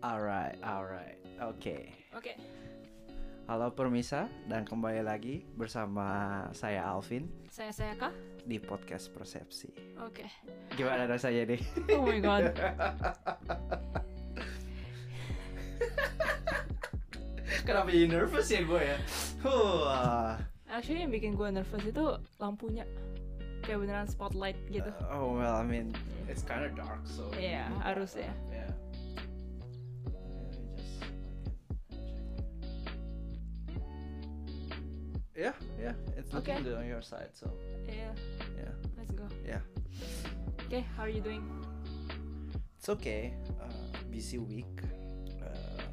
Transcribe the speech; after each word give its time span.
Alright, 0.00 0.56
alright, 0.64 1.20
oke. 1.44 1.76
Oke. 2.16 2.32
Halo 3.44 3.68
permisa 3.74 4.30
dan 4.46 4.62
kembali 4.64 5.02
lagi 5.02 5.42
bersama 5.58 6.06
saya 6.54 6.86
Alvin 6.86 7.26
Saya 7.50 7.74
saya 7.74 7.92
kah? 7.98 8.14
di 8.46 8.56
podcast 8.56 9.12
Persepsi. 9.12 9.68
Oke. 10.00 10.24
Gimana 10.72 11.04
rasanya 11.04 11.52
nih? 11.52 11.60
Oh 11.92 12.06
my 12.06 12.18
god. 12.22 12.54
Kenapa 17.60 17.88
jadi 17.92 18.06
nervous 18.08 18.48
ya 18.48 18.62
gue 18.64 18.80
ya? 18.80 18.98
Huh. 19.44 20.38
Actually 20.70 21.04
yang 21.04 21.12
bikin 21.12 21.36
gue 21.36 21.48
nervous 21.52 21.84
itu 21.84 22.04
lampunya. 22.40 22.86
Kayak 23.60 23.84
beneran 23.84 24.08
spotlight 24.08 24.56
gitu. 24.72 24.88
oh 25.12 25.36
well, 25.36 25.60
I 25.60 25.66
mean, 25.68 25.92
it's 26.24 26.40
kind 26.40 26.64
of 26.64 26.72
dark, 26.72 27.04
so. 27.04 27.28
Iya, 27.36 27.68
harus 27.84 28.16
ya. 28.16 28.32
Yeah, 36.30 36.38
it's 36.38 36.46
looking 36.46 36.54
Okay. 36.54 36.62
good 36.62 36.78
on 36.78 36.86
your 36.86 37.02
side, 37.02 37.30
so 37.34 37.50
Iya, 37.84 38.10
yeah, 38.56 38.74
let's 38.96 39.12
go. 39.12 39.26
yeah. 39.42 39.62
Oke, 40.62 40.86
how 40.94 41.02
are 41.02 41.12
you 41.12 41.20
doing? 41.20 41.42
It's 42.78 42.88
okay. 42.88 43.34
Uh, 43.58 43.74
busy 44.08 44.38
week. 44.38 44.70
Uh, 45.36 45.84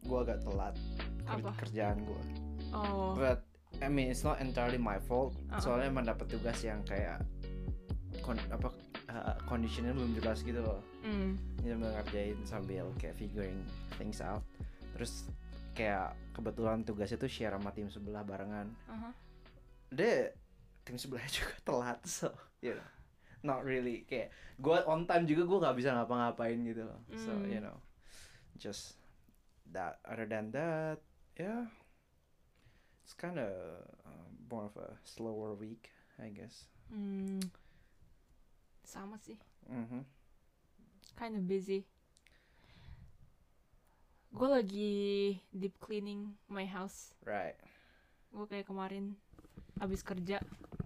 gue 0.00 0.18
agak 0.22 0.40
telat 0.40 0.74
ker- 1.26 1.42
Apa? 1.42 1.50
kerjaan 1.60 1.98
gue. 2.00 2.22
Oh, 2.72 3.12
But 3.14 3.42
I 3.78 3.90
mean 3.90 4.08
it's 4.08 4.22
not 4.22 4.40
entirely 4.40 4.78
my 4.78 4.96
fault. 5.02 5.34
Uh-uh. 5.50 5.60
Soalnya 5.60 5.90
emang 5.90 6.06
dapat 6.06 6.30
tugas 6.30 6.62
yang 6.62 6.80
kayak 6.82 7.20
kon 8.24 8.38
apa 8.48 8.72
uh, 9.06 9.36
conditionnya 9.44 9.92
belum 9.92 10.16
jelas 10.16 10.40
gitu 10.40 10.62
loh. 10.62 10.80
hmm. 11.02 11.36
Jadi 11.60 11.74
ngerjain 11.76 12.38
sambil 12.46 12.86
kayak 12.96 13.14
figuring 13.14 13.60
things 13.98 14.22
out. 14.22 14.40
Terus 14.96 15.28
kayak 15.76 16.16
kebetulan 16.32 16.80
tugas 16.80 17.10
itu 17.10 17.26
share 17.28 17.52
sama 17.52 17.68
tim 17.70 17.90
sebelah 17.90 18.22
barengan. 18.22 18.70
aha. 18.88 19.10
Dia 19.90 20.32
tim 20.82 20.96
sebelahnya 20.96 21.30
juga 21.42 21.54
telat 21.62 21.98
so 22.02 22.30
you 22.60 22.72
know 22.72 22.88
not 23.42 23.62
really 23.62 24.02
kayak 24.04 24.30
gue 24.56 24.76
on 24.86 25.04
time 25.04 25.22
juga 25.22 25.42
gue 25.44 25.58
nggak 25.60 25.76
bisa 25.76 25.90
ngapa-ngapain 25.94 26.58
gitu 26.62 26.82
loh 26.82 26.98
so 27.14 27.30
Hmm. 27.30 27.46
you 27.46 27.58
know 27.58 27.74
just 28.54 28.98
that 29.66 29.98
other 30.02 30.24
than 30.24 30.50
that 30.50 30.98
yeah 31.34 31.66
it's 33.02 33.14
kind 33.14 33.38
of 33.38 33.50
uh, 34.02 34.26
more 34.46 34.66
of 34.66 34.74
a 34.78 34.94
slower 35.02 35.54
week 35.54 35.90
I 36.18 36.30
guess 36.30 36.66
Hmm. 36.86 37.42
Sama 38.82 39.18
sih. 39.18 39.34
mhm 39.66 40.06
Kind 41.14 41.34
of 41.34 41.42
busy. 41.44 41.82
Gue 44.30 44.46
lagi 44.46 44.92
deep 45.50 45.74
cleaning 45.78 46.36
my 46.46 46.62
house. 46.62 47.10
right 47.22 47.56
gue 48.30 48.44
kayak 48.44 48.68
kemarin 48.68 49.16
abis 49.76 50.00
kerja 50.00 50.40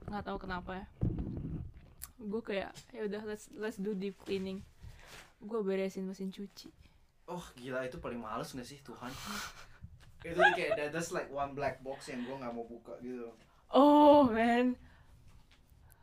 nggak 0.06 0.24
tahu 0.24 0.38
kenapa 0.38 0.82
ya. 0.82 0.86
Gue 2.16 2.42
kayak 2.42 2.70
ya 2.90 3.06
udah 3.06 3.22
let's 3.24 3.48
let's 3.54 3.78
do 3.78 3.94
deep 3.94 4.18
cleaning. 4.20 4.60
Gue 5.40 5.62
beresin 5.62 6.04
mesin 6.04 6.28
cuci. 6.28 6.68
Oh 7.24 7.42
gila 7.54 7.86
itu 7.86 7.96
paling 7.96 8.18
males 8.18 8.50
gak 8.50 8.66
sih 8.66 8.82
Tuhan? 8.82 9.08
Itu 10.20 10.36
kayak 10.36 10.76
that- 10.76 10.92
that's 10.92 11.16
like 11.16 11.32
one 11.32 11.56
black 11.56 11.80
box 11.80 12.12
yang 12.12 12.20
gue 12.22 12.36
nggak 12.36 12.52
mau 12.52 12.66
buka 12.66 12.92
gitu. 13.00 13.32
Oh 13.72 14.28
man. 14.28 14.76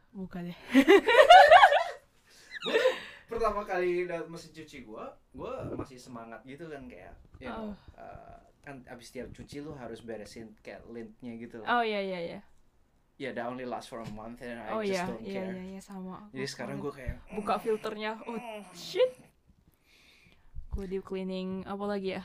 Buka 0.10 0.42
deh. 0.42 0.58
Pertama 3.28 3.62
kali 3.62 4.08
lihat 4.08 4.26
mesin 4.26 4.56
cuci 4.56 4.88
gua, 4.88 5.12
gua 5.36 5.68
masih 5.76 6.00
semangat 6.00 6.40
gitu 6.48 6.66
kan 6.66 6.88
kayak, 6.88 7.14
you 7.38 7.46
know, 7.46 7.70
Oh. 7.70 8.00
uh, 8.00 8.40
kan 8.64 8.80
abis 8.88 9.12
tiap 9.12 9.30
cuci 9.30 9.62
lu 9.62 9.76
harus 9.76 10.00
beresin 10.02 10.56
kayak 10.60 10.82
lintnya 10.88 11.36
gitu. 11.36 11.60
oh 11.62 11.84
iya 11.84 12.00
iya 12.02 12.20
iya 12.20 12.40
Ya, 13.18 13.34
that 13.34 13.50
only 13.50 13.66
last 13.66 13.90
for 13.90 13.98
a 13.98 14.10
month 14.14 14.46
and 14.46 14.62
I 14.62 14.70
oh 14.72 14.82
just 14.86 14.94
iya 14.94 15.04
don't 15.10 15.26
iya 15.26 15.34
care. 15.34 15.50
iya 15.50 15.64
iya 15.74 15.82
sama 15.82 16.30
Jadi 16.30 16.48
sekarang 16.48 16.78
gua 16.78 16.94
kayak, 16.94 17.18
buka 17.34 17.58
filternya 17.58 18.22
oh 18.30 18.38
shit 18.78 19.10
gue 20.70 20.86
deep 20.86 21.02
cleaning 21.02 21.66
apa 21.66 21.82
lagi 21.90 22.14
ya 22.14 22.24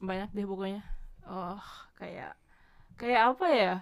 banyak 0.00 0.32
deh 0.32 0.48
pokoknya 0.48 0.80
oh 1.28 1.60
kayak 1.94 2.32
kayak 2.96 3.36
apa 3.36 3.46
ya 3.52 3.74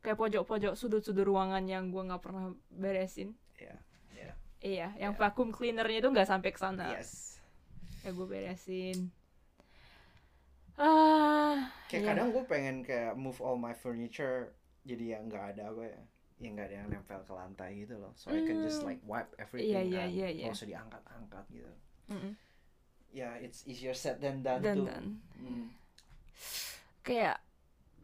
kayak 0.00 0.14
pojok-pojok 0.16 0.78
sudut-sudut 0.78 1.26
ruangan 1.26 1.66
yang 1.66 1.90
gue 1.90 1.98
nggak 1.98 2.22
pernah 2.22 2.54
beresin 2.70 3.34
ya, 3.58 3.74
ya, 4.14 4.30
Iya, 4.62 4.88
yang 4.96 5.12
Ya. 5.12 5.18
vacuum 5.18 5.50
cleanernya 5.50 5.98
itu 5.98 6.08
nggak 6.08 6.30
sampai 6.30 6.54
ke 6.54 6.62
sana. 6.62 6.94
yes. 6.94 7.42
Ya 8.06 8.14
gue 8.14 8.22
beresin. 8.22 9.10
Ah, 10.78 11.72
Kayak 11.88 11.98
iya. 11.98 12.08
kadang 12.14 12.28
gue 12.30 12.44
pengen 12.46 12.76
kayak 12.80 13.16
move 13.16 13.40
all 13.40 13.56
my 13.56 13.72
furniture 13.72 14.54
jadi 14.86 15.18
yang 15.18 15.26
nggak 15.26 15.44
ada 15.52 15.62
apa 15.68 15.82
ya, 15.84 16.00
yang 16.38 16.52
nggak 16.54 16.66
ada 16.66 16.76
yang 16.76 16.88
nempel 16.88 17.20
ke 17.20 17.32
lantai 17.32 17.70
gitu 17.76 17.94
loh. 17.96 18.12
So 18.14 18.30
I 18.30 18.40
can 18.40 18.62
just 18.62 18.80
Hmm. 18.80 18.88
like 18.88 19.02
wipe 19.02 19.34
everything 19.36 19.74
Iya, 19.74 19.82
iya, 19.82 20.00
kan, 20.00 20.08
iya. 20.32 20.44
nggak 20.46 20.54
usah 20.54 20.68
diangkat-angkat 20.68 21.44
gitu. 21.50 21.72
Mm-mm. 22.08 22.32
Ya, 23.10 23.28
it's 23.36 23.64
easier 23.64 23.92
said 23.92 24.20
than 24.20 24.40
done 24.40 24.60
Dan 24.60 24.76
tuh. 24.76 24.86
dan 24.86 25.04
Hmm. 25.36 25.66
kayak 27.00 27.38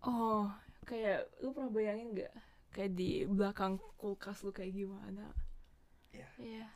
oh 0.02 0.46
kayak 0.82 1.26
lu 1.38 1.50
pernah 1.50 1.70
bayangin 1.70 2.08
nggak 2.12 2.32
kayak 2.70 2.92
di 2.92 3.22
belakang 3.24 3.76
kulkas 3.96 4.42
lu 4.42 4.50
kayak 4.50 4.72
gimana? 4.72 5.30
Iya. 6.12 6.28
Iya. 6.36 6.66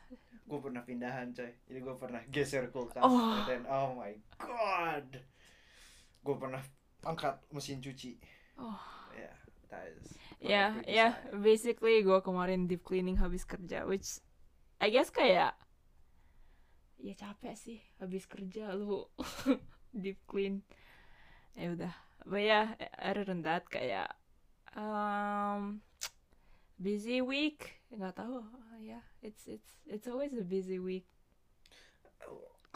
gue 0.47 0.59
pernah 0.59 0.79
pindahan 0.79 1.29
coy 1.29 1.51
jadi 1.67 1.79
gue 1.83 1.95
pernah 1.95 2.21
geser 2.29 2.71
kulkas 2.71 3.03
Oh. 3.03 3.43
then 3.43 3.67
oh 3.67 3.91
my 3.93 4.15
god 4.39 5.19
gue 6.23 6.35
pernah 6.37 6.63
angkat 7.03 7.35
mesin 7.51 7.77
cuci 7.77 8.15
Oh. 8.55 8.79
ya 9.11 9.27
that 9.69 9.87
is 9.89 10.07
Ya, 10.37 10.77
ya, 10.85 11.17
sad. 11.17 11.33
basically 11.33 12.05
gue 12.05 12.19
kemarin 12.21 12.69
deep 12.69 12.85
cleaning 12.85 13.17
habis 13.17 13.41
kerja, 13.41 13.89
which 13.89 14.21
I 14.77 14.93
guess 14.93 15.09
kayak 15.09 15.57
ya 16.97 17.13
capek 17.13 17.53
sih 17.53 17.79
habis 17.97 18.25
kerja 18.25 18.73
lu 18.73 19.05
deep 20.01 20.21
clean. 20.29 20.61
Ya 21.57 21.73
udah, 21.73 21.93
but 22.23 22.41
ya 22.41 22.77
other 23.01 23.25
than 23.25 23.41
that 23.41 23.65
kayak 23.65 24.13
um, 24.77 25.81
busy 26.77 27.25
week, 27.25 27.81
nggak 27.89 28.13
tahu, 28.13 28.45
ya 28.77 29.01
it's 29.25 29.49
it's 29.49 29.81
it's 29.89 30.05
always 30.05 30.37
a 30.37 30.45
busy 30.45 30.77
week. 30.77 31.09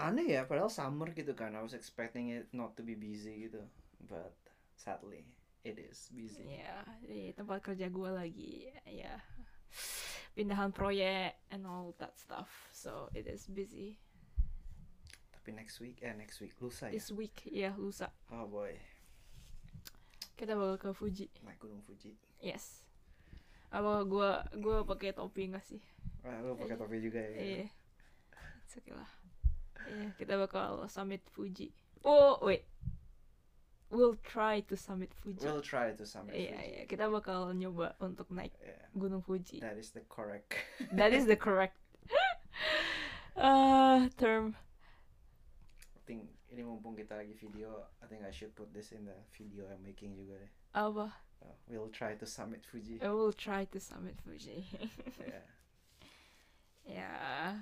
aneh 0.01 0.34
ya 0.34 0.50
padahal 0.50 0.72
summer 0.72 1.13
gitu 1.13 1.38
kan 1.38 1.53
I 1.53 1.62
was 1.62 1.78
expecting 1.78 2.34
it 2.34 2.50
not 2.56 2.74
to 2.80 2.81
be 2.81 2.97
busy 2.97 3.46
gitu 3.46 3.62
but 4.09 4.34
sadly 4.74 5.30
it 5.61 5.77
is 5.77 6.09
busy. 6.13 6.61
Ya, 6.61 6.81
di 7.05 7.31
tempat 7.38 7.61
kerja 7.61 7.88
gue 7.88 8.09
lagi 8.09 8.69
ya. 8.88 9.22
Pindahan 10.35 10.72
proyek 10.72 11.38
and 11.51 11.67
all 11.67 11.91
that 11.99 12.16
stuff, 12.16 12.49
so 12.72 13.11
it 13.11 13.27
is 13.27 13.45
busy. 13.51 14.00
tapi 15.41 15.57
next 15.57 15.81
week 15.81 15.97
eh 16.05 16.13
next 16.13 16.38
week 16.38 16.53
lusa 16.61 16.94
ya? 16.94 16.94
This 16.94 17.09
week, 17.09 17.33
ya 17.50 17.73
lusa. 17.73 18.13
oh 18.29 18.45
boy. 18.45 18.77
Kita 20.38 20.53
bakal 20.53 20.77
ke 20.77 20.89
Fuji. 20.94 21.25
Naik 21.41 21.57
gunung 21.57 21.81
Fuji. 21.81 22.13
Yes. 22.38 22.85
Apa 23.73 24.05
gua 24.05 24.45
gua 24.61 24.85
pakai 24.85 25.17
topi 25.17 25.50
nggak 25.50 25.66
sih? 25.66 25.81
Ah, 26.21 26.45
lu 26.45 26.53
pakai 26.53 26.77
topi 26.77 27.01
juga 27.01 27.17
ya? 27.25 27.38
Iya. 27.41 27.66
It's 28.69 28.77
okay 28.77 28.94
lah. 28.94 29.09
Iya 29.89 30.13
kita 30.13 30.38
bakal 30.38 30.85
summit 30.85 31.25
Fuji. 31.33 31.73
Oh 32.05 32.38
wait 32.45 32.61
we'll 33.91 34.16
try 34.24 34.63
to 34.66 34.75
summit 34.79 35.12
Fuji. 35.13 35.44
We'll 35.44 35.62
try 35.62 35.91
to 35.91 36.06
summit 36.07 36.34
iya 36.34 36.56
Fuji. 36.56 36.68
iya. 36.72 36.81
Kita 36.88 37.06
bakal 37.12 37.52
nyoba 37.53 37.94
untuk 38.00 38.31
naik 38.31 38.56
Yeah, 38.57 38.88
gunung 38.96 39.22
Fuji. 39.22 39.59
That 39.59 39.75
is 39.78 39.91
the 39.91 40.02
correct. 40.07 40.56
That 40.97 41.12
is 41.12 41.28
the 41.28 41.35
correct. 41.38 41.75
Uh, 43.31 44.12
term. 44.19 44.60
I 45.95 46.00
think 46.04 46.27
ini 46.51 46.68
mumpung 46.68 47.00
kita 47.00 47.15
lagi 47.15 47.31
video, 47.31 47.88
I 48.04 48.06
think 48.12 48.27
I 48.27 48.31
should 48.36 48.51
put 48.51 48.68
this 48.75 48.92
in 48.92 49.07
the 49.07 49.15
video 49.31 49.63
I'm 49.71 49.80
making 49.81 50.19
juga 50.19 50.36
deh. 50.36 50.51
apa? 50.75 51.15
Uh, 51.42 51.56
we'll 51.71 51.89
try 51.89 52.13
to 52.19 52.27
summit 52.27 52.62
Fuji. 52.68 53.00
I 53.00 53.10
will 53.15 53.31
try 53.31 53.63
to 53.71 53.80
summit 53.80 54.19
Fuji. 54.21 54.68
Yeah. 55.24 55.48
Ya 56.83 57.13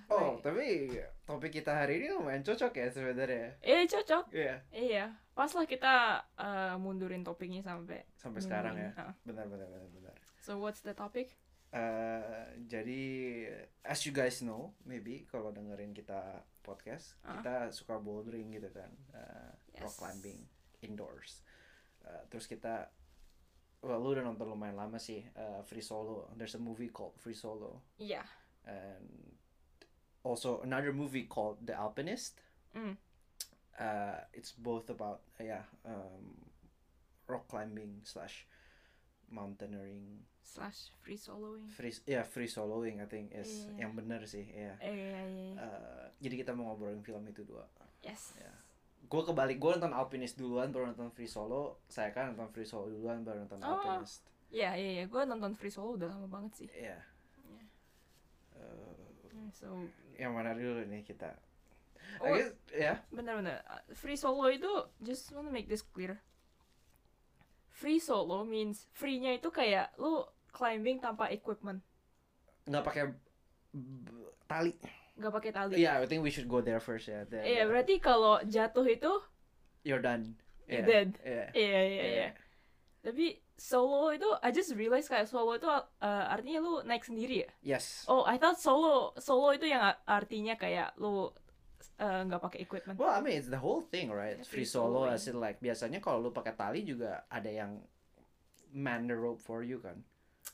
Oh, 0.07 0.39
tapi 0.39 0.89
topik 1.23 1.51
kita 1.51 1.75
hari 1.75 1.99
ini 1.99 2.11
lumayan 2.11 2.41
cocok 2.41 2.71
ya 2.73 2.87
sebenarnya. 2.89 3.59
eh 3.59 3.83
cocok 3.85 4.31
Iya, 4.31 4.55
Iya, 4.71 5.05
pas 5.31 5.51
lah 5.51 5.65
kita 5.65 5.93
uh, 6.35 6.75
mundurin 6.77 7.21
topiknya 7.21 7.59
sampai 7.59 8.03
sampai 8.15 8.39
sekarang 8.39 8.75
ini. 8.75 8.89
ya. 8.89 9.11
Benar, 9.23 9.45
benar, 9.45 9.67
benar, 9.67 9.89
benar. 9.91 10.15
So 10.39 10.57
what's 10.57 10.81
the 10.81 10.93
topic? 10.93 11.35
Uh, 11.69 12.49
jadi 12.65 13.03
as 13.85 14.01
you 14.01 14.09
guys 14.09 14.41
know, 14.41 14.73
maybe 14.81 15.29
kalau 15.29 15.53
dengerin 15.53 15.93
kita 15.93 16.41
podcast, 16.59 17.13
Ah. 17.21 17.37
kita 17.37 17.69
suka 17.69 18.01
bouldering 18.01 18.49
gitu 18.49 18.73
kan, 18.73 18.89
uh, 19.13 19.53
rock 19.77 19.93
Yes. 19.93 19.99
climbing 19.99 20.49
indoors. 20.81 21.45
Uh, 22.01 22.25
terus 22.27 22.47
kita 22.47 22.89
well, 23.79 24.01
lu 24.01 24.11
udah 24.11 24.25
nonton 24.25 24.49
lumayan 24.49 24.75
lama 24.75 24.97
sih 24.97 25.21
uh, 25.35 25.61
Free 25.61 25.83
Solo. 25.83 26.33
There's 26.33 26.55
a 26.55 26.59
movie 26.59 26.89
called 26.89 27.13
Free 27.15 27.37
Solo. 27.37 27.85
Iya. 27.95 28.25
And 28.65 29.35
also 30.23 30.59
another 30.61 30.91
movie 30.91 31.23
called 31.23 31.57
The 31.63 31.73
Alpinist 31.73 32.41
Mm. 32.69 32.97
Uh, 33.79 34.21
it's 34.31 34.51
both 34.51 34.89
about 34.89 35.21
uh, 35.39 35.43
yeah 35.43 35.63
um, 35.81 36.37
rock 37.25 37.47
climbing 37.47 38.03
slash 38.03 38.45
mountaineering 39.31 40.21
slash 40.43 40.89
free 41.01 41.17
soloing 41.17 41.69
free 41.69 41.93
ya 42.05 42.21
free 42.25 42.49
soloing 42.49 43.01
I 43.01 43.05
think 43.05 43.33
is 43.33 43.69
Iya. 43.69 43.85
yang 43.85 43.93
bener 43.93 44.25
sih 44.25 44.45
ya 44.45 44.73
iya, 44.81 44.89
iya, 44.91 45.21
iya. 45.25 45.53
Uh, 45.57 46.05
jadi 46.19 46.35
kita 46.41 46.51
mau 46.53 46.73
ngobrolin 46.73 47.01
film 47.01 47.21
itu 47.25 47.45
dua 47.45 47.65
yes 48.01 48.33
ya. 48.37 48.49
gue 48.99 49.21
kebalik 49.23 49.57
gue 49.57 49.71
nonton 49.77 49.93
Alpinist 49.93 50.37
duluan 50.37 50.69
baru 50.69 50.89
nonton 50.93 51.09
Free 51.09 51.29
Solo 51.29 51.81
saya 51.85 52.09
kan 52.09 52.33
nonton 52.33 52.49
Free 52.49 52.65
Solo 52.65 52.89
duluan 52.89 53.21
baru 53.21 53.45
nonton 53.45 53.61
Oh. 53.61 53.77
Alpinist 53.77 54.25
Iya 54.49 54.73
iya 54.73 54.89
iya, 54.97 55.05
gue 55.05 55.21
nonton 55.23 55.53
Free 55.53 55.69
Solo 55.69 55.93
udah 55.93 56.09
lama 56.09 56.25
banget 56.25 56.65
sih. 56.65 56.67
ya 56.73 56.93
Iya. 56.93 56.97
Hmm, 56.97 57.18
So, 59.51 59.85
yang 60.19 60.35
mana 60.35 60.53
dulu 60.53 60.83
nih 60.85 61.01
kita 61.03 61.31
I 62.19 62.25
oh, 62.25 62.35
guess 62.35 62.51
ya 62.73 62.99
bener-bener 63.13 63.61
uh, 63.69 63.81
Free 63.93 64.17
Solo 64.17 64.49
itu 64.49 64.67
just 64.99 65.29
wanna 65.31 65.53
make 65.53 65.69
this 65.69 65.85
clear. 65.85 66.17
Free 67.69 68.01
Solo 68.01 68.43
means 68.43 68.89
free-nya 68.91 69.39
itu 69.39 69.47
kayak 69.53 69.95
lu 69.95 70.27
climbing 70.51 70.99
tanpa 70.99 71.31
equipment, 71.31 71.79
nggak 72.67 72.83
pakai 72.83 73.03
tali 74.49 74.73
nggak 75.19 75.33
pakai 75.35 75.51
tali. 75.51 75.73
Iya, 75.79 75.99
I 75.99 76.07
think 76.07 76.23
we 76.23 76.31
should 76.31 76.47
go 76.47 76.59
there 76.59 76.79
first 76.79 77.07
ya. 77.07 77.23
The- 77.27 77.43
Iya, 77.43 77.63
the- 77.63 77.69
berarti 77.71 77.95
kalau 77.99 78.39
jatuh 78.43 78.87
itu 78.87 79.11
you're 79.83 80.03
done. 80.03 80.35
you're 80.67 80.83
Yeah, 80.83 80.87
dead. 80.87 81.09
yeah, 81.23 81.47
Iya 81.55 81.81
iya 81.83 81.83
yeah. 81.83 82.07
iya. 82.07 82.29
Tapi 83.03 83.25
solo 83.59 84.15
itu 84.15 84.25
I 84.39 84.49
just 84.55 84.71
realize 84.73 85.11
kayak 85.11 85.27
solo 85.27 85.59
itu 85.59 85.67
uh, 85.67 85.83
artinya 86.31 86.63
lu 86.63 86.73
naik 86.87 87.03
sendiri 87.03 87.43
ya. 87.43 87.51
Yes. 87.75 88.07
Oh, 88.07 88.23
I 88.23 88.39
thought 88.39 88.57
solo 88.57 89.11
solo 89.19 89.51
itu 89.51 89.67
yang 89.67 89.83
artinya 90.07 90.55
kayak 90.55 90.95
lu 90.95 91.27
uh, 91.99 92.21
nggak 92.25 92.41
pakai 92.41 92.59
equipment. 92.63 92.95
Well, 92.95 93.11
I 93.11 93.19
mean 93.19 93.35
it's 93.35 93.51
the 93.51 93.59
whole 93.59 93.83
thing, 93.83 94.09
right? 94.09 94.39
Yeah, 94.39 94.47
Free 94.47 94.63
free 94.63 94.69
solo 94.69 95.05
as 95.11 95.27
in 95.27 95.37
like 95.37 95.59
biasanya 95.59 95.99
kalau 95.99 96.23
lu 96.23 96.31
pakai 96.31 96.55
tali 96.55 96.87
juga 96.87 97.27
ada 97.27 97.51
yang 97.51 97.83
man 98.71 99.11
the 99.11 99.17
rope 99.19 99.43
for 99.43 99.61
you 99.61 99.83
kan. 99.83 99.99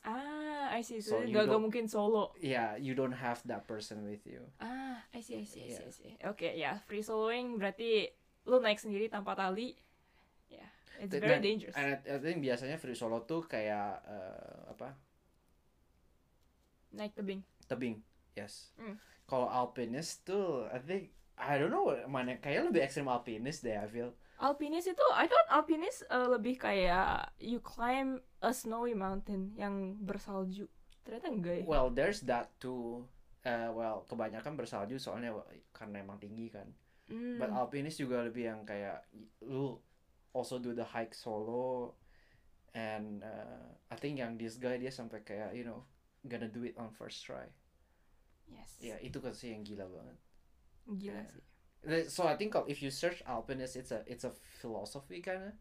Ah, 0.06 0.70
I 0.70 0.82
see. 0.82 1.02
So 1.02 1.18
So, 1.18 1.26
gak, 1.30 1.50
gak 1.50 1.62
mungkin 1.62 1.86
solo. 1.86 2.34
Yeah, 2.38 2.76
you 2.78 2.94
don't 2.94 3.16
have 3.16 3.42
that 3.46 3.66
person 3.66 4.06
with 4.06 4.22
you. 4.26 4.44
Ah, 4.62 5.02
I 5.14 5.22
see, 5.22 5.40
I 5.40 5.46
see, 5.46 5.66
I 5.66 5.70
see, 5.70 5.82
Yeah. 5.82 5.88
I 5.88 5.92
see. 5.94 6.12
Oke, 6.26 6.48
ya, 6.54 6.72
free 6.86 7.02
soloing 7.02 7.58
berarti 7.58 8.06
lu 8.46 8.62
naik 8.62 8.78
sendiri 8.78 9.10
tanpa 9.10 9.34
tali. 9.34 9.74
It's 11.00 11.12
Dan- 11.12 11.22
very 11.22 11.40
dangerous. 11.42 11.76
And 11.76 12.00
I, 12.00 12.18
think 12.18 12.40
biasanya 12.40 12.76
free 12.80 12.96
solo 12.96 13.22
tuh 13.28 13.44
kayak 13.44 14.02
eh, 14.06 14.72
apa? 14.72 14.96
Naik 16.96 17.12
tebing. 17.12 17.44
Tebing. 17.68 18.00
Yes. 18.36 18.72
Hmm. 18.80 18.96
Kalau 19.26 19.50
alpinist 19.50 20.24
tuh 20.24 20.70
I 20.70 20.78
think 20.80 21.12
I 21.36 21.60
don't 21.60 21.72
know 21.72 21.92
mana 22.08 22.40
kayak 22.40 22.72
lebih 22.72 22.80
ekstrim 22.84 23.10
alpinist 23.10 23.64
deh 23.64 23.76
I 23.76 23.88
feel. 23.88 24.16
Alpinist 24.36 24.92
itu, 24.92 25.06
I 25.16 25.24
thought 25.24 25.48
alpinist 25.48 26.04
uh, 26.12 26.28
lebih 26.28 26.60
kayak 26.60 27.32
you 27.40 27.56
climb 27.64 28.20
a 28.44 28.52
snowy 28.52 28.92
mountain 28.92 29.56
yang 29.56 29.96
bersalju. 30.04 30.68
Ternyata 31.08 31.32
enggak 31.32 31.56
ya. 31.60 31.64
Well, 31.64 31.88
there's 31.88 32.20
that 32.28 32.52
too. 32.60 33.08
Uh, 33.46 33.72
well, 33.72 34.04
kebanyakan 34.04 34.60
bersalju 34.60 35.00
soalnya 35.00 35.32
karena 35.72 36.04
emang 36.04 36.20
tinggi 36.20 36.52
kan. 36.52 36.68
Hmm. 37.08 37.40
But 37.40 37.48
alpinist 37.48 37.96
juga 37.96 38.28
lebih 38.28 38.52
yang 38.52 38.60
kayak 38.68 39.08
lu 39.40 39.80
also 40.36 40.60
do 40.60 40.76
the 40.76 40.84
hike 40.84 41.16
solo 41.16 41.96
and 42.76 43.24
uh, 43.24 43.72
I 43.88 43.96
think 43.96 44.20
yang 44.20 44.36
this 44.36 44.60
guy 44.60 44.76
dia 44.76 44.92
sampai 44.92 45.24
kayak 45.24 45.56
you 45.56 45.64
know 45.64 45.88
gonna 46.28 46.52
do 46.52 46.60
it 46.68 46.76
on 46.76 46.92
first 46.92 47.24
try. 47.24 47.48
yes. 48.46 48.76
Ya 48.78 49.00
itu 49.00 49.16
kan 49.18 49.32
sih 49.32 49.56
yang 49.56 49.64
gila 49.64 49.88
banget. 49.88 50.18
Gila 50.86 51.16
Yeah. 51.16 51.26
sih. 51.32 51.44
So 52.12 52.26
I 52.26 52.34
think 52.36 52.52
if 52.68 52.82
you 52.82 52.90
search 52.90 53.22
alpinist 53.24 53.78
it's 53.78 53.94
a 53.94 54.04
it's 54.04 54.28
a 54.28 54.32
philosophy 54.60 55.24
kind 55.24 55.42
of 55.50 55.54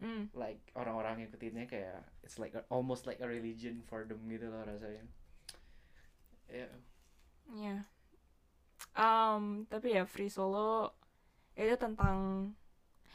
Hmm. 0.00 0.32
like 0.32 0.64
orang-orang 0.72 1.20
yang 1.20 1.28
ikutinnya 1.28 1.68
kayak 1.68 2.00
it's 2.24 2.40
like 2.40 2.56
a- 2.56 2.64
almost 2.72 3.04
like 3.04 3.20
a 3.20 3.28
religion 3.28 3.84
for 3.84 4.08
them 4.08 4.24
gitu 4.32 4.48
loh 4.48 4.64
rasanya. 4.64 5.04
Yeah. 6.48 6.72
Ya. 7.52 7.76
Um, 8.96 9.68
tapi 9.68 9.92
ya 9.94 10.08
free 10.08 10.32
solo 10.32 10.96
itu 11.52 11.76
tentang 11.76 12.50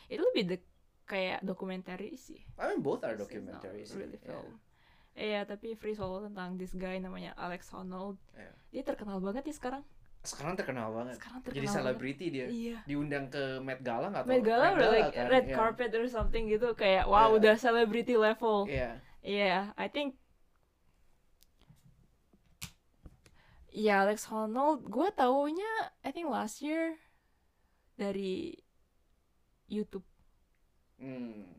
itu 0.07 0.21
lebih 0.21 0.43
dek 0.55 0.63
kayak 1.05 1.45
dokumenter 1.45 2.01
sih. 2.17 2.41
I 2.57 2.73
mean 2.73 2.81
both 2.81 3.05
are 3.05 3.13
documentaries. 3.13 3.93
really 3.93 4.17
yeah. 4.21 4.29
film. 4.33 4.53
Iya, 5.15 5.41
tapi 5.47 5.79
free 5.79 5.95
solo 5.95 6.19
tentang 6.27 6.59
this 6.59 6.75
guy 6.75 6.99
namanya 6.99 7.31
Alex 7.39 7.71
Honnold. 7.71 8.19
Iya. 8.35 8.51
Dia 8.75 8.83
terkenal 8.83 9.23
banget 9.23 9.47
ya 9.47 9.55
sekarang. 9.55 9.83
Sekarang 10.25 10.59
terkenal 10.59 10.91
banget. 10.91 11.15
Sekarang 11.21 11.39
Jadi 11.39 11.47
terkenal 11.47 11.63
banget. 11.63 11.77
selebriti 11.79 12.25
dia. 12.33 12.45
Iya. 12.51 12.77
Diundang 12.83 13.25
ke 13.31 13.63
Met 13.63 13.79
Gala 13.79 14.11
nggak 14.11 14.23
tahu. 14.27 14.31
Met 14.35 14.43
Gala 14.43 14.65
udah 14.75 14.89
like 14.91 15.13
kan? 15.15 15.25
red 15.31 15.45
Iya. 15.47 15.55
carpet 15.55 15.91
or 15.95 16.05
something 16.11 16.51
gitu 16.51 16.67
kayak 16.75 17.07
wow 17.07 17.31
Iya. 17.31 17.35
udah 17.39 17.55
celebrity 17.55 18.15
level. 18.19 18.67
Iya. 18.67 18.99
Iya, 19.23 19.71
I 19.79 19.87
think 19.87 20.19
Iya, 23.75 24.07
Alex 24.07 24.31
Honnold, 24.31 24.87
gue 24.87 25.11
taunya 25.11 25.71
I 25.99 26.15
think 26.15 26.31
last 26.31 26.63
year 26.63 26.95
dari 27.99 28.55
YouTube 29.67 30.07
Hmm. 30.95 31.51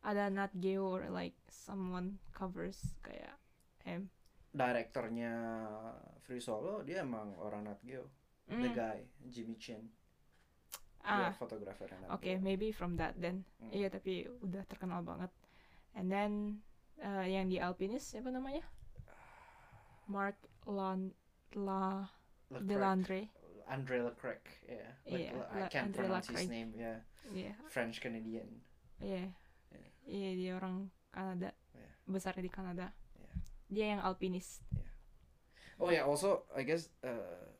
ada 0.00 0.30
Nat 0.30 0.52
Geo 0.54 0.86
or 0.86 1.10
like 1.10 1.34
someone 1.48 2.20
covers 2.30 2.78
kayak 3.02 3.34
him. 3.82 4.06
Direkturnya 4.50 5.32
Free 6.22 6.38
Solo 6.38 6.80
dia 6.80 7.02
emang 7.02 7.34
orang 7.36 7.66
Nat 7.66 7.80
Geo. 7.82 8.06
The 8.46 8.70
Mm. 8.70 8.76
guy 8.78 8.98
Jimmy 9.26 9.58
Chin. 9.58 9.82
Ah, 11.02 11.30
Dia 11.30 11.34
fotografer 11.34 11.90
Nat 11.90 12.14
Oke, 12.14 12.38
Geo. 12.38 12.38
maybe 12.38 12.70
from 12.70 12.94
that 12.94 13.18
then. 13.18 13.42
Hmm. 13.58 13.74
Iya, 13.74 13.90
tapi 13.90 14.22
udah 14.40 14.62
terkenal 14.64 15.02
banget. 15.02 15.34
And 15.98 16.06
then 16.06 16.62
uh, 16.98 17.26
yang 17.26 17.50
di 17.50 17.58
Alpinist 17.58 18.14
siapa 18.14 18.30
namanya? 18.30 18.62
Mark 20.06 20.38
Lan 20.64 21.10
La 21.58 22.06
Leclerc. 22.46 22.62
Delandre. 22.62 23.20
Andre 23.66 23.98
Leclerc, 24.02 24.42
yeah. 24.64 24.90
Like, 25.04 25.26
Iya, 25.26 25.42
I 25.50 25.60
can't 25.66 25.90
Andre 25.90 26.00
pronounce 26.06 26.28
his 26.30 26.46
Leclerc. 26.46 26.54
name, 26.54 26.70
yeah. 26.74 26.98
Iya, 27.26 27.52
French 27.66 27.98
Canadian. 27.98 28.46
iya. 29.02 29.26
Iya. 29.74 29.88
Iya, 30.06 30.30
dia 30.38 30.52
orang 30.54 30.86
Kanada. 31.10 31.50
Iya. 31.74 31.90
Besarnya 32.06 32.42
di 32.42 32.52
Kanada. 32.52 32.86
Iya. 33.18 33.32
Dia 33.66 33.86
yang 33.98 34.00
alpinis. 34.06 34.62
Oh 35.76 35.90
yeah, 35.90 36.06
also 36.06 36.46
I 36.54 36.62
guess 36.62 36.88
uh, 37.02 37.50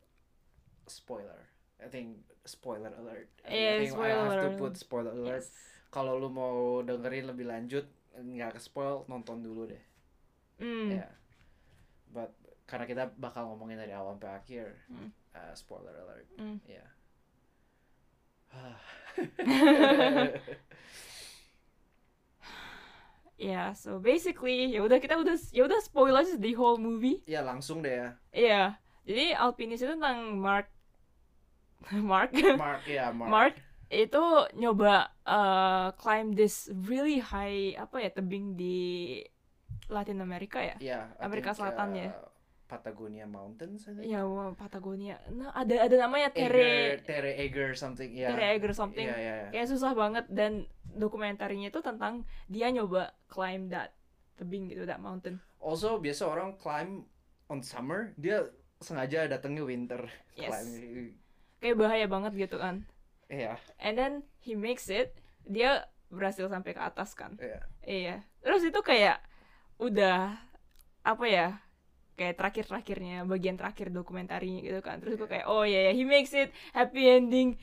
spoiler. 0.87 1.42
I 1.83 1.90
think 1.90 2.23
spoiler 2.47 2.95
alert. 2.97 3.28
I, 3.45 3.50
Iya, 3.50 3.69
I 3.69 3.78
think 3.83 3.90
I 3.90 3.95
spoiler 3.99 4.38
have 4.40 4.45
to 4.47 4.50
put 4.57 4.73
spoiler 4.78 5.12
alert. 5.12 5.42
Yes. 5.45 5.50
Kalau 5.90 6.16
lu 6.16 6.30
mau 6.30 6.80
dengerin 6.80 7.26
lebih 7.26 7.50
lanjut 7.50 7.85
nggak 8.16 8.57
ke 8.57 8.61
spoil 8.62 9.04
nonton 9.11 9.42
dulu 9.45 9.69
deh. 9.69 9.83
Hmm. 10.62 11.02
Ya. 11.02 11.11
But 12.09 12.33
karena 12.66 12.85
kita 12.85 13.08
bakal 13.16 13.46
ngomongin 13.49 13.78
dari 13.78 13.94
awal 13.94 14.12
sampai 14.14 14.35
akhir, 14.35 14.66
Hmm. 14.90 15.11
uh, 15.32 15.54
spoiler 15.54 15.94
alert. 15.94 16.26
Hmm. 16.37 16.58
Ya. 16.66 16.85
Yeah, 23.37 23.76
so 23.76 24.00
basically 24.00 24.73
ya 24.73 24.80
udah 24.80 24.96
kita 24.96 25.20
udah 25.20 25.37
ya 25.52 25.68
udah 25.68 25.76
spoil 25.85 26.16
aja 26.16 26.40
the 26.40 26.56
whole 26.56 26.80
movie. 26.80 27.20
ya 27.28 27.44
langsung 27.44 27.85
deh 27.85 27.92
ya. 27.92 28.08
Iya. 28.32 28.62
Jadi 29.04 29.37
alpinis 29.37 29.85
itu 29.85 29.92
tentang 29.92 30.40
Mark 30.40 30.73
Mark 31.92 32.32
Mark 32.56 32.82
ya 32.88 33.12
Mark. 33.12 33.28
Mark 33.28 33.54
itu 33.92 34.25
nyoba 34.56 35.12
uh, 35.28 35.92
climb 36.00 36.32
this 36.32 36.73
really 36.88 37.20
high 37.20 37.76
apa 37.76 38.02
ya 38.02 38.11
tebing 38.11 38.56
di 38.56 39.20
Latin 39.92 40.25
America 40.25 40.58
ya? 40.58 40.75
I 40.80 41.20
Amerika 41.20 41.52
think, 41.52 41.61
Selatan 41.61 41.88
uh, 41.92 41.96
ya? 42.00 42.11
Patagonia 42.66 43.30
Mountains 43.30 43.87
I 43.87 43.94
think. 43.94 44.11
Ya 44.11 44.26
wah, 44.26 44.50
Patagonia. 44.58 45.23
Nah, 45.30 45.54
ada 45.54 45.87
ada 45.87 45.96
namanya 45.96 46.35
Eger, 46.35 46.50
Tere 46.50 46.75
Tere 47.06 47.32
Eger 47.38 47.70
something 47.78 48.11
ya. 48.11 48.35
Tere 48.35 48.58
Eger 48.58 48.75
something. 48.75 49.06
Iya, 49.06 49.16
iya, 49.16 49.35
iya. 49.46 49.49
Kayak 49.54 49.68
susah 49.70 49.94
banget 49.94 50.26
dan 50.26 50.66
dokumentarinya 50.82 51.70
itu 51.70 51.78
tentang 51.78 52.26
dia 52.50 52.66
nyoba 52.75 53.14
climb 53.30 53.70
that 53.70 53.94
tebing 54.35 54.66
gitu, 54.66 54.82
that 54.82 54.99
mountain. 54.99 55.38
Also 55.62 55.96
biasa 56.02 56.26
orang 56.26 56.58
climb 56.58 57.06
on 57.46 57.62
summer, 57.62 58.11
dia 58.18 58.50
sengaja 58.82 59.30
datangnya 59.30 59.62
winter 59.64 60.02
Yes. 60.35 60.50
climb. 60.50 61.14
Kayak 61.62 61.76
bahaya 61.80 62.06
banget 62.11 62.32
gitu 62.37 62.58
kan. 62.58 62.82
Iya, 63.26 63.58
And 63.78 63.94
then 63.99 64.12
he 64.38 64.54
makes 64.54 64.87
it, 64.87 65.14
dia 65.42 65.87
berhasil 66.11 66.46
sampai 66.46 66.75
ke 66.75 66.82
atas 66.82 67.14
kan. 67.14 67.35
iya. 67.38 67.62
Iya. 67.82 68.16
Terus 68.42 68.62
itu 68.62 68.78
kayak 68.82 69.18
udah 69.78 70.35
apa 71.02 71.25
ya? 71.26 71.49
Kayak 72.16 72.40
terakhir-terakhirnya, 72.40 73.28
bagian 73.28 73.61
terakhir 73.61 73.92
dokumentarinya 73.92 74.61
gitu 74.64 74.80
kan. 74.80 74.99
Terus 75.04 75.20
gue 75.20 75.28
kayak, 75.28 75.46
oh 75.46 75.68
iya 75.68 75.88
ya, 75.88 75.92
he 75.92 76.04
makes 76.08 76.32
it, 76.32 76.49
happy 76.73 77.04
ending. 77.06 77.61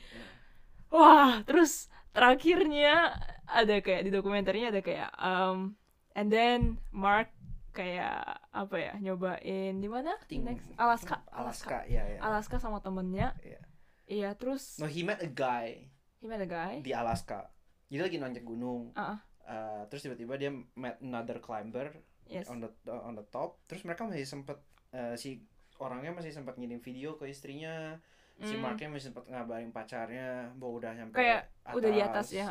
Wah, 0.94 1.42
terus 1.42 1.90
terakhirnya 2.14 3.18
ada 3.50 3.82
kayak 3.82 4.06
di 4.06 4.10
dokumentarinya 4.14 4.70
ada 4.70 4.80
kayak, 4.80 5.10
um, 5.18 5.74
and 6.14 6.30
then 6.30 6.78
Mark 6.94 7.34
kayak 7.74 8.38
apa 8.54 8.76
ya, 8.78 8.92
nyobain 9.02 9.74
di 9.82 9.88
mana? 9.90 10.14
Next 10.30 10.70
Alaska, 10.78 11.18
Alaska, 11.34 11.82
Alaska, 11.82 11.90
ya, 11.90 12.06
ya. 12.06 12.18
Alaska 12.22 12.56
sama 12.62 12.78
temennya. 12.78 13.34
Iya. 13.42 13.60
Iya, 14.04 14.36
terus 14.36 14.76
no 14.76 14.84
he 14.84 15.00
met 15.00 15.20
a 15.24 15.30
guy 15.30 15.88
he 16.20 16.28
met 16.28 16.40
a 16.40 16.48
guy. 16.48 16.84
di 16.84 16.92
Alaska 16.92 17.48
jadi 17.88 18.04
lagi 18.04 18.16
nanjak 18.20 18.44
gunung 18.44 18.92
Ah, 18.92 19.16
ah. 19.16 19.18
Uh, 19.44 19.82
terus 19.88 20.04
tiba-tiba 20.04 20.36
dia 20.36 20.52
met 20.76 21.00
another 21.00 21.40
climber 21.40 21.92
Yes. 22.26 22.48
on 22.48 22.58
the 22.58 22.70
on 22.86 23.12
the 23.12 23.26
top 23.26 23.60
terus 23.64 23.82
mereka 23.82 24.02
masih 24.02 24.24
sempet 24.24 24.56
uh, 24.90 25.12
si 25.14 25.44
orangnya 25.76 26.10
masih 26.10 26.30
sempat 26.30 26.54
ngirim 26.54 26.78
video 26.78 27.14
ke 27.14 27.26
istrinya 27.26 27.98
si 28.36 28.50
Hmm. 28.50 28.62
Marknya 28.64 28.88
masih 28.88 29.08
sempat 29.08 29.26
ngabarin 29.26 29.70
pacarnya 29.70 30.50
bahwa 30.54 30.72
udah 30.76 30.92
nyampe 30.92 31.14
Kayak 31.14 31.54
udah 31.70 31.86
di 31.88 32.00
atas 32.00 32.26
ya. 32.30 32.46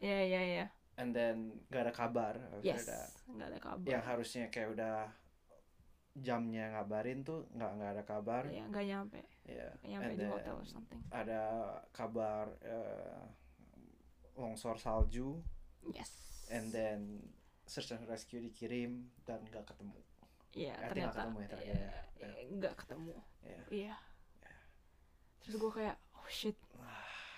ya. 0.00 0.18
iya, 0.18 0.40
iya. 0.42 0.66
and 0.96 1.10
then 1.10 1.54
gak 1.68 1.84
ada 1.84 1.92
kabar 1.92 2.34
Yes. 2.60 2.82
ada- 2.84 3.10
Nggak 3.30 3.48
ada 3.48 3.58
kabar. 3.60 3.86
yang 3.86 4.02
harusnya 4.02 4.44
kayak 4.48 4.74
udah 4.74 5.06
jamnya 6.12 6.74
ngabarin 6.74 7.22
tuh 7.22 7.46
nggak 7.52 7.70
nggak 7.72 7.90
ada 7.92 8.02
kabar 8.04 8.42
Iya, 8.44 8.64
nggak 8.66 8.84
nyampe. 8.84 9.20
ya 9.46 9.68
Nggak 9.78 9.88
nyampe 9.88 10.04
And 10.04 10.18
di 10.18 10.24
hotel 10.26 10.54
or 10.56 10.66
something. 10.66 11.00
ada 11.08 11.42
kabar 11.90 12.50
uh, 12.60 13.22
longsor 14.34 14.74
salju 14.76 15.38
Yes. 15.86 16.10
and 16.50 16.68
then 16.70 17.22
search 17.70 17.94
and 17.94 18.02
rescue 18.04 18.42
dikirim 18.42 18.90
dan 19.22 19.38
nggak 19.46 19.62
ketemu 19.64 19.94
Iya, 20.50 20.74
nggak 20.74 20.88
ternyata 20.90 21.14
ketemu 21.14 21.36
ya 21.38 21.46
terakhir 21.46 21.70
iya, 21.70 21.86
ya? 21.86 22.02
iya, 22.18 22.28
nggak 22.50 22.74
ketemu. 22.74 23.14
ya 23.40 23.60
Iya. 23.70 23.94
Terus 25.40 25.54
gue 25.56 25.70
kayak, 25.72 25.96
oh 26.12 26.26
shit. 26.28 26.56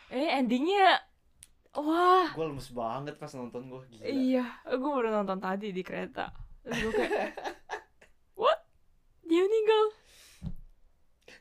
Eh, 0.08 0.28
endingnya, 0.32 0.96
wah, 1.74 2.28
gue 2.28 2.44
lemes 2.46 2.68
banget 2.70 3.14
pas 3.14 3.28
nonton 3.30 3.62
gue 3.66 3.80
gila 3.86 4.04
iya. 4.06 4.44
Gue 4.66 4.90
baru 4.90 5.12
nonton 5.12 5.38
tadi 5.38 5.70
di 5.70 5.80
kereta. 5.80 6.32
Terus 6.62 6.78
gue 6.82 6.92
kayak, 6.98 7.32
what? 8.40 8.64
Dia 9.22 9.40
meninggal. 9.40 9.84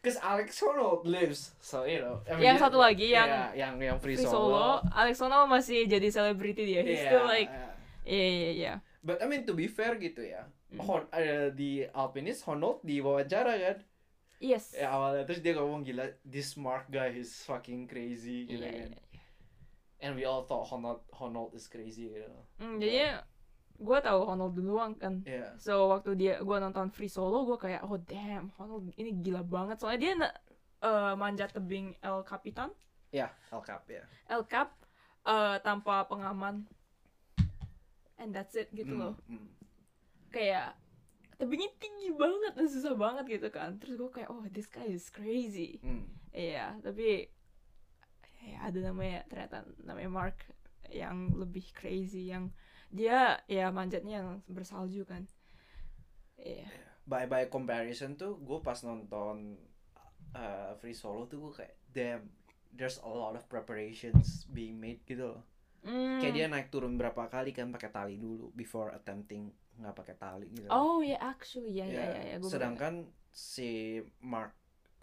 Cause 0.01 0.17
Alex 0.17 0.57
Honnold 0.59 1.05
lives, 1.05 1.53
so 1.59 1.83
you 1.83 1.99
know. 1.99 2.19
I 2.25 2.33
mean, 2.33 2.43
Yang 2.43 2.57
dia- 2.57 2.63
satu 2.63 2.77
lagi 2.77 3.07
yang 3.07 3.29
Iya, 3.29 3.43
yang 3.55 3.73
yang 3.77 3.97
free, 3.97 4.17
Free 4.17 4.25
solo, 4.25 4.81
Alex 4.91 5.19
Honnold 5.19 5.45
masih 5.47 5.85
jadi 5.85 6.09
selebriti 6.09 6.65
dia. 6.65 6.81
He's 6.81 6.99
Iya, 6.99 7.07
still 7.07 7.25
like, 7.25 7.47
iya. 7.47 7.70
Iya, 8.03 8.27
iya, 8.27 8.49
iya. 8.51 8.73
But 9.01 9.19
I 9.19 9.25
mean 9.25 9.45
to 9.45 9.53
be 9.53 9.65
fair 9.65 9.97
gitu 9.97 10.21
ya. 10.21 10.45
Hmm. 10.69 10.79
Hon, 10.81 11.03
eh, 11.11 11.49
di 11.51 11.83
Alpinist 11.87 12.45
Honnold 12.45 12.81
di 12.81 13.01
wawancara 13.01 13.53
kan. 13.57 13.77
Yes. 14.37 14.73
Ya 14.73 14.89
awalnya 14.89 15.25
terus 15.25 15.41
dia 15.41 15.53
ngomong 15.53 15.81
gila, 15.81 16.09
this 16.25 16.53
smart 16.53 16.89
guy 16.89 17.13
is 17.13 17.29
fucking 17.45 17.85
crazy 17.85 18.49
gitu 18.49 18.61
Iya, 18.61 18.71
kan. 18.73 18.89
iya, 18.89 19.01
iya. 19.05 19.21
And 20.01 20.17
we 20.17 20.25
all 20.25 20.41
thought 20.43 20.65
Honnold 20.65 21.05
Honnold 21.13 21.53
is 21.53 21.69
crazy 21.69 22.09
gitu. 22.09 22.25
Hmm, 22.57 22.81
jadinya 22.81 23.21
gue 23.77 23.97
tahu 24.01 24.19
Honnold 24.25 24.53
duluan 24.53 24.97
kan. 24.97 25.21
Iya. 25.21 25.53
So 25.61 25.93
waktu 25.93 26.17
dia 26.17 26.33
gue 26.41 26.57
nonton 26.57 26.89
Free 26.89 27.09
Solo 27.09 27.45
gue 27.45 27.57
kayak 27.57 27.85
oh 27.85 28.01
damn 28.01 28.49
Honnold 28.57 28.89
ini 28.97 29.13
gila 29.17 29.45
banget 29.45 29.77
soalnya 29.77 30.01
dia 30.01 30.13
na- 30.17 30.37
eh, 30.81 31.13
manjat 31.13 31.53
tebing 31.53 31.93
El 32.01 32.25
Capitan 32.25 32.73
Ya, 33.11 33.29
El 33.51 33.61
Cap 33.61 33.85
ya. 33.85 34.01
El 34.25 34.41
Cap 34.47 34.73
eh, 35.21 35.57
tanpa 35.61 36.07
pengaman 36.07 36.65
and 38.21 38.29
that's 38.31 38.53
it 38.53 38.69
gitu 38.71 38.93
loh 38.93 39.17
Hmm, 39.25 39.41
hmm. 39.41 39.47
kayak 40.29 40.77
tebingnya 41.35 41.73
tinggi 41.81 42.13
banget 42.13 42.53
dan 42.53 42.69
susah 42.69 42.93
banget 42.93 43.41
gitu 43.41 43.49
kan 43.49 43.75
terus 43.81 43.97
gue 43.97 44.09
kayak 44.13 44.29
oh 44.29 44.45
this 44.53 44.69
guy 44.69 44.85
is 44.85 45.09
crazy 45.09 45.81
Hmm. 45.81 46.05
iya 46.31 46.77
tapi 46.79 47.25
ya 48.41 48.57
ada 48.61 48.79
namanya 48.81 49.25
ternyata 49.25 49.65
namanya 49.81 50.09
Mark 50.09 50.37
yang 50.89 51.33
lebih 51.33 51.65
crazy 51.73 52.29
yang 52.29 52.53
dia 52.93 53.41
ya 53.49 53.73
manjatnya 53.73 54.21
yang 54.21 54.29
bersalju 54.45 55.01
kan 55.03 55.25
iya 56.37 56.69
By 57.01 57.25
by 57.25 57.49
comparison 57.49 58.13
tuh 58.13 58.37
gue 58.37 58.61
pas 58.61 58.77
nonton 58.85 59.57
uh, 60.37 60.71
Free 60.77 60.93
Solo 60.93 61.25
tuh 61.25 61.49
gue 61.49 61.53
kayak 61.65 61.75
damn 61.89 62.23
there's 62.71 63.01
a 63.01 63.09
lot 63.09 63.33
of 63.33 63.43
preparations 63.49 64.45
being 64.47 64.79
made 64.79 65.01
gitu 65.03 65.35
loh. 65.35 65.41
Hmm. 65.81 66.21
Kayak 66.21 66.33
dia 66.37 66.45
naik 66.45 66.67
turun 66.69 66.93
berapa 66.93 67.25
kali 67.25 67.51
kan 67.51 67.73
pakai 67.73 67.89
tali 67.89 68.15
dulu 68.21 68.53
before 68.53 68.93
attempting 68.93 69.49
nggak 69.81 69.95
pakai 69.97 70.15
tali 70.15 70.47
gitu. 70.53 70.69
Oh 70.69 71.01
ya 71.01 71.17
actually 71.17 71.81
ya 71.81 71.85
ya 71.89 71.93
Ya, 71.93 72.05
ya, 72.13 72.21
ya 72.37 72.37
sedangkan 72.45 73.09
si 73.33 73.97
Mark 74.21 74.53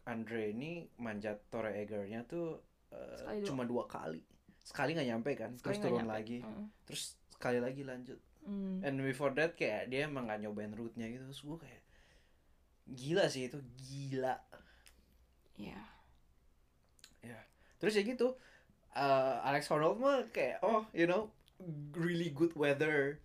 Andre 0.06 0.54
ini 0.54 0.86
manjat 1.02 1.42
Torre 1.50 1.74
Egernya 1.74 2.22
tuh 2.24 2.62
uh, 2.94 3.16
Sekali 3.18 3.42
cuma 3.42 3.62
dua 3.66 3.90
kali. 3.90 4.22
Sekali 4.62 4.94
nggak 4.94 5.08
nyampe 5.10 5.30
kan, 5.34 5.50
sekali 5.58 5.60
terus 5.60 5.76
nggak 5.82 5.90
turun 5.90 6.00
nyampe. 6.06 6.16
lagi, 6.16 6.38
Mm. 6.44 6.66
terus 6.86 7.02
sekali 7.32 7.58
lagi 7.58 7.82
lanjut. 7.82 8.20
Hmm. 8.48 8.80
And 8.80 8.96
before 9.02 9.34
that 9.36 9.58
kayak 9.58 9.92
dia 9.92 10.08
emang 10.08 10.24
gak 10.24 10.40
nyobain 10.40 10.72
route-nya 10.72 11.04
gitu, 11.12 11.24
terus 11.28 11.42
gue 11.44 11.58
kayak 11.68 11.82
gila 12.88 13.24
sih 13.28 13.44
itu 13.52 13.60
gila. 13.76 14.40
ya 15.58 15.80
Terus 17.78 17.94
ya 17.94 18.02
gitu, 18.02 18.34
uh, 18.92 19.42
Alex 19.42 19.68
Honnold 19.68 19.98
mah 19.98 20.24
kayak 20.30 20.60
oh 20.62 20.86
you 20.92 21.04
know 21.04 21.28
really 21.92 22.30
good 22.30 22.54
weather. 22.54 23.18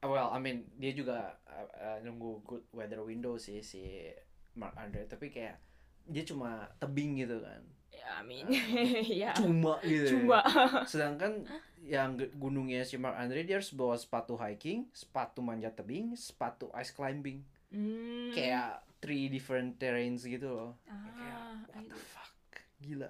Uh, 0.00 0.10
Well, 0.10 0.34
I 0.34 0.38
mean 0.38 0.66
dia 0.76 0.90
juga 0.92 1.38
uh, 1.46 1.66
uh, 1.78 1.98
nunggu 2.02 2.42
good 2.42 2.64
weather 2.70 3.02
window 3.02 3.38
sih 3.38 3.62
si 3.62 4.10
Mark 4.52 4.74
Andre, 4.74 5.06
tapi 5.06 5.30
kayak 5.30 5.62
dia 6.02 6.26
cuma 6.26 6.66
tebing 6.76 7.22
gitu 7.22 7.38
kan, 7.38 7.62
ya 7.88 8.18
I 8.18 8.22
mean 8.26 8.50
ya 9.22 9.30
cuma 9.38 9.78
gitu. 9.86 10.18
cuma 10.18 10.42
Sedangkan 10.90 11.46
yang 11.78 12.18
gunungnya 12.34 12.82
si 12.82 12.98
Mark 12.98 13.14
Andre 13.14 13.46
dia 13.46 13.62
harus 13.62 13.70
bawa 13.70 13.94
sepatu 13.94 14.34
hiking, 14.34 14.90
sepatu 14.90 15.38
manjat 15.38 15.78
tebing, 15.78 16.18
sepatu 16.18 16.66
ice 16.74 16.90
climbing, 16.90 17.46
Hmm. 17.70 18.28
kayak 18.34 18.82
three 18.98 19.30
different 19.30 19.78
terrains 19.78 20.26
gitu 20.26 20.50
loh. 20.50 20.70
Kayak 20.84 21.38
ah 21.38 21.56
what 21.70 21.86
the 21.86 21.96
fuck, 21.96 22.34
gila, 22.82 23.08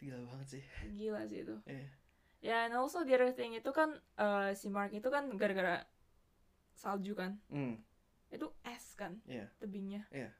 gila 0.00 0.16
banget 0.24 0.48
sih. 0.50 0.64
gila 0.90 1.20
sih 1.24 1.38
itu 1.40 1.56
Iya. 1.64 1.86
ya 2.40 2.56
and 2.64 2.74
also 2.74 3.00
the 3.00 3.12
other 3.12 3.30
thing 3.30 3.52
itu 3.52 3.68
kan 3.70 3.92
eh, 4.16 4.50
si 4.52 4.66
Mark 4.66 4.90
itu 4.90 5.06
kan 5.06 5.28
gara-gara 5.34 5.84
salju 6.72 7.12
kan 7.12 7.36
Hmm, 7.46 7.76
itu 8.28 8.48
es 8.64 8.94
kan 8.94 9.20
Iya. 9.24 9.44
tebingnya 9.56 10.08
Iya. 10.10 10.30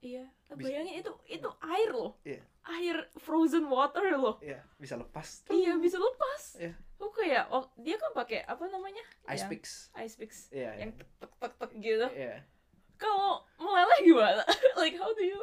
iya 0.00 0.24
Bisa- 0.48 0.72
bayangin 0.72 0.96
itu 0.98 1.12
itu 1.28 1.48
air 1.60 1.90
loh 1.90 2.16
Iya. 2.22 2.40
air 2.66 2.96
frozen 3.16 3.68
water 3.68 4.08
loh 4.10 4.40
Iya, 4.40 4.64
bisa 4.76 4.96
lepas. 4.96 5.44
iya 5.46 5.76
bisa 5.76 6.00
lepas 6.00 6.42
Iya. 6.56 6.72
oh 6.96 7.10
kayak 7.10 7.44
oh, 7.50 7.68
dia 7.76 7.96
kan 7.96 8.10
pakai 8.10 8.40
apa 8.42 8.64
namanya 8.66 9.04
Ice 9.28 9.44
Yang- 9.44 9.50
picks. 9.52 9.72
ice 9.94 10.16
picks 10.16 10.38
Iya, 10.50 10.72
yang 10.78 10.90
iya. 10.90 11.04
tek 11.20 11.32
tek 11.36 11.52
tek 11.54 11.70
gitu 11.76 12.08
Iya. 12.10 12.40
kalau 12.96 13.44
meleleh 13.56 14.00
gimana 14.02 14.42
like 14.80 14.96
how 14.96 15.12
do 15.12 15.20
you 15.20 15.40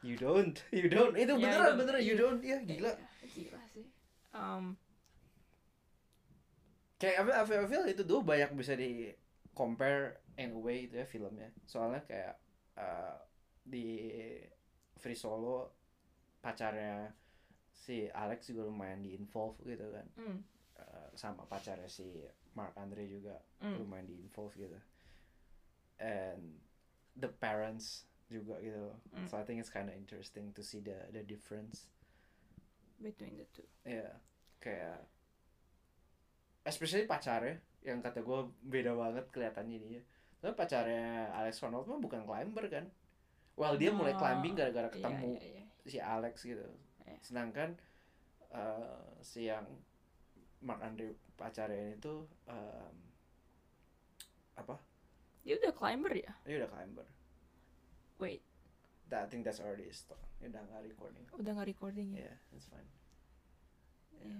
You 0.00 0.16
don't, 0.16 0.56
you 0.72 0.88
don't. 0.88 1.12
Itu 1.16 1.36
Ya, 1.36 1.44
beneran, 1.44 1.72
beneran. 1.76 2.00
You 2.00 2.16
iya. 2.16 2.20
don't. 2.20 2.40
Iya, 2.40 2.58
gila. 2.64 2.92
Iya, 2.96 3.28
gila 3.36 3.60
sih 3.68 3.86
um 4.34 4.76
Kayak 7.00 7.16
I 7.16 7.24
feel, 7.24 7.32
I 7.32 7.44
feel, 7.48 7.60
I 7.64 7.68
feel 7.68 7.84
itu 7.88 8.02
tuh 8.04 8.20
banyak 8.20 8.52
bisa 8.52 8.76
di 8.76 9.08
compare 9.56 10.20
in 10.36 10.52
a 10.52 10.60
way 10.60 10.84
itu 10.84 11.00
ya 11.00 11.08
filmnya. 11.08 11.48
Soalnya 11.64 12.04
kayak 12.04 12.36
uh, 12.76 13.16
di 13.64 14.12
Free 15.00 15.16
Solo 15.16 15.72
pacarnya 16.44 17.08
si 17.72 18.04
Alex 18.12 18.52
juga 18.52 18.68
lumayan 18.68 19.00
di 19.00 19.16
involve 19.16 19.56
gitu 19.64 19.88
kan. 19.88 20.06
mm, 20.16 20.38
Uh, 20.80 21.12
sama 21.12 21.44
pacarnya 21.44 21.88
si 21.92 22.08
Mark 22.56 22.72
Andre 22.76 23.04
juga 23.04 23.36
mm. 23.64 23.76
lumayan 23.80 24.04
di 24.04 24.16
involve 24.20 24.52
gitu. 24.60 24.76
And 26.00 26.60
the 27.16 27.32
parents 27.32 28.08
juga 28.30 28.56
gitu. 28.62 28.94
Mm. 29.12 29.26
So 29.26 29.36
I 29.36 29.44
think 29.44 29.58
it's 29.58 29.68
kind 29.68 29.90
of 29.90 29.94
interesting 29.98 30.54
to 30.54 30.62
see 30.62 30.78
the 30.80 30.96
the 31.10 31.22
difference. 31.22 31.90
between 33.00 33.40
the 33.40 33.48
two 33.56 33.64
Iya, 33.80 34.12
kayak 34.60 35.00
especially 36.68 37.08
pacarnya 37.08 37.56
yang 37.80 38.04
kata 38.04 38.20
gue 38.20 38.40
beda 38.60 38.92
banget 38.92 39.24
kelihatannya 39.32 39.78
dia. 39.80 40.00
Tapi 40.36 40.52
pacarnya 40.52 41.32
Alex 41.32 41.64
Honnold 41.64 41.88
mah 41.88 41.96
bukan 41.96 42.28
climber 42.28 42.68
kan. 42.68 42.84
Well 43.56 43.80
dia 43.80 43.88
mulai 43.88 44.12
Oh, 44.12 44.20
climbing 44.20 44.52
gara-gara 44.52 44.88
Iya, 44.88 44.94
ketemu 45.00 45.32
iya, 45.40 45.48
iya. 45.48 45.64
si 45.88 45.96
Alex 45.96 46.44
gitu. 46.44 46.60
Iya. 47.08 47.16
Sedangkan 47.24 47.72
eh, 48.52 49.00
si 49.24 49.48
yang 49.48 49.64
Mark 50.60 50.84
Andre 50.84 51.16
pacarnya 51.40 51.80
ini 51.80 51.96
tuh 51.96 52.28
em, 52.44 52.94
apa? 54.60 54.76
dia 55.40 55.56
udah 55.56 55.72
climber 55.72 56.12
ya 56.12 56.36
Dia 56.44 56.60
udah 56.60 56.68
climber. 56.68 57.08
Wait 58.20 58.42
That, 59.10 59.24
I 59.24 59.28
think 59.28 59.42
that's 59.42 59.58
already 59.58 59.90
stop. 59.90 60.22
Dia 60.38 60.54
udah 60.54 60.62
nggak 60.62 60.86
recording. 60.86 61.24
udah 61.34 61.50
nggak 61.50 61.68
recording 61.68 62.14
ya 62.14 62.30
Yeah, 62.30 62.36
it's 62.54 62.70
fine. 62.70 62.86
Iya. 64.14 64.38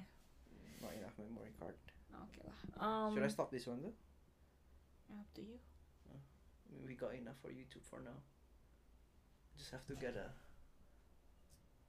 Not 0.79 0.93
enough 0.95 1.17
memory 1.19 1.51
card. 1.59 1.75
oke 2.15 2.39
lah 2.47 2.55
um, 2.79 3.11
Should 3.11 3.27
I 3.27 3.33
stop 3.33 3.51
this 3.51 3.67
one 3.67 3.83
though? 3.83 3.97
up 5.11 5.27
to 5.35 5.43
you 5.43 5.59
We 6.87 6.95
got 6.95 7.19
enough 7.19 7.35
for 7.43 7.51
YouTube 7.51 7.83
for 7.83 7.99
now. 7.99 8.15
Just 9.59 9.75
have 9.75 9.83
to 9.91 9.99
get 9.99 10.15
a 10.15 10.31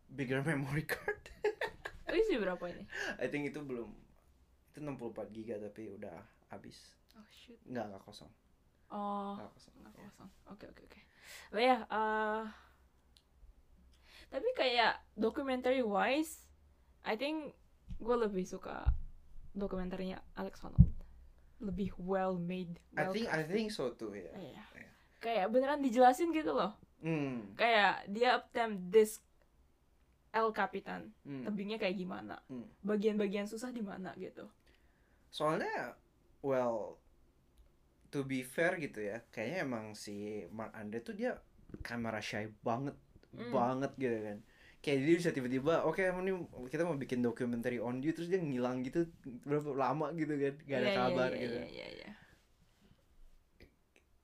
bigger 0.09 0.41
memory 0.49 0.83
card. 0.83 1.21
oh 2.09 2.17
isi 2.17 2.35
berapa 2.35 2.65
ini 2.65 2.83
I 3.21 3.29
think 3.29 3.47
itu 3.47 3.61
belum 3.61 3.93
itu 4.73 4.79
64 4.81 5.29
giga 5.31 5.55
tapi 5.61 5.87
udah 5.87 6.17
habis. 6.49 6.97
oh 7.13 7.27
shoot 7.29 7.61
Enggak, 7.69 7.93
enggak 7.93 8.03
kosong. 8.03 8.31
oh 8.89 9.37
Enggak 9.37 9.53
kosong. 9.53 9.73
nggak 9.79 9.93
kosong 9.95 10.29
oke 10.49 10.65
oke 10.65 10.81
oke 10.89 10.99
But 11.49 11.61
ya 11.61 11.77
eh 11.85 12.41
tapi 14.31 14.47
kayak 14.55 14.95
documentary 15.13 15.83
wise 15.83 16.47
I 17.03 17.19
think 17.19 17.51
gue 17.99 18.15
lebih 18.15 18.47
suka 18.47 18.87
dokumenternya 19.51 20.23
Alex 20.33 20.63
Honnold 20.63 20.95
lebih 21.59 21.91
well 21.99 22.39
made 22.39 22.79
I 22.95 23.05
well 23.05 23.13
think 23.13 23.27
I 23.27 23.43
think 23.43 23.69
so 23.69 23.91
too 23.93 24.15
ya 24.15 24.31
Iya. 24.33 24.63
Iya. 24.73 24.89
kayak 25.21 25.45
beneran 25.51 25.83
dijelasin 25.83 26.31
gitu 26.31 26.55
loh 26.55 26.73
hmm. 27.03 27.53
kayak 27.53 28.07
dia 28.09 28.39
attempt 28.39 28.89
this 28.89 29.19
El 30.31 30.55
Capitan 30.55 31.11
hmm. 31.27 31.43
tebingnya 31.43 31.75
kayak 31.77 31.99
gimana 31.99 32.39
Hmm. 32.47 32.65
bagian-bagian 32.81 33.45
susah 33.45 33.69
di 33.69 33.83
mana 33.83 34.15
gitu 34.15 34.47
soalnya 35.29 35.93
well 36.39 36.95
to 38.11 38.27
be 38.27 38.43
fair 38.43 38.75
gitu 38.77 38.99
ya 39.01 39.23
kayaknya 39.31 39.63
emang 39.63 39.85
si 39.95 40.43
Mark 40.51 40.75
Andre 40.75 40.99
tuh 40.99 41.15
dia 41.15 41.39
kamera 41.79 42.19
shy 42.19 42.51
banget 42.61 42.93
Hmm. 43.31 43.47
banget 43.47 43.95
gitu 43.95 44.17
kan 44.27 44.43
kayak 44.83 45.07
dia 45.07 45.15
bisa 45.15 45.31
tiba-tiba 45.31 45.87
oke 45.87 46.03
ini 46.03 46.35
kita 46.67 46.83
mau 46.83 46.99
bikin 46.99 47.23
documentary 47.23 47.79
on 47.79 48.03
you 48.03 48.11
terus 48.11 48.27
dia 48.27 48.43
ngilang 48.43 48.83
gitu 48.83 49.07
berapa 49.47 49.71
lama 49.71 50.11
gitu 50.11 50.35
kan 50.35 50.51
gak 50.67 50.77
ada 50.77 50.83
Iya, 50.83 50.91
iya, 50.91 50.99
kabar 50.99 51.29
iya, 51.31 51.39
gitu 51.39 51.55
iya, 51.55 51.67
iya, 51.71 51.87
iya. 51.95 52.11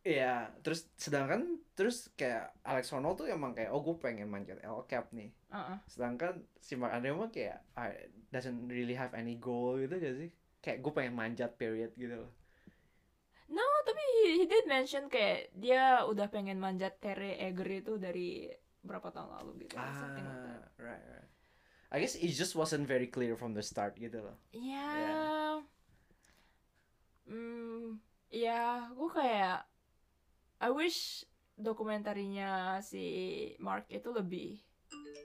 Iya, 0.07 0.33
terus 0.63 0.87
sedangkan 0.95 1.59
terus 1.75 2.07
kayak 2.15 2.55
Alex 2.63 2.95
Honnold 2.95 3.19
tuh 3.19 3.27
emang 3.27 3.51
kayak 3.51 3.75
oh 3.75 3.83
gue 3.83 3.99
pengen 3.99 4.31
manjat 4.31 4.55
El 4.63 4.79
Cap 4.87 5.11
nih. 5.11 5.35
Uh-uh. 5.51 5.83
Sedangkan 5.83 6.47
si 6.63 6.79
Mark 6.79 6.95
Andre 6.95 7.11
mah 7.11 7.27
kayak 7.27 7.59
ah, 7.75 7.91
doesn't 8.31 8.71
really 8.71 8.95
have 8.95 9.11
any 9.11 9.35
goal 9.35 9.75
gitu 9.75 9.99
gak 9.99 10.15
sih? 10.15 10.29
Kayak 10.63 10.79
gue 10.79 10.91
pengen 10.95 11.11
manjat 11.11 11.59
period 11.59 11.91
gitu 11.99 12.23
loh. 12.23 12.31
No, 13.47 13.63
tapi 13.83 14.03
he, 14.21 14.43
he 14.43 14.45
did 14.45 14.67
mention 14.67 15.07
kayak 15.07 15.55
dia 15.55 16.03
udah 16.03 16.27
pengen 16.27 16.59
manjat 16.59 16.99
Tere 16.99 17.39
Eger 17.39 17.69
itu 17.79 17.95
dari 17.95 18.51
berapa 18.83 19.07
tahun 19.07 19.31
lalu 19.39 19.65
gitu. 19.65 19.75
or 19.75 19.87
something 19.93 20.23
like 20.23 20.43
that. 20.43 20.61
Ah, 20.77 20.83
right, 20.83 21.05
right. 21.07 21.27
I 21.87 22.03
guess 22.03 22.19
it 22.19 22.35
just 22.35 22.51
wasn't 22.53 22.83
very 22.83 23.07
clear 23.07 23.39
from 23.39 23.55
the 23.55 23.63
start 23.63 23.95
gitu 23.95 24.19
loh. 24.19 24.35
Ya, 24.51 24.87
Yeah. 24.91 25.55
hmm, 27.25 27.99
ya, 28.27 28.91
gue 28.91 29.09
kayak 29.09 29.63
I 30.59 30.69
wish 30.69 31.23
dokumentarinya 31.55 32.83
si 32.83 33.03
Mark 33.57 33.87
itu 33.87 34.11
lebih 34.11 34.59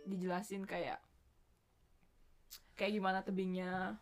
dijelasin 0.06 0.62
kayak 0.62 1.02
kayak 2.74 2.92
gimana 2.94 3.20
tebingnya, 3.22 3.98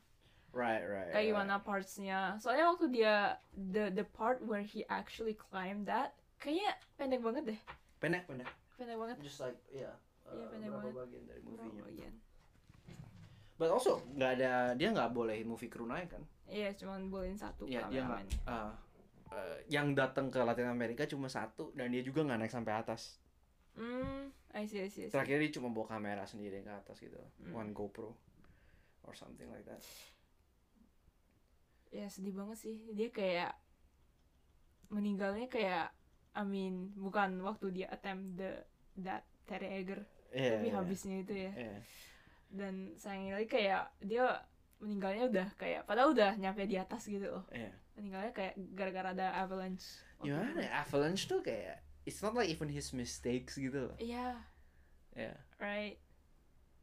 Right, 0.51 0.83
right. 0.83 1.09
kayak 1.09 1.17
right. 1.17 1.31
gimana 1.31 1.55
partsnya. 1.59 2.35
Soalnya 2.37 2.67
waktu 2.69 2.87
dia 2.91 3.15
the 3.53 3.89
the 3.89 4.03
part 4.05 4.43
where 4.43 4.61
he 4.61 4.83
actually 4.87 5.33
climbed 5.33 5.87
that, 5.87 6.11
kayaknya 6.37 6.75
pendek 6.97 7.21
banget 7.21 7.43
deh, 7.47 7.61
Pendek, 7.99 8.27
pendek. 8.27 8.51
pendek 8.75 8.97
banget. 8.97 9.17
Just 9.21 9.39
like 9.39 9.55
yeah. 9.69 9.95
Iya, 10.25 10.35
uh, 10.37 10.49
pendek 10.49 10.69
berapa 10.69 10.83
banget. 10.85 10.95
bagian 11.01 11.25
dari 11.25 11.41
Berapa 11.41 11.55
movie-nya. 11.61 11.83
bagian? 11.85 12.15
But 13.55 13.71
also 13.71 13.93
nggak 14.11 14.31
ada 14.37 14.53
dia 14.73 14.89
nggak 14.89 15.11
boleh 15.11 15.39
movie 15.43 15.69
crew 15.69 15.85
naik 15.85 16.11
kan? 16.11 16.23
Iya, 16.47 16.75
cuman 16.75 17.07
bolehin 17.07 17.37
satu 17.37 17.63
Iya, 17.65 17.87
dia 17.87 18.03
nggak. 18.03 18.25
kameramen. 18.27 18.49
uh, 18.49 18.73
uh, 19.31 19.57
yang 19.69 19.93
datang 19.93 20.27
ke 20.29 20.41
Latin 20.41 20.67
Amerika 20.67 21.05
cuma 21.05 21.29
satu 21.29 21.71
dan 21.73 21.89
dia 21.89 22.01
juga 22.01 22.25
nggak 22.25 22.41
naik 22.41 22.51
sampai 22.51 22.75
atas. 22.75 23.21
Hmm, 23.71 24.35
I 24.51 24.67
see, 24.67 24.83
I 24.83 24.89
see, 24.89 25.07
I 25.07 25.09
see. 25.09 25.13
Terakhir 25.13 25.39
dia 25.39 25.53
cuma 25.53 25.71
bawa 25.71 25.87
kamera 25.89 26.25
sendiri 26.25 26.59
ke 26.59 26.73
atas 26.73 26.99
gitu, 26.99 27.21
Hmm. 27.39 27.55
one 27.55 27.71
GoPro 27.71 28.11
or 29.05 29.15
something 29.15 29.47
like 29.47 29.63
that. 29.63 29.79
Ya 31.91 32.07
sedih 32.07 32.35
banget 32.35 32.59
sih 32.59 32.77
dia 32.95 33.11
kayak 33.11 33.53
meninggalnya 34.91 35.47
kayak 35.47 35.91
I 36.35 36.43
mean 36.47 36.95
bukan 36.95 37.43
waktu 37.43 37.71
dia 37.75 37.87
attempt 37.91 38.39
the 38.39 38.63
that 39.03 39.27
Tere 39.47 39.67
Eger 39.83 40.03
Iya. 40.31 40.63
tapi 40.63 40.71
iya, 40.71 40.75
habisnya 40.79 41.17
itu 41.27 41.35
ya 41.35 41.51
iya. 41.59 41.79
dan 42.55 42.95
sayangnya 42.95 43.43
lagi 43.43 43.51
kayak 43.51 43.91
dia 43.99 44.31
meninggalnya 44.79 45.27
udah 45.27 45.49
kayak 45.59 45.83
padahal 45.91 46.15
udah 46.15 46.39
nyampe 46.39 46.71
di 46.71 46.79
atas 46.79 47.11
gitu 47.11 47.27
loh 47.27 47.43
Iya. 47.51 47.75
meninggalnya 47.99 48.31
kayak 48.31 48.55
gara-gara 48.79 49.11
ada 49.11 49.27
avalanche 49.43 50.07
Gimana? 50.23 50.55
ya, 50.63 50.71
Avalanche 50.87 51.27
tuh 51.27 51.43
kayak 51.43 51.83
it's 52.07 52.23
not 52.23 52.39
like 52.39 52.47
even 52.47 52.71
his 52.71 52.95
mistakes 52.95 53.59
gitu 53.59 53.91
loh. 53.91 53.97
iya 53.99 54.39
Iya. 55.19 55.35
right 55.59 55.99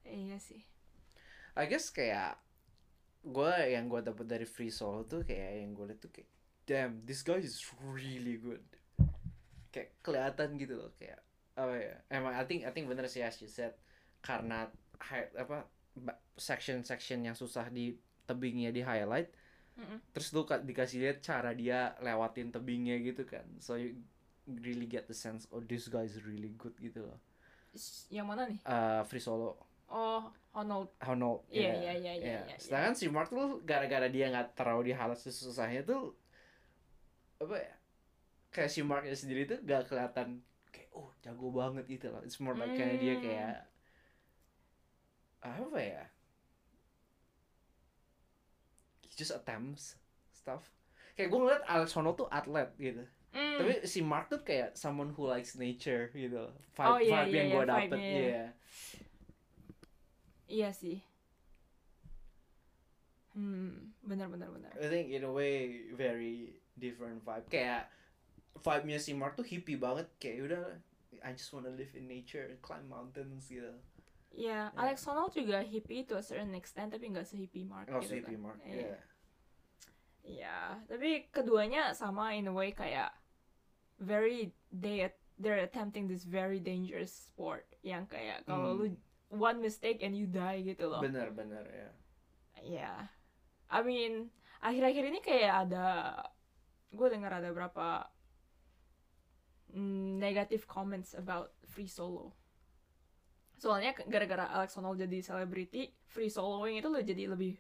iya 0.04 0.36
sih 0.44 0.68
I 1.56 1.64
guess 1.72 1.88
kayak 1.88 2.36
gue 3.22 3.54
yang 3.74 3.86
gue 3.88 4.02
dapet 4.02 4.26
dari 4.26 4.46
Free 4.48 4.72
Solo 4.72 5.04
tuh 5.04 5.24
kayak 5.24 5.62
yang 5.64 5.72
gue 5.74 5.86
liat 5.90 6.00
tuh 6.00 6.12
kayak 6.12 6.30
damn 6.68 7.02
this 7.04 7.24
guy 7.24 7.40
is 7.40 7.60
really 7.82 8.38
good. 8.38 8.64
Kayak 9.72 10.00
kelihatan 10.02 10.58
gitu 10.58 10.74
loh 10.80 10.92
kayak 10.96 11.20
apa 11.58 11.74
ya 11.74 11.96
emang 12.14 12.34
I 12.38 12.46
think 12.46 12.64
I 12.64 12.72
think 12.72 12.86
bener 12.86 13.10
sih 13.10 13.26
as 13.26 13.42
you 13.42 13.50
said 13.50 13.74
karena 14.22 14.70
hi- 15.02 15.34
apa 15.34 15.66
section 16.38 16.86
section 16.86 17.26
yang 17.26 17.34
susah 17.34 17.66
di 17.74 17.98
tebingnya 18.30 18.70
di 18.70 18.86
highlight 18.86 19.34
Mm-mm. 19.78 19.98
terus 20.14 20.30
lu 20.34 20.46
ka- 20.46 20.62
dikasih 20.62 21.02
lihat 21.02 21.18
cara 21.22 21.54
dia 21.54 21.94
lewatin 22.02 22.50
tebingnya 22.50 22.98
gitu 23.02 23.26
kan. 23.26 23.46
So 23.62 23.78
you 23.78 23.98
really 24.48 24.86
get 24.90 25.06
the 25.06 25.14
sense 25.14 25.46
oh 25.54 25.62
this 25.62 25.86
guy 25.86 26.06
is 26.06 26.18
really 26.26 26.54
good 26.58 26.74
gitu 26.78 27.06
loh. 27.06 27.20
Yang 28.10 28.26
mana 28.26 28.42
nih? 28.50 28.60
Eh, 28.66 29.02
Free 29.06 29.22
Solo. 29.22 29.54
Oh 29.94 30.34
Honnold 30.58 30.90
Honnold 31.06 31.46
Iya, 31.48 31.62
ya. 31.62 31.74
iya, 31.78 31.94
iya, 31.94 31.94
iya, 31.94 32.12
Iya. 32.18 32.40
iya, 32.50 32.56
Sedangkan 32.58 32.98
si 32.98 33.06
Mark 33.08 33.30
tuh 33.30 33.62
gara-gara 33.62 34.10
dia 34.10 34.34
nggak 34.34 34.58
terlalu 34.58 34.90
di 34.90 34.94
halat 34.98 35.22
susahnya 35.22 35.86
tuh 35.86 36.18
apa 37.38 37.54
ya? 37.54 37.74
Kayak 38.50 38.72
si 38.74 38.82
Marknya 38.82 39.14
sendiri 39.14 39.46
tuh 39.46 39.62
gak 39.62 39.86
kelihatan 39.86 40.42
kayak 40.74 40.90
oh 40.98 41.14
jago 41.22 41.54
banget 41.54 41.86
gitu 41.86 42.10
loh. 42.10 42.26
It's 42.26 42.42
more 42.42 42.58
like 42.58 42.74
kayak 42.74 42.98
dia 42.98 43.14
Hmm. 43.14 43.22
kayak 43.22 43.56
apa 45.46 45.78
ya? 45.78 46.04
He 49.06 49.14
just 49.14 49.30
attempts 49.30 49.96
stuff. 50.34 50.74
Kayak 51.14 51.30
gue 51.30 51.40
ngeliat 51.40 51.64
Alex 51.66 51.94
Honnold 51.94 52.18
tuh 52.18 52.30
atlet 52.30 52.70
gitu. 52.78 53.06
Hmm. 53.34 53.58
Tapi 53.62 53.86
si 53.86 54.02
Mark 54.02 54.30
tuh 54.30 54.42
kayak 54.42 54.74
someone 54.74 55.14
who 55.14 55.30
likes 55.30 55.54
nature 55.54 56.10
gitu. 56.14 56.50
loh. 56.50 56.54
Vibe, 56.74 56.90
Oh, 56.90 56.98
iya, 56.98 57.14
vibe 57.22 57.30
iya, 57.30 57.38
yang 57.38 57.48
iya, 57.48 57.54
gue 57.54 57.66
dapet. 57.66 57.98
Iya. 57.98 58.18
iya. 58.18 58.46
Iya 60.48 60.72
sih 60.72 61.00
hmm 63.36 63.94
benar 64.02 64.28
benar 64.32 64.50
benar 64.50 64.72
I 64.82 64.88
think 64.90 65.14
in 65.14 65.24
a 65.24 65.32
way 65.32 65.90
very 65.94 66.58
different 66.78 67.22
vibe. 67.26 67.46
Kayak 67.50 67.90
vibe-nya 68.62 68.98
si 68.98 69.14
Mark 69.14 69.34
tuh 69.34 69.46
hippie 69.46 69.78
banget. 69.78 70.06
Kayak 70.18 70.38
udah 70.50 70.64
I 71.26 71.34
just 71.34 71.50
wanna 71.50 71.74
live 71.74 71.90
in 71.98 72.06
nature, 72.06 72.46
climb 72.62 72.86
mountains 72.86 73.50
gitu. 73.50 73.74
Ya, 74.30 74.70
Ya. 74.70 74.78
Alex 74.78 75.02
Honnold 75.06 75.34
juga 75.34 75.66
hippie 75.66 76.06
to 76.06 76.18
a 76.18 76.22
certain 76.22 76.54
extent 76.54 76.94
tapi 76.94 77.10
nggak 77.10 77.26
se-hippie 77.26 77.66
Mark 77.66 77.90
Oh, 77.90 77.98
gitu 78.02 78.14
si 78.14 78.22
hippie 78.22 78.38
kan. 78.38 78.46
Mark. 78.46 78.60
Iya. 78.62 78.74
Iya. 78.78 78.98
Ya, 80.28 80.60
tapi 80.86 81.26
keduanya 81.32 81.96
sama 81.96 82.36
in 82.38 82.46
a 82.46 82.54
way 82.54 82.70
kayak 82.70 83.10
very 83.98 84.54
they 84.70 85.10
they're 85.42 85.62
attempting 85.64 86.06
this 86.06 86.22
very 86.28 86.62
dangerous 86.62 87.10
sport 87.10 87.66
yang 87.82 88.06
kayak 88.06 88.46
kalau 88.46 88.78
Hmm. 88.78 88.80
lu 88.82 88.88
one 89.30 89.60
mistake 89.60 90.04
and 90.04 90.16
you 90.16 90.28
die 90.28 90.64
gitu 90.64 90.88
loh. 90.88 91.04
Bener 91.04 91.32
bener 91.32 91.66
ya. 91.68 91.90
Ya. 92.64 92.94
I 93.68 93.84
mean, 93.84 94.32
akhir-akhir 94.64 95.04
ini 95.12 95.20
kayak 95.20 95.68
ada 95.68 95.88
gue 96.92 97.08
dengar 97.12 97.36
ada 97.36 97.52
berapa 97.52 98.08
mm, 99.76 100.18
negative 100.18 100.64
comments 100.66 101.12
about 101.14 101.52
free 101.68 101.90
solo. 101.90 102.32
Soalnya 103.58 103.98
gara-gara 104.06 104.48
Alex 104.54 104.78
Honnold 104.78 105.02
jadi 105.02 105.20
selebriti, 105.20 105.90
free 106.06 106.30
soloing 106.30 106.78
itu 106.78 106.88
lo 106.88 107.02
jadi 107.02 107.28
lebih 107.28 107.58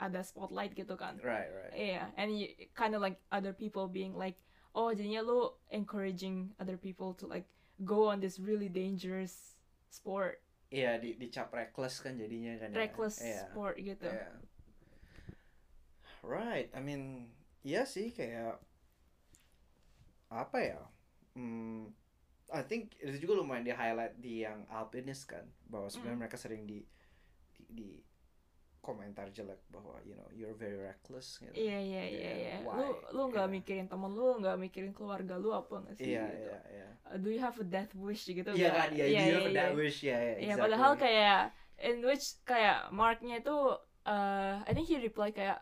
ada 0.00 0.24
spotlight 0.24 0.72
gitu 0.74 0.96
kan. 0.96 1.20
Right 1.20 1.52
right. 1.52 1.72
Iya, 1.76 2.02
and 2.16 2.32
you, 2.32 2.48
kind 2.72 2.96
of 2.96 3.04
like 3.04 3.20
other 3.28 3.52
people 3.52 3.86
being 3.86 4.16
like, 4.16 4.40
oh 4.72 4.90
jadinya 4.90 5.20
lu 5.20 5.52
encouraging 5.68 6.56
other 6.56 6.80
people 6.80 7.12
to 7.14 7.28
like 7.28 7.46
go 7.84 8.08
on 8.08 8.18
this 8.18 8.40
really 8.40 8.72
dangerous 8.72 9.54
sport, 9.92 10.40
Iya 10.68 11.00
di 11.00 11.16
dicap 11.16 11.48
reckless 11.48 12.00
kan 12.00 12.14
jadinya 12.14 12.58
kan. 12.58 12.68
ya. 12.70 12.76
reckless 12.78 13.16
Iya. 13.18 13.40
sport 13.46 13.76
gitu. 13.76 14.04
Iya. 14.04 14.28
Right. 16.20 16.68
I 16.74 16.80
mean, 16.80 17.30
iya 17.62 17.84
sih 17.84 18.10
kayak 18.10 18.60
apa 20.28 20.58
ya? 20.60 20.80
Hmm, 21.32 21.88
I 22.50 22.60
think 22.64 22.96
itu 22.98 23.22
juga 23.22 23.40
lumayan 23.40 23.64
di 23.64 23.72
highlight 23.72 24.18
di 24.18 24.42
yang 24.42 24.68
alpinist 24.68 25.24
kan 25.24 25.46
bahwa 25.64 25.88
sebenarnya 25.88 26.16
Mm. 26.16 26.22
mereka 26.22 26.36
sering 26.36 26.62
di, 26.64 26.84
di 27.54 27.64
di 27.70 27.88
komentar 28.88 29.28
jelek 29.36 29.60
bahwa 29.68 30.00
you 30.08 30.16
know 30.16 30.24
you're 30.32 30.56
very 30.56 30.80
reckless 30.80 31.36
gitu. 31.44 31.52
Iya 31.52 31.76
iya 31.84 32.02
iya 32.08 32.30
Yeah, 32.32 32.58
iya. 32.64 32.72
Lu 32.72 32.86
lu 33.12 33.22
nggak 33.28 33.46
Yeah. 33.48 33.56
mikirin 33.60 33.86
temen 33.92 34.12
lu, 34.16 34.40
nggak 34.40 34.56
mikirin 34.56 34.92
keluarga 34.96 35.36
lu 35.36 35.52
apa 35.52 35.74
nggak 35.84 35.96
sih? 36.00 36.16
Iya 36.16 36.24
iya 36.32 36.58
iya. 36.72 36.88
Do 37.20 37.28
you 37.28 37.40
have 37.44 37.60
a 37.60 37.66
death 37.68 37.92
wish 37.92 38.24
gitu? 38.24 38.48
Iya 38.56 38.70
kan, 38.72 38.88
iya, 38.96 39.04
Iya, 39.04 39.04
do 39.04 39.12
you 39.12 39.20
iya, 39.20 39.36
have 39.36 39.50
iya. 39.52 39.58
that 39.60 39.72
wish 39.76 39.98
ya, 40.00 40.16
ya, 40.16 40.24
Iya, 40.24 40.32
exactly. 40.56 40.62
padahal 40.64 40.92
kayak 40.96 41.40
in 41.84 41.96
which 42.00 42.26
kayak 42.48 42.78
Marknya 42.90 43.36
itu, 43.44 43.56
uh, 44.08 44.54
I 44.64 44.70
think 44.72 44.88
he 44.88 44.96
reply 44.96 45.28
kayak, 45.30 45.60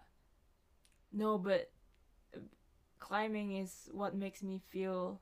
no 1.10 1.38
but 1.38 1.70
climbing 2.98 3.58
is 3.58 3.86
what 3.92 4.14
makes 4.14 4.42
me 4.42 4.58
feel 4.58 5.20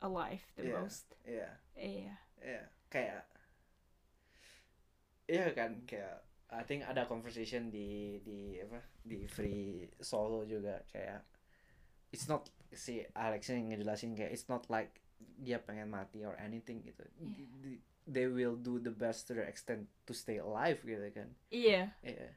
alive 0.00 0.42
the 0.56 0.64
Iya. 0.68 0.74
most. 0.80 1.06
Iya, 1.24 1.50
Iya. 1.76 2.14
iya, 2.40 2.62
kayak 2.88 3.24
iya 5.30 5.46
kan 5.56 5.80
kayak 5.88 6.20
I 6.52 6.62
think 6.62 6.84
ada 6.84 7.08
conversation 7.08 7.72
di 7.72 8.20
di 8.20 8.60
apa 8.60 8.84
di 9.00 9.24
free 9.24 9.88
solo 9.98 10.44
juga 10.44 10.84
kayak 10.86 11.24
it's 12.12 12.28
not 12.28 12.44
si 12.68 13.00
Alex 13.16 13.48
yang 13.48 13.72
ngejelasin 13.72 14.12
kayak 14.12 14.30
it's 14.30 14.46
not 14.46 14.68
like 14.68 15.00
dia 15.40 15.56
pengen 15.56 15.88
mati 15.88 16.22
or 16.22 16.36
anything 16.36 16.84
gitu 16.84 17.00
di- 17.16 17.80
they 18.04 18.28
will 18.28 18.58
do 18.58 18.76
the 18.76 18.92
best 18.92 19.24
to 19.24 19.32
their 19.32 19.48
extent 19.48 19.88
to 20.04 20.12
stay 20.12 20.36
alive 20.36 20.76
gitu 20.82 21.08
kan 21.14 21.32
Iya. 21.48 21.88
Iya. 22.02 22.28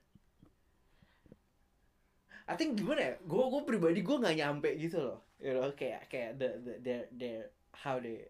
I 2.46 2.54
think 2.54 2.78
gimana 2.78 3.02
ya? 3.02 3.14
Gue 3.26 3.42
gue 3.50 3.62
pribadi 3.66 4.06
gue 4.06 4.22
nggak 4.22 4.38
nyampe 4.38 4.70
gitu 4.78 5.02
loh. 5.02 5.20
You 5.42 5.58
know, 5.58 5.66
kayak 5.74 6.06
kayak 6.06 6.38
the 6.38 6.50
the 6.62 6.74
their 6.78 7.02
their 7.10 7.42
how 7.74 7.98
they 7.98 8.30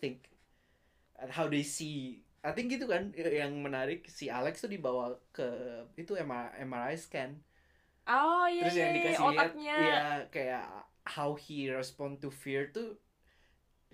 think 0.00 0.32
and 1.20 1.28
how 1.28 1.44
they 1.44 1.60
see. 1.60 2.24
I 2.44 2.52
think 2.52 2.68
gitu 2.68 2.84
kan 2.84 3.08
yang 3.16 3.56
menarik 3.64 4.04
si 4.04 4.28
Alex 4.28 4.60
tuh 4.60 4.68
dibawa 4.68 5.16
ke 5.32 5.48
itu 5.96 6.12
MRI, 6.12 6.60
MRI 6.68 6.96
scan. 7.00 7.40
Oh 8.04 8.44
iya 8.44 8.68
Terus 8.68 8.76
iya, 8.76 8.82
yang 8.84 8.92
iya, 8.92 8.98
dikasih 9.00 9.24
lihat 9.24 9.32
otaknya. 9.32 9.76
ya 9.80 10.04
kayak 10.28 10.64
how 11.08 11.32
he 11.40 11.72
respond 11.72 12.20
to 12.20 12.28
fear 12.28 12.68
tuh 12.68 13.00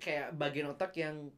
kayak 0.03 0.35
bagian 0.35 0.67
otak 0.67 0.91
yang 0.99 1.31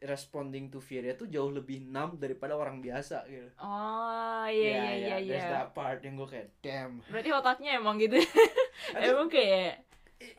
responding 0.00 0.68
to 0.68 0.80
fear 0.80 1.04
tuh 1.16 1.28
jauh 1.28 1.48
lebih 1.48 1.84
numb 1.88 2.20
daripada 2.20 2.52
orang 2.56 2.80
biasa 2.80 3.24
gitu. 3.28 3.48
Oh 3.60 4.44
iya 4.48 4.76
iya 4.76 4.92
iya 4.96 5.16
iya. 5.20 5.32
There's 5.40 5.48
that 5.52 5.70
part 5.76 6.00
yang 6.04 6.16
gue 6.20 6.28
kayak 6.28 6.48
damn. 6.64 7.00
Berarti 7.08 7.30
otaknya 7.32 7.70
emang 7.80 7.96
gitu. 8.00 8.16
Emang 8.96 9.28
kayak 9.32 9.85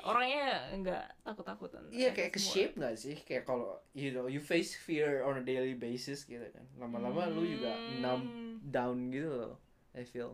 orangnya 0.02 0.46
nggak 0.74 1.04
takut-takutan. 1.22 1.86
Iya 1.90 2.10
kayak 2.10 2.34
ke 2.34 2.40
shape 2.42 2.74
gak 2.76 2.98
sih? 2.98 3.14
Kayak 3.22 3.46
kalau 3.46 3.78
you 3.94 4.10
know 4.10 4.26
you 4.26 4.42
face 4.42 4.74
fear 4.74 5.22
on 5.22 5.38
a 5.38 5.44
daily 5.44 5.74
basis 5.74 6.24
gitu 6.24 6.42
kan. 6.50 6.66
Lama-lama 6.76 7.30
lu 7.30 7.46
juga 7.46 7.72
numb 7.98 8.26
Hmm. 8.26 8.58
down 8.64 8.98
gitu 9.10 9.30
loh. 9.30 9.56
I 9.94 10.02
feel. 10.02 10.34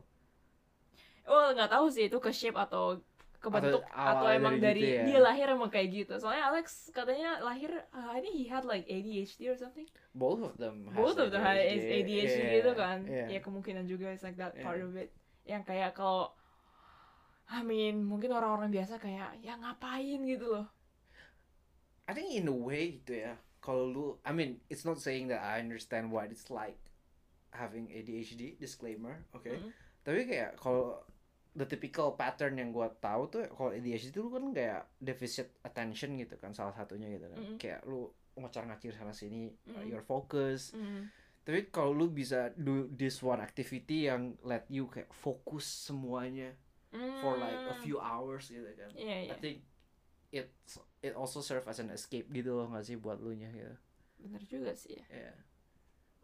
Oh 1.23 1.51
nggak 1.51 1.67
tahu 1.69 1.87
sih 1.87 2.07
itu 2.07 2.19
ke 2.19 2.31
shape 2.31 2.55
atau 2.55 2.99
kebentuk 3.39 3.83
atau, 3.91 4.23
awalnya 4.23 4.39
emang 4.39 4.55
dari 4.55 4.63
dari, 4.63 4.79
gitu 4.79 4.95
ya? 4.95 5.03
dia 5.03 5.19
lahir 5.19 5.45
emang 5.51 5.67
kayak 5.67 5.87
gitu. 5.91 6.13
Soalnya 6.15 6.47
Alex 6.47 6.87
katanya 6.95 7.43
lahir, 7.43 7.75
uh, 7.91 8.15
I 8.15 8.23
think 8.23 8.39
he 8.39 8.47
had 8.47 8.63
like 8.63 8.87
ADHD 8.87 9.51
or 9.51 9.59
something. 9.59 9.83
Both 10.15 10.39
of 10.39 10.55
them. 10.55 10.87
has 10.87 10.95
Both 10.95 11.19
of 11.19 11.27
them 11.27 11.43
had 11.43 11.59
ADHD 11.59 12.07
Yeah, 12.23 12.53
gitu 12.59 12.71
kan. 12.73 13.03
yeah. 13.03 13.27
Ya 13.27 13.39
kemungkinan 13.43 13.83
juga 13.83 14.15
it's 14.15 14.23
like 14.23 14.39
that 14.39 14.55
Yeah. 14.55 14.63
part 14.63 14.79
of 14.79 14.95
it. 14.95 15.11
Yang 15.43 15.63
kayak 15.67 15.91
kalau 15.91 16.31
I 17.51 17.61
mean, 17.61 18.07
mungkin 18.07 18.31
orang-orang 18.31 18.71
biasa 18.71 18.97
kayak 19.01 19.43
ya 19.43 19.59
ngapain 19.59 20.23
gitu 20.23 20.47
loh. 20.47 20.67
I 22.07 22.11
think 22.11 22.31
in 22.35 22.51
a 22.51 22.55
way 22.55 22.99
gitu 23.03 23.23
ya. 23.23 23.35
Kalau 23.63 23.87
lu, 23.87 24.05
I 24.27 24.35
mean, 24.35 24.59
it's 24.67 24.83
not 24.83 24.99
saying 24.99 25.31
that 25.31 25.39
I 25.39 25.63
understand 25.63 26.11
what 26.11 26.27
it's 26.27 26.51
like 26.51 26.75
having 27.55 27.87
ADHD. 27.87 28.59
Disclaimer, 28.59 29.23
oke. 29.31 29.47
Mm. 29.47 29.71
Tapi 30.03 30.19
kayak 30.27 30.59
kalau 30.59 30.99
the 31.55 31.63
typical 31.63 32.19
pattern 32.19 32.59
yang 32.59 32.75
gua 32.75 32.91
tahu 32.91 33.31
tuh 33.31 33.47
kalau 33.55 33.71
ADHD 33.71 34.11
itu 34.11 34.27
kan 34.27 34.51
kayak 34.51 34.81
deficit 34.99 35.47
attention 35.63 36.19
gitu 36.19 36.35
kan 36.35 36.51
salah 36.51 36.75
satunya 36.75 37.07
gitu 37.15 37.31
kan. 37.31 37.39
Mm-mm. 37.39 37.57
Kayak 37.61 37.87
lu 37.87 38.11
ngocar-ngacir 38.35 38.91
sana 38.97 39.15
sini, 39.15 39.47
Mm-mm. 39.63 39.87
your 39.87 40.03
focus. 40.03 40.75
Mm. 40.75 41.07
Tapi 41.43 41.71
kalau 41.71 41.91
lu 41.95 42.07
bisa 42.11 42.51
do 42.55 42.87
this 42.91 43.23
one 43.23 43.39
activity 43.39 44.11
yang 44.11 44.35
let 44.43 44.67
you 44.67 44.91
kayak 44.91 45.11
fokus 45.11 45.63
semuanya 45.63 46.55
for 46.93 47.33
like 47.35 47.57
a 47.57 47.73
Mm. 47.73 47.81
few 47.81 47.97
hours 47.97 48.45
gitu 48.47 48.69
kan. 48.73 48.89
Iya 48.93 49.17
iya. 49.25 49.33
I 49.33 49.37
think 49.37 49.57
it 50.29 50.49
it 51.01 51.13
also 51.13 51.41
serve 51.41 51.65
as 51.65 51.77
an 51.77 51.89
escape 51.89 52.29
gitu 52.29 52.53
loh 52.53 52.69
nggak 52.69 52.85
sih 52.85 52.95
buat 52.95 53.17
lu 53.17 53.33
nya 53.33 53.49
gitu. 53.49 53.73
Bener 54.21 54.41
juga 54.45 54.71
sih 54.73 54.97
ya. 54.97 55.05
Iya. 55.09 55.33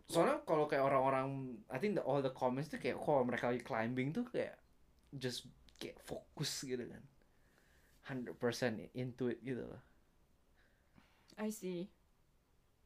Soalnya 0.10 0.42
kalau 0.42 0.66
kayak 0.66 0.82
orang-orang, 0.82 1.54
I 1.70 1.78
think 1.78 1.94
the, 1.94 2.02
all 2.02 2.18
the 2.18 2.34
comments 2.34 2.70
tuh 2.70 2.82
kayak 2.82 2.98
kalau 2.98 3.22
mereka 3.22 3.54
lagi 3.54 3.62
climbing 3.62 4.10
tuh 4.10 4.26
kayak 4.26 4.58
just 5.14 5.46
kayak 5.78 6.02
fokus 6.02 6.66
gitu 6.66 6.82
kan. 6.82 7.04
100% 8.10 8.34
into 8.98 9.30
it 9.30 9.38
gitu 9.46 9.70
loh. 9.70 9.82
I 11.38 11.54
see. 11.54 11.94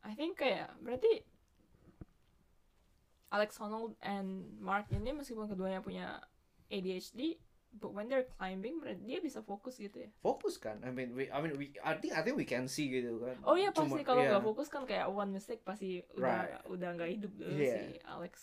I 0.04 0.12
think 0.12 0.36
kayak 0.36 0.76
berarti 0.84 1.24
Alex 3.32 3.56
Honnold 3.58 3.96
and 4.04 4.60
Mark 4.60 4.92
ini 4.92 5.10
meskipun 5.10 5.48
keduanya 5.48 5.80
punya 5.80 6.20
ADHD, 6.70 7.40
but 7.74 7.92
when 7.92 8.06
they're 8.08 8.30
climbing, 8.38 8.80
dia 9.04 9.18
bisa 9.18 9.42
fokus 9.42 9.82
gitu 9.82 10.06
ya. 10.06 10.10
Fokus 10.22 10.62
kan. 10.62 10.80
I 10.86 10.94
mean 10.94 11.18
we 11.18 11.28
I 11.28 11.42
mean 11.42 11.58
we 11.58 11.74
I 11.82 11.98
think 11.98 12.14
I 12.14 12.22
think 12.22 12.38
we 12.38 12.46
can 12.46 12.70
see 12.70 12.88
gitu 12.88 13.18
kan. 13.22 13.38
Oh 13.44 13.58
iya 13.58 13.74
pasti 13.74 14.00
Cuma- 14.00 14.06
kalau 14.06 14.22
iya. 14.22 14.38
nggak 14.38 14.46
fokus 14.46 14.68
kan 14.70 14.86
kayak 14.86 15.10
one 15.10 15.34
mistake 15.34 15.66
pasti 15.66 16.06
udah 16.14 16.54
Right. 16.54 16.64
udah 16.70 16.90
nggak 16.96 17.10
hidup 17.10 17.32
dulu 17.34 17.58
Yeah. 17.58 17.82
si 17.90 17.98
Alex. 18.06 18.34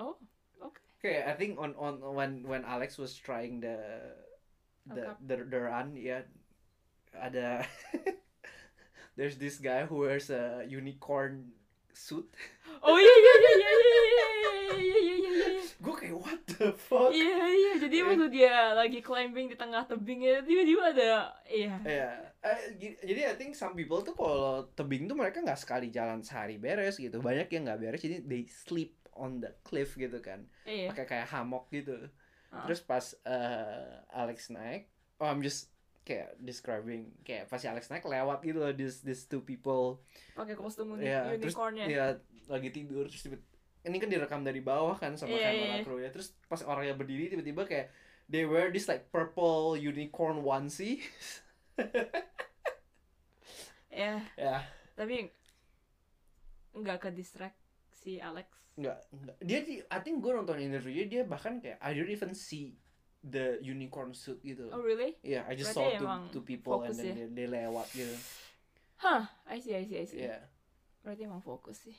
Oh, 0.00 0.16
oke. 0.62 0.80
Okay, 1.02 1.20
I 1.20 1.34
think 1.36 1.58
on 1.58 1.74
on 1.76 2.00
when 2.00 2.46
when 2.46 2.62
Alex 2.64 2.96
was 2.96 3.12
trying 3.18 3.60
the 3.60 3.76
the 4.88 5.14
the, 5.22 5.36
the 5.46 5.58
run 5.62 5.94
ya 5.94 6.26
ada 7.12 7.62
there's 9.18 9.36
this 9.36 9.60
guy 9.60 9.84
who 9.84 10.02
wears 10.02 10.30
a 10.32 10.64
unicorn 10.64 11.52
suit. 11.94 12.26
Oh 12.80 12.96
iya 12.96 13.14
iya 13.14 13.34
iya 13.34 13.52
iya 13.52 13.70
iya 13.70 13.70
iya 13.72 14.00
iya 14.02 14.26
iya 14.26 14.96
iya 14.96 14.96
iya 14.98 15.16
iya. 15.30 15.62
Gue 15.78 15.94
kayak 15.94 16.16
what 16.16 16.40
the 16.46 16.70
fuck? 16.72 17.10
Iya 17.10 17.44
iya 17.48 17.72
jadi 17.78 17.96
waktu 18.02 18.26
dia 18.28 18.54
lagi 18.72 18.98
climbing 18.98 19.46
di 19.46 19.56
tengah 19.56 19.84
tebing 19.84 20.20
ya 20.20 20.40
tiba-tiba 20.40 20.82
ada 20.90 21.12
iya. 21.44 21.74
Iya, 21.82 22.10
eh, 22.40 22.58
gi- 22.74 22.98
jadi 23.02 23.20
I 23.30 23.36
think 23.36 23.52
some 23.52 23.72
people 23.72 24.00
tuh 24.00 24.14
kalau 24.14 24.66
tebing 24.72 25.06
tuh 25.06 25.14
mereka 25.14 25.40
nggak 25.40 25.58
sekali 25.58 25.88
jalan 25.88 26.22
sehari 26.22 26.56
beres 26.56 26.96
gitu. 26.96 27.18
Banyak 27.18 27.48
yang 27.48 27.66
nggak 27.66 27.80
beres, 27.80 28.02
jadi 28.02 28.22
they 28.22 28.46
sleep 28.46 28.96
on 29.12 29.38
the 29.38 29.52
cliff 29.60 29.92
gitu 29.94 30.18
kan, 30.18 30.48
Iya. 30.64 30.88
pakai 30.90 31.04
kayak 31.04 31.28
hammock 31.28 31.68
gitu. 31.68 32.08
Ah. 32.48 32.64
Terus 32.64 32.80
pas 32.80 33.04
eh, 33.22 33.92
Alex 34.10 34.48
naik, 34.48 34.88
oh 35.18 35.28
I'm 35.28 35.40
just 35.40 35.68
kayak 36.02 36.34
describing 36.36 37.06
kayak 37.22 37.46
pas 37.46 37.56
si 37.56 37.64
Alex 37.64 37.86
naik 37.86 38.02
lewat 38.02 38.40
gitu 38.40 38.58
loh 38.58 38.70
this 38.70 39.00
this 39.00 39.24
two 39.24 39.40
people 39.40 40.02
pakai 40.32 40.52
kostum 40.52 40.92
uni- 40.92 41.06
Iya, 41.06 41.34
terus 41.36 41.54
unicornnya. 41.54 41.86
ya 41.86 42.06
lagi 42.46 42.68
tidur 42.68 43.06
terus 43.06 43.22
tiba 43.22 43.38
ini 43.82 43.96
kan 43.96 44.06
direkam 44.06 44.42
dari 44.42 44.58
bawah 44.58 44.94
kan 44.94 45.14
sama 45.14 45.30
Iya, 45.32 45.46
kamera 45.48 45.62
iya, 45.64 45.76
iya. 45.76 45.82
kru 45.82 45.96
ya 45.96 46.08
terus 46.08 46.34
pas 46.44 46.58
orangnya 46.60 46.94
berdiri 46.94 47.26
tiba-tiba 47.28 47.62
kayak 47.64 47.86
they 48.26 48.42
wear 48.42 48.68
this 48.68 48.86
like 48.86 49.06
purple 49.08 49.74
unicorn 49.74 50.40
onesie 50.40 50.98
Ya, 53.88 54.24
ya 54.34 54.64
tapi 54.94 55.28
nggak 56.72 56.98
ke 56.98 57.08
distract 57.12 57.56
si 57.92 58.16
Alex. 58.18 58.48
nggak 58.72 58.96
nggak 59.12 59.36
dia 59.38 59.60
di 59.60 59.84
I 59.84 60.00
think 60.00 60.18
gue 60.18 60.32
nonton 60.32 60.56
interviewnya 60.56 61.04
dia 61.06 61.22
bahkan 61.22 61.60
kayak 61.60 61.76
I 61.78 61.92
don't 61.92 62.08
even 62.08 62.32
see 62.32 62.72
the 63.22 63.62
unicorn 63.62 64.10
suit 64.12 64.42
gitu 64.42 64.66
Oh 64.74 64.82
really? 64.82 65.14
yeah 65.22 65.46
I 65.46 65.54
just 65.54 65.72
Berarti 65.72 65.98
saw 65.98 66.26
two, 66.28 66.40
two 66.40 66.44
people 66.44 66.82
and 66.82 66.94
then 66.94 67.06
ya? 67.06 67.14
they, 67.14 67.26
they 67.30 67.46
lewat 67.46 67.86
gitu 67.94 68.14
Hah, 69.02 69.26
I 69.50 69.58
see, 69.58 69.74
I 69.74 69.82
see, 69.82 69.98
I 69.98 70.06
see. 70.06 70.22
yeah 70.26 70.42
Berarti 71.02 71.26
emang 71.26 71.42
fokus 71.42 71.82
sih. 71.82 71.98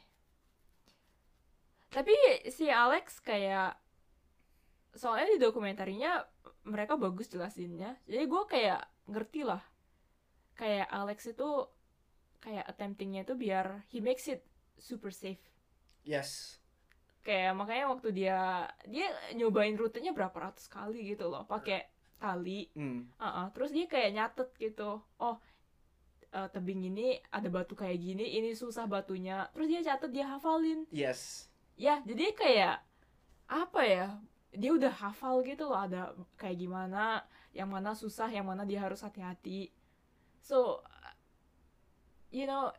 Tapi 1.92 2.16
si 2.50 2.72
Alex 2.72 3.20
kayak 3.20 3.76
soalnya 4.96 5.36
di 5.36 5.40
dokumentarinya 5.44 6.24
mereka 6.64 6.96
bagus 6.96 7.28
jelasinnya. 7.28 8.00
Jadi 8.08 8.24
gue 8.24 8.44
kayak 8.48 8.82
ngerti 9.12 9.44
lah. 9.44 9.62
Kayak 10.56 10.88
Alex 10.90 11.28
itu 11.28 11.50
kayak 12.40 12.66
attemptingnya 12.66 13.28
itu 13.28 13.36
biar 13.36 13.84
he 13.92 14.00
makes 14.00 14.26
it 14.28 14.48
super 14.80 15.12
safe. 15.12 15.40
yes 16.04 16.60
Kayak 17.24 17.56
makanya 17.56 17.86
waktu 17.88 18.10
dia 18.12 18.68
dia 18.84 19.08
nyobain 19.32 19.80
rutenya 19.80 20.12
berapa 20.12 20.36
ratus 20.36 20.68
kali 20.68 21.16
gitu 21.16 21.32
loh, 21.32 21.48
pakai 21.48 21.88
tali. 22.20 22.68
hmm 22.76 23.16
Uh-uh. 23.16 23.48
Terus 23.56 23.72
dia 23.72 23.86
kayak 23.88 24.12
nyatet 24.12 24.50
gitu. 24.60 25.00
Oh, 25.20 25.36
eh, 26.36 26.48
tebing 26.52 26.84
ini 26.92 27.20
ada 27.32 27.48
batu 27.48 27.80
kayak 27.80 27.96
gini, 27.96 28.38
ini 28.40 28.52
susah 28.52 28.88
batunya. 28.88 29.48
Terus 29.56 29.68
dia 29.72 29.82
catet, 29.84 30.12
dia 30.12 30.28
hafalin. 30.28 30.84
yes 30.92 31.48
Ya, 31.74 32.04
jadi 32.06 32.38
kayak 32.38 32.76
apa 33.50 33.82
ya? 33.82 34.08
Dia 34.54 34.72
udah 34.78 34.94
hafal 34.94 35.42
gitu 35.42 35.66
loh, 35.66 35.82
ada 35.82 36.14
kayak 36.38 36.62
gimana, 36.62 37.26
yang 37.58 37.74
mana 37.74 37.98
susah, 37.98 38.30
yang 38.30 38.46
mana 38.46 38.62
dia 38.62 38.78
harus 38.78 39.02
hati-hati. 39.02 39.74
So, 40.46 40.86
you 42.30 42.46
know, 42.46 42.70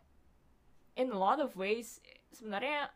in 0.95 1.11
a 1.11 1.19
lot 1.19 1.43
of 1.43 1.59
ways, 1.59 1.99
sebenarnya 2.31 2.95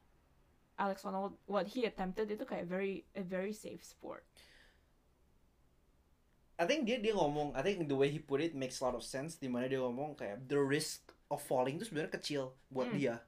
Alex 0.78 1.02
Honnold, 1.02 1.34
what 1.46 1.66
he 1.74 1.84
attempted 1.84 2.30
itu 2.30 2.44
kayak 2.46 2.66
very 2.70 3.04
a 3.18 3.22
very 3.22 3.52
safe 3.52 3.82
sport. 3.82 4.24
I 6.58 6.66
think 6.66 6.90
dia 6.90 6.98
dia 6.98 7.14
ngomong 7.14 7.54
I 7.54 7.62
think 7.62 7.86
the 7.86 7.94
way 7.94 8.10
he 8.10 8.18
put 8.18 8.42
it 8.42 8.54
makes 8.58 8.82
a 8.82 8.84
lot 8.86 8.98
of 8.98 9.06
sense 9.06 9.38
di 9.38 9.46
mana 9.46 9.70
dia 9.70 9.78
ngomong 9.78 10.18
kayak 10.18 10.50
the 10.50 10.58
risk 10.58 11.06
of 11.30 11.38
falling 11.38 11.78
itu 11.78 11.86
sebenarnya 11.86 12.12
kecil 12.18 12.42
buat 12.70 12.90
Hmm. 12.90 12.98
dia 12.98 13.22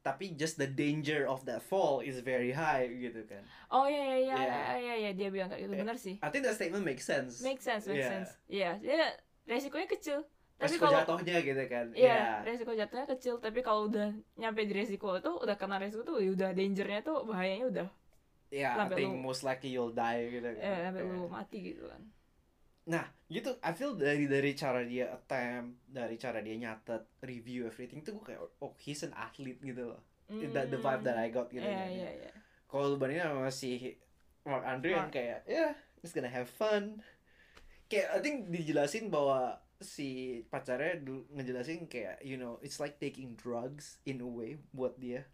tapi 0.00 0.32
just 0.32 0.56
the 0.56 0.64
danger 0.64 1.28
of 1.28 1.44
that 1.44 1.60
fall 1.60 2.00
is 2.00 2.16
very 2.24 2.56
high 2.56 2.88
gitu 2.88 3.20
kan 3.28 3.44
Oh 3.68 3.84
iya 3.84 4.16
iya 4.16 4.34
Yeah. 4.40 4.56
iya 4.56 4.74
iya, 4.80 4.94
iya, 4.96 5.10
dia 5.12 5.28
bilang 5.28 5.48
kayak 5.52 5.62
gitu 5.68 5.74
Yeah. 5.76 5.82
benar 5.84 5.96
sih. 6.00 6.16
I 6.24 6.28
think 6.32 6.42
that 6.48 6.56
statement 6.56 6.84
makes 6.88 7.04
sense 7.04 7.44
Make 7.44 7.60
sense, 7.60 7.84
make 7.84 8.00
Yeah. 8.00 8.10
sense. 8.12 8.30
Iya, 8.48 8.70
dia 8.80 9.00
resikonya 9.44 9.88
kecil, 9.92 10.18
Tapi 10.60 10.76
resiko 10.76 10.84
kalau- 10.84 10.96
jatuhnya 11.00 11.36
gitu 11.40 11.62
kan 11.66 11.86
Iya, 11.90 12.44
resiko 12.44 12.70
jatuhnya 12.70 13.06
kecil, 13.08 13.34
tapi 13.40 13.60
kalau 13.60 13.88
udah 13.88 14.12
nyampe 14.36 14.60
di 14.62 14.74
resiko 14.76 15.16
itu 15.16 15.32
udah 15.32 15.56
kena 15.56 15.80
resiko 15.80 16.04
tuh 16.04 16.20
ya 16.20 16.30
udah 16.30 16.52
dangernya 16.52 17.00
tuh 17.00 17.24
bahayanya 17.24 17.66
udah 17.66 17.88
ya 18.50 18.74
I 18.74 18.78
sampai 18.84 18.96
think 18.98 19.12
lu- 19.14 19.22
most 19.22 19.40
likely 19.40 19.70
you'll 19.70 19.90
die 19.90 20.28
gitu 20.28 20.44
kan 20.44 20.60
eh, 20.60 20.78
sampai 20.84 21.00
Iya. 21.00 21.10
lu 21.10 21.24
mati 21.26 21.58
gitu 21.64 21.84
kan. 21.86 22.02
Nah, 22.80 23.04
gitu. 23.26 23.54
I 23.60 23.70
feel 23.70 23.94
dari 23.94 24.26
dari 24.26 24.50
cara 24.52 24.82
dia 24.82 25.14
attempt, 25.14 25.86
dari 25.86 26.16
cara 26.16 26.42
dia 26.42 26.56
nyatet, 26.58 27.06
review 27.22 27.64
everything 27.64 28.02
tuh 28.02 28.18
gue 28.18 28.34
kayak 28.34 28.42
oh 28.58 28.74
he's 28.76 29.00
an 29.00 29.14
athlete 29.14 29.62
gitu 29.62 29.94
loh. 29.94 30.02
That 30.50 30.68
the 30.68 30.76
vibe 30.76 31.02
that 31.02 31.14
I 31.14 31.30
got 31.30 31.48
gitu. 31.48 31.62
Iya, 31.62 31.76
kan. 31.76 31.88
iya, 31.88 32.10
iya. 32.20 32.32
Kalau 32.66 32.90
lu 32.90 32.96
bandingin 32.98 33.22
sama 33.24 33.48
si 33.48 33.94
Mark 34.42 34.62
Andre 34.62 34.90
yang 34.92 35.08
kayak 35.08 35.46
ya 35.46 35.70
he's 36.02 36.10
gonna 36.10 36.26
have 36.26 36.50
fun. 36.50 36.98
Kayak 37.86 38.06
I 38.10 38.18
think 38.18 38.36
dijelasin 38.48 39.06
bahwa 39.06 39.62
si 39.80 40.40
pacarnya 40.46 41.00
ngejelasin 41.32 41.88
kayak 41.88 42.20
you 42.20 42.36
know 42.36 42.60
it's 42.60 42.76
like 42.76 43.00
taking 43.00 43.32
drugs 43.34 43.96
in 44.04 44.20
a 44.20 44.28
way 44.28 44.60
buat 44.70 45.00
dia 45.00 45.24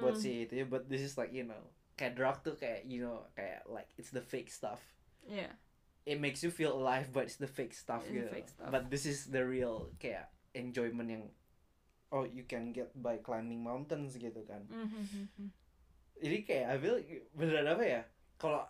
buat 0.00 0.16
Hmm. 0.16 0.24
si 0.24 0.48
itu 0.48 0.64
ya 0.64 0.66
but 0.66 0.88
this 0.88 1.04
is 1.04 1.14
like 1.14 1.30
you 1.30 1.44
know 1.44 1.60
kayak 1.94 2.16
drug 2.16 2.40
tuh 2.40 2.56
kayak 2.56 2.88
you 2.88 2.98
know 2.98 3.28
kayak 3.36 3.60
like 3.68 3.86
it's 4.00 4.08
the 4.08 4.24
fake 4.24 4.48
stuff 4.48 4.80
Iya. 5.24 5.52
it 6.08 6.16
makes 6.16 6.40
you 6.40 6.48
feel 6.48 6.72
alive 6.72 7.12
but 7.12 7.28
it's 7.28 7.36
the 7.36 7.48
fake 7.48 7.72
stuff 7.72 8.04
It's 8.04 8.12
gitu. 8.12 8.28
fake 8.28 8.48
stuff. 8.48 8.68
But 8.68 8.88
this 8.88 9.04
is 9.04 9.28
the 9.28 9.44
real 9.44 9.92
kayak 9.96 10.32
enjoyment 10.52 11.08
yang 11.08 11.24
oh 12.08 12.24
you 12.24 12.44
can 12.44 12.72
get 12.72 12.92
by 12.96 13.20
climbing 13.20 13.60
mountains 13.60 14.16
gitu 14.16 14.44
kan. 14.44 14.64
Mhm. 14.68 15.48
Jadi 16.20 16.38
kayak 16.46 16.66
I 16.70 16.76
feel 16.78 16.96
beneran 17.34 17.68
apa 17.68 17.84
ya? 17.84 18.02
Kalau 18.38 18.64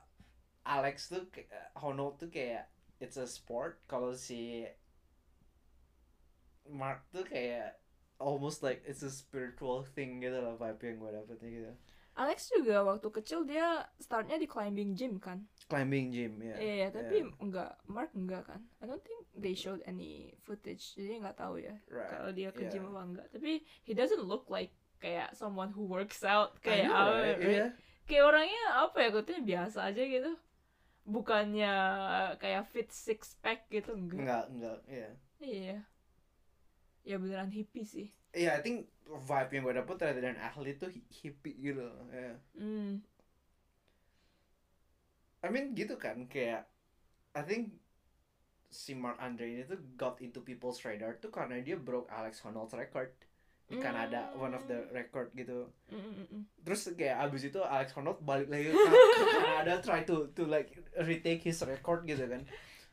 Alex 0.65 1.13
tuh 1.13 1.29
kayak- 1.29 1.75
Honnold 1.77 2.17
tuh 2.17 2.31
kayak 2.33 2.71
it's 2.99 3.21
a 3.21 3.29
sport. 3.29 3.83
Kalau 3.85 4.17
si 4.17 4.65
Mark 6.71 7.05
tuh 7.13 7.25
kayak 7.27 7.77
almost 8.19 8.63
like 8.63 8.81
it's 8.87 9.03
a 9.03 9.11
spiritual 9.11 9.85
thing 9.85 10.23
gitu 10.23 10.39
loh 10.39 10.57
vibe 10.57 10.81
yang 10.81 10.97
gue 11.03 11.11
dapetnya 11.13 11.51
gitu. 11.51 11.73
Alex 12.15 12.47
juga 12.47 12.87
waktu 12.87 13.11
kecil 13.11 13.43
dia 13.43 13.91
startnya 13.99 14.39
di 14.39 14.47
climbing 14.47 14.95
gym 14.95 15.19
kan. 15.19 15.51
Climbing 15.67 16.15
gym 16.15 16.39
ya. 16.47 16.55
Iya, 16.55 16.87
tapi 16.95 17.27
enggak 17.43 17.75
Mark 17.91 18.15
enggak 18.15 18.47
kan. 18.47 18.63
I 18.79 18.87
don't 18.87 19.03
think 19.03 19.27
they 19.35 19.51
showed 19.59 19.83
any 19.83 20.31
footage. 20.47 20.95
Jadi 20.95 21.19
nggak 21.27 21.43
tahu 21.43 21.59
ya 21.59 21.75
Right. 21.91 22.11
kalau 22.15 22.31
dia 22.31 22.55
ke 22.55 22.71
yeah. 22.71 22.71
gym 22.71 22.87
apa 22.95 23.03
enggak. 23.03 23.27
Tapi 23.35 23.67
he 23.83 23.93
doesn't 23.99 24.23
look 24.23 24.47
like 24.47 24.71
kayak 25.03 25.35
someone 25.35 25.75
who 25.75 25.91
works 25.91 26.23
out 26.23 26.55
kayak 26.63 26.87
know, 26.87 26.95
apa, 26.95 27.15
right? 27.19 27.39
right? 27.43 27.51
Iya. 27.51 27.67
kayak 28.05 28.25
orangnya 28.31 28.65
apa 28.79 28.97
ya 29.01 29.09
katanya 29.11 29.43
biasa 29.43 29.79
aja 29.91 30.03
gitu. 30.07 30.33
Bukannya 31.05 31.75
kayak 32.39 32.63
fit 32.71 32.89
six 32.95 33.35
pack 33.43 33.67
gitu 33.75 33.91
enggak. 33.91 34.23
Enggak, 34.23 34.45
enggak, 34.55 34.79
iya. 34.87 35.11
Iya. 35.43 35.77
Ya 37.05 37.21
beneran 37.21 37.53
hippie 37.53 37.85
sih. 37.85 38.09
Iya, 38.33 38.59
I 38.59 38.61
think 38.65 38.89
vibe 39.07 39.51
yang 39.53 39.63
gue 39.63 39.77
dapet 39.77 39.97
rather 40.01 40.19
than 40.19 40.41
athlete 40.41 40.81
tuh 40.81 40.91
hi- 40.91 41.07
hippie 41.07 41.55
gitu 41.61 41.85
loh. 41.85 42.09
ya. 42.11 42.35
Hmm. 42.57 43.05
I 45.45 45.53
mean 45.53 45.77
gitu 45.77 46.01
kan, 46.01 46.25
kayak 46.25 46.65
I 47.37 47.43
think 47.45 47.77
si 48.73 48.97
Mark 48.97 49.21
Andre 49.21 49.55
ini 49.55 49.63
tuh 49.69 49.79
got 49.95 50.19
into 50.19 50.41
people's 50.41 50.81
radar 50.83 51.21
tuh 51.21 51.29
karena 51.29 51.61
dia 51.61 51.77
broke 51.77 52.09
Alex 52.11 52.41
Honnold's 52.43 52.75
record 52.75 53.13
di 53.65 53.77
Kanada, 53.81 54.33
one 54.37 54.53
of 54.53 54.65
the 54.67 54.89
record 54.91 55.33
gitu. 55.33 55.69
Mm, 55.89 56.01
mm, 56.01 56.13
mm, 56.17 56.27
mm. 56.33 56.43
Terus 56.65 56.81
kayak 56.93 57.29
abis 57.29 57.49
itu 57.49 57.61
Alex 57.61 57.93
Honnold 57.93 58.21
balik 58.21 58.49
lagi 58.49 58.73
ke 58.73 58.93
Kanada 59.31 59.81
try 59.81 60.01
to 60.03 60.33
to 60.33 60.45
like 60.45 60.73
retake 61.01 61.45
his 61.45 61.61
record 61.65 62.05
gitu 62.05 62.25
kan. 62.25 62.45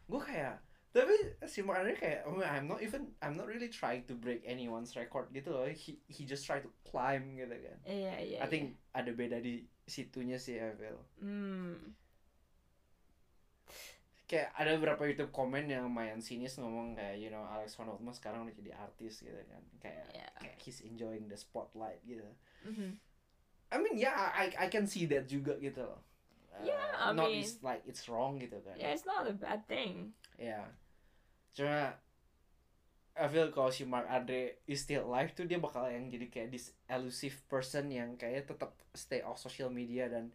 Gue 0.06 0.22
kayak 0.22 0.60
tapi 0.92 1.16
si 1.48 1.64
Mark 1.64 1.80
Andre 1.80 1.96
kayak 1.96 2.28
oh, 2.28 2.44
I'm 2.44 2.68
not 2.68 2.84
even 2.84 3.16
I'm 3.24 3.40
not 3.40 3.48
really 3.48 3.72
trying 3.72 4.04
to 4.08 4.14
break 4.14 4.44
anyone's 4.44 4.92
record 4.94 5.32
gitu 5.32 5.56
loh. 5.56 5.64
He 5.72 5.96
he 6.12 6.28
just 6.28 6.44
try 6.44 6.60
to 6.60 6.68
climb 6.84 7.40
gitu 7.40 7.56
kan. 7.56 7.78
Iya, 7.88 8.14
iya. 8.20 8.40
I 8.44 8.48
think 8.52 8.76
ada 8.92 9.08
beda 9.16 9.40
di 9.40 9.64
situnya 9.88 10.36
sih 10.36 10.60
I 10.60 10.76
feel. 10.76 11.00
Hmm. 11.24 11.96
Kayak 14.28 14.52
ada 14.56 14.80
beberapa 14.80 15.04
YouTube 15.08 15.32
komen 15.36 15.68
yang 15.68 15.92
lumayan 15.92 16.24
sinis 16.24 16.56
ngomong 16.56 16.96
kayak 16.96 17.20
you 17.20 17.28
know 17.28 17.44
Alex 17.44 17.76
Honnold 17.76 18.00
mah 18.00 18.16
sekarang 18.16 18.48
udah 18.48 18.56
jadi 18.56 18.72
artis 18.76 19.24
gitu 19.24 19.36
kan. 19.48 19.64
Kayak 19.84 20.08
Iya. 20.16 20.28
kayak 20.40 20.58
he's 20.60 20.80
enjoying 20.84 21.28
the 21.28 21.36
spotlight 21.36 22.00
gitu. 22.08 22.24
Mhm. 22.64 22.96
I 23.72 23.76
mean 23.80 23.96
yeah 23.96 24.32
I 24.32 24.52
I 24.56 24.68
can 24.68 24.88
see 24.88 25.08
that 25.12 25.28
juga 25.28 25.56
gitu 25.60 25.84
loh. 25.84 26.00
Uh, 26.52 26.68
Yeah, 26.68 26.84
I 27.00 27.16
not 27.16 27.32
mean- 27.32 27.44
it's 27.44 27.60
like 27.64 27.84
it's 27.88 28.08
wrong 28.12 28.36
gitu 28.40 28.60
kan. 28.64 28.76
Yeah, 28.76 28.92
it's 28.92 29.08
not 29.08 29.24
a 29.24 29.32
bad 29.32 29.64
thing. 29.72 30.12
Ya. 30.36 30.68
Cuma 31.52 31.96
I 33.12 33.28
feel 33.28 33.52
kalau 33.52 33.68
si 33.70 33.84
Mark 33.84 34.08
Andre 34.08 34.64
is 34.66 34.88
still 34.88 35.04
alive 35.04 35.36
tuh 35.36 35.44
dia 35.44 35.60
bakal 35.60 35.84
yang 35.92 36.08
jadi 36.08 36.32
kayak 36.32 36.50
this 36.56 36.72
elusive 36.88 37.36
person 37.52 37.92
yang 37.92 38.16
kayak 38.16 38.48
tetap 38.48 38.72
stay 38.96 39.20
off 39.20 39.36
social 39.36 39.68
media 39.68 40.08
dan 40.08 40.32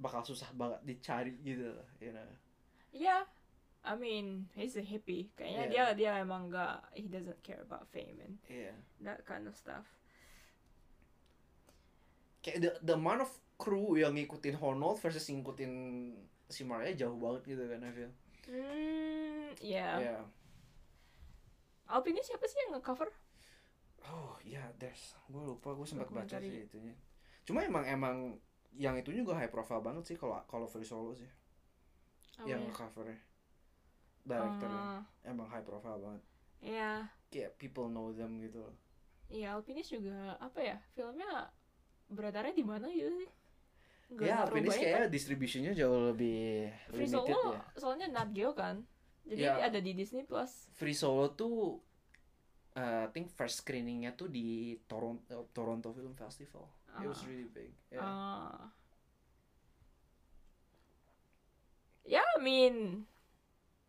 bakal 0.00 0.24
susah 0.24 0.48
banget 0.56 0.80
dicari 0.82 1.36
gitu 1.44 1.68
loh, 1.76 1.88
you 2.00 2.10
know. 2.16 2.24
Yeah, 2.90 3.28
I 3.84 3.94
mean 3.94 4.48
he's 4.56 4.74
a 4.74 4.82
hippie. 4.82 5.28
Kayaknya 5.36 5.64
Yeah. 5.68 5.92
dia 5.94 6.16
dia 6.16 6.24
emang 6.24 6.48
gak 6.48 6.88
he 6.96 7.06
doesn't 7.06 7.44
care 7.44 7.60
about 7.60 7.86
fame 7.92 8.16
and 8.24 8.40
Iya. 8.48 8.72
that 9.04 9.22
kind 9.28 9.44
of 9.44 9.54
stuff. 9.54 9.84
Kayak 12.40 12.58
the, 12.60 12.70
the 12.80 12.94
amount 12.96 13.20
of 13.20 13.30
crew 13.60 14.00
yang 14.00 14.16
ngikutin 14.16 14.56
Honnold 14.58 14.96
versus 14.98 15.28
ngikutin 15.28 15.72
si 16.48 16.64
Mark 16.64 16.88
jauh 16.96 17.14
banget 17.20 17.52
gitu 17.52 17.62
kan 17.68 17.84
I 17.84 17.92
feel. 17.92 18.12
Hmm, 18.48 19.48
yeah. 19.60 20.24
Alpine 21.88 22.20
siapa 22.22 22.44
sih 22.48 22.58
yang 22.62 22.76
nge-cover? 22.76 23.08
Oh 24.04 24.36
iya, 24.50 24.62
there's 24.80 25.04
gue 25.32 25.42
lupa 25.50 25.68
gue 25.78 25.86
sempat 25.88 26.08
baca 26.16 26.36
sih 26.46 26.58
itunya. 26.68 26.94
Cuma 27.46 27.60
emang 27.64 27.84
emang 27.88 28.16
yang 28.84 28.94
itu 29.00 29.10
juga 29.14 29.32
high 29.38 29.50
profile 29.54 29.82
banget 29.86 30.04
sih 30.14 30.16
kalau 30.20 30.36
kalau 30.50 30.66
Free 30.72 30.86
Solo 30.90 31.12
sih 31.20 31.30
Oh, 32.38 32.46
yang 32.46 32.60
ya. 32.60 32.72
covernya 32.72 33.18
directornya 34.24 34.84
Ah, 34.90 35.04
emang 35.24 35.48
high 35.48 35.64
profile 35.64 35.98
banget 36.00 36.22
Iya, 36.62 37.08
kayak 37.32 37.58
people 37.60 37.88
know 37.92 38.08
them 38.14 38.40
gitu 38.40 38.62
iya 39.36 39.46
Alpinis 39.56 39.88
juga 39.94 40.16
apa 40.46 40.60
ya? 40.68 40.76
Filmnya 40.96 41.28
beradarnya 42.16 42.54
di 42.60 42.64
mana 42.72 42.86
gitu 42.98 43.10
sih? 43.20 43.30
Nggak 44.12 44.26
ya 44.28 44.34
Alpinis 44.44 44.74
kayaknya 44.80 45.06
kan? 45.08 45.12
distribusinya 45.14 45.72
jauh 45.80 46.00
lebih 46.12 46.36
Free 46.94 47.04
limited 47.04 47.10
Solo 47.12 47.42
ya 47.44 47.60
soalnya 47.82 48.06
Nat 48.14 48.28
Geo 48.36 48.50
kan. 48.60 48.76
Jadi 49.24 49.40
Ya. 49.40 49.56
ada 49.56 49.80
di 49.80 49.92
Disney 49.92 50.22
Plus. 50.22 50.68
Free 50.76 50.92
Solo 50.92 51.32
tuh 51.32 51.80
uh, 52.76 53.02
I 53.06 53.10
think 53.10 53.32
first 53.32 53.64
screeningnya 53.64 54.12
tuh 54.12 54.28
di 54.28 54.76
Toronto 54.84 55.48
Toronto 55.50 55.90
Film 55.90 56.12
Festival 56.12 56.68
it 57.00 57.08
was 57.08 57.22
Ah. 57.22 57.26
really 57.26 57.48
big 57.48 57.72
yeah. 57.88 58.04
Ah. 58.04 58.68
Ya, 62.04 62.20
I 62.36 62.38
mean, 62.38 63.08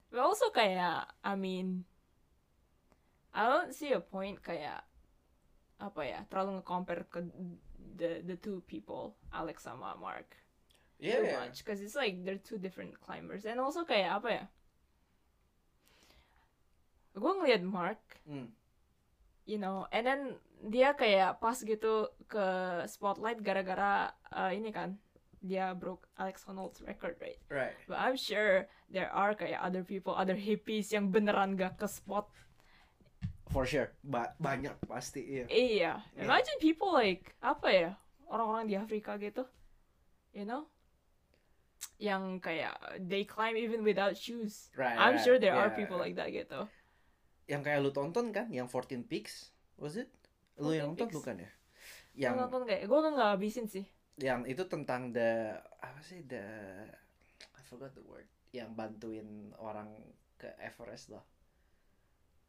but 0.08 0.24
also 0.24 0.48
kayak, 0.50 1.04
I 1.20 1.36
mean, 1.36 1.84
I 3.36 3.44
don't 3.44 3.76
see 3.76 3.92
a 3.92 4.00
point 4.00 4.40
kayak 4.40 4.88
apa 5.76 6.02
ya, 6.08 6.20
terlalu 6.32 6.64
nge-compare 6.64 7.04
ke 7.12 7.20
the 8.00 8.24
the 8.24 8.40
two 8.40 8.64
people, 8.72 9.20
Alex 9.36 9.68
sama 9.68 10.00
Mark, 10.00 10.40
yeah, 10.96 11.20
too 11.20 11.28
yeah. 11.28 11.44
much, 11.44 11.60
cause 11.68 11.84
it's 11.84 12.00
like 12.00 12.24
they're 12.24 12.40
two 12.40 12.56
different 12.56 12.96
climbers, 13.04 13.44
and 13.44 13.60
also 13.60 13.84
kayak 13.84 14.16
apa 14.16 14.30
ya, 14.32 14.44
gue 17.16 17.32
ngeliat 17.34 17.64
Mark, 17.64 18.00
Hmm. 18.24 18.52
you 19.44 19.56
know, 19.56 19.88
and 19.90 20.04
then 20.04 20.22
dia 20.62 20.92
kayak 20.92 21.38
pas 21.38 21.56
gitu 21.56 22.10
ke 22.26 22.46
spotlight 22.86 23.40
gara-gara 23.40 24.10
uh, 24.30 24.50
ini 24.50 24.70
kan 24.70 24.98
dia 25.40 25.72
broke 25.72 26.10
Alex 26.18 26.42
Honnold's 26.44 26.82
record 26.82 27.14
right 27.22 27.38
right 27.54 27.78
but 27.86 28.02
I'm 28.02 28.18
sure 28.18 28.66
there 28.90 29.14
are 29.14 29.38
kayak 29.38 29.62
other 29.62 29.86
people 29.86 30.18
other 30.18 30.34
hippies 30.34 30.90
yang 30.90 31.14
beneran 31.14 31.54
gak 31.54 31.78
ke 31.78 31.86
spot 31.86 32.26
for 33.54 33.62
sure 33.62 33.94
ba 34.02 34.34
banyak 34.42 34.74
pasti 34.90 35.22
iya 35.22 35.46
iya 35.46 35.94
Yeah. 36.18 36.26
imagine 36.26 36.58
people 36.58 36.90
like 36.90 37.38
apa 37.46 37.68
ya 37.70 37.92
orang-orang 38.26 38.66
di 38.66 38.74
Afrika 38.74 39.22
gitu 39.22 39.46
you 40.34 40.50
know 40.50 40.66
yang 42.02 42.42
kayak 42.42 42.74
they 42.98 43.22
climb 43.24 43.54
even 43.54 43.86
without 43.86 44.18
shoes 44.18 44.74
right 44.74 44.98
I'm 44.98 45.16
right. 45.16 45.22
sure 45.22 45.38
there 45.38 45.54
are 45.54 45.70
Yeah. 45.70 45.78
people 45.78 46.02
like 46.02 46.18
that 46.18 46.34
gitu 46.34 46.66
yang 47.46 47.62
kayak 47.62 47.80
lu 47.80 47.90
tonton 47.90 48.30
kan 48.30 48.50
yang 48.50 48.66
14 48.68 49.06
Peaks 49.06 49.54
was 49.78 49.96
it? 49.96 50.10
Lu 50.58 50.72
14 50.72 50.78
yang 50.78 50.88
nonton 50.90 51.08
Peaks. 51.08 51.16
bukan 51.16 51.36
ya? 51.40 51.50
Yang 52.16 52.34
nonton 52.42 52.62
kayak 52.64 52.82
gue 52.86 53.00
nggak 53.00 53.32
habisin 53.34 53.68
sih. 53.68 53.86
yang 54.16 54.48
itu 54.48 54.64
tentang 54.66 55.12
the 55.12 55.52
apa 55.78 56.00
sih 56.00 56.24
the 56.24 56.40
I 57.52 57.62
forgot 57.62 57.92
the 57.92 58.00
word 58.02 58.24
yang 58.50 58.72
bantuin 58.72 59.52
orang 59.60 59.92
ke 60.36 60.48
Everest 60.58 61.12
lah. 61.12 61.20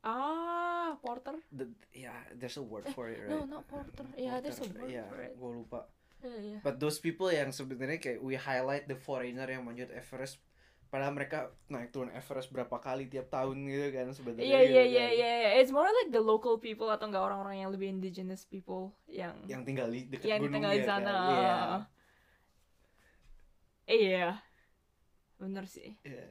Ah 0.00 0.94
Porter? 1.02 1.34
The 1.50 1.66
yeah 1.90 2.14
there's 2.38 2.54
a 2.54 2.62
word 2.62 2.86
Eh, 2.86 2.94
for 2.94 3.10
it 3.10 3.18
right? 3.18 3.34
no 3.34 3.42
not 3.44 3.66
Porter. 3.66 4.06
Yeah 4.14 4.38
there's 4.38 4.62
a 4.62 4.68
word 4.70 4.86
yeah, 4.86 5.10
for 5.10 5.18
it. 5.18 5.34
gue 5.34 5.50
lupa. 5.52 5.90
Yeah, 6.22 6.38
yeah. 6.38 6.60
but 6.62 6.78
those 6.78 6.96
people 6.96 7.28
yang 7.28 7.50
sebenarnya 7.50 7.98
kayak 7.98 8.20
we 8.22 8.38
highlight 8.38 8.86
the 8.86 8.94
foreigner 8.94 9.44
yang 9.44 9.66
manjat 9.66 9.90
Everest 9.90 10.38
padahal 10.86 11.12
mereka 11.12 11.38
naik 11.66 11.90
turun 11.90 12.08
Everest 12.14 12.48
berapa 12.54 12.76
kali 12.78 13.10
tiap 13.10 13.26
tahun 13.28 13.56
gitu 13.66 13.86
kan 13.90 14.06
sebenarnya 14.14 14.46
Iya 14.46 14.58
gitu 14.62 14.70
iya 14.70 14.82
kan. 14.82 14.90
iya 14.92 15.06
iya. 15.12 15.50
It's 15.60 15.72
more 15.74 15.88
like 15.88 16.10
the 16.14 16.22
local 16.22 16.56
people 16.56 16.88
atau 16.88 17.06
enggak 17.10 17.24
orang-orang 17.26 17.56
yang 17.62 17.70
lebih 17.74 17.88
indigenous 17.90 18.46
people 18.46 18.94
yang 19.10 19.34
yang 19.50 19.62
tinggal 19.66 19.88
di 19.90 20.06
dekat 20.06 20.26
yang 20.30 20.40
gunung 20.40 20.62
tinggal 20.62 20.72
di 20.72 20.80
ya 20.80 20.86
sana. 20.86 21.10
kan? 21.10 21.20
Iya. 21.34 21.56
Iya. 23.86 24.26
Bener 25.40 25.64
sih. 25.66 25.90
Iya. 26.02 26.26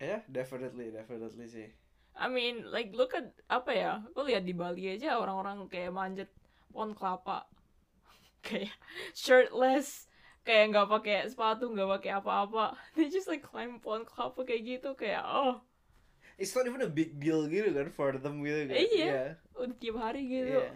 Ya, 0.00 0.20
definitely, 0.28 0.90
definitely 0.90 1.46
sih. 1.48 1.68
I 2.14 2.26
mean, 2.30 2.66
like 2.70 2.94
look 2.94 3.14
at 3.14 3.34
apa 3.50 3.70
ya? 3.74 3.92
Gue 4.14 4.30
lihat 4.30 4.44
di 4.46 4.54
Bali 4.54 4.86
aja 4.90 5.18
orang-orang 5.18 5.66
kayak 5.70 5.90
manjat 5.94 6.30
pohon 6.70 6.94
kelapa, 6.94 7.46
kayak 8.46 8.74
shirtless, 9.14 10.06
kayak 10.44 10.76
nggak 10.76 10.88
pakai 10.92 11.16
sepatu, 11.26 11.72
nggak 11.72 11.90
pakai 12.00 12.10
apa-apa. 12.20 12.76
They 12.94 13.08
just 13.08 13.26
like 13.26 13.42
climb 13.42 13.80
pohon 13.80 14.04
kelapa 14.04 14.44
kayak 14.44 14.62
gitu, 14.62 14.92
kayak 14.94 15.24
oh, 15.24 15.64
It's 16.34 16.50
not 16.54 16.66
even 16.66 16.82
a 16.82 16.90
big 16.90 17.22
deal 17.22 17.46
gitu 17.46 17.70
kan 17.70 17.88
for 17.94 18.18
them 18.18 18.42
gitu 18.42 18.66
kan. 18.66 18.74
Iya. 18.74 19.22
udah 19.54 19.76
tiap 19.78 19.96
hari 20.02 20.22
gitu. 20.26 20.58
Iya. 20.58 20.70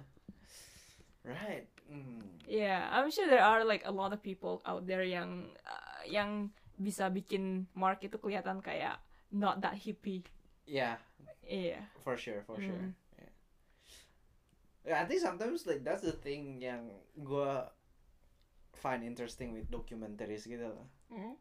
Right. 1.26 1.66
Hmm. 1.90 2.22
Yeah, 2.46 2.86
I'm 2.94 3.10
sure 3.10 3.26
there 3.26 3.42
are 3.44 3.66
like 3.66 3.82
a 3.84 3.92
lot 3.92 4.14
of 4.14 4.22
people 4.22 4.62
out 4.64 4.86
there 4.86 5.02
yang 5.04 5.50
uh, 5.66 6.00
yang 6.06 6.54
bisa 6.78 7.10
bikin 7.10 7.66
Mark 7.74 8.00
itu 8.06 8.16
kelihatan 8.22 8.62
kayak 8.62 9.02
not 9.34 9.58
that 9.60 9.76
hippie. 9.76 10.22
Yeah, 10.64 11.02
Iya. 11.42 11.80
for 12.06 12.14
sure, 12.14 12.46
for 12.46 12.60
sure. 12.60 12.70
Mm. 12.72 12.94
Yeah. 13.18 13.32
Yeah, 14.86 14.98
I 15.02 15.04
think 15.10 15.20
sometimes 15.20 15.66
like 15.66 15.82
that's 15.82 16.06
the 16.06 16.14
thing 16.14 16.62
yang 16.62 16.88
gua 17.18 17.72
find 18.78 19.02
interesting 19.02 19.50
with 19.52 19.66
documentaries 19.68 20.46
gitu 20.46 20.70
loh. 20.70 20.86
Mm. 21.10 21.34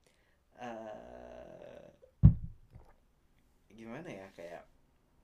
Eh, 0.58 1.86
gimana 3.78 4.10
ya 4.10 4.28
kayak 4.34 4.66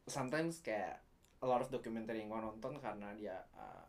sometimes 0.05 0.61
kayak 0.61 1.01
a 1.41 1.47
lot 1.49 1.59
of 1.59 1.73
documentary 1.73 2.21
yang 2.21 2.29
gua 2.29 2.45
nonton 2.45 2.77
karena 2.77 3.11
dia 3.17 3.41
uh, 3.57 3.83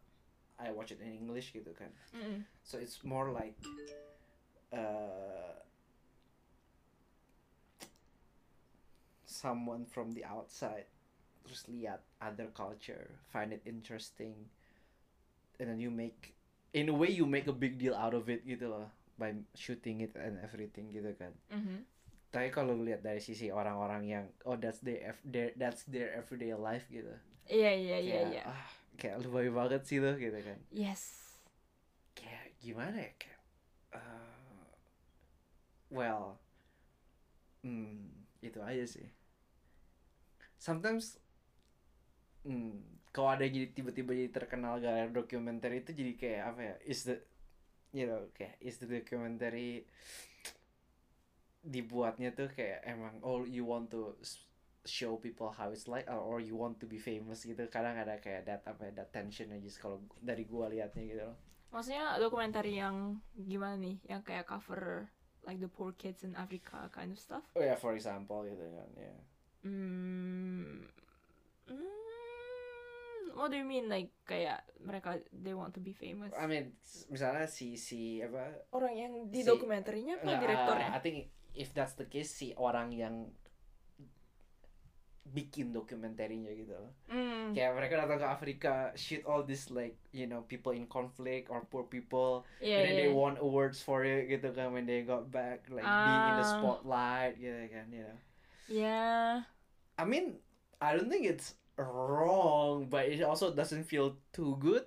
I 0.56 0.72
watch 0.72 0.96
it 0.96 1.04
in 1.04 1.12
English 1.12 1.52
gitu 1.52 1.70
kan. 1.76 1.92
Mm. 2.16 2.48
So 2.64 2.80
it's 2.80 3.04
more 3.04 3.28
like 3.28 3.60
uh, 4.72 5.60
someone 9.28 9.84
from 9.84 10.16
the 10.16 10.24
outside 10.24 10.88
terus 11.44 11.68
lihat 11.68 12.00
other 12.24 12.48
culture, 12.56 13.20
find 13.28 13.52
it 13.52 13.60
interesting, 13.68 14.48
and 15.60 15.68
then 15.68 15.76
you 15.76 15.92
make 15.92 16.33
in 16.74 16.90
a 16.90 16.96
way 16.96 17.08
you 17.14 17.24
make 17.24 17.46
a 17.46 17.54
big 17.54 17.78
deal 17.78 17.94
out 17.94 18.12
of 18.12 18.26
it 18.26 18.42
gitu 18.42 18.66
loh 18.66 18.90
by 19.14 19.30
shooting 19.54 20.02
it 20.02 20.12
and 20.18 20.42
everything 20.42 20.90
gitu 20.90 21.14
kan. 21.14 21.30
Mhm. 21.48 21.87
Tapi 22.34 22.50
kalau 22.50 22.74
lihat 22.74 23.06
dari 23.06 23.22
sisi 23.22 23.54
orang-orang 23.54 24.02
yang 24.10 24.24
oh 24.42 24.58
that's 24.58 24.82
their, 24.82 25.14
their 25.22 25.54
that's 25.54 25.87
their 25.87 26.10
everyday 26.18 26.50
life 26.58 26.82
gitu. 26.90 27.14
Iya 27.46 27.70
iya 27.78 27.98
iya 28.02 28.20
iya. 28.34 28.42
Ah, 28.42 28.66
kayak 28.98 29.22
lebay 29.22 29.54
banget 29.54 29.87
sih 29.87 30.02
lo 30.02 30.18
gitu 30.18 30.34
kan. 30.42 30.58
Yes. 30.74 31.24
kayak 32.14 32.54
gimana 32.62 32.96
ya 32.96 33.10
kayak 33.18 33.42
uh, 33.98 34.64
well 35.90 36.38
hmm, 37.66 38.06
itu 38.40 38.58
aja 38.62 38.87
sih 38.87 39.08
sometimes 40.56 41.18
hmm, 42.46 42.80
kalau 43.14 43.31
ada 43.38 43.46
jadi 43.46 43.70
tiba-tiba 43.70 44.11
jadi 44.11 44.31
terkenal 44.35 44.83
gara 44.83 45.07
dokumenter 45.07 45.70
itu 45.70 45.94
jadi 45.94 46.12
kayak 46.18 46.42
apa 46.50 46.61
ya 46.61 46.74
is 46.90 47.07
the 47.07 47.16
you 47.94 48.11
know 48.11 48.27
kayak 48.35 48.59
is 48.59 48.83
the 48.83 48.90
documentary 48.90 49.87
dibuatnya 51.62 52.35
tuh 52.35 52.50
kayak 52.50 52.83
emang 52.83 53.22
oh 53.22 53.46
you 53.46 53.62
want 53.62 53.87
to 53.87 54.18
show 54.85 55.16
people 55.16 55.48
how 55.48 55.70
it's 55.70 55.87
like 55.87 56.05
or, 56.11 56.18
or 56.18 56.37
you 56.42 56.59
want 56.59 56.77
to 56.77 56.85
be 56.85 56.98
famous 56.98 57.46
gitu 57.46 57.64
kadang 57.70 57.96
ada 57.96 58.18
kayak 58.18 58.44
that 58.44 58.66
apa 58.66 58.90
ya 58.90 59.00
that 59.00 59.09
tension 59.14 59.48
aja 59.55 59.70
kalau 59.79 60.03
dari 60.20 60.44
gua 60.44 60.68
liatnya 60.68 61.05
gitu 61.07 61.22
loh 61.24 61.38
Maksudnya 61.74 62.22
dokumenter 62.22 62.62
yang 62.70 63.18
gimana 63.35 63.74
nih? 63.74 63.98
Yang 64.07 64.22
kayak 64.31 64.46
cover 64.46 65.11
like 65.42 65.59
the 65.59 65.66
poor 65.66 65.90
kids 65.98 66.22
in 66.22 66.38
Africa 66.38 66.87
kind 66.94 67.11
of 67.11 67.18
stuff? 67.18 67.42
Oh 67.59 67.66
ya, 67.66 67.74
for 67.74 67.98
example 67.98 68.46
gitu 68.46 68.62
kan, 68.62 68.90
ya. 68.94 69.14
Hmm. 69.66 70.87
Hmm, 71.66 72.03
what 73.34 73.50
do 73.50 73.58
you 73.58 73.66
mean 73.66 73.86
like 73.86 74.14
kayak 74.22 74.62
mereka 74.78 75.18
they 75.30 75.52
want 75.52 75.74
to 75.74 75.82
be 75.82 75.90
famous? 75.90 76.30
I 76.32 76.46
mean, 76.46 76.74
misalnya 77.06 77.44
si 77.44 77.74
si 77.74 78.18
apa? 78.18 78.66
Orang 78.70 78.94
yang 78.94 79.12
di 79.28 79.42
si- 79.42 79.48
dokumenterinya 79.48 80.18
apa 80.18 80.24
Nggak, 80.24 80.40
direktornya? 80.40 80.88
I 80.90 81.00
think 81.00 81.16
if 81.52 81.70
that's 81.70 81.94
the 81.94 82.06
case 82.06 82.30
si 82.30 82.54
orang 82.54 82.90
yang 82.90 83.30
bikin 85.24 85.72
dokumenterinya 85.72 86.52
gitu 86.52 86.76
loh. 86.76 86.92
Hmm. 87.08 87.56
Kayak 87.56 87.72
mereka 87.74 87.94
datang 87.96 88.20
ke 88.20 88.26
Afrika, 88.28 88.74
shoot 88.94 89.24
all 89.24 89.40
this 89.42 89.72
like 89.72 89.96
you 90.12 90.28
know 90.28 90.44
people 90.44 90.70
in 90.70 90.84
conflict 90.84 91.48
or 91.48 91.64
poor 91.64 91.88
people, 91.88 92.44
Iya 92.60 92.76
and 92.76 92.84
then 92.84 92.94
they 93.00 93.08
iya. 93.08 93.16
won 93.16 93.34
awards 93.40 93.80
for 93.80 94.04
it 94.04 94.28
gitu 94.28 94.52
kan 94.52 94.70
when 94.70 94.84
they 94.84 95.00
got 95.02 95.32
back, 95.32 95.64
like 95.72 95.82
being 95.82 96.24
in 96.28 96.36
the 96.36 96.44
Ah. 96.44 96.52
spotlight 96.54 97.34
gitu 97.40 97.56
kan, 97.72 97.86
you 97.88 98.04
know. 98.04 98.18
Ya. 98.68 99.04
I 99.96 100.04
mean, 100.04 100.38
I 100.76 100.92
don't 100.92 101.08
think 101.08 101.24
it's 101.24 101.56
wrong, 101.78 102.87
but 102.87 103.06
it 103.10 103.22
also 103.22 103.50
doesn't 103.50 103.84
feel 103.84 104.18
too 104.30 104.54
good. 104.62 104.87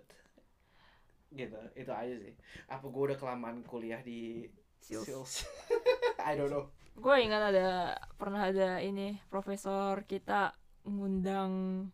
Gitu, 1.32 1.60
itu 1.76 1.92
aja 1.92 2.16
sih. 2.16 2.34
Apa 2.72 2.88
gue 2.88 3.04
udah 3.12 3.18
kelamaan 3.20 3.64
kuliah 3.68 4.00
di 4.00 4.48
Sales. 4.80 5.04
sales? 5.04 5.34
I 6.28 6.40
don't 6.40 6.52
know. 6.52 6.72
Gue 6.98 7.22
ingat 7.22 7.54
ada 7.54 7.94
pernah 8.18 8.50
ada 8.50 8.82
ini 8.82 9.22
profesor 9.30 10.02
kita 10.08 10.56
ngundang 10.88 11.86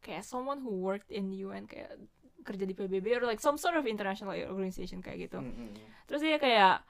kayak 0.00 0.24
someone 0.24 0.62
who 0.62 0.80
worked 0.80 1.10
in 1.10 1.32
UN 1.32 1.66
kayak 1.66 1.96
kerja 2.44 2.64
di 2.68 2.76
PBB 2.76 3.16
or 3.16 3.24
like 3.24 3.40
some 3.40 3.56
sort 3.56 3.74
of 3.74 3.88
international 3.88 4.36
organization 4.36 5.00
kayak 5.00 5.28
gitu. 5.28 5.40
Mm-mm. 5.40 5.72
Terus 6.04 6.20
dia 6.20 6.36
kayak 6.36 6.84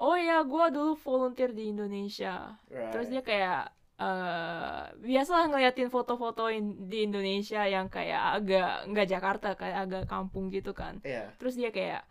oh 0.00 0.16
ya 0.16 0.40
gue 0.44 0.66
dulu 0.72 0.96
volunteer 0.96 1.52
di 1.52 1.68
Indonesia. 1.68 2.56
Right. 2.72 2.92
Terus 2.92 3.06
dia 3.12 3.22
kayak 3.22 3.75
eh 3.96 4.84
biasa 5.00 5.48
ngeliatin 5.48 5.88
foto-foto 5.88 6.52
in- 6.52 6.84
di 6.84 7.08
Indonesia 7.08 7.64
yang 7.64 7.88
kayak 7.88 8.22
agak 8.36 8.70
nggak 8.92 9.08
Jakarta 9.08 9.48
kayak 9.56 9.78
agak 9.88 10.04
kampung 10.04 10.52
gitu 10.52 10.76
kan. 10.76 11.00
Iya. 11.00 11.32
Terus 11.40 11.56
dia 11.56 11.72
kayak 11.72 12.04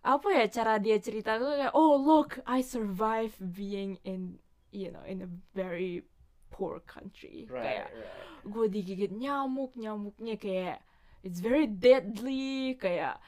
apa 0.00 0.28
ya 0.32 0.44
cara 0.48 0.74
dia 0.80 0.96
cerita 0.96 1.36
tuh 1.36 1.52
kayak 1.60 1.72
oh 1.76 1.94
look 2.00 2.40
I 2.48 2.64
survive 2.64 3.36
being 3.38 4.00
in 4.02 4.40
you 4.72 4.88
know 4.88 5.04
in 5.04 5.20
a 5.20 5.30
very 5.52 6.08
poor 6.48 6.80
country 6.82 7.44
Right, 7.46 7.84
kayak 7.84 7.88
right. 7.92 8.48
gue 8.48 8.66
digigit 8.72 9.12
nyamuk 9.12 9.76
nyamuknya 9.76 10.40
kayak 10.40 10.80
it's 11.20 11.44
very 11.44 11.68
deadly 11.68 12.80
kayak 12.80 13.20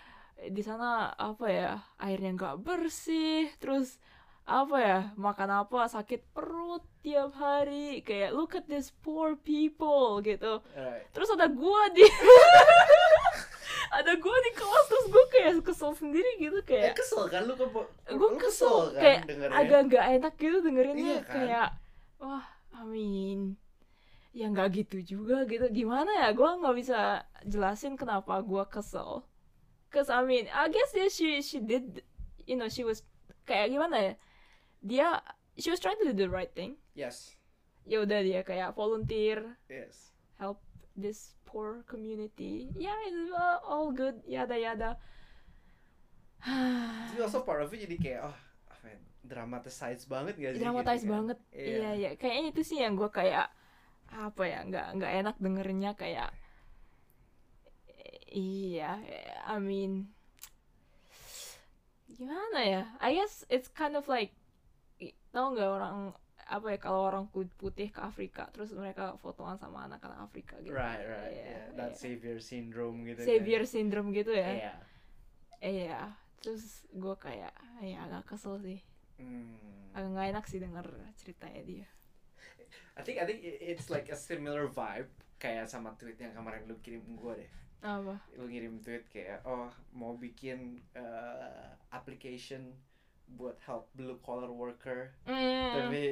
di 0.42 0.64
sana 0.64 1.12
apa 1.12 1.46
ya 1.46 1.70
airnya 2.00 2.32
nggak 2.34 2.64
bersih 2.64 3.52
terus 3.60 4.00
apa 4.42 4.76
ya 4.76 4.98
makan 5.14 5.62
apa 5.62 5.86
sakit 5.86 6.34
perut 6.34 6.82
tiap 6.98 7.30
hari 7.32 8.02
kayak 8.02 8.34
look 8.34 8.52
at 8.52 8.66
this 8.66 8.90
poor 8.90 9.34
people 9.34 10.18
gitu 10.20 10.58
Right. 10.74 11.06
terus 11.10 11.30
ada 11.30 11.46
gua 11.46 11.86
di 11.90 12.02
ada 13.98 14.12
gua 14.16 14.36
di 14.40 14.50
kelas 14.52 14.86
terus 14.88 15.06
gua 15.08 15.24
kayak 15.28 15.52
kesel 15.62 15.92
sendiri 15.92 16.30
gitu 16.40 16.58
Eh, 16.58 16.64
kayak 16.64 16.94
kesel 16.96 17.28
kan 17.28 17.44
lu 17.44 17.54
ke 17.54 17.66
lu 18.12 18.26
kesel 18.34 18.90
kan 18.90 18.98
kayak 18.98 19.20
dengernya? 19.28 19.56
agak 19.58 19.80
nggak 19.86 20.04
enak 20.18 20.34
gitu 20.36 20.58
dengerinnya 20.58 21.04
Iya 21.04 21.20
kan? 21.22 21.32
kayak 21.32 21.68
wah 22.18 22.44
I 22.72 22.82
mean 22.82 23.40
ya 24.32 24.48
nggak 24.48 24.68
gitu 24.74 24.96
juga 25.04 25.44
gitu 25.44 25.68
gimana 25.70 26.08
ya 26.18 26.32
gue 26.32 26.50
nggak 26.50 26.76
bisa 26.76 26.98
jelasin 27.44 27.94
kenapa 27.94 28.40
gue 28.40 28.64
kesel 28.66 29.22
cause 29.86 30.08
I 30.08 30.24
mean 30.24 30.48
I 30.48 30.66
guess 30.66 30.90
yeah, 30.96 31.06
she 31.06 31.38
she 31.38 31.60
did 31.60 32.00
you 32.42 32.56
know 32.56 32.66
she 32.66 32.80
was 32.80 33.04
kayak 33.44 33.70
gimana 33.70 33.96
ya 34.00 34.12
dia 34.82 35.22
she 35.54 35.70
was 35.70 35.78
trying 35.78 35.96
to 35.96 36.04
do 36.04 36.14
the 36.14 36.26
right 36.26 36.50
thing 36.52 36.74
Yes. 36.92 37.38
ya 37.82 38.02
udah 38.02 38.20
dia 38.20 38.42
kayak 38.42 38.74
volunteer 38.74 39.56
Yes. 39.66 40.10
help 40.36 40.58
this 40.92 41.38
poor 41.46 41.86
community 41.86 42.68
yeah 42.74 42.94
it's 43.06 43.30
all 43.62 43.88
good 43.90 44.18
yada 44.26 44.54
yada 44.54 44.98
Tapi 46.42 47.22
also 47.22 47.46
part 47.46 47.62
of 47.62 47.70
it 47.70 47.86
jadi 47.86 47.96
kayak 47.96 48.20
oh 48.26 48.36
apa 48.66 48.84
ya, 48.90 48.98
dramatize 49.22 50.02
banget 50.10 50.34
gak 50.34 50.52
sih? 50.58 50.60
dramatize 50.60 51.02
gitu 51.02 51.06
kan? 51.06 51.14
banget 51.14 51.38
Iya. 51.54 51.66
iya 51.70 51.90
iya 51.94 52.10
kayaknya 52.18 52.44
itu 52.50 52.62
sih 52.66 52.78
yang 52.82 52.98
gue 52.98 53.06
kayak 53.06 53.46
apa 54.12 54.42
ya 54.44 54.60
nggak 54.66 54.86
nggak 54.98 55.12
enak 55.24 55.36
dengernya 55.40 55.90
kayak 55.94 56.30
iya 58.28 58.98
I 59.46 59.56
mean 59.56 60.12
gimana 62.12 62.60
ya 62.60 62.82
I 63.00 63.16
guess 63.16 63.46
it's 63.48 63.72
kind 63.72 63.96
of 63.96 64.04
like 64.04 64.36
tau 65.32 65.50
nggak 65.50 65.64
orang 65.66 65.96
apa 66.42 66.66
ya 66.68 66.78
kalau 66.78 67.08
orang 67.08 67.24
kulit 67.32 67.48
putih 67.56 67.88
ke 67.88 67.98
Afrika 67.98 68.44
terus 68.52 68.74
mereka 68.74 69.16
fotoan 69.16 69.56
sama 69.56 69.88
anak-anak 69.88 70.28
Afrika 70.28 70.60
gitu 70.60 70.74
Right, 70.74 71.00
right. 71.00 71.32
Iya, 71.32 71.44
yeah. 71.48 71.64
That 71.72 71.92
iya. 71.92 71.98
savior 71.98 72.38
syndrome 72.38 72.98
gitu. 73.04 73.20
savior 73.24 73.62
syndrome 73.64 74.10
gitu 74.12 74.30
Kan? 74.30 74.42
ya 74.42 74.52
Iya. 74.52 74.74
iya 75.62 76.00
terus 76.38 76.84
gue 76.90 77.14
kayak 77.16 77.54
ya 77.80 78.04
agak 78.04 78.28
kesel 78.28 78.60
sih 78.60 78.80
Hmm. 79.16 79.54
agak 79.94 80.08
nggak 80.10 80.28
enak 80.34 80.44
sih 80.44 80.58
denger 80.58 80.86
ceritanya 81.14 81.62
dia 81.62 81.88
I 82.92 83.00
think 83.00 83.16
I 83.16 83.24
think 83.24 83.40
it's 83.40 83.88
like 83.88 84.10
a 84.10 84.18
similar 84.18 84.66
vibe 84.66 85.08
kayak 85.38 85.64
sama 85.64 85.94
tweet 85.94 86.18
yang 86.18 86.34
kemarin 86.34 86.66
lu 86.66 86.76
kirim 86.78 87.00
gue 87.14 87.32
deh. 87.38 87.50
apa 87.80 88.14
Lu 88.34 88.46
ngirim 88.46 88.78
tweet 88.78 89.06
kayak 89.08 89.42
oh 89.42 89.66
mau 89.90 90.14
bikin 90.14 90.76
uh, 90.92 91.72
application 91.88 92.74
buat 93.34 93.56
help 93.64 93.88
blue 93.96 94.18
collar 94.20 94.50
worker 94.50 95.12
mm. 95.26 95.72
tapi 95.78 96.02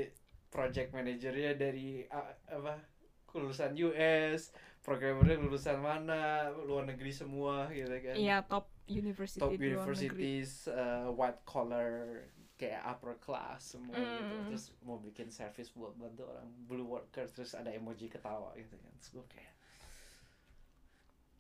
project 0.51 0.91
manajernya 0.91 1.55
dari 1.55 2.05
uh, 2.11 2.35
apa 2.51 2.83
lulusan 3.31 3.79
US, 3.87 4.51
programmernya 4.83 5.39
lulusan 5.39 5.79
mana, 5.79 6.51
luar 6.67 6.91
negeri 6.91 7.15
semua 7.15 7.71
gitu 7.71 7.95
kan. 8.03 8.15
iya 8.19 8.43
top 8.43 8.67
university 8.91 9.39
Top 9.39 9.55
di 9.55 9.71
luar 9.71 9.87
negeri 9.87 10.11
universities, 10.11 10.67
uh, 10.67 11.07
white 11.15 11.47
collar, 11.47 12.27
kayak 12.59 12.83
upper 12.83 13.15
class 13.23 13.79
semua 13.79 13.95
gitu. 13.95 14.35
Mm. 14.35 14.45
Terus 14.51 14.65
mau 14.83 14.99
bikin 14.99 15.31
service 15.31 15.71
buat 15.79 15.95
bantu 15.95 16.27
orang 16.27 16.51
blue 16.67 16.91
worker, 16.91 17.31
terus 17.31 17.55
ada 17.55 17.71
emoji 17.71 18.11
ketawa 18.11 18.51
gitu 18.59 18.75
kan. 18.75 18.93
Terus 18.99 19.11
gue 19.15 19.27
kayak 19.31 19.55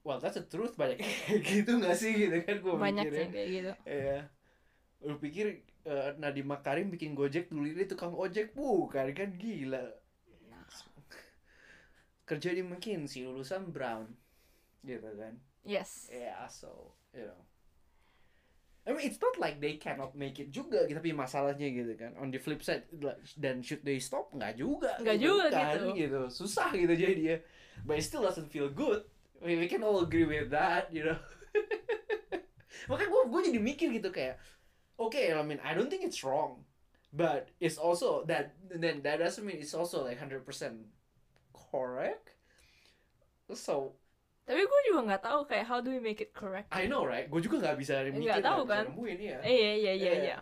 Well, 0.01 0.16
that's 0.16 0.33
the 0.33 0.49
truth 0.49 0.81
banyak 0.81 0.97
kayak 1.05 1.45
gitu 1.45 1.76
gak 1.76 1.93
sih 1.93 2.16
gitu 2.16 2.41
kan 2.41 2.57
gue 2.64 2.72
banyak 2.72 3.05
mikirnya. 3.05 3.12
sih 3.12 3.20
yang 3.20 3.33
kayak 3.37 3.49
gitu 3.53 3.72
Iya. 3.85 4.18
Lu 5.05 5.14
pikir 5.20 5.47
uh, 5.87 6.12
Nadiem 6.20 6.49
Makarim 6.49 6.89
bikin 6.93 7.16
Gojek 7.16 7.49
dulu 7.49 7.68
ini 7.68 7.85
tukang 7.89 8.12
ojek 8.12 8.53
bukan 8.53 9.12
kan 9.14 9.31
gila. 9.37 9.85
Kerja 12.26 12.55
di 12.55 12.62
McKinsey 12.62 13.26
lulusan 13.26 13.74
Brown. 13.74 14.07
Gitu 14.87 15.11
kan. 15.18 15.35
yes 15.66 16.09
Yeah, 16.09 16.47
so, 16.49 16.95
you 17.12 17.26
know. 17.26 17.41
I 18.89 18.97
mean, 18.97 19.05
it's 19.05 19.20
not 19.20 19.37
like 19.37 19.61
they 19.61 19.76
cannot 19.76 20.16
make 20.16 20.41
it 20.41 20.49
juga, 20.49 20.89
gitu, 20.89 20.97
tapi 20.97 21.12
masalahnya 21.12 21.68
gitu 21.68 21.93
kan. 22.01 22.16
On 22.16 22.33
the 22.33 22.41
flip 22.41 22.64
side, 22.64 22.89
dan 23.37 23.61
should 23.61 23.85
they 23.85 24.01
stop? 24.01 24.33
Nggak 24.33 24.57
juga. 24.57 24.97
Nggak 25.05 25.18
juga 25.20 25.45
kan, 25.53 25.93
gitu. 25.93 26.20
Susah 26.33 26.72
gitu 26.72 26.95
jadi 26.97 27.14
dia. 27.14 27.37
But 27.85 28.01
it 28.01 28.09
still 28.09 28.24
doesn't 28.24 28.49
feel 28.49 28.72
good. 28.72 29.05
I 29.45 29.53
mean, 29.53 29.61
we 29.61 29.68
can 29.68 29.85
all 29.85 30.01
agree 30.01 30.24
with 30.24 30.49
that, 30.53 30.89
you 30.89 31.05
know. 31.05 31.20
Makanya 32.89 33.09
gue 33.12 33.22
gue 33.28 33.41
jadi 33.53 33.61
mikir 33.61 33.89
gitu 34.01 34.09
kayak, 34.09 34.41
okay, 35.01 35.32
I 35.32 35.42
mean, 35.42 35.61
I 35.64 35.74
don't 35.74 35.88
think 35.90 36.05
it's 36.05 36.22
wrong, 36.22 36.64
but 37.12 37.48
it's 37.61 37.78
also 37.78 38.24
that 38.28 38.55
then 38.68 39.03
that 39.03 39.18
doesn't 39.18 39.44
mean 39.44 39.59
it's 39.59 39.74
also 39.74 40.05
like 40.05 40.18
100% 40.20 40.86
correct. 41.55 42.36
So 43.55 43.94
tapi 44.46 44.66
gue 44.66 44.80
juga 44.90 45.01
nggak 45.07 45.22
tahu 45.30 45.40
kayak 45.46 45.66
how 45.70 45.78
do 45.78 45.94
we 45.94 46.03
make 46.03 46.18
it 46.18 46.34
correct 46.34 46.74
I 46.74 46.90
know 46.90 47.07
right, 47.07 47.30
gue 47.30 47.38
juga 47.38 47.62
nggak 47.62 47.76
bisa 47.78 47.94
mikir 48.11 48.18
Nggak 48.18 48.40
tahu 48.42 48.62
kan? 48.66 48.84
nemuin 48.90 49.18
ya. 49.22 49.38
Eh, 49.46 49.55
iya 49.55 49.72
iya 49.78 49.92
iya 49.94 49.94
Iya. 49.94 50.14
iya 50.26 50.36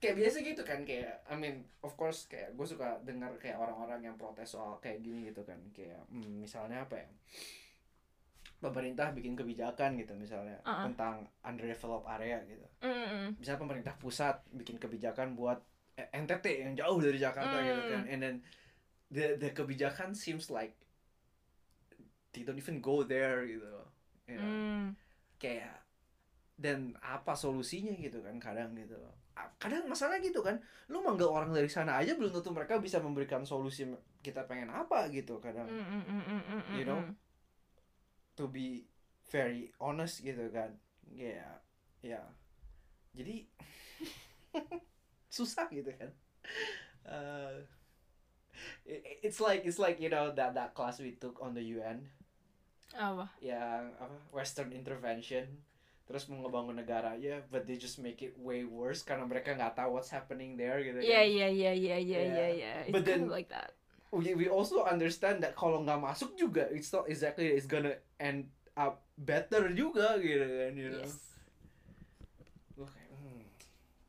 Kayak 0.00 0.16
biasa 0.16 0.36
gitu 0.40 0.62
kan 0.64 0.80
kayak, 0.88 1.20
I 1.28 1.36
mean, 1.36 1.68
of 1.84 1.92
course 2.00 2.24
kayak 2.24 2.56
gue 2.56 2.64
suka 2.64 3.04
dengar 3.04 3.36
kayak 3.36 3.60
orang-orang 3.60 4.00
yang 4.00 4.16
protes 4.16 4.56
soal 4.56 4.80
kayak 4.80 5.04
gini 5.04 5.28
gitu 5.28 5.44
kan, 5.44 5.60
kayak 5.76 6.00
hmm, 6.08 6.40
misalnya 6.40 6.88
apa 6.88 7.04
ya? 7.04 7.08
Pemerintah 8.60 9.08
bikin 9.10 9.32
kebijakan 9.32 9.96
gitu 9.96 10.12
misalnya 10.14 10.60
Uh-uh. 10.62 10.84
tentang 10.92 11.24
underdeveloped 11.40 12.04
area 12.06 12.44
gitu. 12.44 12.66
Mm-mm. 12.84 13.40
Misalnya 13.40 13.60
pemerintah 13.60 13.94
pusat 13.96 14.44
bikin 14.52 14.76
kebijakan 14.76 15.32
buat 15.32 15.64
eh, 15.96 16.12
NTT 16.12 16.46
yang 16.60 16.72
jauh 16.76 17.00
dari 17.00 17.16
Jakarta 17.16 17.56
Mm. 17.56 17.66
gitu 17.66 17.82
kan, 17.88 18.02
and 18.06 18.20
then 18.20 18.36
the 19.08 19.40
the 19.40 19.50
kebijakan 19.50 20.12
seems 20.12 20.52
like 20.52 20.76
they 22.30 22.44
don't 22.44 22.56
even 22.56 22.78
go 22.78 23.02
there 23.02 23.42
gitu. 23.42 23.66
You 24.28 24.38
know? 24.38 24.46
Mm. 24.46 24.84
kayak 25.40 25.80
dan 26.54 26.92
apa 27.00 27.32
solusinya 27.32 27.96
gitu 27.96 28.20
kan 28.20 28.36
kadang 28.36 28.76
gitu 28.76 28.92
Ah, 29.32 29.48
kadang 29.56 29.88
masalah 29.88 30.20
gitu 30.20 30.44
kan 30.44 30.60
lu 30.86 31.00
manggil 31.00 31.24
orang 31.24 31.48
dari 31.48 31.64
sana 31.64 31.96
aja 31.96 32.12
belum 32.12 32.28
tentu 32.28 32.52
mereka 32.52 32.76
bisa 32.76 33.00
memberikan 33.00 33.40
solusi 33.40 33.88
kita 34.20 34.44
pengen 34.44 34.68
apa 34.68 35.08
gitu 35.08 35.40
kadang 35.40 35.64
Mm, 35.64 35.80
mm, 35.80 36.02
mm, 36.04 36.22
mm, 36.28 36.42
mm, 36.44 36.62
You 36.76 36.84
know? 36.84 37.00
To 38.40 38.48
be 38.48 38.88
very 39.28 39.68
honest 39.76 40.24
gitu 40.24 40.48
kan. 40.48 40.72
Ya 41.12 41.60
ya. 42.00 42.24
Jadi 43.12 43.44
susah 45.36 45.68
gitu 45.70 45.92
kan. 45.94 46.10
Uh, 47.04 47.62
it- 48.84 49.20
it's 49.22 49.40
like 49.40 49.62
it's 49.64 49.78
like 49.78 50.00
you 50.00 50.08
know 50.08 50.32
that 50.32 50.54
that 50.54 50.72
class 50.72 50.98
we 51.00 51.12
took 51.14 51.38
on 51.40 51.52
the 51.52 51.62
UN 51.78 52.08
apa? 52.90 53.30
Yang 53.38 53.94
apa 54.02 54.16
Western 54.34 54.70
intervention. 54.74 55.46
Terus 56.10 56.26
mau 56.26 56.42
ngebangun 56.42 56.74
negara 56.74 57.14
ya 57.14 57.38
but 57.46 57.70
they 57.70 57.78
just 57.78 58.02
make 58.02 58.18
it 58.18 58.34
way 58.34 58.66
worse 58.66 59.06
karena 59.06 59.22
mereka 59.22 59.54
nggak 59.54 59.78
tahu 59.78 59.94
what's 59.94 60.10
happening 60.10 60.58
there 60.58 60.82
gitu 60.82 60.98
iya 60.98 61.22
kan. 61.22 61.30
iya 61.30 61.48
iya 61.54 61.72
iya 61.72 61.96
Yeah. 62.02 62.22
iya 62.26 62.46
iya 62.50 62.72
it's 62.82 62.90
But 62.90 63.06
then- 63.06 63.30
like 63.30 63.46
that 63.54 63.78
we, 64.10 64.34
we 64.34 64.46
also 64.50 64.82
understand 64.84 65.42
that 65.42 65.54
kalau 65.54 65.86
nggak 65.86 66.02
masuk 66.02 66.34
juga 66.34 66.66
it's 66.74 66.90
not 66.90 67.06
exactly 67.06 67.46
it's 67.46 67.66
gonna 67.66 67.94
end 68.18 68.50
up 68.74 69.06
better 69.14 69.70
juga 69.70 70.18
gitu 70.18 70.42
kan 70.42 70.72
you 70.74 70.90
know. 70.90 71.02
Yes. 71.02 71.38
Kayak 72.74 73.10
hmm, 73.14 73.42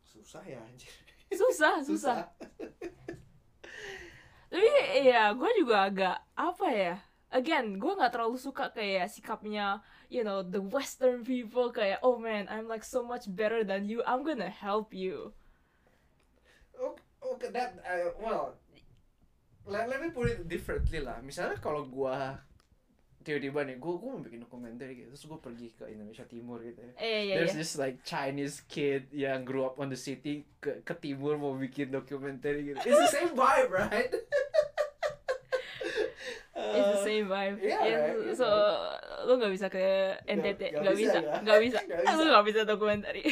susah 0.05 0.43
ya 0.47 0.59
anjir. 0.65 0.93
Susah 1.31 1.73
susah. 1.89 2.17
Tapi 4.51 4.67
ya 5.07 5.31
gue 5.31 5.51
juga 5.63 5.87
agak 5.87 6.17
apa 6.35 6.67
ya 6.75 6.95
again 7.31 7.79
gue 7.79 7.95
nggak 7.95 8.11
terlalu 8.11 8.35
suka 8.35 8.67
kayak 8.75 9.07
sikapnya 9.07 9.79
you 10.11 10.27
know 10.27 10.43
the 10.43 10.59
western 10.59 11.23
people 11.23 11.71
kayak 11.71 12.03
oh 12.03 12.19
man 12.19 12.51
I'm 12.51 12.67
like 12.67 12.83
so 12.83 12.99
much 12.99 13.31
better 13.31 13.63
than 13.63 13.87
you 13.87 14.03
I'm 14.03 14.27
gonna 14.27 14.51
help 14.51 14.91
you. 14.91 15.31
Okay, 16.75 16.99
okay 17.23 17.49
that 17.55 17.79
uh, 17.87 18.11
well 18.19 18.59
let, 19.67 19.89
let 19.89 19.99
me 20.01 20.09
put 20.09 20.29
it 20.29 20.47
differently 20.47 20.99
lah 21.01 21.21
misalnya 21.21 21.57
kalau 21.61 21.85
gua 21.85 22.41
tiba-tiba 23.21 23.61
nih 23.69 23.77
gua 23.77 24.01
gua 24.01 24.17
mau 24.17 24.21
bikin 24.25 24.41
dokumenter 24.41 24.89
gitu 24.93 25.13
terus 25.13 25.25
gua 25.29 25.37
pergi 25.37 25.69
ke 25.77 25.85
Indonesia 25.93 26.25
Timur 26.25 26.57
gitu 26.65 26.81
ya 26.81 26.93
eh 26.97 27.19
ya 27.29 27.35
There's 27.41 27.53
ya 27.53 27.59
this 27.61 27.77
like 27.77 28.01
Chinese 28.01 28.65
kid 28.65 29.13
yang 29.13 29.45
grew 29.45 29.61
up 29.61 29.77
on 29.77 29.93
the 29.93 29.99
city 29.99 30.49
ke, 30.57 30.81
ke 30.81 30.93
timur 30.97 31.37
mau 31.37 31.53
bikin 31.53 31.93
dokumenter 31.93 32.57
gitu. 32.61 32.81
It's 32.81 32.97
the 32.97 33.13
same 33.13 33.37
vibe, 33.37 33.69
right? 33.69 34.09
it's 36.61 36.91
the 36.97 37.03
same 37.03 37.25
vibe 37.27 37.57
yeah, 37.61 37.81
Yeah, 37.85 38.13
right, 38.13 38.37
so 38.37 38.47
lu 39.25 39.37
nggak 39.37 39.53
bisa 39.53 39.67
ke 39.69 39.81
NTT 40.25 40.61
nggak 40.77 40.95
bisa, 40.97 41.19
bisa 41.21 41.39
nggak? 41.41 41.59
bisa 41.61 41.77
lu 42.17 42.21
bisa. 42.21 42.29
nggak 42.29 42.45
bisa 42.49 42.61
dokumenter 42.65 43.13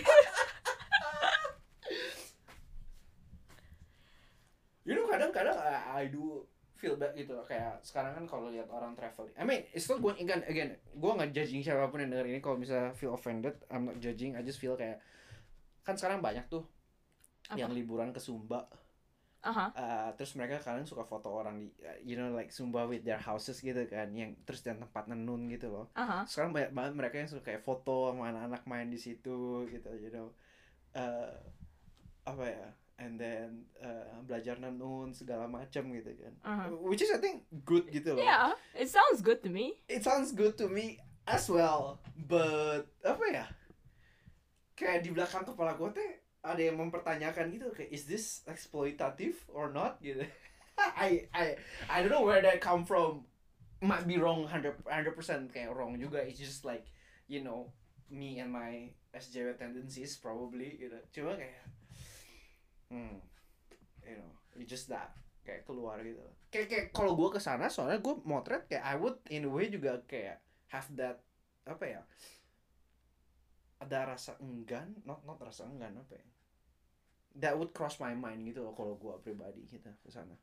You 4.90 4.98
know 4.98 5.06
kadang-kadang 5.06 5.49
I, 6.00 6.08
do 6.08 6.48
feel 6.80 6.96
bad 6.96 7.12
gitu 7.12 7.36
loh. 7.36 7.44
kayak 7.44 7.84
sekarang 7.84 8.16
kan 8.16 8.24
kalau 8.24 8.48
lihat 8.48 8.72
orang 8.72 8.96
traveling. 8.96 9.36
I 9.36 9.44
mean, 9.44 9.68
it's 9.76 9.92
not 9.92 10.00
going 10.00 10.16
again 10.16 10.48
again. 10.48 10.80
Gua 10.96 11.20
nggak 11.20 11.36
judging 11.36 11.60
siapa 11.60 11.92
pun 11.92 12.00
yang 12.00 12.16
denger 12.16 12.32
ini 12.32 12.40
kalau 12.40 12.56
misalnya 12.56 12.96
feel 12.96 13.12
offended, 13.12 13.60
I'm 13.68 13.84
not 13.84 14.00
judging. 14.00 14.40
I 14.40 14.42
just 14.48 14.64
feel 14.64 14.80
kayak 14.80 15.04
kan 15.84 16.00
sekarang 16.00 16.24
banyak 16.24 16.48
tuh 16.48 16.64
Apa? 17.52 17.60
yang 17.60 17.76
liburan 17.76 18.16
ke 18.16 18.22
Sumba. 18.24 18.64
aha 19.40 19.72
Uh, 19.72 20.12
terus 20.20 20.36
mereka 20.36 20.60
kadang 20.60 20.84
suka 20.84 21.08
foto 21.08 21.32
orang 21.32 21.64
di 21.64 21.72
uh, 21.88 21.96
you 22.04 22.20
know 22.20 22.28
like 22.36 22.52
Sumba 22.52 22.84
with 22.84 23.08
their 23.08 23.20
houses 23.24 23.64
gitu 23.64 23.88
kan 23.88 24.12
yang 24.12 24.36
terus 24.44 24.60
dan 24.60 24.84
tempat 24.84 25.08
nenun 25.08 25.48
gitu 25.48 25.72
loh 25.72 25.88
aha 25.96 26.28
sekarang 26.28 26.52
banyak 26.52 26.76
banget 26.76 26.94
mereka 27.00 27.16
yang 27.24 27.30
suka 27.32 27.48
kayak 27.48 27.64
foto 27.64 28.12
sama 28.12 28.36
anak-anak 28.36 28.68
main 28.68 28.92
di 28.92 29.00
situ 29.00 29.64
gitu 29.72 29.92
you 29.96 30.12
know 30.12 30.36
uh, 30.92 31.32
apa 32.28 32.44
ya 32.52 32.68
and 33.00 33.16
then 33.16 33.64
uh, 33.80 34.20
belajar 34.28 34.60
nenun 34.60 35.16
segala 35.16 35.48
macam 35.48 35.88
gitu 35.96 36.12
kan. 36.20 36.34
Aha 36.44 36.68
which 36.84 37.00
is 37.00 37.10
I 37.10 37.24
think 37.24 37.48
good 37.64 37.88
gitu 37.88 38.20
loh. 38.20 38.22
Yeah 38.22 38.52
it 38.76 38.92
sounds 38.92 39.24
good 39.24 39.40
to 39.48 39.50
me. 39.50 39.80
It 39.88 40.04
sounds 40.04 40.36
good 40.36 40.60
to 40.60 40.68
me 40.68 41.00
as 41.24 41.48
well 41.48 42.04
but 42.28 42.92
apa 43.02 43.24
ya? 43.32 43.46
Kayak 44.76 45.08
di 45.08 45.10
belakang 45.16 45.48
kepala 45.48 45.80
gue 45.80 45.90
teh 45.96 46.12
ada 46.44 46.60
yang 46.60 46.80
mempertanyakan 46.80 47.52
gitu 47.56 47.72
kayak 47.72 47.92
is 47.92 48.04
this 48.04 48.44
exploitative 48.52 49.40
or 49.48 49.72
not? 49.72 50.00
Gitu. 50.04 50.24
I 50.80 51.28
I 51.32 51.56
I 51.88 51.98
don't 52.04 52.12
know 52.12 52.28
where 52.28 52.44
that 52.44 52.60
come 52.60 52.84
from. 52.84 53.28
Might 53.80 54.04
be 54.04 54.20
wrong 54.20 54.44
100 54.44 54.84
100% 54.84 55.56
kayak 55.56 55.72
wrong 55.72 55.96
juga. 55.96 56.20
It's 56.20 56.40
just 56.40 56.68
like 56.68 56.92
you 57.32 57.40
know 57.40 57.72
me 58.12 58.44
and 58.44 58.52
my 58.52 58.92
SJW 59.16 59.56
tendencies 59.56 60.20
probably 60.20 60.76
gitu. 60.80 61.00
Cuma 61.16 61.40
kayak 61.40 61.64
hmm. 62.90 63.18
You 64.06 64.18
know 64.18 64.32
it's 64.58 64.70
just 64.70 64.90
that 64.90 65.14
kayak 65.46 65.66
keluar 65.66 65.98
gitu. 66.04 66.22
Kayak 66.54 66.68
kayak 66.70 66.86
kalau 66.94 67.14
gue 67.18 67.30
ke 67.34 67.40
sana 67.42 67.70
soalnya 67.70 68.02
gue 68.02 68.16
motret 68.26 68.66
kayak 68.70 68.86
I 68.86 68.96
would 68.98 69.18
in 69.30 69.46
a 69.46 69.52
way 69.52 69.70
juga 69.70 70.02
kayak 70.06 70.42
have 70.70 70.90
that 70.98 71.22
apa 71.66 71.86
ya 71.86 72.02
ada 73.80 74.12
rasa 74.14 74.36
enggan 74.44 74.92
not 75.08 75.24
not 75.24 75.40
rasa 75.40 75.64
enggan 75.66 75.96
apa 75.96 76.20
ya 76.20 76.26
that 77.40 77.54
would 77.56 77.72
cross 77.72 78.02
my 78.02 78.12
mind 78.12 78.44
gitu 78.44 78.66
loh 78.66 78.74
kalau 78.76 78.98
gue 79.00 79.14
pribadi 79.24 79.64
gitu 79.70 79.90
ke 80.04 80.10
sana. 80.12 80.36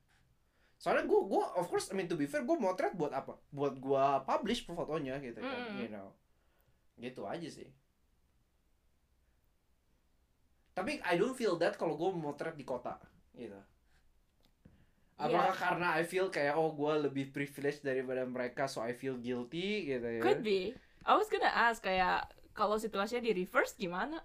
Soalnya 0.78 1.04
gue 1.08 1.20
gue 1.28 1.44
of 1.56 1.66
course 1.68 1.90
I 1.90 1.94
mean 1.98 2.08
to 2.08 2.16
be 2.16 2.30
fair 2.30 2.46
gue 2.46 2.56
motret 2.56 2.94
buat 2.96 3.12
apa 3.12 3.36
buat 3.52 3.76
gue 3.76 4.04
publish 4.24 4.64
fotonya 4.64 5.18
gitu 5.20 5.38
kan 5.42 5.60
Mm. 5.74 5.78
you 5.86 5.90
know. 5.92 6.14
Gitu 6.96 7.22
aja 7.28 7.48
sih 7.50 7.68
tapi 10.76 11.00
I 11.02 11.16
don't 11.16 11.32
feel 11.32 11.56
that 11.56 11.74
kalau 11.74 11.96
gue 11.96 12.12
motret 12.12 12.52
di 12.52 12.62
kota 12.62 13.00
gitu 13.32 13.56
apakah 15.16 15.48
Yeah. 15.48 15.56
karena 15.56 15.88
I 15.96 16.04
feel 16.04 16.28
kayak 16.28 16.54
oh 16.54 16.70
gue 16.70 17.08
lebih 17.08 17.32
privileged 17.32 17.80
daripada 17.80 18.22
mereka 18.22 18.68
so 18.68 18.84
I 18.84 18.92
feel 18.92 19.16
guilty 19.16 19.88
gitu 19.88 20.04
ya 20.04 20.20
Could 20.20 20.44
be. 20.44 20.76
I 21.02 21.16
was 21.16 21.32
gonna 21.32 21.48
ask 21.48 21.80
kayak 21.80 22.28
kalau 22.52 22.76
situasinya 22.76 23.22
di 23.22 23.32
reverse 23.34 23.72
gimana? 23.74 24.20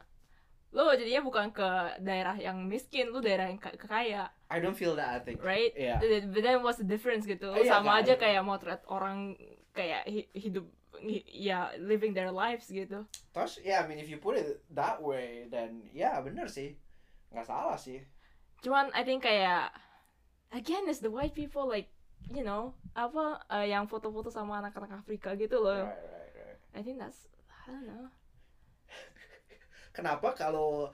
Lo 0.72 0.88
jadinya 0.92 1.20
bukan 1.22 1.52
ke 1.52 1.68
daerah 2.00 2.34
yang 2.34 2.64
miskin, 2.64 3.12
lu 3.12 3.20
daerah 3.20 3.48
yang 3.48 3.60
ka- 3.60 3.76
kaya, 3.76 4.32
I 4.48 4.58
don't 4.58 4.74
feel 4.74 4.96
that 4.96 5.12
I 5.12 5.20
think 5.20 5.44
right? 5.44 5.72
Iya. 5.76 6.00
But 6.28 6.42
then 6.42 6.64
what's 6.64 6.80
the 6.80 6.88
difference 6.88 7.24
gitu? 7.24 7.52
Iya, 7.52 7.68
Sama 7.70 8.00
kan? 8.00 8.04
aja 8.04 8.14
kayak 8.16 8.42
motret 8.42 8.82
orang 8.88 9.36
kayak 9.72 10.08
hi- 10.08 10.32
hidup 10.32 10.64
hi- 10.64 10.81
ya 11.26 11.74
living 11.82 12.14
their 12.14 12.30
lives 12.30 12.70
gitu. 12.70 13.06
terus 13.34 13.58
ya 13.66 13.82
I 13.82 13.88
mean 13.90 13.98
if 13.98 14.08
you 14.08 14.22
put 14.22 14.38
it 14.38 14.62
that 14.72 15.02
way 15.02 15.50
then 15.50 15.90
ya 15.92 16.22
bener 16.22 16.46
sih 16.48 16.78
nggak 17.34 17.48
salah 17.48 17.78
sih 17.80 18.06
Cuman 18.62 18.94
I 18.94 19.02
think 19.02 19.26
kayak 19.26 19.74
again 20.54 20.86
is 20.86 21.02
the 21.02 21.10
white 21.10 21.34
people 21.34 21.66
like 21.66 21.90
you 22.30 22.46
know 22.46 22.78
apa 22.94 23.42
eh, 23.50 23.74
yang 23.74 23.90
foto-foto 23.90 24.30
sama 24.30 24.62
anak-anak 24.62 25.02
Afrika 25.02 25.34
gitu 25.34 25.58
loh. 25.58 25.82
right, 25.90 25.98
right, 25.98 26.34
right. 26.38 26.60
I 26.78 26.82
think 26.86 27.02
that's 27.02 27.26
I 27.50 27.74
don't 27.74 27.90
know. 27.90 28.06
kenapa 29.98 30.38
kalau 30.38 30.94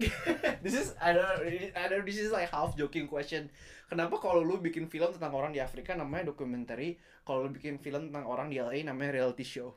this 0.64 0.72
is 0.74 0.96
I 0.96 1.12
don't 1.12 1.28
I 1.76 1.84
don't 1.92 2.04
this 2.08 2.16
is 2.16 2.32
like 2.32 2.48
half 2.48 2.72
joking 2.76 3.04
question. 3.04 3.52
Kenapa 3.90 4.16
kalau 4.22 4.40
lu 4.40 4.56
bikin 4.62 4.86
film 4.88 5.12
tentang 5.12 5.34
orang 5.34 5.52
di 5.52 5.60
Afrika 5.60 5.92
namanya 5.92 6.30
documentary, 6.32 6.96
kalau 7.26 7.44
lu 7.44 7.50
bikin 7.52 7.76
film 7.82 8.08
tentang 8.08 8.24
orang 8.24 8.48
di 8.48 8.56
LA 8.62 8.80
namanya 8.86 9.20
reality 9.20 9.44
show? 9.44 9.76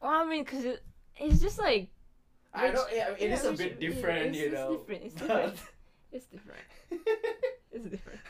Well, 0.00 0.10
I 0.10 0.24
mean, 0.24 0.44
cause 0.44 0.64
it, 0.64 0.82
it's 1.16 1.40
just 1.40 1.58
like 1.58 1.88
I 2.52 2.66
Which- 2.66 2.74
know 2.74 2.84
yeah, 2.92 3.10
it 3.10 3.20
yeah, 3.28 3.34
is 3.34 3.44
a 3.44 3.52
bit 3.52 3.76
yeah, 3.80 3.88
different, 3.88 4.26
it's- 4.26 4.36
you 4.36 4.46
it's 4.46 4.54
know. 4.54 4.76
different, 4.76 5.02
it's 5.04 5.14
but- 5.14 5.28
different. 5.28 5.58
it's 6.12 6.26
different. 6.26 6.66
It's 7.72 7.86
different. 7.86 8.20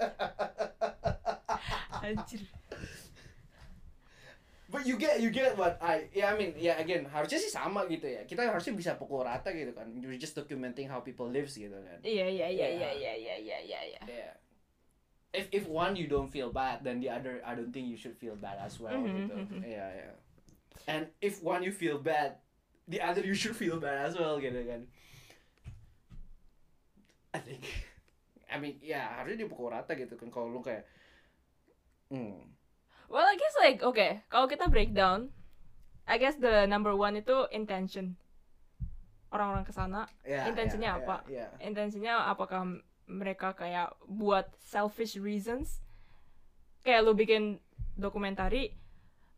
Anjir. 2.04 2.42
But 4.64 4.88
you 4.88 4.96
get 4.98 5.20
you 5.22 5.30
get 5.30 5.54
what 5.54 5.78
I 5.78 6.08
yeah 6.10 6.32
I 6.32 6.34
mean 6.34 6.56
yeah 6.58 6.80
again 6.80 7.06
harusnya 7.06 7.38
sih 7.38 7.52
sama 7.52 7.86
gitu 7.86 8.10
ya 8.10 8.26
kita 8.26 8.42
harusnya 8.48 8.74
bisa 8.74 8.96
pukul 8.98 9.22
rata 9.22 9.54
gitu 9.54 9.70
kan 9.70 9.86
you're 10.02 10.16
just 10.18 10.34
documenting 10.34 10.90
how 10.90 10.98
people 10.98 11.28
lives 11.30 11.54
gitu 11.54 11.76
kan 11.78 11.98
Iya 12.02 12.26
iya 12.26 12.46
iya 12.50 12.66
Yeah. 12.74 12.90
iya 12.90 12.90
iya 12.90 13.12
iya 13.14 13.34
iya 13.38 13.58
iya 13.60 13.80
iya. 13.94 14.00
yeah 14.08 14.32
if 15.30 15.46
if 15.52 15.64
one 15.70 15.94
you 15.94 16.10
don't 16.10 16.26
feel 16.32 16.50
bad 16.50 16.82
then 16.82 16.98
the 16.98 17.06
other 17.12 17.38
I 17.46 17.54
don't 17.54 17.70
think 17.70 17.86
you 17.86 17.94
should 17.94 18.18
feel 18.18 18.34
bad 18.34 18.58
as 18.58 18.80
well 18.82 18.98
Mhm, 18.98 19.14
gitu 19.30 19.34
mhm. 19.36 19.60
yeah 19.62 19.90
yeah 19.94 20.14
and 20.90 21.06
if 21.22 21.38
one 21.44 21.62
you 21.62 21.70
feel 21.70 22.00
bad 22.02 22.40
the 22.90 22.98
other 22.98 23.22
you 23.22 23.36
should 23.36 23.54
feel 23.54 23.78
bad 23.78 24.00
as 24.10 24.18
well 24.18 24.40
gitu 24.42 24.58
kan 24.64 24.88
I 27.30 27.38
think 27.38 27.62
I 28.52 28.58
mean 28.58 28.80
ya 28.82 29.22
harusnya 29.22 29.46
dipukul 29.46 29.70
rata 29.70 29.94
gitu 29.94 30.18
kan 30.18 30.30
kalau 30.30 30.50
lu 30.50 30.64
kayak 30.64 30.82
Well, 33.08 33.26
I 33.26 33.36
guess 33.38 33.54
like 33.60 33.80
okay, 33.84 34.24
kalau 34.32 34.50
kita 34.50 34.66
breakdown, 34.66 35.30
I 36.08 36.18
guess 36.18 36.36
the 36.36 36.66
number 36.66 36.92
one 36.96 37.14
itu 37.20 37.46
intention. 37.54 38.18
Orang-orang 39.34 39.66
ke 39.66 39.74
sana, 39.74 40.06
ya 40.22 40.46
Intensinya 40.46 40.94
ya, 40.94 41.00
apa? 41.02 41.16
ya, 41.26 41.50
ya. 41.50 41.58
intensinya 41.58 42.30
apakah 42.30 42.78
mereka 43.10 43.50
kayak 43.54 43.90
buat 44.06 44.46
selfish 44.62 45.18
reasons? 45.18 45.82
Kayak 46.86 47.02
lu 47.02 47.12
bikin 47.18 47.58
dokumentari, 47.98 48.70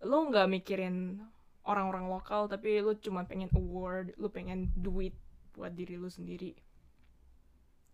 lu 0.05 0.29
nggak 0.29 0.53
mikirin 0.53 1.25
orang-orang 1.65 2.13
lokal, 2.13 2.45
tapi 2.47 2.85
lu 2.85 2.93
cuma 3.01 3.25
pengen 3.25 3.49
award, 3.57 4.13
lu 4.21 4.29
pengen 4.29 4.69
duit 4.77 5.17
buat 5.57 5.73
diri 5.73 5.97
lu 5.97 6.13
sendiri. 6.13 6.53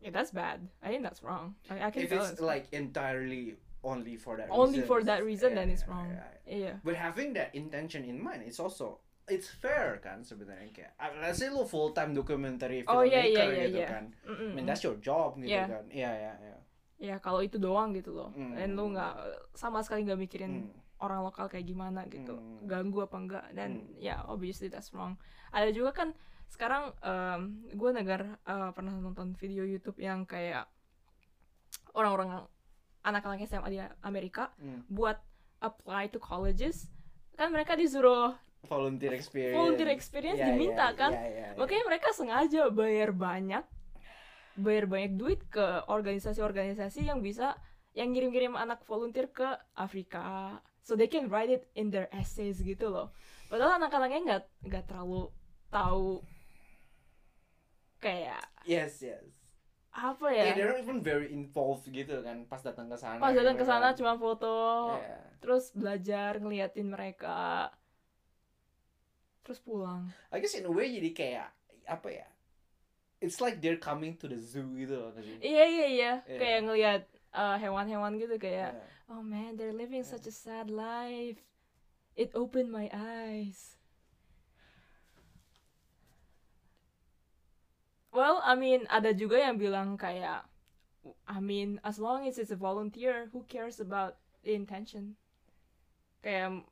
Yeah, 0.03 0.11
that's 0.11 0.35
bad. 0.35 0.67
I 0.83 0.91
think 0.91 1.07
that's 1.07 1.23
wrong. 1.23 1.55
I, 1.71 1.87
I 1.87 1.91
can 1.95 2.03
if 2.03 2.11
tell 2.11 2.27
it's 2.27 2.35
it's 2.35 2.43
like 2.43 2.67
entirely 2.75 3.55
only 3.83 4.15
for 4.17 4.39
that 4.39 4.47
only 4.49 4.81
reason, 4.81 4.87
for 4.87 5.01
that 5.03 5.21
reason, 5.21 5.51
yeah, 5.51 5.59
then 5.59 5.69
it's 5.69 5.83
yeah, 5.83 5.91
wrong. 5.91 6.09
yeah, 6.09 6.19
yeah. 6.19 6.31
Iya. 6.47 6.73
But 6.81 6.95
having 6.97 7.35
that 7.35 7.51
intention 7.53 8.03
in 8.03 8.19
mind, 8.19 8.43
it's 8.43 8.59
also 8.59 9.03
it's 9.27 9.47
fair 9.49 10.03
kan 10.03 10.23
sebenarnya 10.23 10.71
kayak 10.71 10.93
uh, 10.99 11.15
let's 11.19 11.39
say 11.39 11.47
lu 11.47 11.63
full 11.63 11.91
time 11.91 12.11
documentary 12.11 12.83
Oh, 12.87 13.03
iya, 13.03 13.23
filmmaker 13.23 13.31
iya, 13.31 13.45
iya, 13.47 13.65
gitu 13.71 13.79
iya. 13.79 13.89
kan. 13.89 14.05
Mm-mm. 14.27 14.51
I 14.51 14.55
mean 14.55 14.67
that's 14.67 14.83
your 14.83 14.99
job 14.99 15.39
gitu 15.39 15.51
Yeah. 15.51 15.67
kan. 15.71 15.85
Iya 15.89 16.11
iya 16.11 16.33
iya. 16.41 16.59
Ya 17.03 17.17
kalau 17.19 17.43
itu 17.43 17.59
doang 17.59 17.95
gitu 17.95 18.15
loh. 18.15 18.31
Mm. 18.35 18.55
Dan 18.55 18.69
lu 18.75 18.95
nggak 18.95 19.15
sama 19.55 19.83
sekali 19.83 20.07
nggak 20.07 20.21
mikirin 20.21 20.71
Hmm. 20.71 20.79
orang 21.03 21.23
lokal 21.23 21.47
kayak 21.47 21.67
gimana 21.67 22.07
gitu 22.07 22.39
Hmm. 22.39 22.63
ganggu 22.67 23.03
apa 23.03 23.17
enggak 23.19 23.47
dan 23.53 23.71
Hmm. 23.91 23.99
ya 23.99 24.23
obviously 24.23 24.71
that's 24.71 24.95
wrong 24.95 25.19
ada 25.51 25.67
juga 25.71 25.91
kan 25.91 26.15
sekarang 26.47 26.95
gue 27.73 27.91
negar 27.91 28.39
eh, 28.39 28.71
pernah 28.71 28.95
nonton 28.95 29.35
video 29.35 29.67
YouTube 29.67 29.99
yang 29.99 30.23
kayak 30.23 30.71
orang-orang 31.95 32.47
anak-anak 33.03 33.43
SMA 33.45 33.69
di 33.69 33.79
Amerika 34.01 34.51
Hmm. 34.57 34.87
buat 34.87 35.19
apply 35.59 36.09
to 36.09 36.19
colleges 36.19 36.91
kan 37.35 37.49
mereka 37.49 37.75
disuruh 37.75 38.35
Volunteer 38.63 39.11
experience. 39.13 39.55
volunteer 39.55 39.91
experience 39.91 40.39
Iya, 40.39 40.49
diminta 40.49 40.87
iya, 40.87 40.95
kan 40.95 41.11
iya, 41.13 41.23
iya, 41.25 41.47
iya. 41.51 41.59
makanya 41.59 41.85
mereka 41.85 42.09
sengaja 42.13 42.63
bayar 42.71 43.11
banyak 43.11 43.65
bayar 44.55 44.85
banyak 44.87 45.13
duit 45.17 45.43
ke 45.49 45.63
organisasi-organisasi 45.87 47.03
yang 47.03 47.19
bisa 47.19 47.59
yang 47.93 48.11
ngirim-ngirim 48.11 48.55
anak 48.55 48.87
volunteer 48.87 49.27
ke 49.27 49.45
Afrika 49.75 50.57
so 50.81 50.95
they 50.95 51.07
can 51.07 51.27
write 51.27 51.51
it 51.51 51.67
in 51.75 51.91
their 51.91 52.07
essays 52.11 52.59
gitu 52.59 52.87
loh 52.87 53.11
padahal 53.49 53.77
anak-anaknya 53.77 54.21
nggak 54.23 54.43
nggak 54.63 54.85
terlalu 54.87 55.27
tahu 55.69 56.23
kayak 57.99 58.47
Yes 58.63 59.03
yes. 59.03 59.42
Apa 59.93 60.27
Yeah. 60.33 60.45
ya 60.49 60.53
they're 60.57 60.73
not 60.73 60.81
even 60.81 61.05
very 61.05 61.29
involved 61.29 61.85
gitu 61.87 62.25
kan 62.25 62.49
pas 62.49 62.65
datang 62.65 62.89
ke 62.89 62.97
sana. 62.97 63.21
pas 63.21 63.37
datang 63.37 63.61
gitu 63.61 63.63
ke 63.63 63.67
sana 63.69 63.93
kan. 63.93 63.97
cuma 64.01 64.13
foto 64.17 64.55
Yeah. 64.97 65.21
terus 65.45 65.69
belajar 65.73 66.41
ngeliatin 66.41 66.89
mereka 66.89 67.69
terus 69.43 69.61
pulang 69.61 70.09
I 70.33 70.41
guess 70.41 70.55
in 70.55 70.65
a 70.65 70.73
way 70.73 70.89
jadi 70.89 71.11
kayak 71.13 71.49
apa 71.85 72.09
ya? 72.09 72.27
It's 73.21 73.39
like 73.39 73.61
they're 73.61 73.79
coming 73.79 74.19
to 74.19 74.27
the 74.27 74.39
zoo 74.39 74.67
gitu 74.75 74.97
loh 74.99 75.11
iya 75.39 75.65
iya 75.67 75.87
iya 75.87 76.13
Iya. 76.25 76.39
kayak 76.41 76.61
ngeliat 76.65 77.03
uh, 77.35 77.57
hewan-hewan 77.59 78.17
gitu 78.17 78.37
kayak 78.39 78.73
Yeah. 78.75 78.91
Oh 79.13 79.21
man, 79.21 79.61
they're 79.61 79.77
living 79.77 80.01
such 80.09 80.25
a 80.25 80.33
sad 80.33 80.73
life. 80.73 81.37
It 82.17 82.33
opened 82.33 82.73
my 82.73 82.89
eyes. 82.89 83.77
Well, 88.13 88.41
I 88.45 88.55
mean, 88.55 88.87
ada 88.93 89.11
juga 89.17 89.41
yang 89.41 89.57
bilang 89.59 89.97
kayak, 89.97 90.45
I 91.27 91.41
mean, 91.41 91.81
as 91.83 91.99
long 91.99 92.29
as 92.29 92.39
it's 92.39 92.53
a 92.53 92.57
volunteer, 92.61 93.29
who 93.33 93.43
cares 93.49 93.81
about 93.81 94.21
the 94.45 94.55
intention? 94.55 95.17
Kayak, 96.23 96.65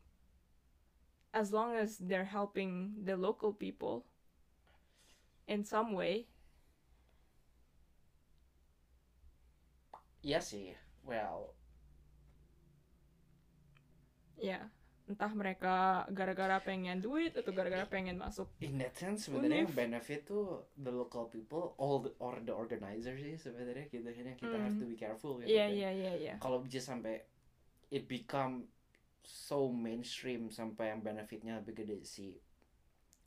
as 1.33 1.53
long 1.53 1.75
as 1.77 1.99
they're 1.99 2.25
helping 2.29 2.95
the 3.05 3.17
local 3.17 3.53
people 3.53 4.05
in 5.49 5.65
some 5.65 5.93
way. 5.93 6.27
Sih. 10.41 10.75
Well, 11.05 11.55
Ya, 14.41 14.71
entah 15.11 15.33
mereka 15.35 15.77
gara-gara 16.15 16.63
pengen 16.63 17.03
duit 17.03 17.35
atau 17.35 17.51
gara-gara 17.51 17.83
pengen 17.85 18.15
masuk 18.15 18.47
in 18.63 18.79
that 18.79 18.95
sense 18.95 19.27
sebenarnya 19.27 19.67
yang 19.67 19.75
benefit 19.75 20.23
tuh 20.23 20.63
the 20.79 20.89
local 20.89 21.27
people, 21.27 21.75
all 21.77 21.99
the 21.99 22.15
or 22.23 22.39
the 22.39 22.55
organizers 22.55 23.19
sih 23.19 23.35
sebenarnya 23.35 23.91
gitu 23.91 24.07
kan 24.07 24.23
yang 24.25 24.39
kita 24.39 24.55
have 24.55 24.71
Hmm. 24.71 24.81
to 24.81 24.87
be 24.87 24.95
careful 24.95 25.43
gitu. 25.43 25.51
Iya 25.51 25.67
kan. 25.67 25.75
iya 25.75 25.91
iya 25.91 26.13
iya. 26.15 26.35
Kalau 26.39 26.63
bisa 26.63 26.79
sampai 26.79 27.27
it 27.91 28.07
become 28.07 28.71
so 29.27 29.67
mainstream 29.67 30.47
sampai 30.49 30.95
yang 30.95 31.03
benefitnya 31.03 31.59
lebih 31.59 31.83
gede 31.83 32.07
si 32.07 32.39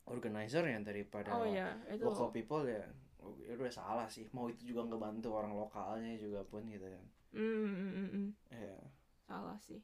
organizer 0.04 0.64
yang 0.64 0.84
daripada 0.84 1.32
Oh 1.32 1.44
ya, 1.44 1.76
itu 1.88 2.00
local 2.04 2.28
people 2.28 2.64
ya 2.64 2.84
itu 3.40 3.56
udah 3.56 3.72
salah 3.72 4.04
sih 4.04 4.28
mau 4.36 4.52
itu 4.52 4.68
juga 4.68 4.84
ngebantu 4.84 5.32
orang 5.32 5.56
lokalnya 5.56 6.12
juga 6.16 6.44
pun 6.44 6.60
gitu 6.68 6.84
kan 6.84 7.04
Mm, 7.34 7.42
mm, 7.42 7.90
mm, 7.90 8.08
mm. 8.14 8.28
Iya. 8.54 8.78
salah 9.26 9.58
sih. 9.58 9.80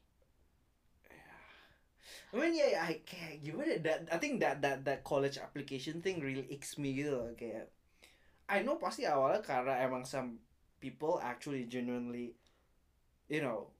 I 2.32 2.36
mean 2.38 2.54
yeah, 2.54 2.70
yeah, 2.74 2.82
I 2.86 2.92
kayak 3.04 3.42
gimana 3.44 3.78
that 3.82 4.00
I 4.12 4.18
think 4.18 4.40
that 4.44 4.62
that 4.64 4.84
that 4.86 5.00
college 5.04 5.38
application 5.38 6.02
thing 6.04 6.20
really 6.22 6.46
icks 6.50 6.78
me 6.78 6.94
gitu 6.96 7.12
loh 7.16 7.30
kayak 7.36 7.70
I 8.50 8.62
know 8.66 8.76
pasti 8.78 9.06
awalnya 9.08 9.40
karena 9.44 9.80
emang 9.84 10.04
some 10.06 10.42
people 10.82 11.18
actually 11.22 11.66
genuinely 11.70 12.34
you 13.28 13.42
know 13.42 13.70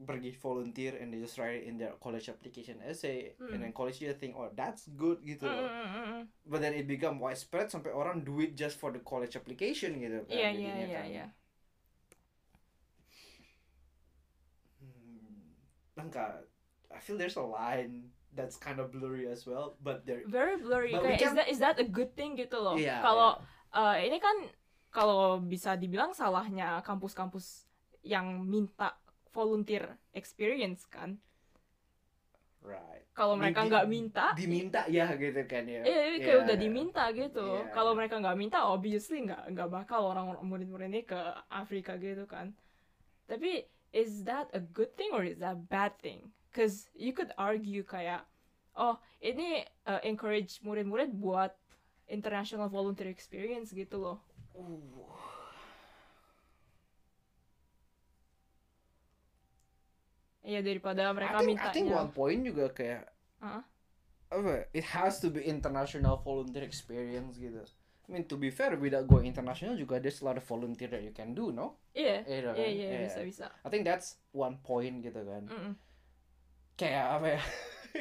pergi 0.00 0.32
volunteer 0.40 0.96
and 0.96 1.12
they 1.12 1.20
just 1.20 1.36
write 1.38 1.60
it 1.62 1.64
in 1.68 1.76
their 1.78 1.94
college 2.00 2.28
application 2.32 2.80
essay 2.84 3.36
and 3.52 3.60
Hmm. 3.60 3.62
then 3.62 3.72
college 3.76 4.00
dia 4.00 4.16
think 4.16 4.32
oh 4.36 4.48
that's 4.56 4.88
good 4.96 5.20
gitu 5.22 5.46
Mm, 5.46 5.48
mm, 5.48 5.86
mm, 5.94 6.04
mm. 6.20 6.28
but 6.46 6.60
then 6.60 6.74
it 6.74 6.86
become 6.88 7.20
widespread 7.20 7.68
sampai 7.70 7.92
orang 7.92 8.24
do 8.24 8.40
it 8.40 8.56
just 8.56 8.76
for 8.80 8.90
the 8.92 9.00
college 9.04 9.36
application 9.36 10.00
gitu 10.00 10.24
kan 10.28 10.36
iya 10.36 10.48
jadinya 10.52 10.86
iya 10.88 11.00
kan. 11.00 11.06
iya. 11.12 11.24
Hmm. 14.80 15.54
enggak 15.96 16.49
feel 17.00 17.16
there's 17.16 17.40
a 17.40 17.44
line 17.44 18.12
that's 18.36 18.54
kind 18.54 18.78
of 18.78 18.94
blurry 18.94 19.26
as 19.26 19.42
well 19.48 19.74
but 19.82 20.06
there 20.06 20.22
very 20.28 20.54
blurry 20.60 20.94
kayak 20.94 21.18
is 21.18 21.32
that 21.34 21.46
is 21.50 21.58
that 21.58 21.76
a 21.82 21.86
good 21.86 22.14
thing 22.14 22.38
gitu 22.38 22.60
loh? 22.60 22.78
Iya, 22.78 23.02
kalau 23.02 23.40
eh, 23.74 24.06
ini 24.06 24.18
kan 24.22 24.36
kalau 24.90 25.38
bisa 25.42 25.78
dibilang 25.78 26.14
salahnya 26.14 26.82
kampus-kampus 26.82 27.66
yang 28.02 28.42
minta 28.42 28.98
volunteer 29.30 29.98
experience 30.14 30.82
kan? 30.86 31.18
Right. 32.60 33.06
Kalau 33.16 33.38
Di- 33.38 33.40
mereka 33.40 33.60
di- 33.64 33.68
nggak 33.72 33.86
minta 33.88 34.26
diminta 34.36 34.80
ya 34.90 35.06
gitu 35.16 35.42
kan 35.48 35.64
ya. 35.64 35.82
Iya, 35.82 36.00
iya, 36.12 36.18
kayak 36.20 36.28
Iya, 36.28 36.42
udah 36.44 36.56
diminta 36.60 37.04
gitu. 37.16 37.46
Iya, 37.46 37.72
Kalau 37.72 37.92
mereka 37.96 38.14
nggak 38.20 38.38
minta, 38.38 38.58
obviously 38.68 39.24
nggak 39.24 39.42
nggak 39.56 39.70
bakal 39.70 40.12
orang 40.12 40.36
murid-murid 40.44 40.92
ini 40.92 41.02
ke 41.06 41.18
Afrika 41.48 41.96
gitu 41.96 42.28
kan. 42.28 42.52
Tapi 43.30 43.64
is 43.96 44.26
that 44.28 44.50
a 44.52 44.60
good 44.60 44.92
thing 44.98 45.10
or 45.14 45.24
is 45.24 45.40
that 45.40 45.56
a 45.56 45.62
bad 45.70 45.96
thing? 46.04 46.28
Cause 46.50 46.90
you 46.94 47.14
could 47.14 47.30
argue 47.38 47.86
kayak, 47.86 48.26
oh 48.74 48.98
ini 49.22 49.62
uh, 49.86 50.02
encourage 50.02 50.58
murid-murid 50.60 51.14
buat 51.14 51.54
international 52.10 52.66
volunteer 52.66 53.06
experience 53.06 53.70
gitu 53.70 54.02
loh. 54.02 54.18
Uh. 54.58 55.14
Iya 60.40 60.64
daripada 60.64 61.12
mereka 61.12 61.36
I 61.36 61.44
think, 61.44 61.58
I 61.60 61.68
think 61.70 61.86
mintanya. 61.86 62.00
one 62.00 62.10
point 62.10 62.40
juga 62.42 62.64
kayak 62.72 63.02
Hah? 63.44 63.62
apa 64.30 64.64
it 64.72 64.86
has 64.94 65.18
to 65.20 65.28
be 65.28 65.42
international 65.44 66.16
volunteer 66.22 66.64
experience 66.64 67.36
gitu 67.36 67.60
I 68.06 68.08
mean 68.08 68.24
to 68.26 68.38
be 68.40 68.48
fair 68.48 68.74
without 68.80 69.04
going 69.04 69.28
international 69.28 69.76
juga 69.76 70.00
there's 70.00 70.22
a 70.22 70.26
lot 70.26 70.40
of 70.40 70.44
volunteer 70.48 70.88
that 70.88 71.04
you 71.04 71.12
can 71.12 71.36
do 71.36 71.52
no 71.52 71.76
Iya, 71.92 72.24
Iya 72.24 72.38
iya, 72.38 72.42
kan? 72.46 72.54
iya, 72.56 72.88
Iya. 72.88 72.98
bisa 73.04 73.20
bisa. 73.26 73.46
I 73.62 73.68
think 73.68 73.84
that's 73.84 74.16
one 74.32 74.56
point 74.64 75.02
gitu 75.04 75.20
kan 75.20 75.44
Mm-mm. 75.46 75.74
Kayak 76.80 77.04
apa 77.20 77.26
ya 77.36 77.42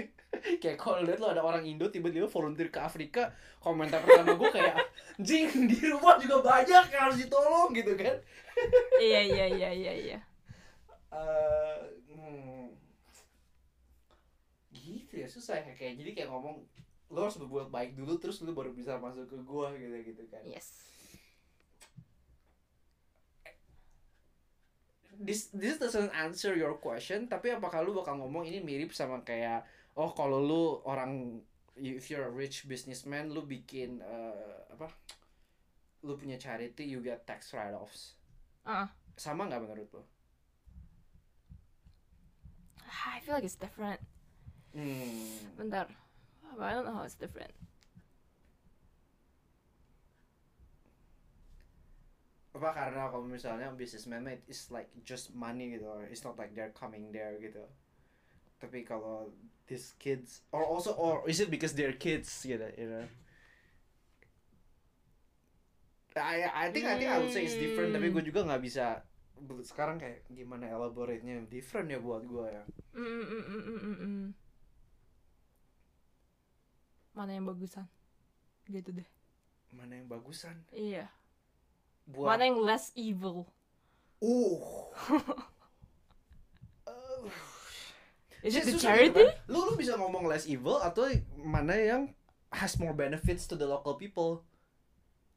kayak 0.64 0.78
kalau 0.80 1.04
lihat 1.04 1.20
lo 1.20 1.28
ada 1.36 1.44
orang 1.44 1.68
Indo 1.68 1.92
tiba-tiba 1.92 2.32
volunteer 2.32 2.72
ke 2.72 2.80
Afrika 2.80 3.36
komentar 3.60 4.00
pertama 4.00 4.40
gue 4.40 4.50
kayak 4.56 4.76
jing 5.20 5.68
di 5.68 5.76
rumah 5.92 6.16
juga 6.16 6.40
banyak 6.40 6.84
yang 6.96 7.02
harus 7.12 7.20
ditolong 7.20 7.76
gitu 7.76 8.00
kan 8.00 8.16
Iya, 9.00 9.22
iya, 9.24 9.46
iya, 9.48 9.70
iya, 9.72 9.94
iya. 9.96 10.20
Eh, 11.16 11.80
hmm, 12.12 12.68
gitu 14.76 15.14
ya 15.16 15.28
susah 15.32 15.64
ya 15.64 15.74
kayak 15.76 15.96
jadi 15.96 16.12
kayak 16.12 16.30
ngomong 16.32 16.60
lo 17.10 17.20
harus 17.26 17.40
berbuat 17.40 17.72
baik 17.74 17.96
dulu 17.96 18.20
terus 18.20 18.44
lo 18.46 18.52
baru 18.54 18.76
bisa 18.76 19.00
masuk 19.00 19.32
ke 19.32 19.38
gua 19.48 19.72
gitu 19.74 19.96
gitu 20.06 20.24
kan 20.30 20.44
Yes. 20.46 20.99
This 25.20 25.52
this 25.52 25.76
doesn't 25.76 26.10
answer 26.16 26.56
your 26.56 26.80
question 26.80 27.28
tapi 27.28 27.52
apakah 27.52 27.84
lu 27.84 27.92
bakal 27.92 28.16
ngomong 28.16 28.48
ini 28.48 28.64
mirip 28.64 28.96
sama 28.96 29.20
kayak 29.28 29.68
oh 30.00 30.16
kalau 30.16 30.40
lu 30.40 30.64
orang 30.88 31.44
if 31.76 32.08
you're 32.08 32.24
a 32.24 32.32
rich 32.32 32.64
businessman 32.72 33.28
lu 33.28 33.44
bikin 33.44 34.00
eh, 34.00 34.58
apa 34.72 34.88
lu 36.08 36.16
punya 36.16 36.40
charity 36.40 36.88
you 36.88 37.04
get 37.04 37.28
tax 37.28 37.52
write 37.52 37.76
offs 37.76 38.16
Ah. 38.64 38.88
sama 39.20 39.48
nggak 39.52 39.60
menurut 39.60 39.90
lo 39.92 40.04
I 42.90 43.20
feel 43.22 43.36
like 43.36 43.44
it's 43.44 43.56
different. 43.60 44.00
hmm. 44.74 45.56
Bentar. 45.60 45.88
I 46.60 46.74
don't 46.74 46.86
know 46.86 46.94
how 46.94 47.04
it's 47.04 47.16
different. 47.16 47.52
Apa 52.50 52.70
karena 52.74 53.14
kalau 53.14 53.26
misalnya 53.30 53.70
businessman 53.78 54.26
mah 54.26 54.34
it's 54.50 54.74
like 54.74 54.90
just 55.06 55.30
money 55.38 55.78
gitu 55.78 55.86
it's 56.10 56.26
not 56.26 56.34
like 56.36 56.50
they're 56.58 56.74
coming 56.74 57.14
there 57.14 57.38
gitu 57.38 57.62
tapi 58.58 58.82
kalau 58.82 59.30
these 59.70 59.94
kids 60.02 60.42
or 60.50 60.66
also 60.66 60.98
or 60.98 61.22
is 61.30 61.38
it 61.38 61.54
because 61.54 61.78
they're 61.78 61.94
kids 61.96 62.28
gitu 62.42 62.66
you 62.74 62.90
know 62.90 63.06
I 66.20 66.68
I 66.68 66.68
think 66.74 66.90
I 66.90 66.98
think 66.98 67.14
I 67.14 67.22
would 67.22 67.32
say 67.32 67.46
it's 67.46 67.56
different 67.56 67.94
tapi 67.94 68.10
gue 68.10 68.24
juga 68.26 68.44
nggak 68.44 68.62
bisa 68.66 69.06
sekarang 69.64 70.02
kayak 70.02 70.28
gimana 70.28 70.68
elaborate-nya 70.68 71.48
different 71.48 71.88
ya 71.88 72.02
buat 72.02 72.26
gue 72.28 72.46
ya 72.50 72.64
mm, 72.98 73.24
mm, 73.24 73.96
mm. 74.04 74.28
Mana 77.16 77.36
yang 77.36 77.48
bagusan? 77.48 77.84
Gitu 78.68 78.96
deh. 78.96 79.08
mana 79.70 80.02
yang 80.02 80.10
bagusan 80.10 80.56
Iya. 80.74 81.08
Buat 82.10 82.26
Mana 82.28 82.50
yang 82.50 82.60
less 82.60 82.90
evil? 82.98 83.46
uh 84.20 84.90
Is 88.40 88.56
it 88.56 88.66
the 88.66 88.80
charity? 88.80 89.12
gitu 89.12 89.28
kan. 89.28 89.36
Lu 89.52 89.68
lu 89.68 89.74
bisa 89.76 90.00
ngomong 90.00 90.24
less 90.24 90.48
evil 90.48 90.80
atau 90.80 91.12
mana 91.36 91.76
yang 91.76 92.02
has 92.56 92.80
more 92.80 92.96
benefits 92.96 93.44
to 93.46 93.60
the 93.60 93.68
local 93.68 94.00
people. 94.00 94.48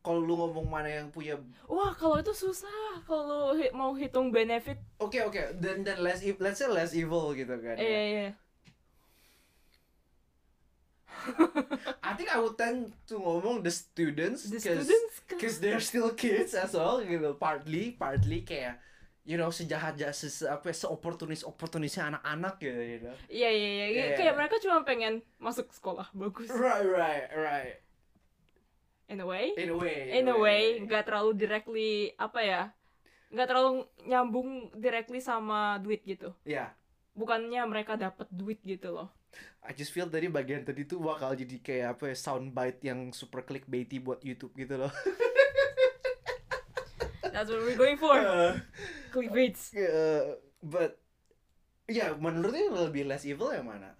Kalau 0.02 0.18
lu 0.18 0.34
ngomong 0.34 0.66
mana 0.66 0.90
yang 0.90 1.10
punya 1.10 1.38
Wah, 1.66 1.94
kalau 1.94 2.18
itu 2.18 2.30
susah. 2.34 3.02
Kalau 3.02 3.54
hi- 3.54 3.70
mau 3.70 3.94
hitung 3.94 4.30
benefit. 4.30 4.78
Oke 4.98 5.22
oke, 5.22 5.58
dan 5.58 5.82
dan 5.82 5.98
less 5.98 6.22
ev- 6.22 6.38
let's 6.38 6.58
say 6.58 6.66
less 6.66 6.94
evil 6.94 7.30
gitu 7.34 7.54
kan. 7.58 7.74
Iya, 7.78 7.86
ya. 7.90 8.02
iya. 8.06 8.28
I 12.06 12.12
think 12.14 12.28
I 12.28 12.38
would 12.38 12.54
tend 12.54 12.92
to 13.06 13.14
ngomong 13.16 13.62
the 13.62 13.70
students 13.70 14.46
The 14.46 14.58
'cause- 14.58 14.84
students. 14.86 15.14
Cause 15.32 15.56
they're 15.58 15.82
still 15.82 16.12
kids 16.12 16.52
as 16.52 16.70
well 16.72 17.00
gitu. 17.00 17.34
Partly, 17.34 17.96
partly 17.96 18.44
kayak 18.44 18.78
you 19.22 19.38
know 19.38 19.50
sejahat 19.50 19.94
jahat 19.94 20.14
se 20.14 20.28
apa 20.44 20.70
seoportunis 20.70 21.42
oportunisnya 21.42 22.10
anak-anak 22.10 22.54
gitu, 22.58 22.78
you 22.78 22.98
know. 23.00 23.14
Iya, 23.26 23.50
iya, 23.50 23.68
iya. 23.70 23.86
Iya. 23.88 24.06
Kayak 24.18 24.34
mereka 24.38 24.56
cuma 24.60 24.82
pengen 24.82 25.22
masuk 25.38 25.70
sekolah 25.72 26.10
bagus. 26.12 26.46
Right, 26.50 26.86
right, 26.86 27.26
right. 27.32 27.76
In 29.08 29.20
a 29.20 29.26
way. 29.26 29.52
In 29.56 29.68
a 29.72 29.76
way. 29.76 29.96
In 30.14 30.26
a 30.26 30.36
way, 30.36 30.62
nggak 30.80 31.04
terlalu 31.04 31.36
directly 31.36 31.90
apa 32.16 32.40
ya? 32.40 32.62
Nggak 33.32 33.46
terlalu 33.48 33.70
nyambung 34.04 34.48
directly 34.76 35.20
sama 35.20 35.80
duit 35.80 36.04
gitu. 36.04 36.32
Ya, 36.44 36.72
Bukannya 37.12 37.60
mereka 37.68 37.96
dapat 38.00 38.24
duit 38.32 38.60
gitu 38.64 38.88
loh. 38.92 39.12
I 39.62 39.72
just 39.72 39.94
feel 39.94 40.10
tadi 40.10 40.26
bagian 40.26 40.66
tadi 40.66 40.82
tuh 40.84 40.98
bakal 40.98 41.32
jadi 41.32 41.56
kayak 41.62 41.86
apa 41.98 42.10
ya 42.10 42.16
soundbite 42.18 42.82
yang 42.82 43.14
super 43.14 43.46
clickbaity 43.46 44.02
buat 44.02 44.18
YouTube 44.20 44.52
gitu 44.58 44.74
loh. 44.74 44.90
That's 47.22 47.48
what 47.48 47.62
we're 47.64 47.78
going 47.78 47.96
for. 47.96 48.18
Uh, 48.18 48.60
Clickbaits. 49.14 49.72
uh, 49.72 50.36
but 50.60 51.00
ya 51.88 52.12
menurutnya 52.18 52.68
yang 52.68 52.76
lebih 52.90 53.04
less 53.08 53.24
evil 53.24 53.54
yang 53.54 53.70
mana? 53.70 53.96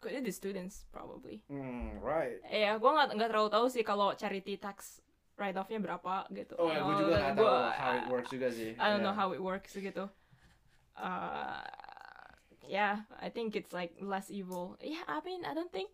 Kayaknya 0.00 0.22
the 0.24 0.32
students 0.32 0.88
probably. 0.88 1.44
Hmm, 1.52 2.00
right. 2.00 2.40
Eh 2.48 2.64
ya, 2.64 2.80
gue 2.80 2.88
nggak 2.88 3.20
nggak 3.20 3.28
terlalu 3.28 3.50
tahu 3.52 3.66
sih 3.68 3.84
kalau 3.84 4.16
charity 4.16 4.56
tax 4.56 5.04
write 5.36 5.56
offnya 5.60 5.76
berapa 5.76 6.24
gitu. 6.32 6.56
Oh 6.56 6.72
ya, 6.72 6.80
gue 6.80 6.94
juga 7.04 7.14
nggak 7.20 7.34
tahu 7.36 7.48
how 7.76 7.92
it 8.00 8.06
works 8.08 8.30
juga 8.32 8.48
sih. 8.48 8.72
I 8.80 8.86
don't 8.88 9.04
know 9.04 9.12
Yeah. 9.12 9.20
how 9.20 9.28
it 9.36 9.42
works 9.44 9.76
gitu. 9.76 10.08
Uh, 10.96 11.60
yeah, 12.66 13.06
I 13.20 13.30
think 13.30 13.56
it's 13.56 13.72
like 13.72 13.96
less 14.00 14.28
evil. 14.28 14.76
Yeah, 14.80 15.04
I 15.08 15.20
mean, 15.24 15.44
I 15.44 15.54
don't 15.54 15.72
think 15.72 15.90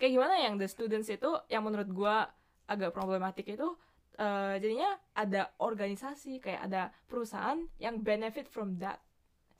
kayak 0.00 0.16
gimana 0.16 0.34
yang 0.40 0.56
the 0.56 0.64
students 0.64 1.12
itu 1.12 1.28
yang 1.52 1.64
menurut 1.66 1.90
gua 1.92 2.32
agak 2.70 2.96
problematik 2.96 3.50
itu 3.52 3.68
eh, 4.16 4.54
jadinya 4.62 4.96
ada 5.12 5.52
organisasi 5.60 6.40
kayak 6.40 6.70
ada 6.70 6.82
perusahaan 7.10 7.60
yang 7.76 8.00
benefit 8.00 8.48
from 8.48 8.80
that 8.80 9.02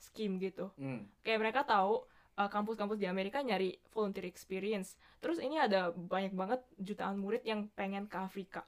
scheme 0.01 0.41
gitu. 0.41 0.73
Hmm. 0.81 1.05
Kayak 1.21 1.39
mereka 1.45 1.61
tahu 1.67 2.05
eh, 2.39 2.49
kampus-kampus 2.49 2.97
di 2.97 3.05
Amerika 3.05 3.43
nyari 3.45 3.77
volunteer 3.93 4.25
experience. 4.25 4.97
Terus 5.21 5.37
ini 5.37 5.61
ada 5.61 5.93
banyak 5.93 6.33
banget 6.33 6.61
jutaan 6.81 7.21
murid 7.21 7.45
yang 7.45 7.69
pengen 7.77 8.09
ke 8.09 8.17
Afrika. 8.17 8.65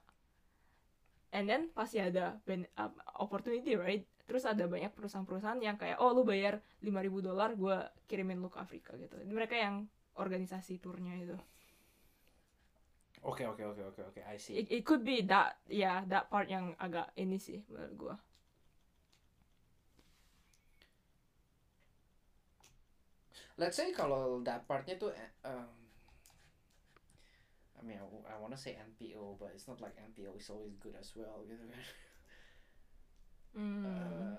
And 1.33 1.49
then 1.49 1.73
pasti 1.73 1.97
ada 1.97 2.37
ben- 2.45 2.69
uh, 2.77 2.93
opportunity, 3.17 3.73
right? 3.73 4.05
Terus 4.23 4.47
ada 4.47 4.63
banyak 4.65 4.95
perusahaan-perusahaan 4.95 5.59
yang 5.59 5.75
kayak, 5.75 5.99
oh 5.99 6.15
lu 6.15 6.23
bayar 6.23 6.63
5000 6.79 7.27
dolar, 7.27 7.49
gue 7.59 7.77
kirimin 8.07 8.39
lu 8.39 8.47
ke 8.47 8.59
Afrika 8.59 8.95
gitu. 8.95 9.19
Mereka 9.27 9.59
yang 9.59 9.85
organisasi 10.15 10.79
turnya 10.79 11.15
itu. 11.19 11.35
Oke 13.23 13.47
oke 13.47 13.63
oke 13.63 13.81
oke 13.95 14.01
oke, 14.03 14.21
I 14.27 14.35
see. 14.35 14.59
It, 14.59 14.67
it 14.71 14.83
could 14.83 15.03
be 15.07 15.23
that, 15.27 15.59
ya, 15.71 16.03
that 16.11 16.27
part 16.27 16.51
yang 16.51 16.75
agak 16.75 17.11
ini 17.15 17.39
sih 17.39 17.63
menurut 17.71 17.95
gue. 17.95 18.15
Let's 23.53 23.77
say 23.77 23.93
kalau 23.93 24.41
that 24.43 24.65
partnya 24.65 24.97
tuh 24.97 25.13
eh, 25.13 25.29
um, 25.45 25.69
I 27.77 27.81
mean 27.85 28.01
I, 28.01 28.33
I 28.33 28.35
wanna 28.41 28.57
say 28.57 28.73
NPO 28.73 29.37
but 29.37 29.53
it's 29.53 29.69
not 29.69 29.77
like 29.77 29.93
NPO 29.93 30.33
is 30.41 30.49
always 30.49 30.73
good 30.81 30.97
as 30.97 31.13
well 31.13 31.43
gitu 31.45 31.63
kan. 31.67 31.83
Hmm. 33.53 33.85
Uh, 33.85 34.33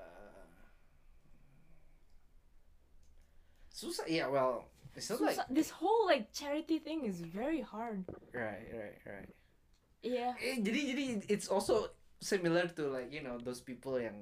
susah 3.84 4.08
ya 4.08 4.26
well 4.26 4.64
it's 4.96 5.10
not 5.10 5.20
like 5.20 5.36
Susah. 5.36 5.46
This 5.50 5.68
whole 5.70 6.06
like 6.06 6.32
charity 6.32 6.78
thing 6.78 7.04
is 7.04 7.20
very 7.20 7.60
hard. 7.60 8.06
right 8.32 8.64
right 8.72 8.98
right. 9.04 9.30
Iya. 10.00 10.36
Eh, 10.36 10.60
jadi 10.60 10.80
jadi 10.94 11.04
it's 11.28 11.48
also 11.48 11.88
similar 12.20 12.68
to 12.72 12.88
like 12.88 13.08
you 13.08 13.20
know 13.20 13.36
those 13.36 13.60
people 13.60 13.96
yang 13.96 14.16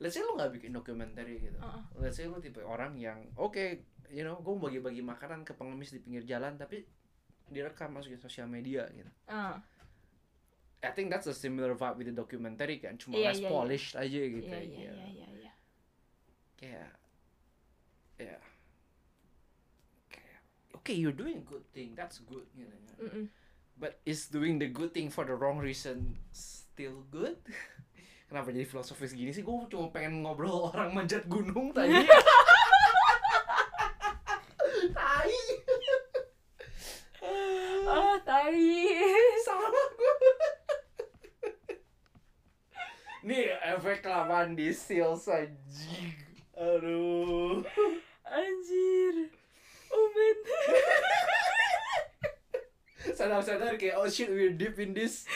let's 0.00 0.16
say 0.16 0.22
lu 0.22 0.36
nggak 0.36 0.56
bikin 0.56 0.72
dokumenter 0.72 1.24
gitu 1.26 1.56
Uh-uh. 1.60 1.80
let's 2.00 2.16
say 2.16 2.24
lu 2.24 2.40
tipe 2.40 2.60
orang 2.60 2.96
yang 2.96 3.28
oke 3.36 3.60
you 4.08 4.22
know 4.22 4.40
gue 4.40 4.54
bagi-bagi 4.56 5.00
makanan 5.00 5.42
ke 5.42 5.52
pengemis 5.52 5.92
di 5.92 6.00
pinggir 6.00 6.24
jalan 6.24 6.56
tapi 6.56 6.84
direkam 7.48 7.92
masukin 7.92 8.16
sosial 8.16 8.48
media 8.48 8.88
gitu 8.92 9.08
Ah, 9.26 9.60
I 10.80 10.90
think 10.92 11.12
that's 11.12 11.28
a 11.28 11.36
similar 11.36 11.72
vibe 11.74 11.96
with 11.96 12.08
the 12.08 12.16
documentary 12.16 12.80
kan 12.80 12.96
cuma 12.96 13.16
Iya, 13.16 13.32
less 13.32 13.40
iya. 13.40 13.48
polished 13.48 13.92
aja 13.96 14.20
gitu 14.20 14.48
iya 14.48 14.60
ya 14.60 14.64
iya 14.64 14.80
iya 14.80 15.06
iya 15.08 15.28
iya. 15.34 15.52
kayak 16.56 16.78
ya 16.80 16.88
kayak 18.16 18.40
okay 20.82 20.98
you're 20.98 21.14
doing 21.14 21.38
a 21.38 21.46
good 21.46 21.62
thing 21.70 21.94
that's 21.94 22.18
good 22.26 22.42
gitu 22.52 22.66
kan. 22.66 22.96
Mm-mm. 22.98 23.24
but 23.78 24.02
is 24.02 24.26
doing 24.26 24.58
the 24.58 24.66
good 24.66 24.90
thing 24.90 25.06
for 25.08 25.22
the 25.22 25.32
wrong 25.32 25.56
reason 25.56 26.18
still 26.34 27.06
good 27.08 27.38
kenapa 28.28 28.50
jadi 28.50 28.66
filosofis 28.66 29.12
gini 29.12 29.30
sih 29.30 29.40
gue 29.40 29.54
cuma 29.68 29.88
pengen 29.88 30.22
ngobrol 30.22 30.66
orang 30.74 30.90
manjat 30.92 31.22
gunung 31.26 31.70
tadi 31.70 31.94
tai 34.92 35.34
Ah, 37.84 38.16
tai. 38.24 38.56
salah 39.38 39.70
gue 39.70 40.14
nih 43.22 43.46
efek 43.70 44.02
kelamaan 44.02 44.58
di 44.58 44.74
anjing 45.30 46.10
aduh 46.58 47.62
Anjir. 48.24 49.28
Oh 49.92 50.06
man. 50.10 50.36
sadar-sadar 53.18 53.74
kayak 53.76 53.98
oh 53.98 54.06
shit 54.08 54.30
we're 54.30 54.54
deep 54.54 54.78
in 54.78 54.94
this 54.94 55.26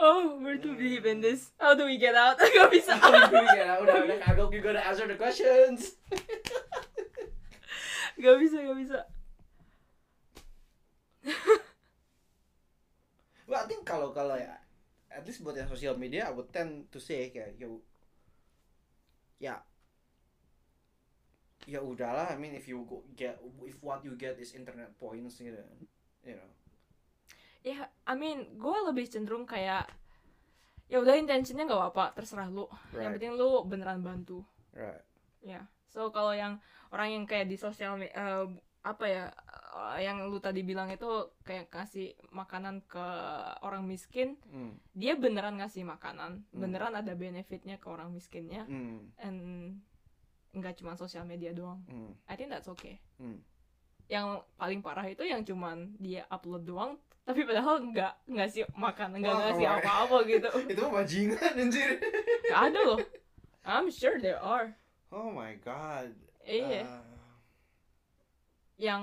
Oh, 0.00 0.40
we're 0.40 0.56
too 0.56 0.72
deep 0.80 1.04
in 1.04 1.20
this. 1.20 1.52
How 1.60 1.76
do 1.76 1.84
we 1.84 2.00
get 2.00 2.16
out? 2.16 2.40
Gak 2.56 2.72
bisa. 2.72 2.96
ya 3.52 3.76
udah 3.84 4.08
udah 4.08 4.16
kagok 4.24 4.48
you 4.48 4.64
gotta 4.64 4.80
answer 4.80 5.04
the 5.04 5.12
questions 5.12 6.00
Gak 8.16 8.36
bisa, 8.40 8.64
gak 8.64 8.78
bisa. 8.80 8.98
well 13.44 13.60
I 13.60 13.68
think 13.68 13.84
kalau 13.84 14.16
kalau 14.16 14.40
ya 14.40 14.56
at 15.12 15.20
least 15.28 15.44
buat 15.44 15.52
yang 15.52 15.68
sosial 15.68 16.00
media 16.00 16.24
I 16.24 16.32
would 16.32 16.48
tend 16.48 16.88
to 16.88 16.96
say 16.96 17.28
kayak 17.28 17.60
yo 17.60 17.84
ya 19.36 19.60
ya 21.66 21.80
udahlah 21.80 22.32
I 22.32 22.36
mean 22.40 22.56
if 22.56 22.64
you 22.64 22.84
go 22.84 23.04
get 23.12 23.36
if 23.66 23.80
what 23.84 24.00
you 24.00 24.16
get 24.16 24.40
is 24.40 24.56
internet 24.56 24.96
points 24.96 25.36
gitu 25.36 25.60
you 26.24 26.36
know 26.36 26.50
Ya, 27.60 27.92
I 28.08 28.16
mean, 28.16 28.56
gue 28.56 28.78
lebih 28.88 29.04
cenderung 29.04 29.44
kayak 29.44 29.84
ya 30.88 30.96
udah 30.96 31.12
intensinya 31.12 31.68
nggak 31.68 31.92
apa-apa, 31.92 32.16
terserah 32.16 32.48
lu. 32.48 32.64
Yang 32.96 32.96
right 32.96 33.12
penting 33.20 33.32
lu 33.36 33.62
beneran 33.68 34.00
bantu. 34.00 34.40
right 34.72 35.04
Ya. 35.44 35.68
So 35.92 36.08
kalau 36.08 36.32
yang 36.32 36.56
orang 36.88 37.20
yang 37.20 37.24
kayak 37.28 37.52
di 37.52 37.60
sosial 37.60 38.00
eh, 38.00 38.46
apa 38.80 39.04
ya 39.04 39.28
eh, 39.76 40.08
yang 40.08 40.24
lu 40.32 40.40
tadi 40.40 40.64
bilang 40.64 40.88
itu 40.88 41.04
kayak 41.44 41.68
kasih 41.68 42.16
makanan 42.32 42.80
ke 42.88 43.06
orang 43.60 43.84
miskin, 43.84 44.40
hmm. 44.48 44.80
dia 44.96 45.20
beneran 45.20 45.60
ngasih 45.60 45.84
makanan, 45.84 46.40
Hmm. 46.56 46.64
beneran 46.64 46.96
ada 46.96 47.12
benefitnya 47.12 47.76
ke 47.76 47.92
orang 47.92 48.08
miskinnya, 48.08 48.64
Hmm. 48.64 49.12
and 49.20 49.38
nggak 50.50 50.74
cuma 50.76 50.94
sosial 50.94 51.22
media 51.22 51.50
doang. 51.50 51.78
Hmm. 51.86 52.12
I 52.26 52.34
think 52.34 52.50
that's 52.50 52.66
okay. 52.68 52.98
Hmm. 53.16 53.38
Yang 54.06 54.26
paling 54.54 54.80
parah 54.80 55.06
itu 55.06 55.22
yang 55.22 55.40
cuman 55.40 55.94
dia 55.96 56.26
upload 56.26 56.66
doang, 56.66 56.98
tapi 57.22 57.46
padahal 57.46 57.78
nggak 57.84 58.26
ngasih 58.26 58.66
makan, 58.74 59.14
nggak 59.16 59.36
ngasih 59.46 59.66
apa-apa 59.70 60.16
gitu. 60.26 60.48
itu 60.74 60.80
mah 60.80 60.92
bajingan 60.96 61.52
anjir 61.56 61.90
Gak 62.44 62.60
ada 62.74 62.80
loh. 62.82 62.98
I'm 63.62 63.86
sure 63.86 64.18
there 64.18 64.40
are. 64.40 64.74
oh 65.10 65.30
my 65.30 65.54
god 65.56 66.10
Iya. 66.42 66.82
Ah. 66.82 67.04
yang 68.74 69.02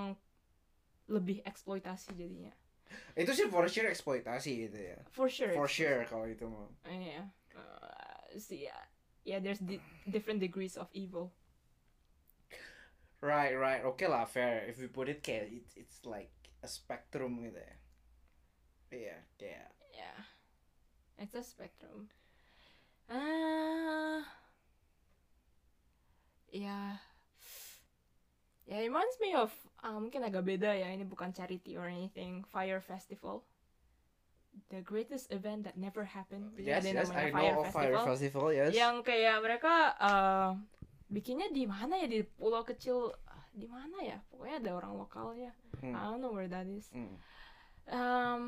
lebih 1.08 1.40
eksploitasi 1.46 2.12
jadinya. 2.12 2.52
itu 3.16 3.32
sih 3.32 3.48
for 3.48 3.68
sure 3.68 3.88
eksploitasi 3.88 4.52
gitu 4.68 4.80
ya 4.80 4.98
For 5.12 5.28
sure. 5.28 5.52
for 5.54 5.68
sure 5.68 6.04
kalau 6.04 6.28
itu 6.28 6.44
mah 6.48 6.68
Iya. 6.84 7.28
Uh, 7.56 8.36
see, 8.36 8.68
yeah, 9.28 9.36
yeah, 9.36 9.40
there's 9.44 9.60
di- 9.60 9.84
different 10.08 10.40
degrees 10.40 10.80
of 10.80 10.88
evil. 10.96 11.36
Right, 13.20 13.60
right. 13.60 13.84
okay 13.84 14.08
lah, 14.08 14.24
fair. 14.24 14.64
If 14.72 14.80
we 14.80 14.88
put 14.88 15.12
it 15.12 15.20
kayak 15.20 15.52
it's 15.52 15.76
it's 15.76 16.00
like 16.08 16.32
a 16.64 16.70
spectrum 16.72 17.44
gitu 17.44 17.60
ya. 17.60 17.76
Iya, 18.88 19.18
kayak 19.36 19.68
Yeah. 19.92 20.20
It's 21.18 21.34
a 21.34 21.42
spectrum. 21.42 22.14
Ah. 23.10 24.22
yeah. 26.54 27.02
Yeah, 28.68 28.84
it 28.86 28.94
reminds 28.94 29.18
me 29.18 29.34
of 29.34 29.50
ah, 29.82 29.98
mungkin 29.98 30.22
agak 30.22 30.46
beda 30.46 30.78
ya. 30.78 30.94
Ini 30.94 31.10
bukan 31.10 31.34
charity 31.34 31.74
or 31.74 31.90
anything. 31.90 32.46
Fire 32.54 32.84
Festival. 32.86 33.42
The 34.68 34.82
greatest 34.82 35.30
event 35.30 35.64
that 35.64 35.78
never 35.78 36.04
happened. 36.04 36.52
Yes, 36.58 36.82
ada 36.84 37.06
yes, 37.06 37.12
I 37.14 37.30
know 37.30 37.62
of 37.62 37.72
Fire 37.72 37.98
Festival, 38.02 38.50
yes. 38.52 38.74
yang 38.74 39.00
kayak 39.02 39.40
mereka 39.40 39.94
eh, 39.96 40.50
bikinnya 41.08 41.48
di 41.50 41.64
mana 41.64 41.96
ya? 41.98 42.08
Di 42.10 42.26
pulau 42.26 42.66
kecil 42.66 43.14
ah, 43.26 43.46
di 43.54 43.70
mana 43.70 44.02
ya? 44.02 44.18
Pokoknya 44.28 44.58
ada 44.60 44.72
orang 44.76 44.94
lokalnya. 44.98 45.52
I 45.54 45.88
Hmm, 45.88 45.94
don't 45.94 46.20
know 46.20 46.34
where 46.34 46.50
that 46.50 46.66
is. 46.66 46.90
Hmm. 46.90 47.16
Em, 47.86 48.42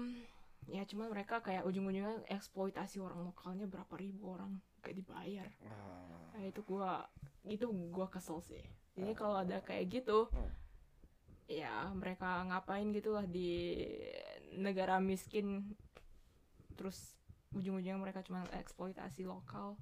ya 0.68 0.84
cuman 0.84 1.14
mereka 1.14 1.40
kayak 1.40 1.64
ujung-ujungnya 1.64 2.26
eksploitasi 2.28 3.00
orang 3.00 3.24
lokalnya 3.24 3.66
berapa 3.66 3.94
ribu 3.96 4.34
orang 4.34 4.58
gak 4.82 4.98
dibayar. 4.98 5.48
Ah, 5.64 6.34
nah, 6.36 6.44
itu 6.44 6.62
gua 6.66 7.06
itu 7.46 7.70
gua 7.90 8.10
kesel 8.10 8.42
sih. 8.42 8.66
Jadi 8.98 9.14
kalau 9.14 9.40
ada 9.40 9.62
kayak 9.62 9.88
gitu 9.94 10.28
Hmm. 10.30 10.52
ya 11.46 11.90
mereka 11.94 12.46
ngapain 12.46 12.94
gitulah 12.94 13.26
di 13.26 13.80
negara 14.54 15.02
miskin 15.02 15.74
terus 16.80 17.20
ujung-ujungnya 17.52 18.00
mereka 18.00 18.24
cuma 18.24 18.48
eksploitasi 18.56 19.28
lokal 19.28 19.76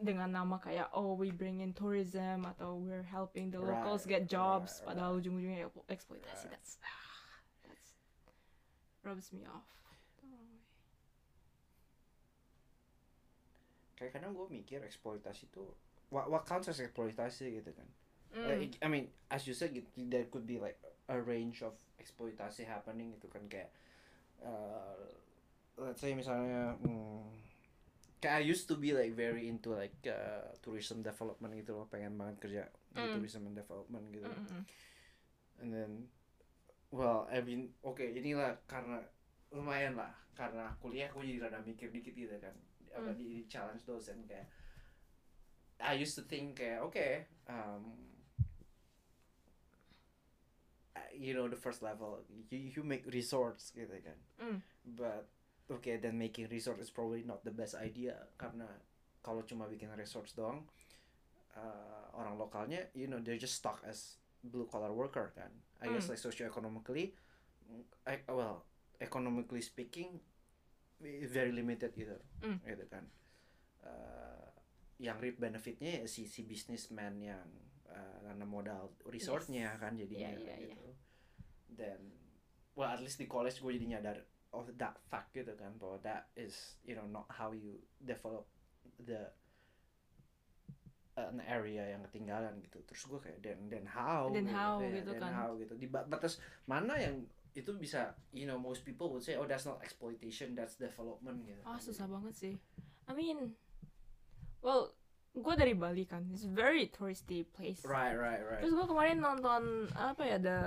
dengan 0.00 0.32
nama 0.32 0.56
kayak 0.56 0.88
oh 0.96 1.14
we 1.14 1.28
bring 1.28 1.60
in 1.60 1.76
tourism 1.76 2.48
atau 2.48 2.80
we're 2.80 3.04
helping 3.04 3.52
the 3.52 3.60
locals 3.60 4.08
Right, 4.08 4.18
get 4.18 4.22
jobs 4.26 4.80
right, 4.80 4.96
padahal 4.96 5.20
ujung-ujungnya 5.20 5.68
eksplo- 5.68 5.86
eksploitasi 5.92 6.48
Right. 6.48 6.54
that's 6.56 6.72
that's 7.62 7.88
rubs 9.04 9.28
me 9.36 9.44
off 9.44 9.68
Kayak 13.94 14.10
kadang 14.18 14.34
gue 14.34 14.46
mikir 14.50 14.82
eksploitasi 14.82 15.54
tuh 15.54 15.70
what, 16.10 16.26
what 16.26 16.42
counts 16.42 16.66
as 16.66 16.82
eksploitasi 16.82 17.62
gitu 17.62 17.70
kan. 17.70 17.88
Mm. 18.34 18.46
Uh, 18.50 18.58
I 18.82 18.88
mean, 18.90 19.06
as 19.30 19.46
you 19.46 19.54
said, 19.54 19.70
there 19.94 20.26
could 20.26 20.42
be 20.42 20.58
like 20.58 20.74
a 21.06 21.14
range 21.22 21.62
of 21.62 21.78
eksploitasi 22.02 22.66
happening 22.66 23.14
gitu 23.14 23.30
kan 23.30 23.46
kayak 23.46 23.70
uh, 24.42 24.98
let's 25.76 26.00
say 26.00 26.14
misalnya 26.14 26.78
hmm, 26.78 27.24
kayak 28.18 28.40
I 28.40 28.44
used 28.46 28.70
to 28.70 28.76
be 28.76 28.94
like 28.94 29.12
very 29.12 29.46
into 29.46 29.74
like 29.74 29.94
uh, 30.06 30.48
tourism 30.60 31.02
development 31.02 31.52
gitu 31.54 31.74
loh 31.74 31.86
pengen 31.86 32.14
banget 32.14 32.36
kerja 32.40 32.62
di 32.90 33.02
Mm. 33.02 33.10
tourism 33.10 33.42
and 33.50 33.58
development 33.58 34.06
gitu 34.10 34.22
Mm, 34.30 34.38
mm, 34.38 34.48
mm. 34.54 34.64
and 35.58 35.68
then 35.68 35.90
well 36.88 37.26
I 37.26 37.42
mean 37.42 37.74
oke 37.82 38.00
inilah 38.00 38.54
karena 38.64 39.02
lumayan 39.50 39.98
lah 39.98 40.14
karena 40.32 40.70
kuliah 40.78 41.10
gue 41.10 41.26
jadi 41.26 41.46
rada 41.46 41.58
mikir 41.60 41.90
dikit 41.90 42.14
gitu 42.14 42.38
kan 42.38 42.54
apa 42.94 43.10
Hmm. 43.10 43.18
di, 43.18 43.26
di 43.26 43.42
challenge 43.50 43.82
dosen 43.82 44.22
kayak 44.24 44.46
I 45.82 45.98
used 45.98 46.14
to 46.14 46.22
think 46.22 46.62
kayak 46.62 46.86
oke 46.86 47.02
um, 47.50 47.98
uh, 50.94 51.10
you 51.10 51.34
know 51.34 51.50
the 51.50 51.58
first 51.58 51.82
level 51.82 52.22
you, 52.50 52.70
you 52.78 52.82
make 52.86 53.02
resorts 53.10 53.74
gitu 53.74 53.90
kan 53.98 54.18
Mm. 54.38 54.58
but 54.94 55.26
okay 55.66 55.96
then 55.96 56.14
making 56.14 56.48
resort 56.48 56.76
is 56.78 56.90
probably 56.90 57.22
not 57.22 57.40
the 57.42 57.50
best 57.50 57.74
idea 57.74 58.12
karena 58.36 58.68
kalau 59.20 59.40
cuma 59.42 59.64
bikin 59.64 59.88
resorts 59.96 60.34
doang 60.34 60.68
uh, 61.56 62.04
orang 62.14 62.36
lokalnya 62.36 62.90
you 62.92 63.06
know 63.06 63.20
they're 63.20 63.40
just 63.40 63.56
stuck 63.56 63.80
as 63.84 64.18
blue 64.44 64.68
collar 64.68 64.92
worker 64.92 65.32
kan 65.32 65.48
I 65.80 65.88
guess 65.88 66.06
Mm. 66.06 66.16
like 66.16 66.22
socioeconomically 66.22 67.16
mm, 67.64 67.84
I, 68.04 68.20
well 68.28 68.64
economically 69.00 69.60
speaking 69.60 70.20
very 71.28 71.52
limited 71.52 71.92
gitu 71.94 72.16
Mm. 72.42 72.60
gitu 72.62 72.86
kan 72.88 73.04
Uh, 73.84 74.48
yang 74.96 75.20
reap 75.20 75.36
benefitnya 75.36 76.00
ya 76.00 76.04
si 76.08 76.24
si 76.24 76.40
businessman 76.48 77.20
yang 77.20 77.44
uh, 77.84 78.16
nanam 78.24 78.48
modal 78.48 78.96
resortnya 79.04 79.76
Yes. 79.76 79.76
kan 79.76 79.92
jadinya 79.92 80.32
Iya, 80.32 80.40
iya, 80.40 80.56
gitu 80.72 80.88
dan 81.68 82.00
well 82.72 82.88
at 82.88 83.04
least 83.04 83.20
di 83.20 83.28
college 83.28 83.60
gue 83.60 83.76
jadi 83.76 83.86
nyadar 84.00 84.24
of 84.54 84.70
that 84.74 84.94
fact 85.04 85.34
gitu 85.34 85.50
kan 85.54 85.74
bahwa 85.76 85.98
that 86.00 86.30
is 86.34 86.54
you 86.82 86.94
know 86.94 87.04
not 87.04 87.26
how 87.28 87.50
you 87.50 87.74
develop 88.00 88.46
the 89.00 89.26
an 91.14 91.38
area 91.40 91.94
yang 91.94 92.02
ketinggalan 92.04 92.58
gitu 92.58 92.82
terus 92.82 93.06
gue 93.06 93.20
kayak 93.20 93.38
dan 93.38 93.58
dan 93.70 93.86
how 93.86 94.26
Then 94.28 94.50
how 94.50 94.82
Iya, 94.82 94.98
gitu 94.98 95.10
then 95.12 95.22
kan. 95.22 95.32
how 95.32 95.50
gitu 95.54 95.74
di 95.74 95.86
ba- 95.86 96.02
batas 96.04 96.38
mana 96.64 96.98
yang 96.98 97.22
itu 97.54 97.70
bisa 97.72 98.00
you 98.30 98.44
know 98.44 98.58
most 98.58 98.82
people 98.82 99.06
would 99.08 99.22
say 99.22 99.38
oh 99.38 99.46
that's 99.46 99.62
not 99.62 99.78
exploitation 99.78 100.58
that's 100.58 100.74
development 100.74 101.46
gitu 101.46 101.62
Ah 101.62 101.78
susah 101.78 102.10
banget 102.10 102.34
sih. 102.34 102.54
I 103.06 103.14
mean, 103.14 103.54
well, 104.58 104.90
gue 105.30 105.54
dari 105.54 105.70
Bali 105.70 106.02
kan, 106.02 106.26
it's 106.30 106.42
very 106.42 106.88
touristy 106.88 107.46
place. 107.46 107.84
right 107.84 108.16
right 108.16 108.42
right 108.42 108.58
Terus 108.58 108.74
gue 108.74 108.86
kemarin 108.88 109.20
nonton 109.20 109.62
apa 109.94 110.22
ya 110.24 110.34
ada 110.40 110.58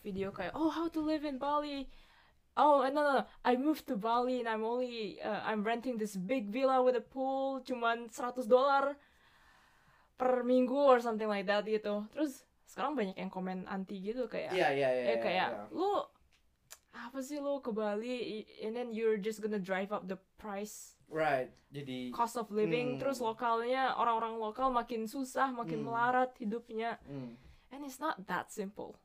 video 0.00 0.34
kayak 0.34 0.50
oh 0.52 0.66
how 0.66 0.90
to 0.90 0.98
live 0.98 1.22
in 1.22 1.38
Bali. 1.38 1.86
Oh 2.52 2.84
no 2.84 3.00
no, 3.00 3.12
no. 3.16 3.24
I 3.44 3.56
moved 3.56 3.88
to 3.88 3.96
Bali 3.96 4.44
and 4.44 4.48
I'm 4.48 4.60
only 4.60 5.16
uh, 5.22 5.40
I'm 5.42 5.64
renting 5.64 5.96
this 5.96 6.16
big 6.16 6.52
villa 6.52 6.84
with 6.84 6.96
a 6.96 7.04
pool 7.04 7.64
cuman 7.64 8.12
100 8.12 8.44
dolar 8.44 8.96
per 10.20 10.44
minggu 10.44 10.76
or 10.76 11.00
something 11.00 11.28
like 11.28 11.48
that 11.48 11.64
gitu. 11.64 12.04
Terus 12.12 12.44
sekarang 12.68 12.96
banyak 12.96 13.16
yang 13.16 13.28
komen 13.28 13.68
anti 13.68 14.00
gitu 14.00 14.24
kayak 14.32 14.56
iya 14.56 14.72
iya 14.72 14.88
iya 14.96 15.04
ya 15.12 15.16
kayak 15.20 15.48
iya. 15.52 15.64
lu 15.76 15.92
apa 16.92 17.20
sih 17.20 17.36
lu 17.36 17.60
ke 17.60 17.68
Bali 17.68 18.44
and 18.64 18.72
then 18.72 18.96
you're 18.96 19.20
just 19.20 19.44
gonna 19.44 19.60
drive 19.60 19.92
up 19.92 20.08
the 20.08 20.16
price 20.40 20.96
right 21.12 21.52
jadi 21.68 22.08
cost 22.16 22.40
of 22.40 22.48
living 22.48 22.96
Hmm. 22.96 23.00
terus 23.00 23.20
lokalnya 23.20 23.92
orang-orang 24.00 24.40
lokal 24.40 24.72
makin 24.72 25.04
susah 25.04 25.52
makin 25.52 25.84
Hmm. 25.84 25.92
melarat 25.92 26.32
hidupnya 26.40 26.96
hmm. 27.04 27.36
and 27.72 27.80
it's 27.84 28.00
not 28.00 28.16
that 28.24 28.48
simple 28.48 28.96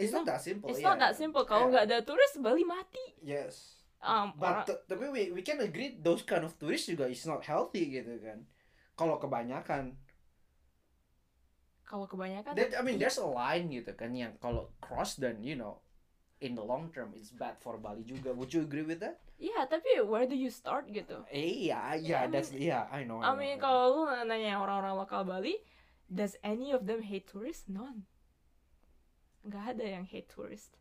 it's 0.00 0.10
not 0.10 0.24
that 0.24 0.40
simple 0.40 0.66
it's 0.72 0.80
yeah, 0.80 0.88
not 0.88 0.96
that 0.98 1.12
yeah. 1.12 1.20
simple 1.20 1.44
kalau 1.44 1.68
Yeah. 1.68 1.70
nggak 1.76 1.84
ada 1.92 1.98
turis 2.00 2.32
Bali 2.40 2.64
mati 2.64 3.04
yes 3.20 3.84
um, 4.00 4.32
but 4.34 4.64
orang- 4.64 4.80
tapi 4.88 5.04
we, 5.12 5.22
we 5.36 5.42
can 5.44 5.60
agree 5.60 5.92
those 6.00 6.24
kind 6.24 6.40
of 6.42 6.56
tourists 6.56 6.88
juga 6.88 7.04
is 7.06 7.20
not 7.28 7.44
healthy 7.44 7.92
gitu 7.92 8.16
kan 8.18 8.48
kalau 8.96 9.20
kebanyakan 9.20 9.94
kalau 11.84 12.06
kebanyakan 12.06 12.54
That, 12.54 12.72
I 12.78 12.82
mean 12.86 12.96
there's 13.02 13.18
a 13.18 13.26
line 13.26 13.68
gitu 13.68 13.92
kan 13.92 14.14
yang 14.14 14.38
kalau 14.38 14.70
cross 14.78 15.18
dan 15.18 15.42
you 15.42 15.58
know 15.58 15.82
in 16.40 16.56
the 16.56 16.64
long 16.64 16.88
term 16.94 17.12
it's 17.18 17.34
bad 17.34 17.58
for 17.60 17.76
Bali 17.76 18.06
juga 18.06 18.32
would 18.32 18.54
you 18.54 18.64
agree 18.64 18.86
with 18.86 19.02
that 19.04 19.20
Iya, 19.40 19.64
tapi 19.72 20.04
where 20.04 20.28
do 20.28 20.36
you 20.36 20.52
start 20.52 20.84
gitu? 20.92 21.24
eh 21.32 21.64
yeah 21.72 21.96
Yeah, 21.96 22.04
yeah 22.04 22.22
I 22.24 22.28
that's 22.28 22.52
yeah 22.52 22.84
I 22.92 23.08
know 23.08 23.24
I 23.24 23.32
know, 23.32 23.40
mean, 23.40 23.56
kalau 23.56 24.04
lu 24.04 24.12
nanya 24.28 24.60
orang-orang 24.60 25.00
lokal 25.00 25.24
Bali, 25.24 25.56
does 26.12 26.36
any 26.44 26.76
of 26.76 26.84
them 26.84 27.00
hate 27.00 27.24
tourists? 27.24 27.64
None. 27.64 28.04
Nggak 29.42 29.64
ada 29.72 29.84
yang 29.86 30.04
hate 30.04 30.28
tourist. 30.28 30.76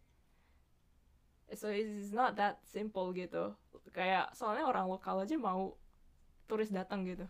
So 1.52 1.68
it's 1.68 2.12
not 2.12 2.38
that 2.38 2.62
simple 2.64 3.10
gitu. 3.12 3.56
Kayak 3.90 4.32
soalnya 4.32 4.64
orang 4.64 4.86
lokal 4.86 5.24
aja 5.24 5.34
mau 5.34 5.74
turis 6.46 6.70
datang 6.70 7.04
gitu. 7.04 7.26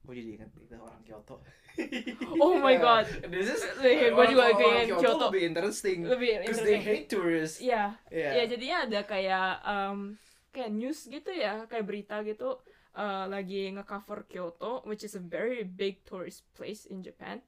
gue 0.00 0.18
jadi 0.18 0.42
ingat 0.42 0.50
itu 0.58 0.74
orang 0.74 0.98
Kyoto 1.06 1.38
Oh 2.42 2.58
my 2.58 2.74
Yeah. 2.74 2.82
God. 2.82 3.06
this 3.30 3.46
is 3.46 3.62
gua 3.78 3.86
orang- 3.86 4.26
juga 4.26 4.42
orang 4.42 4.58
keinget 4.58 4.86
Kyoto, 4.90 5.02
Kyoto. 5.06 5.24
lebih 5.30 5.42
interesting 5.46 5.98
Lebih 6.02 6.30
because 6.42 6.58
they 6.58 6.74
interesting. 6.74 6.82
hate 6.82 7.06
tourists 7.06 7.58
Iya, 7.62 7.84
yeah 8.10 8.32
ya 8.34 8.44
jadinya 8.44 8.78
ada 8.90 9.00
kayak 9.04 9.48
um, 9.62 9.98
kayak 10.50 10.70
news 10.72 11.06
gitu 11.06 11.30
ya, 11.30 11.62
kayak 11.64 11.86
berita 11.86 12.26
gitu 12.26 12.58
uh, 12.92 13.30
lagi 13.30 13.70
ngecover 13.70 14.26
Kyoto, 14.26 14.82
which 14.82 15.06
is 15.06 15.14
a 15.14 15.22
very 15.22 15.62
big 15.62 16.02
tourist 16.02 16.42
place 16.52 16.82
in 16.84 17.06
Japan. 17.06 17.38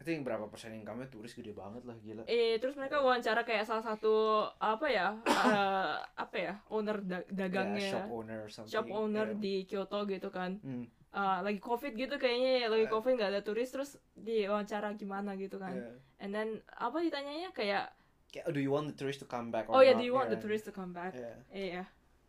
I 0.00 0.02
think 0.02 0.24
berapa 0.24 0.48
persen 0.48 0.72
income-nya 0.72 1.12
turis 1.12 1.36
gede 1.36 1.52
banget 1.52 1.84
lah 1.84 1.92
gila. 2.00 2.24
Eh 2.24 2.56
terus 2.56 2.72
mereka 2.72 3.04
wawancara 3.04 3.44
kayak 3.44 3.68
salah 3.68 3.84
satu 3.84 4.48
apa 4.56 4.88
ya 4.88 5.12
eh, 5.28 5.94
apa 6.16 6.36
ya 6.36 6.56
owner 6.72 7.04
da- 7.04 7.20
Yeah, 7.22 7.36
dagangnya 7.36 7.90
shop 7.92 8.08
owner 8.08 8.40
something 8.48 8.72
shop 8.72 8.88
owner 8.88 9.26
yeah. 9.28 9.36
di 9.36 9.54
Kyoto 9.64 10.08
gitu 10.08 10.32
kan. 10.32 10.56
Hmm, 10.64 10.88
Eh, 11.10 11.38
lagi 11.42 11.58
covid 11.58 11.98
gitu 11.98 12.16
kayaknya 12.16 12.62
ya, 12.62 12.66
lagi 12.70 12.86
Eh. 12.86 12.88
covid 12.88 13.18
nggak 13.18 13.34
ada 13.34 13.42
turis 13.42 13.66
terus 13.66 13.98
diwawancara 14.14 14.94
gimana 14.94 15.34
gitu 15.34 15.58
kan. 15.58 15.74
Yeah. 15.74 15.98
and 16.16 16.30
then 16.30 16.48
apa 16.70 17.02
ditanyanya 17.02 17.50
kayak 17.50 17.90
Kayak, 18.30 18.46
do 18.54 18.62
you 18.62 18.70
want 18.70 18.86
the 18.86 18.94
tourist 18.94 19.18
to 19.18 19.26
come 19.26 19.50
back 19.50 19.66
or 19.66 19.74
oh 19.74 19.82
ya 19.82 19.90
not? 19.90 19.98
do 19.98 20.04
you 20.06 20.14
want 20.14 20.30
the 20.30 20.38
Yeah. 20.38 20.44
tourist 20.46 20.64
to 20.64 20.72
come 20.72 20.94
back? 20.94 21.12
Yeah 21.12 21.36
iya 21.50 21.82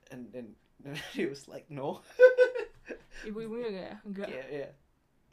and 0.09 0.33
then 0.33 0.57
and 0.83 0.97
he 1.13 1.23
was 1.23 1.45
like 1.45 1.69
no. 1.69 2.01
Ibu-ibunya 3.21 3.69
ya? 3.69 3.95
Enggak 4.01 4.27
yeah 4.27 4.47
yeah 4.49 4.71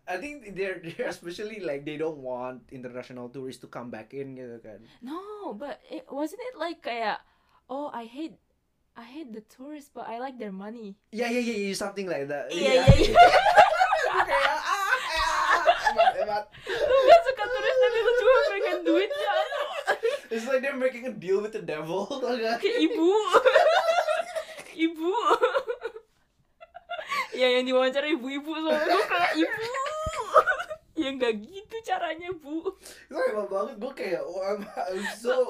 I 0.09 0.16
think 0.16 0.56
they're 0.56 0.80
they're 0.84 1.12
especially 1.12 1.61
like 1.61 1.84
they 1.84 2.00
don't 2.00 2.24
want 2.24 2.64
international 2.72 3.28
tourists 3.28 3.61
to 3.61 3.68
come 3.68 3.92
back 3.92 4.16
in 4.16 4.34
gitu 4.40 4.56
kan 4.64 4.80
no 5.04 5.52
but 5.52 5.84
it, 5.92 6.09
wasn't 6.09 6.40
it 6.48 6.56
like 6.56 6.80
kayak 6.80 7.20
oh 7.68 7.92
I 7.92 8.09
hate 8.09 8.40
I 8.98 9.06
hate 9.06 9.30
the 9.30 9.44
tourists 9.46 9.92
but 9.94 10.11
I 10.11 10.18
like 10.18 10.42
their 10.42 10.50
money. 10.50 10.98
Yeah 11.14 11.30
yeah 11.30 11.38
yeah, 11.38 11.70
yeah 11.70 11.76
something 11.78 12.11
like 12.11 12.26
that. 12.26 12.50
Iya 12.50 12.82
iya 12.82 13.14
iya 13.14 13.14
kayak 14.26 14.59
ah, 14.59 14.74
ah, 14.74 15.56
hebat 15.86 16.11
hebat 16.18 16.44
lu 16.66 16.96
gak 17.06 17.20
suka 17.22 17.44
turis 17.46 17.76
tapi 17.78 17.98
lu 17.98 18.12
cuma 18.18 18.40
pengen 18.50 18.78
duitnya 18.82 19.34
it's 20.28 20.44
like 20.44 20.61
they're 20.61 20.76
making 20.76 21.04
a 21.09 21.14
deal 21.14 21.40
with 21.40 21.54
the 21.54 21.62
devil 21.62 22.04
ke 22.62 22.70
ibu. 22.84 23.12
Ibu. 24.74 25.12
Ya 27.38 27.54
yang 27.54 27.70
diwawancara 27.70 28.04
ibu-ibu 28.11 28.50
soalnya 28.50 28.84
gue 28.84 29.04
kayak 29.06 29.32
ibu 29.38 29.72
ya 31.09 31.16
nggak 31.16 31.34
gitu 31.40 31.76
caranya 31.88 32.28
bu. 32.36 32.68
Itu 33.09 33.16
hebat 33.16 33.48
banget 33.48 33.74
gue 33.80 33.92
kayak 33.96 34.20
oh, 34.20 34.44
I'm, 34.44 34.61
I'm 34.61 35.00
so 35.16 35.48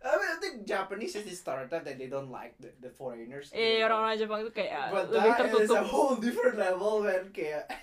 I 0.00 0.16
mean 0.16 0.30
I 0.32 0.38
think 0.40 0.54
Japanese 0.64 1.18
is 1.18 1.26
stereotype 1.34 1.84
that 1.84 1.98
they 1.98 2.06
don't 2.06 2.30
like 2.30 2.54
the, 2.62 2.70
the 2.78 2.94
foreigners. 2.94 3.50
Eh 3.50 3.82
orang-orang 3.82 4.16
Jepang 4.16 4.40
itu 4.46 4.52
kayak 4.54 4.94
But 4.94 5.10
lebih 5.10 5.30
that 5.34 5.50
is 5.50 5.68
tertutup. 5.68 5.76
a 5.76 5.84
whole 5.84 6.14
different 6.16 6.56
level 6.56 7.02
man 7.02 7.34
kayak 7.34 7.66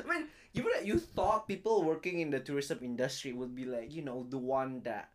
I 0.00 0.02
mean 0.06 0.30
you 0.54 0.62
would 0.64 0.86
you 0.86 0.96
thought 0.96 1.44
people 1.44 1.82
working 1.82 2.22
in 2.22 2.30
the 2.30 2.40
tourism 2.40 2.80
industry 2.80 3.34
would 3.34 3.52
be 3.52 3.66
like 3.66 3.92
you 3.92 4.00
know 4.00 4.24
the 4.24 4.40
one 4.40 4.80
that 4.86 5.10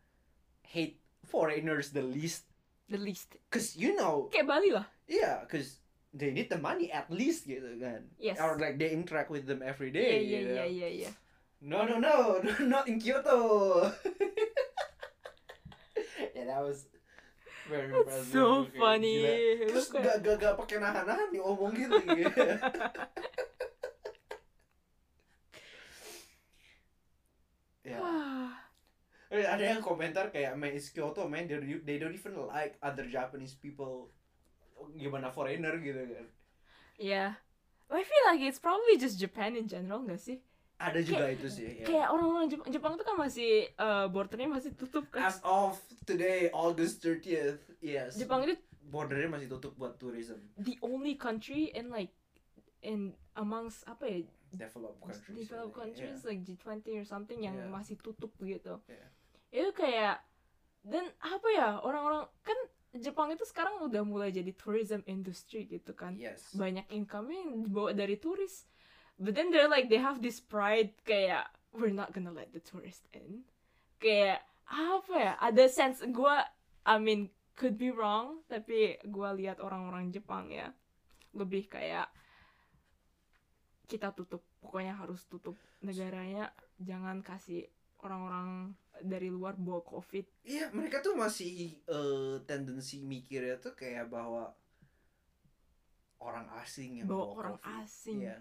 hate 0.67 0.99
foreigners 1.25 1.95
the 1.95 2.03
least? 2.03 2.45
The 2.87 2.99
least. 2.99 3.31
Cause 3.49 3.79
you 3.79 3.95
know 3.95 4.27
kayak 4.29 4.45
Bali 4.45 4.69
lah. 4.75 4.85
Yeah 5.09 5.41
cause 5.49 5.81
they 6.11 6.31
need 6.31 6.47
the 6.47 6.57
money 6.57 6.87
at 6.89 7.07
least 7.09 7.43
gitu 7.43 7.77
kan 7.77 8.07
Yes. 8.17 8.39
or 8.39 8.55
like 8.57 8.77
they 8.77 8.89
interact 8.89 9.27
with 9.27 9.45
them 9.45 9.59
every 9.61 9.89
iya 9.89 9.97
day 9.97 10.13
iya 10.19 10.39
gitu. 10.39 10.53
iya 10.53 10.65
iya 10.65 10.89
iya 11.03 11.11
no 11.61 11.83
no 11.83 11.97
no 12.05 12.37
not 12.65 12.85
in 12.85 12.97
Kyoto 12.97 13.37
yeah 16.35 16.45
that 16.45 16.61
was 16.61 16.87
very 17.67 17.91
impressive 17.91 18.31
so 18.31 18.63
Kayak 18.63 18.79
funny 18.79 19.15
gila. 19.19 19.33
Terus 19.67 19.85
kayak- 19.91 20.05
gak, 20.05 20.17
gak, 20.23 20.35
gak 20.39 20.55
pakai 20.55 20.77
nahan-nahan 20.79 21.27
nih 21.29 21.41
ngomong 21.43 21.71
gitu 21.75 21.97
gitu. 22.15 22.41
ya. 27.83 27.99
Eh, 29.27 29.43
ada 29.43 29.59
yang 29.59 29.83
komentar 29.83 30.31
kayak 30.31 30.55
man 30.55 30.71
it's 30.71 30.87
Kyoto 30.87 31.27
man 31.27 31.51
they, 31.51 31.59
they 31.83 31.99
don't 31.99 32.15
even 32.15 32.31
like 32.47 32.79
other 32.79 33.03
Japanese 33.11 33.51
people 33.59 34.07
gimana 34.97 35.31
foreigner 35.33 35.77
gitu 35.81 35.99
kan 35.99 36.25
yeah 36.97 37.37
I 37.87 38.03
feel 38.03 38.23
like 38.27 38.43
it's 38.43 38.59
probably 38.59 38.99
just 38.99 39.15
Japan 39.21 39.55
in 39.55 39.67
general 39.69 40.03
gak 40.03 40.19
sih 40.19 40.41
ada 40.77 41.01
juga 41.01 41.33
itu 41.33 41.49
sih 41.49 41.81
ya. 41.81 41.85
kayak 41.89 42.07
orang-orang 42.13 42.45
Jepang, 42.53 42.69
Jepang 42.69 42.93
tuh 43.01 43.05
kan 43.05 43.17
masih 43.17 43.65
eh, 43.65 44.05
bordernya 44.13 44.45
masih 44.45 44.77
tutup 44.77 45.09
kan 45.09 45.25
as 45.25 45.41
of 45.41 45.73
today 46.05 46.53
August 46.53 47.01
30th 47.01 47.57
yes 47.81 48.13
Jepang 48.13 48.45
itu 48.45 48.53
bordernya 48.85 49.29
masih 49.33 49.49
tutup 49.49 49.73
buat 49.73 49.97
tourism 49.97 50.37
the 50.61 50.77
only 50.85 51.17
country 51.17 51.73
in 51.73 51.89
like 51.89 52.13
in 52.85 53.17
amongst 53.33 53.81
apa 53.89 54.05
ya 54.05 54.19
developed 54.53 55.01
countries 55.01 55.37
developed 55.49 55.73
yeah. 55.75 55.81
countries 55.81 56.19
like 56.23 56.39
G20 56.45 56.85
or 57.01 57.05
something 57.05 57.39
yang 57.43 57.55
Yeah. 57.57 57.71
masih 57.71 57.99
tutup 57.99 58.31
gitu. 58.39 58.79
Yeah. 58.87 59.09
Itu 59.51 59.69
kayak 59.75 60.23
dan 60.87 61.11
apa 61.19 61.47
ya 61.51 61.67
orang-orang 61.83 62.31
kan 62.45 62.55
Jepang 62.95 63.29
itu 63.35 63.43
sekarang 63.43 63.83
udah 63.83 64.01
mulai 64.07 64.31
jadi 64.31 64.49
tourism 64.55 65.03
industry 65.03 65.67
gitu 65.67 65.91
kan. 65.91 66.15
yes 66.15 66.55
Banyak 66.55 66.87
income 66.93 67.29
yang 67.35 67.49
dibawa 67.67 67.91
dari 67.91 68.15
turis. 68.15 68.63
But 69.17 69.35
then 69.35 69.49
they're 69.49 69.69
like 69.69 69.89
they 69.91 69.99
have 69.99 70.23
this 70.23 70.39
pride 70.39 70.93
kayak 71.03 71.49
we're 71.75 71.93
not 71.93 72.15
gonna 72.15 72.31
let 72.31 72.53
the 72.55 72.63
tourist 72.63 73.05
in. 73.11 73.43
Kayak 73.99 74.45
apa 74.69 75.13
ya? 75.13 75.33
Ada 75.41 75.65
sense 75.67 75.99
gua 76.13 76.47
I 76.87 77.01
mean 77.01 77.33
could 77.57 77.75
be 77.75 77.89
wrong 77.89 78.45
tapi 78.47 79.01
gua 79.09 79.33
lihat 79.33 79.59
orang-orang 79.59 80.13
Jepang 80.13 80.53
ya 80.53 80.71
lebih 81.33 81.69
kayak 81.69 82.07
kita 83.87 84.11
tutup 84.11 84.43
pokoknya 84.59 84.99
harus 84.99 85.23
tutup 85.31 85.55
negaranya 85.79 86.51
jangan 86.77 87.23
kasih 87.23 87.71
orang-orang 87.99 88.73
dari 88.97 89.27
luar 89.27 89.53
bawa 89.53 89.81
covid 89.81 90.25
Iya, 90.41 90.69
mereka 90.71 90.99
tuh 90.99 91.13
masih 91.13 91.77
eh, 91.79 92.35
tendensi 92.43 92.99
mikirnya 92.99 93.57
tuh 93.57 93.73
kayak 93.73 94.07
bahwa 94.07 94.53
orang 96.17 96.49
asing 96.57 96.99
yang 96.99 97.07
bawa 97.07 97.17
bawa 97.23 97.33
orang 97.35 97.55
COVID. 97.55 97.77
asing 97.79 98.17
Iya. 98.23 98.37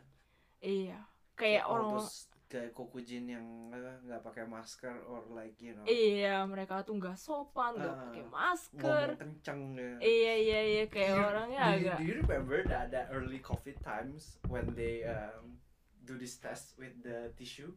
iya 0.58 0.98
kayak 1.34 1.62
all 1.62 1.84
orang 1.84 1.90
those 2.00 2.24
kayak 2.46 2.70
kokujin 2.72 3.26
yang 3.26 3.44
eh, 3.68 3.98
nggak 4.00 4.22
pakai 4.22 4.46
masker 4.46 4.94
or 5.04 5.26
like 5.30 5.58
you 5.58 5.74
know 5.74 5.84
iya 5.84 6.40
mereka 6.42 6.80
tuh 6.80 6.96
nggak 6.96 7.18
sopan 7.18 7.76
nggak 7.76 7.90
Ah, 7.90 8.00
pakai 8.06 8.24
masker 8.24 9.06
ngomong 9.12 9.20
kenceng 9.20 9.60
ya. 9.74 9.92
iya 10.00 10.34
iya 10.38 10.60
iya 10.64 10.84
kayak 10.86 11.12
Do 11.12 11.22
orangnya 11.26 11.60
you, 11.60 11.74
agak 11.84 11.96
do 11.98 12.04
you 12.06 12.14
remember 12.16 12.58
that 12.64 12.86
that 12.88 13.06
early 13.10 13.40
COVID 13.40 13.76
times 13.82 14.40
when 14.46 14.72
they 14.72 15.04
um, 15.04 15.58
do 16.00 16.14
this 16.14 16.38
test 16.38 16.78
with 16.78 16.94
the 17.02 17.28
tissue 17.34 17.74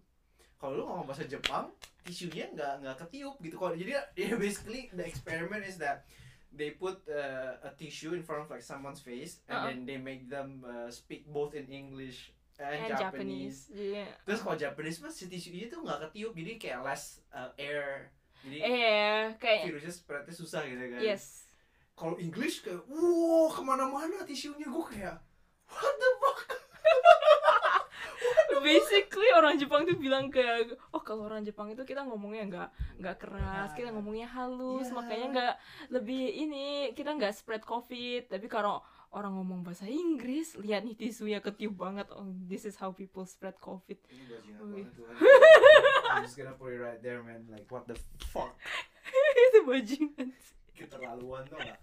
kalau 0.60 0.76
lu 0.76 0.84
ngomong 0.84 1.08
bahasa 1.08 1.24
Jepang 1.24 1.72
tisunya 2.04 2.52
nggak 2.52 2.84
nggak 2.84 2.96
ketiup 3.08 3.40
gitu 3.40 3.56
kalau 3.56 3.74
jadi 3.74 4.04
ya 4.14 4.36
basically 4.36 4.92
the 4.92 5.08
experiment 5.08 5.64
is 5.64 5.80
that 5.80 6.04
they 6.52 6.76
put 6.76 7.00
uh, 7.08 7.56
a 7.64 7.72
tissue 7.78 8.12
in 8.12 8.20
front 8.20 8.44
of 8.44 8.50
like 8.50 8.60
someone's 8.60 9.00
face 9.00 9.40
and 9.48 9.56
Uh-uh. 9.56 9.66
then 9.72 9.78
they 9.86 9.96
make 9.96 10.28
them 10.28 10.60
uh, 10.66 10.90
speak 10.90 11.24
both 11.30 11.54
in 11.54 11.70
English 11.70 12.34
and, 12.60 12.76
and 12.76 12.92
Japanese. 12.92 13.70
Japanese 13.72 13.96
Iya. 13.96 14.06
terus 14.28 14.40
kalau 14.44 14.58
Japanese 14.60 15.00
mah 15.00 15.14
si 15.14 15.32
tisunya 15.32 15.72
tuh 15.72 15.80
nggak 15.80 16.12
ketiup 16.12 16.36
jadi 16.36 16.52
kayak 16.60 16.80
less 16.84 17.24
uh, 17.32 17.54
air 17.56 18.12
jadi 18.44 18.58
eh 18.60 19.24
kayak 19.40 19.64
virusnya 19.70 19.94
spreadnya 19.94 20.34
susah 20.34 20.68
gitu 20.68 20.82
kan 20.92 21.00
yes 21.00 21.48
kalau 21.96 22.20
English 22.20 22.66
kayak 22.66 22.84
wow 22.90 23.48
ke 23.48 23.62
mana-mana 23.62 24.28
tisunya 24.28 24.68
gue 24.68 24.86
kayak 24.92 25.16
what 25.70 25.94
the 25.96 26.10
fuck 26.20 26.40
basically 28.60 29.30
orang 29.34 29.56
Jepang 29.56 29.84
tuh 29.84 29.96
bilang 29.96 30.28
kayak 30.28 30.74
oh 30.92 31.00
kalau 31.00 31.26
orang 31.26 31.42
Jepang 31.42 31.68
itu 31.68 31.82
kita 31.82 32.04
ngomongnya 32.04 32.44
nggak 32.48 32.70
nggak 32.98 33.16
keras 33.18 33.70
kita 33.74 33.90
ngomongnya 33.90 34.28
halus 34.28 34.88
Iya. 34.88 34.96
makanya 34.96 35.28
nggak 35.30 35.54
lebih 35.92 36.24
ini 36.30 36.66
kita 36.94 37.14
nggak 37.14 37.34
spread 37.34 37.64
covid. 37.64 38.28
Tapi 38.28 38.46
kalau 38.46 38.80
orang 39.10 39.34
ngomong 39.36 39.66
bahasa 39.66 39.90
Inggris 39.90 40.54
lihat 40.56 40.86
nih 40.86 40.94
tisunya 40.94 41.42
ketiup 41.42 41.74
banget 41.74 42.06
oh 42.14 42.30
this 42.46 42.64
is 42.64 42.78
how 42.78 42.94
people 42.94 43.26
spread 43.26 43.58
covid. 43.58 43.98
Ini 44.06 44.54
banget. 44.62 44.88
I'm 46.10 46.26
just 46.26 46.36
gonna 46.36 46.54
put 46.54 46.74
it 46.74 46.82
right 46.82 47.02
there 47.02 47.22
man. 47.22 47.50
Like 47.50 47.66
what 47.70 47.86
the 47.86 47.98
fuck? 48.30 48.54
Itu 49.50 49.66
bajingan 49.66 50.30
keterlaluan 50.78 51.44
tuh 51.50 51.58
gak 51.58 51.80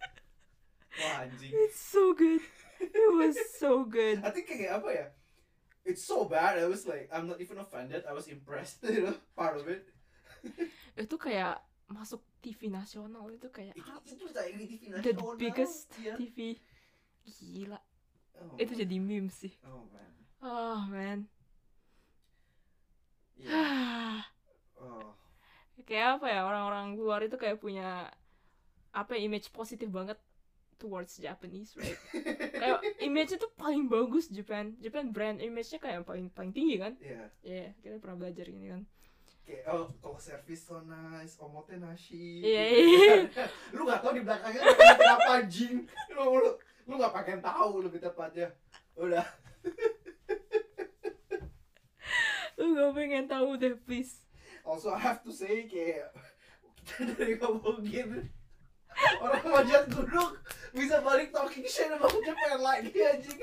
wah 1.02 1.26
anjing. 1.26 1.52
It's 1.52 1.76
so 1.76 2.14
good. 2.16 2.40
It 2.80 3.08
was 3.12 3.36
so 3.56 3.84
good. 3.84 4.20
I 4.24 4.30
think 4.30 4.48
kayak 4.48 4.80
apa 4.80 4.88
ya 4.92 5.06
it's 5.86 6.04
so 6.04 6.26
bad. 6.26 6.58
I 6.58 6.66
was 6.66 6.84
like 6.84 7.08
I'm 7.14 7.30
not 7.30 7.40
even 7.40 7.62
offended. 7.62 8.02
I 8.04 8.12
was 8.12 8.26
impressed 8.26 8.82
you 8.90 9.08
know 9.08 9.16
part 9.38 9.56
of 9.56 9.70
it. 9.70 9.86
Itu 10.98 11.16
kayak 11.16 11.62
masuk 11.86 12.20
TV 12.42 12.68
nasional. 12.68 13.30
Itu 13.30 13.48
kayak 13.48 13.78
itu 13.78 13.86
apa? 13.86 14.06
itu 14.10 14.24
TV 14.34 14.82
the 15.00 15.12
nasional. 15.14 15.38
biggest 15.38 15.78
Iya. 16.02 16.14
TV 16.18 16.58
gila. 17.26 17.80
Oh, 18.36 18.54
itu 18.60 18.72
jadi 18.76 18.96
meme 19.00 19.32
sih. 19.32 19.54
Oh 19.64 19.86
man. 19.88 20.12
Oh 20.44 20.80
man. 20.92 21.18
Yeah. 23.38 24.22
oh. 24.82 25.16
Kayak 25.86 26.20
apa 26.20 26.26
ya 26.26 26.40
orang-orang 26.42 26.98
luar 26.98 27.22
itu 27.22 27.38
kayak 27.38 27.62
punya 27.62 28.10
apa 28.96 29.12
ya, 29.14 29.28
image 29.28 29.52
positif 29.52 29.92
banget 29.92 30.18
towards 30.76 31.16
Japanese 31.16 31.72
right? 31.74 31.96
Kayak 32.52 32.80
image 33.00 33.32
itu 33.34 33.46
paling 33.54 33.86
bagus 33.86 34.28
Japan. 34.28 34.76
Japan 34.78 35.10
brand 35.10 35.38
image-nya 35.38 35.78
kayak 35.78 36.04
paling 36.04 36.28
paling 36.30 36.52
tinggi 36.52 36.76
kan? 36.76 36.94
Yeah 36.98 37.28
Iya 37.40 37.66
kita 37.80 37.96
pernah 37.98 38.16
belajar 38.20 38.46
ini 38.46 38.66
kan. 38.68 38.82
Kayak 39.42 39.64
oh 39.70 39.86
kalau 39.98 40.18
service 40.18 40.66
so 40.66 40.82
nice 40.82 41.38
omote 41.38 41.76
nashi 41.76 42.42
Iya, 42.42 42.62
gitu 42.66 42.90
iya. 42.98 43.16
kan. 43.30 43.48
lu 43.72 43.80
nggak 43.84 44.00
tahu 44.00 44.12
di 44.12 44.22
belakangnya 44.22 44.60
ada 44.66 45.04
apa 45.14 45.30
anjing 45.38 45.76
lu 46.10 46.24
lu 46.36 46.50
lu 46.86 46.92
nggak 46.98 47.14
pakai 47.14 47.36
tahu 47.38 47.72
lebih 47.82 48.00
tepatnya. 48.00 48.48
Udah. 48.94 49.26
Lu 52.56 52.72
gak 52.72 52.92
pengen 52.96 53.28
tahu 53.28 53.60
deh 53.60 53.76
please. 53.76 54.24
Also 54.64 54.88
I 54.90 54.98
have 54.98 55.20
to 55.22 55.30
say 55.30 55.68
kayak 55.68 56.08
kita 56.80 57.12
dari 57.14 57.36
ngomongin. 57.36 58.32
Orang 59.20 59.44
manjat 59.44 59.92
gunung 59.92 60.32
bisa 60.76 61.00
balik 61.00 61.32
talking 61.32 61.64
shit 61.64 61.88
about 61.88 62.12
Japan 62.12 62.60
lagi 62.60 62.92
anjing. 62.92 63.40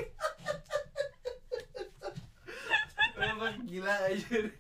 Emang 3.17 3.65
gila 3.65 3.95
aja 4.05 4.53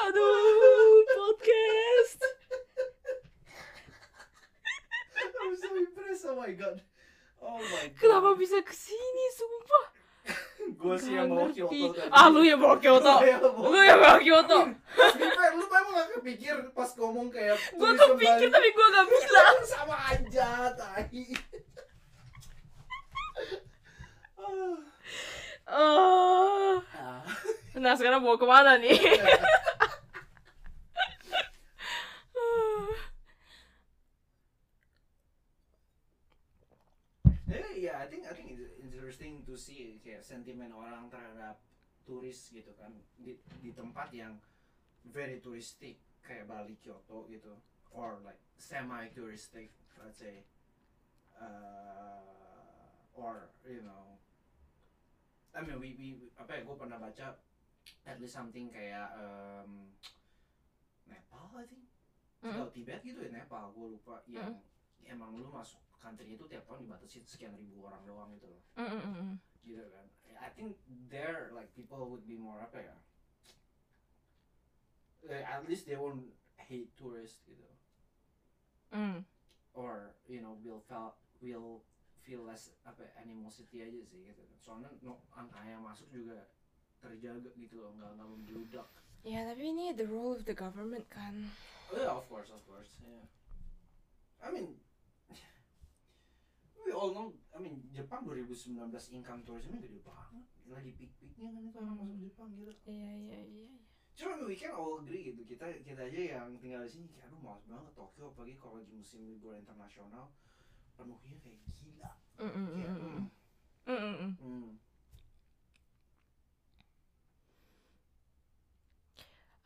aduh 0.00 1.04
podcast. 1.12 2.20
I'm 5.40 5.54
so 5.56 5.68
impressed. 5.76 6.24
Oh 6.24 6.36
my 6.40 6.52
god. 6.56 6.80
Oh 7.40 7.60
my 7.60 7.84
god. 7.88 8.00
kenapa 8.00 8.36
bisa 8.36 8.60
ke 8.64 8.72
sini 8.72 9.24
sumpah 9.36 9.86
gue 10.72 10.94
sih 10.96 11.12
yang 11.12 11.28
mau. 11.28 11.46
Kyoto 11.46 11.70
tadi. 11.92 12.10
Ah 12.10 12.26
lu 12.26 12.40
yang 12.40 12.58
bawa 12.58 12.76
Kyoto. 12.76 13.14
Lu 13.62 13.78
yang 13.78 13.98
bawa- 13.98 14.16
lu 14.16 14.22
Kyoto. 14.22 14.58
Fair, 14.90 15.52
lu 15.52 15.64
memang 15.64 15.92
gak 15.92 16.08
kepikir 16.16 16.56
pas 16.70 16.90
ngomong 16.92 17.28
kayak 17.28 17.56
gue 17.70 17.90
kepikir 17.90 18.48
tapi 18.48 18.68
gue 18.68 18.86
gak 18.88 19.06
bilang. 19.06 19.56
Sama 19.68 19.96
aja 20.08 20.48
tai. 20.72 21.24
Oh 25.66 26.82
Ah. 26.90 27.22
nah 27.72 27.94
sekarang 27.94 28.18
bawa 28.20 28.34
ke 28.34 28.42
mana 28.44 28.74
nih 28.74 28.98
Eh, 37.50 37.82
ya, 37.82 37.98
I 37.98 38.06
think 38.06 38.22
I 38.26 38.34
think 38.34 38.54
it's 38.54 38.70
to 39.50 39.58
see 39.58 39.98
kayak 39.98 40.22
sentimen 40.22 40.70
orang 40.70 41.10
terhadap 41.10 41.58
turis 42.06 42.54
gitu 42.54 42.70
kan. 42.78 42.94
Di 43.18 43.34
di 43.58 43.74
tempat 43.74 44.14
yang 44.14 44.38
very 45.10 45.42
touristic 45.42 45.98
kayak 46.22 46.46
Bali, 46.46 46.78
Kyoto 46.78 47.26
gitu, 47.26 47.58
or 47.90 48.22
like 48.22 48.38
semi 48.54 49.10
touristic, 49.10 49.74
let's 49.98 50.22
say, 50.22 50.46
uh, 51.34 52.22
or 53.18 53.50
you 53.66 53.82
know, 53.82 54.14
I 55.50 55.66
mean 55.66 55.82
we 55.82 55.98
we 55.98 56.08
apa 56.38 56.62
ya 56.62 56.62
gue 56.62 56.76
pernah 56.78 57.02
baca 57.02 57.34
at 58.06 58.16
least 58.22 58.38
something 58.38 58.70
kayak 58.70 59.10
um, 59.18 59.90
Nepal 61.10 61.50
I 61.58 61.66
think. 61.66 61.90
Mm. 62.40 62.56
atau 62.56 62.72
Tibet 62.72 63.04
gitu 63.04 63.20
ya 63.20 63.28
Nepal 63.36 63.68
gue 63.76 64.00
lupa 64.00 64.24
yang 64.24 64.56
emang 65.06 65.36
lu 65.36 65.48
masuk 65.48 65.80
country 66.00 66.34
itu 66.36 66.44
tiap 66.48 66.64
tahun 66.64 66.88
dibatasi 66.88 67.20
sekian 67.28 67.52
ribu 67.56 67.84
orang 67.84 68.00
doang 68.08 68.30
gitu 68.36 68.48
loh. 68.48 68.62
Mm, 68.80 68.88
mm, 68.88 69.12
mm. 69.16 69.34
gitu 69.68 69.84
kan. 69.92 70.06
I 70.40 70.48
think 70.56 70.80
there 71.12 71.52
like 71.52 71.68
people 71.76 72.00
would 72.08 72.24
be 72.24 72.40
more 72.40 72.60
apa 72.64 72.80
ya? 72.80 72.96
Eh, 75.28 75.44
at 75.44 75.68
least 75.68 75.84
they 75.84 76.00
won't 76.00 76.32
hate 76.56 76.88
tourists 76.96 77.44
gitu. 77.44 77.68
Mm. 78.90 79.22
or 79.74 80.10
you 80.26 80.42
know 80.42 80.58
will 80.66 80.82
feel 80.82 81.14
will 81.38 81.82
feel 82.26 82.42
less 82.42 82.74
apa 82.82 83.06
ya, 83.06 83.10
animosity 83.22 83.86
aja 83.86 84.02
sih 84.02 84.18
gitu 84.26 84.42
soalnya 84.58 84.90
no, 85.00 85.22
angka 85.30 85.62
yang 85.62 85.80
masuk 85.80 86.10
juga 86.10 86.50
terjaga 86.98 87.54
gitu 87.54 87.80
loh 87.80 87.94
nggak 87.96 88.18
nggak 88.18 88.28
membludak 88.28 88.88
Ya 89.20 89.44
tapi 89.44 89.68
ini 89.76 89.92
the 89.92 90.08
role 90.08 90.32
of 90.32 90.48
the 90.48 90.56
government 90.56 91.04
kan. 91.12 91.52
oh 91.92 91.96
yeah 92.00 92.08
of 92.08 92.24
course 92.26 92.48
of 92.50 92.60
course 92.64 92.98
yeah. 93.04 93.24
I 94.40 94.48
mean 94.50 94.80
we 96.90 96.98
all 96.98 97.14
know 97.14 97.30
I 97.54 97.62
mean 97.62 97.86
Jepang 97.94 98.26
2019 98.26 98.74
income 99.14 99.46
tourismnya 99.46 99.78
gede 99.78 100.02
banget 100.02 100.42
lagi 100.66 100.90
peak-peaknya 100.98 101.46
kan 101.54 101.62
itu 101.70 101.78
orang 101.78 101.94
masuk 102.02 102.18
Jepang 102.18 102.50
gitu 102.58 102.74
Iya 102.90 103.14
iya 103.22 103.38
iya. 103.46 103.68
cuma 104.18 104.34
we 104.42 104.58
can 104.58 104.74
all 104.74 104.98
agree 104.98 105.30
gitu 105.30 105.46
kita 105.46 105.70
kita 105.86 106.02
aja 106.10 106.20
yang 106.34 106.58
tinggal 106.58 106.82
di 106.82 106.90
sini 106.90 107.06
kayak 107.14 107.30
aduh 107.30 107.38
malas 107.38 107.62
banget 107.70 107.94
Tokyo 107.94 108.34
apalagi 108.34 108.58
kalau 108.58 108.82
lagi 108.82 108.90
musim 108.90 109.22
libur 109.22 109.54
internasional 109.54 110.34
penuhnya 110.98 111.38
kayak 111.38 111.62
gila 111.78 112.10
Mm, 112.40 112.48
mm, 112.48 112.56
mm, 112.56 112.72
kayak 112.72 112.88
mm, 112.88 113.00
hmm, 113.04 113.26
mm, 113.84 114.00
mm, 114.00 114.16
mm. 114.16 114.32
hmm. 114.40 114.68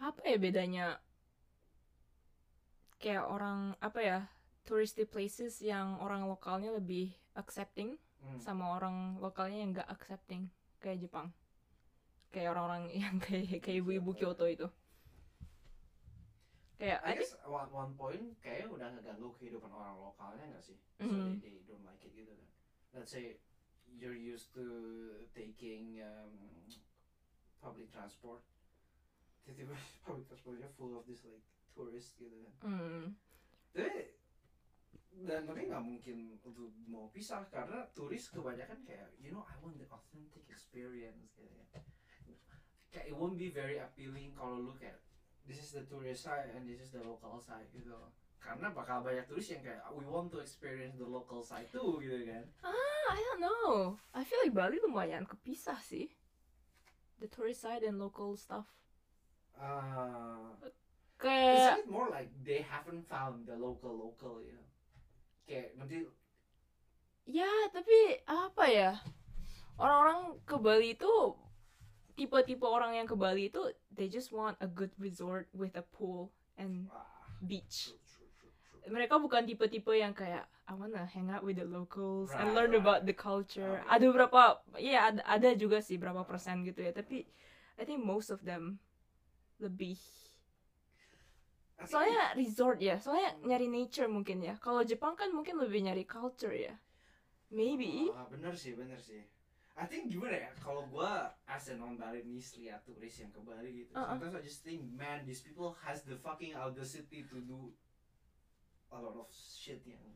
Apa 0.02 0.20
ya 0.26 0.36
bedanya? 0.42 0.86
Kayak 2.98 3.24
orang 3.30 3.78
apa 3.78 4.00
ya? 4.02 4.18
Touristy 4.64 5.04
places 5.04 5.60
yang 5.60 6.00
orang 6.00 6.24
lokalnya 6.24 6.72
lebih 6.72 7.12
accepting 7.36 8.00
hmm. 8.24 8.40
sama 8.40 8.76
orang 8.80 9.20
lokalnya 9.20 9.58
yang 9.60 9.70
nggak 9.76 9.90
accepting 9.92 10.48
kayak 10.80 11.04
Jepang. 11.04 11.28
Kayak 12.32 12.56
orang-orang 12.56 12.88
yang 13.04 13.16
kayak 13.20 13.60
kayak 13.60 13.84
ibu-ibu 13.84 14.10
Kyoto 14.16 14.48
itu. 14.48 14.66
Kayak 16.74 17.00
I 17.06 17.12
guess 17.14 17.38
one, 17.46 17.70
one 17.70 17.92
point 17.94 18.34
kayaknya 18.42 18.66
udah 18.66 18.88
ngeganggu 18.98 19.30
kehidupan 19.38 19.70
orang 19.70 19.94
lokalnya 19.94 20.44
nggak 20.50 20.64
sih? 20.64 20.76
So 20.98 21.06
Mhm. 21.06 21.38
they, 21.38 21.60
they 21.60 21.64
don't 21.68 21.84
like 21.86 22.02
it 22.02 22.12
gitu 22.16 22.32
kan. 22.34 22.48
Let's 22.96 23.12
say 23.14 23.38
you're 23.86 24.16
used 24.16 24.50
to 24.58 24.64
taking 25.36 26.02
um, 26.02 26.34
public 27.62 27.92
transport. 27.94 28.42
Tiba-tiba 29.46 29.76
public 30.06 30.26
transportnya 30.26 30.68
full 30.74 30.98
of 30.98 31.06
this 31.06 31.22
like 31.28 31.44
tourists 31.76 32.16
gitu 32.18 32.34
kan. 32.42 32.52
mm, 32.66 33.04
Tapi 33.74 33.92
dan 35.22 35.46
tapi 35.46 35.70
nggak 35.70 35.84
mungkin 35.84 36.34
untuk 36.42 36.74
mau 36.90 37.06
pisah 37.14 37.46
karena 37.46 37.86
turis 37.94 38.34
kebanyakan 38.34 38.82
kayak 38.82 39.14
you 39.22 39.30
know 39.30 39.46
I 39.46 39.54
want 39.62 39.78
the 39.78 39.86
authentic 39.86 40.42
experience 40.50 41.22
gitu 41.38 41.46
ya. 41.46 41.64
Kayak 42.90 43.06
it 43.10 43.14
won't 43.14 43.38
be 43.38 43.54
very 43.54 43.78
appealing 43.78 44.34
kalau 44.34 44.58
lu 44.58 44.74
kayak 44.74 44.98
this 45.46 45.62
is 45.62 45.70
the 45.70 45.86
tourist 45.86 46.26
side 46.26 46.50
and 46.50 46.66
this 46.66 46.82
is 46.82 46.90
the 46.90 47.02
local 47.02 47.38
side 47.38 47.70
gitu. 47.70 47.94
Karena 48.42 48.74
bakal 48.74 49.00
banyak 49.00 49.24
turis 49.30 49.54
yang 49.54 49.62
kayak 49.62 49.80
we 49.94 50.04
want 50.04 50.28
to 50.34 50.42
experience 50.42 50.98
the 50.98 51.06
local 51.06 51.40
side 51.40 51.70
too 51.70 52.02
gitu 52.02 52.26
kan. 52.26 52.44
ah, 52.66 53.08
I 53.14 53.20
don't 53.32 53.42
know. 53.42 53.96
I 54.12 54.26
feel 54.26 54.42
like 54.42 54.52
Bali 54.52 54.82
lumayan 54.82 55.24
kepisah 55.24 55.78
sih. 55.78 56.10
the 57.20 57.28
tourist 57.28 57.62
side 57.62 57.82
and 57.82 57.98
local 57.98 58.36
stuff. 58.36 58.66
Uh, 59.54 60.52
Kayak 61.16 61.56
isn't 61.56 61.78
it 61.86 61.90
more 61.90 62.10
like 62.10 62.28
they 62.44 62.60
haven't 62.60 63.06
found 63.08 63.46
the 63.46 63.54
local 63.56 63.94
local, 63.94 64.42
you 64.42 64.52
know? 64.52 64.68
Kayak 65.44 65.76
nanti 65.76 66.08
ya 67.24 67.48
tapi 67.72 68.20
apa 68.28 68.64
ya 68.68 68.90
orang-orang 69.80 70.36
ke 70.44 70.56
Bali 70.60 70.88
itu 70.92 71.14
tipe-tipe 72.14 72.62
orang 72.62 72.94
yang 72.94 73.08
ke 73.08 73.16
Bali 73.16 73.50
itu 73.50 73.60
they 73.90 74.06
just 74.06 74.30
want 74.30 74.54
a 74.62 74.68
good 74.68 74.92
resort 75.00 75.50
with 75.50 75.74
a 75.74 75.82
pool 75.82 76.30
and 76.60 76.86
beach. 77.42 77.90
Mereka 78.84 79.16
bukan 79.16 79.48
tipe-tipe 79.48 79.90
yang 79.96 80.12
kayak 80.12 80.46
I 80.64 80.72
wanna 80.72 81.04
hang 81.04 81.28
out 81.28 81.44
with 81.44 81.60
the 81.60 81.68
locals 81.68 82.32
and 82.32 82.56
learn 82.56 82.72
right. 82.72 82.80
about 82.80 83.00
the 83.04 83.16
culture. 83.16 83.84
Ada 83.88 84.08
berapa 84.08 84.64
ya 84.80 85.12
ada, 85.12 85.20
ada 85.28 85.50
juga 85.56 85.80
sih 85.84 86.00
berapa 86.00 86.24
persen 86.24 86.64
gitu 86.64 86.80
ya 86.84 86.92
tapi 86.92 87.28
I 87.74 87.82
think 87.82 88.00
most 88.00 88.30
of 88.30 88.44
them 88.46 88.78
lebih 89.58 89.98
soalnya 91.86 92.34
resort 92.36 92.78
ya 92.80 92.96
soalnya 93.00 93.32
nyari 93.44 93.68
nature 93.68 94.08
mungkin 94.08 94.40
ya 94.42 94.54
kalau 94.58 94.82
Jepang 94.84 95.14
kan 95.14 95.30
mungkin 95.30 95.56
lebih 95.60 95.84
nyari 95.84 96.04
culture 96.04 96.52
ya 96.54 96.74
maybe 97.54 98.10
Ah, 98.10 98.26
bener 98.26 98.54
sih, 98.56 98.74
bener 98.74 98.98
sih. 98.98 99.22
I 99.74 99.90
think 99.90 100.06
gimana 100.06 100.38
ya, 100.38 100.50
kalau 100.62 100.86
gua 100.86 101.34
as 101.50 101.66
a 101.66 101.74
non 101.74 101.98
Balinese 101.98 102.54
lihat 102.62 102.86
turis 102.86 103.18
yang 103.18 103.34
ke 103.34 103.42
Bali 103.42 103.82
gitu, 103.82 103.90
Uh-uh. 103.90 104.06
sometimes 104.14 104.38
I 104.38 104.42
just 104.46 104.62
think, 104.62 104.86
man, 104.94 105.26
these 105.26 105.42
people 105.42 105.74
has 105.82 106.06
the 106.06 106.14
fucking 106.14 106.54
audacity 106.54 107.26
to 107.26 107.42
do 107.42 107.74
a 108.94 108.98
lot 109.02 109.18
of 109.18 109.26
shit 109.34 109.82
yang 109.82 110.14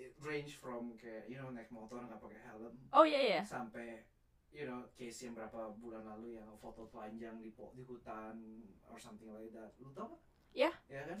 it 0.00 0.16
range 0.24 0.56
from 0.56 0.96
kayak 0.96 1.28
you 1.28 1.36
know 1.36 1.52
naik 1.52 1.68
motor 1.68 2.00
nggak 2.00 2.16
pakai 2.16 2.40
helm 2.48 2.72
oh 2.96 3.04
iya 3.04 3.36
ya 3.36 3.42
sampai 3.44 4.00
you 4.48 4.64
know 4.64 4.88
case 4.96 5.28
yang 5.28 5.36
berapa 5.36 5.76
bulan 5.76 6.00
lalu 6.08 6.40
yang 6.40 6.48
foto 6.56 6.88
telanjang 6.88 7.36
di 7.44 7.52
di 7.52 7.82
hutan 7.84 8.64
or 8.88 8.96
something 8.96 9.28
like 9.28 9.52
that. 9.52 9.76
Lu 9.76 9.92
tau 9.92 10.08
gak? 10.16 10.20
Ya. 10.52 10.70
Ya 10.86 11.02
kan? 11.04 11.20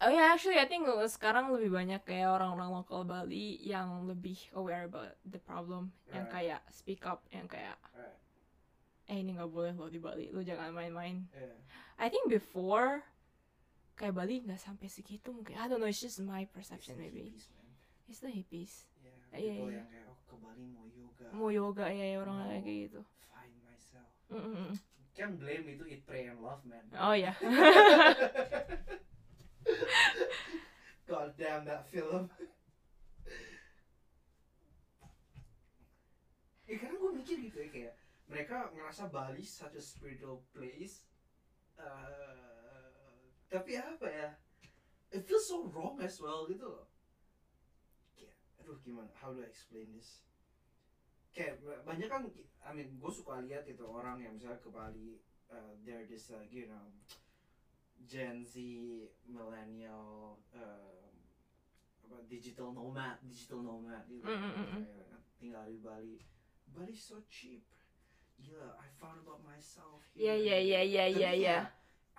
oh 0.00 0.08
ya 0.08 0.32
actually 0.32 0.56
I 0.56 0.64
think 0.64 0.88
sekarang 1.06 1.52
lebih 1.52 1.68
banyak 1.70 2.00
kayak 2.02 2.32
orang-orang 2.32 2.72
lokal 2.72 3.04
Bali 3.04 3.60
yang 3.60 4.04
lebih 4.04 4.36
aware 4.52 4.84
about 4.84 5.12
the 5.22 5.36
problem 5.38 5.92
yang 6.08 6.24
Right. 6.24 6.56
kayak 6.56 6.60
speak 6.70 7.04
up 7.04 7.20
yang 7.28 7.44
kayak 7.44 7.76
Right. 7.92 8.16
eh 9.06 9.16
ini 9.18 9.36
nggak 9.36 9.52
boleh 9.52 9.72
lo 9.72 9.88
di 9.88 10.00
Bali 10.00 10.32
lo 10.32 10.40
jangan 10.40 10.72
main-main 10.72 11.28
Yeah. 11.32 11.52
I 12.00 12.08
think 12.08 12.32
before 12.32 13.04
kayak 13.92 14.16
Bali 14.16 14.40
nggak 14.40 14.56
sampai 14.56 14.88
segitu 14.88 15.36
mungkin 15.36 15.60
I 15.60 15.68
don't 15.68 15.76
know 15.76 15.88
it's 15.88 16.00
just 16.00 16.16
my 16.20 16.48
perception 16.48 16.96
It's 16.96 17.04
maybe 17.04 17.28
hippies, 17.28 17.44
man. 17.52 17.68
it's 18.08 18.20
the 18.20 18.32
hippies 18.32 18.88
Yeah, 19.00 19.12
Iya, 19.36 19.52
people 19.52 19.68
iya. 19.68 19.76
yang 19.76 19.88
kayak 19.92 20.06
oh 20.08 20.18
ke 20.24 20.34
Bali 20.34 20.64
mau 20.66 20.86
yoga. 20.88 21.26
mau 21.30 21.48
yoga 21.52 21.86
ya, 21.86 22.06
ya 22.08 22.16
orang 22.18 22.36
Mau 22.40 22.48
kayak 22.48 22.64
gitu 22.64 23.00
Find 23.28 23.54
myself. 23.62 24.08
Mm-mm. 24.32 24.72
Can 25.20 25.36
blame 25.36 25.68
itu 25.68 25.84
eat 25.84 26.08
pray 26.08 26.32
and 26.32 26.40
love 26.40 26.64
man. 26.64 26.80
oh 26.96 27.12
ya 27.28 27.36
God 31.04 31.36
damn 31.36 31.68
that 31.68 31.84
film. 31.92 32.32
ya 36.64 36.74
karena 36.80 36.96
gue 36.96 37.12
mikir 37.20 37.36
gitu 37.50 37.58
ya 37.60 37.68
kayak 37.68 37.94
mereka 38.32 38.72
ngerasa 38.72 39.12
Bali 39.12 39.44
such 39.44 39.76
a 39.76 39.82
spiritual 39.84 40.40
place. 40.56 41.04
eh, 41.76 43.20
tapi 43.52 43.76
apa 43.76 44.06
ya? 44.08 44.28
It 45.12 45.28
feels 45.28 45.44
so 45.44 45.68
wrong 45.68 46.00
as 46.00 46.16
well 46.16 46.48
gitu 46.48 46.64
loh. 46.64 46.88
Kayak, 48.16 48.40
aduh 48.62 48.80
gimana? 48.80 49.12
How 49.20 49.36
do 49.36 49.44
I 49.44 49.50
explain 49.52 49.92
this? 49.92 50.24
Kayak 51.30 51.62
ba- 51.62 51.82
banyak 51.86 52.08
kan, 52.10 52.22
I 52.66 52.70
mean, 52.74 52.98
gue 52.98 53.12
suka 53.12 53.38
lihat 53.46 53.64
itu 53.64 53.82
orang 53.86 54.18
yang 54.18 54.34
misalnya 54.34 54.58
ke 54.58 54.70
Bali, 54.70 55.22
uh, 55.46 55.72
they're 55.86 56.04
this 56.04 56.30
like 56.34 56.50
you 56.50 56.66
know 56.66 56.90
Gen 58.02 58.42
Z, 58.42 58.58
millennial, 59.28 60.40
um, 60.50 61.12
apa 62.02 62.16
digital 62.26 62.74
nomad, 62.74 63.20
digital 63.22 63.62
nomad 63.62 64.02
gitu. 64.10 64.24
Mm, 64.26 64.34
mm, 64.34 64.52
mm, 64.56 64.66
mm. 64.66 64.82
Kayak 64.88 65.18
tinggal 65.38 65.64
di 65.70 65.78
Bali. 65.78 66.16
Bali 66.74 66.94
so 66.96 67.22
cheap. 67.30 67.62
Gila, 68.40 68.72
I 68.80 68.88
found 68.96 69.20
about 69.20 69.44
myself 69.44 70.00
here. 70.16 70.32
ya 70.32 70.34
ya 70.34 70.56
ya 70.58 70.80
Tapi 70.80 70.96
ya 70.96 71.04
ya 71.12 71.30
kayak, 71.30 71.64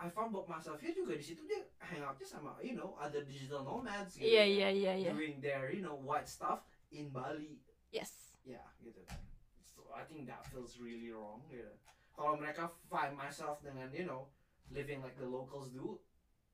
I 0.02 0.08
found 0.10 0.30
about 0.34 0.48
myself 0.48 0.78
here 0.80 0.94
juga 0.94 1.18
di 1.18 1.26
situ 1.26 1.46
dia 1.50 1.62
hangoutnya 1.82 2.26
sama 2.26 2.58
you 2.62 2.78
know 2.78 2.94
other 2.96 3.26
digital 3.26 3.66
nomads 3.66 4.18
gitu. 4.18 4.30
iya 4.30 4.46
kan. 4.46 4.54
iya 4.54 4.70
iya 4.70 4.94
iya 5.02 5.12
Doing 5.18 5.38
their 5.42 5.74
you 5.74 5.82
know 5.82 5.98
white 5.98 6.30
stuff 6.30 6.62
in 6.94 7.10
Bali. 7.10 7.58
yes 7.90 8.31
Ya 8.46 8.64
gitu 8.82 9.02
kan. 9.06 9.20
So 9.64 9.86
I 9.94 10.04
think 10.06 10.26
that 10.28 10.44
feels 10.50 10.78
really 10.82 11.14
wrong 11.14 11.46
gitu. 11.50 11.72
Kalau 12.12 12.38
mereka 12.38 12.68
find 12.92 13.16
myself 13.16 13.62
dengan 13.64 13.90
you 13.94 14.06
know 14.06 14.30
living 14.72 15.02
like 15.04 15.16
the 15.20 15.28
locals 15.28 15.70
do, 15.72 16.00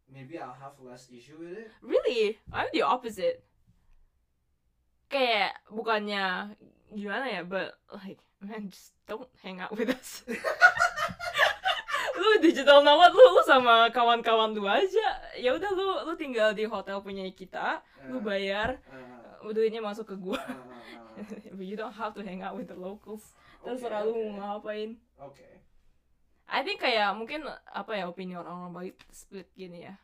maybe 0.09 0.39
I'll 0.39 0.57
have 0.57 0.79
less 0.79 1.09
issue 1.11 1.38
with 1.39 1.57
it. 1.57 1.69
Really? 1.81 2.39
I'm 2.51 2.69
the 2.73 2.83
opposite. 2.83 3.43
Kayak 5.07 5.55
bukannya 5.71 6.55
gimana 6.91 7.25
ya, 7.31 7.41
but 7.47 7.75
like 7.91 8.19
man 8.43 8.69
just 8.69 8.93
don't 9.07 9.29
hang 9.43 9.59
out 9.59 9.73
with 9.75 9.89
us. 9.91 10.23
lu 12.17 12.41
digital 12.41 12.81
nomad 12.81 13.13
lu 13.13 13.21
lu 13.21 13.41
sama 13.45 13.88
kawan-kawan 13.93 14.51
lu 14.51 14.65
aja. 14.65 15.07
Ya 15.38 15.53
udah 15.53 15.71
lu 15.71 15.88
lu 16.09 16.13
tinggal 16.17 16.51
di 16.51 16.65
hotel 16.65 16.99
punya 17.01 17.23
kita, 17.31 17.81
lu 18.09 18.19
Uh, 18.19 18.23
bayar, 18.23 18.81
uh, 18.89 18.95
uh, 18.97 19.26
duitnya 19.53 19.81
masuk 19.83 20.13
ke 20.13 20.15
gua. 20.15 20.39
uh, 20.39 20.51
uh, 20.51 21.21
uh, 21.21 21.55
But 21.55 21.65
you 21.65 21.75
don't 21.75 21.95
have 21.95 22.13
to 22.15 22.23
hang 22.23 22.41
out 22.41 22.55
with 22.55 22.67
the 22.71 22.77
locals. 22.77 23.35
okay, 23.61 23.75
Terserah 23.75 24.03
lu 24.05 24.15
okay. 24.15 24.29
mau 24.33 24.57
ngapain. 24.57 24.89
Okay. 25.17 25.53
I 26.47 26.63
think 26.63 26.79
kayak 26.79 27.11
mungkin 27.19 27.43
apa 27.67 27.91
ya 27.91 28.07
opini 28.07 28.39
orang-orang 28.39 28.71
Bali 28.71 28.91
split 29.11 29.51
gini 29.51 29.83
ya. 29.83 29.95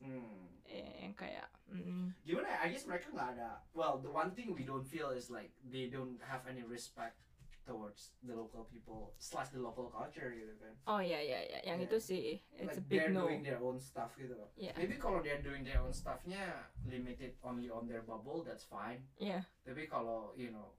Hmm. 0.00 0.48
Eh, 0.64 1.04
yang 1.04 1.12
kayak 1.12 1.44
mm, 1.68 2.16
Gimana 2.24 2.48
ya? 2.48 2.58
I 2.64 2.66
guess 2.72 2.88
mereka 2.88 3.12
nggak 3.12 3.28
ada. 3.36 3.60
Well, 3.76 4.00
the 4.00 4.08
one 4.08 4.32
thing 4.32 4.56
we 4.56 4.64
don't 4.64 4.88
feel 4.88 5.12
is 5.12 5.28
like 5.28 5.52
they 5.60 5.92
don't 5.92 6.16
have 6.24 6.48
any 6.48 6.64
respect 6.64 7.20
towards 7.62 8.10
the 8.26 8.34
local 8.34 8.66
people 8.66 9.14
slash 9.18 9.48
the 9.54 9.60
local 9.62 9.86
culture 9.86 10.34
gitu 10.34 10.50
kan. 10.58 10.74
oh 10.90 10.98
ya 10.98 11.18
ya 11.22 11.38
ya, 11.46 11.58
yang 11.62 11.78
Yeah. 11.78 11.86
itu 11.86 11.98
sih 12.02 12.24
it's 12.58 12.74
like 12.74 12.78
a 12.78 12.84
big 12.84 12.98
they're 12.98 13.14
no. 13.14 13.26
doing 13.30 13.42
their 13.46 13.60
own 13.62 13.78
stuff 13.78 14.14
gitu 14.18 14.34
loh. 14.34 14.50
Yeah. 14.58 14.74
Maybe 14.74 14.98
kalau 14.98 15.22
they're 15.22 15.42
doing 15.42 15.62
their 15.62 15.78
own 15.78 15.94
stuffnya 15.94 16.66
limited 16.82 17.38
only 17.46 17.70
on 17.70 17.86
their 17.86 18.02
bubble, 18.02 18.42
that's 18.42 18.66
fine. 18.66 19.06
Yeah. 19.22 19.46
Tapi 19.62 19.86
kalau 19.86 20.34
you 20.34 20.50
know, 20.50 20.74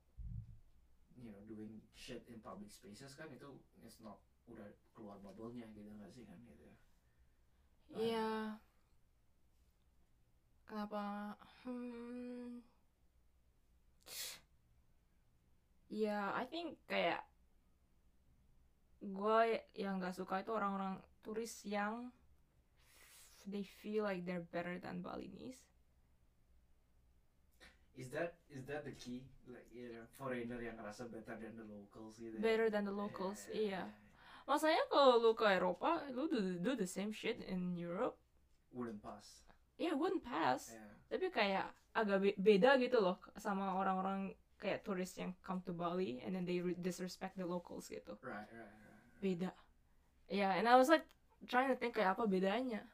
you 1.15 1.31
know 1.31 1.39
doing 1.47 1.79
shit 1.95 2.27
in 2.27 2.43
public 2.43 2.67
spaces 2.69 3.15
kan 3.15 3.31
itu 3.31 3.47
is 3.87 3.99
not 4.03 4.19
udah 4.51 4.67
keluar 4.91 5.15
bubble-nya 5.23 5.71
gitu 5.71 5.87
nggak 5.87 6.11
sih 6.11 6.27
kan 6.27 6.35
gitu. 6.43 6.67
Iya. 7.95 8.59
Kenapa? 10.67 11.37
Hmm. 11.63 12.59
Ya, 15.93 16.33
I 16.33 16.49
think 16.49 16.81
kayak 16.89 17.21
gue 18.97 19.39
yang 19.75 20.01
gak 20.01 20.15
suka 20.15 20.41
itu 20.41 20.49
orang-orang 20.49 20.97
turis 21.21 21.61
yang 21.63 22.09
they 23.45 23.61
feel 23.61 24.01
like 24.01 24.23
they're 24.23 24.41
better 24.49 24.79
than 24.79 25.03
Balinese. 25.03 25.59
Is 27.93 28.09
that 28.09 28.41
is 28.49 28.65
that 28.65 28.81
the 28.81 28.95
key? 28.97 29.21
Like 29.45 29.69
you 29.69 29.93
know, 29.93 30.01
foreigner 30.17 30.57
yang 30.57 30.81
ngerasa 30.81 31.13
better 31.13 31.37
than 31.37 31.53
the 31.53 31.67
locals 31.67 32.17
gitu. 32.17 32.33
ya? 32.33 32.41
Better 32.41 32.67
than 32.73 32.89
the 32.89 32.95
locals, 32.95 33.45
Yeah. 33.53 33.53
iya. 33.53 33.83
Masanya 34.43 34.81
kalau 34.89 35.21
lu 35.21 35.37
ke 35.37 35.45
Eropa, 35.45 36.01
lu 36.09 36.25
do, 36.25 36.39
do 36.57 36.71
the 36.73 36.89
same 36.89 37.13
shit 37.13 37.45
in 37.45 37.77
Europe, 37.77 38.17
Wouldn't 38.73 38.99
pass. 38.99 39.45
ya 39.77 39.93
wouldn't 39.93 40.25
pass. 40.25 40.73
Yeah. 40.73 40.89
tapi 41.07 41.29
kayak 41.29 41.69
agak 41.93 42.17
be- 42.19 42.37
beda 42.41 42.81
gitu 42.81 42.97
loh 42.97 43.21
sama 43.37 43.77
orang-orang 43.77 44.33
kayak 44.63 44.79
turis 44.81 45.11
yang 45.19 45.35
come 45.43 45.59
to 45.61 45.75
Bali 45.75 46.23
and 46.23 46.31
then 46.31 46.47
they 46.47 46.63
re- 46.63 46.79
disrespect 46.79 47.35
the 47.35 47.43
locals 47.43 47.91
gitu 47.91 48.15
Right, 48.23 48.47
right, 48.47 48.63
right. 48.63 48.71
right. 48.71 49.19
beda 49.19 49.51
ya 50.31 50.47
yeah, 50.47 50.51
and 50.55 50.65
I 50.65 50.79
was 50.79 50.87
like 50.87 51.03
trying 51.45 51.67
to 51.67 51.75
think 51.75 51.93
kayak 51.93 52.15
apa 52.15 52.23
bedanya 52.23 52.87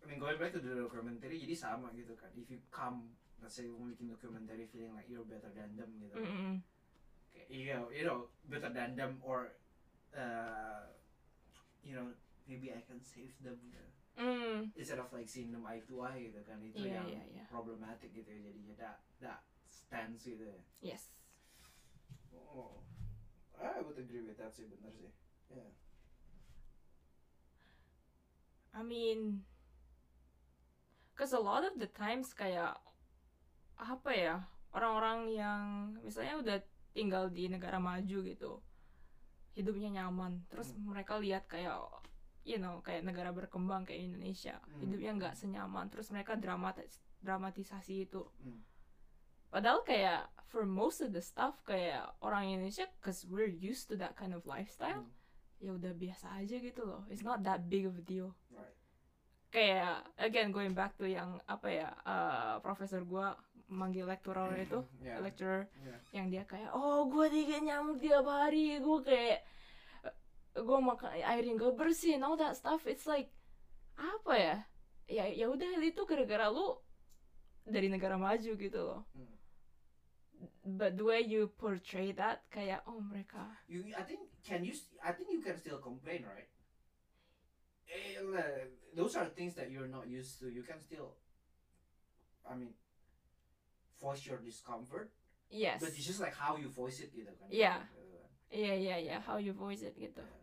I 0.00 0.08
mean 0.08 0.20
going 0.20 0.36
back 0.36 0.52
to 0.52 0.60
the 0.60 0.72
documentary 0.76 1.44
jadi 1.44 1.52
sama 1.52 1.92
gitu 1.92 2.16
kan. 2.16 2.32
If 2.32 2.48
you 2.48 2.64
come 2.72 3.12
let's 3.40 3.56
say 3.56 3.68
mau 3.68 3.84
bikin 3.84 4.08
documentary 4.08 4.64
feeling 4.64 4.96
like 4.96 5.04
you're 5.12 5.28
better 5.28 5.52
than 5.52 5.76
them 5.76 5.92
gitu. 6.00 6.16
Mm-mm. 6.16 6.64
Kayak, 7.28 7.48
you 7.52 7.68
know, 7.68 7.84
you 7.92 8.04
know 8.08 8.18
better 8.48 8.72
than 8.72 8.96
them 8.96 9.20
or 9.20 9.52
uh, 10.16 10.88
you 11.84 11.92
know 11.92 12.08
maybe 12.48 12.72
I 12.72 12.80
can 12.80 12.96
save 13.04 13.36
them 13.44 13.60
gitu. 13.68 13.88
Mm. 14.20 14.72
instead 14.76 15.00
of 15.00 15.08
like 15.12 15.28
seeing 15.28 15.48
them 15.48 15.64
eye 15.64 15.80
to 15.88 16.00
eye 16.04 16.28
gitu 16.28 16.40
kan 16.44 16.60
itu 16.60 16.80
Iya, 16.84 17.00
yang 17.00 17.08
iya, 17.08 17.22
iya. 17.24 17.44
problematic 17.48 18.12
gitu 18.12 18.28
ya 18.28 18.40
jadinya 18.52 18.74
that 18.76 18.96
that 19.20 19.40
stance 19.90 20.22
gitu 20.22 20.46
ya. 20.46 20.58
yes 20.94 21.10
Oh, 22.30 22.78
I 23.58 23.82
would 23.82 23.98
agree 23.98 24.22
with 24.22 24.38
that 24.38 24.50
sih 24.50 24.66
bener 24.66 24.90
sih. 24.90 25.10
Yeah. 25.50 25.70
I 28.70 28.82
mean 28.82 29.42
cause 31.14 31.34
a 31.34 31.42
lot 31.42 31.66
of 31.66 31.74
the 31.76 31.90
times 31.90 32.30
kayak 32.32 32.78
apa 33.76 34.10
ya 34.10 34.34
orang-orang 34.72 35.18
yang 35.30 35.62
misalnya 36.00 36.38
udah 36.38 36.58
tinggal 36.90 37.28
di 37.28 37.50
negara 37.50 37.76
maju 37.76 38.18
gitu 38.24 38.62
hidupnya 39.52 39.90
nyaman 40.00 40.46
terus 40.46 40.70
Hmm. 40.72 40.94
mereka 40.94 41.18
lihat 41.18 41.44
kayak 41.44 41.76
you 42.46 42.56
know 42.56 42.78
kayak 42.80 43.02
negara 43.04 43.34
berkembang 43.34 43.84
kayak 43.84 44.06
Indonesia 44.06 44.56
Hmm. 44.64 44.80
hidupnya 44.80 45.12
nggak 45.18 45.34
senyaman 45.36 45.90
terus 45.90 46.08
mereka 46.08 46.38
dramatis 46.38 47.02
dramatisasi 47.20 48.06
itu 48.08 48.22
Hmm. 48.40 48.62
Padahal 49.50 49.82
kayak 49.82 50.24
for 50.46 50.62
most 50.62 50.98
of 50.98 51.10
the 51.10 51.20
stuff 51.20 51.58
kayak 51.62 52.06
orang 52.20 52.48
Indonesia 52.48 52.86
cause 52.98 53.22
we're 53.24 53.50
used 53.50 53.86
to 53.86 53.94
that 53.94 54.14
kind 54.14 54.30
of 54.30 54.42
lifestyle 54.44 55.02
Hmm. 55.02 55.12
ya 55.58 55.70
udah 55.72 55.92
biasa 55.92 56.26
aja 56.36 56.56
gitu 56.56 56.82
loh 56.82 57.04
it's 57.06 57.20
not 57.20 57.42
that 57.42 57.66
big 57.66 57.84
of 57.84 57.94
a 57.94 58.02
deal 58.02 58.32
Right. 58.48 58.74
kayak 59.50 60.06
again 60.16 60.50
going 60.50 60.72
back 60.72 60.94
to 60.94 61.04
yang 61.04 61.36
apa 61.44 61.68
ya 61.68 61.88
uh, 62.02 62.56
profesor 62.60 63.02
gua 63.02 63.34
manggil 63.66 64.02
lecturer 64.04 64.50
itu 64.56 64.82
Yeah. 64.98 65.18
lecturer 65.18 65.66
Yeah. 65.78 65.98
yang 66.12 66.26
dia 66.28 66.42
kayak 66.44 66.70
oh 66.72 67.06
gue 67.06 67.26
digigit 67.28 67.62
nyamuk 67.62 67.98
tiap 67.98 68.24
hari 68.24 68.78
gue 68.78 68.98
kayak 69.04 69.42
gue 70.52 70.78
makan 70.80 71.10
air 71.14 71.42
yang 71.42 71.54
gak 71.54 71.74
bersih 71.74 72.14
and 72.14 72.26
all 72.26 72.34
that 72.34 72.54
stuff 72.54 72.82
it's 72.84 73.06
like 73.06 73.30
apa 73.94 74.34
ya 74.34 74.56
ya 75.06 75.24
ya 75.28 75.46
udah 75.46 75.78
itu 75.78 76.02
gara-gara 76.02 76.50
lu 76.50 76.74
dari 77.62 77.86
negara 77.86 78.14
maju 78.16 78.50
gitu 78.50 78.80
loh 78.80 79.02
Hmm. 79.14 79.30
But 80.64 80.96
the 80.96 81.04
way 81.04 81.20
you 81.20 81.48
portray 81.58 82.12
that 82.12 82.44
kayak 82.50 82.82
oh 82.88 83.00
mereka 83.00 83.58
You, 83.68 83.84
I 83.96 84.02
think 84.02 84.20
can 84.44 84.64
you? 84.64 84.72
I 85.04 85.12
think 85.12 85.28
you 85.30 85.40
can 85.44 85.56
still 85.60 85.78
complain, 85.78 86.24
right? 86.24 86.48
Eh, 87.90 88.16
uh, 88.22 88.64
those 88.94 89.18
are 89.18 89.26
things 89.28 89.54
that 89.58 89.70
you're 89.70 89.90
not 89.90 90.06
used 90.06 90.38
to. 90.40 90.46
You 90.46 90.62
can 90.62 90.78
still, 90.78 91.18
I 92.46 92.54
mean, 92.54 92.72
voice 93.98 94.24
your 94.24 94.38
discomfort, 94.38 95.10
yes 95.50 95.82
but 95.82 95.90
it's 95.90 96.06
just 96.06 96.20
like 96.22 96.34
how 96.34 96.56
you 96.56 96.70
voice 96.70 97.02
it, 97.02 97.10
gitu 97.12 97.28
kan? 97.34 97.48
Yeah. 97.50 97.82
Kan. 97.82 98.00
iya 98.50 98.74
iya 98.74 98.96
iya 98.98 99.16
how 99.22 99.38
you 99.38 99.54
voice 99.54 99.82
it 99.82 99.94
gitu 99.94 100.22
Yeah. 100.22 100.40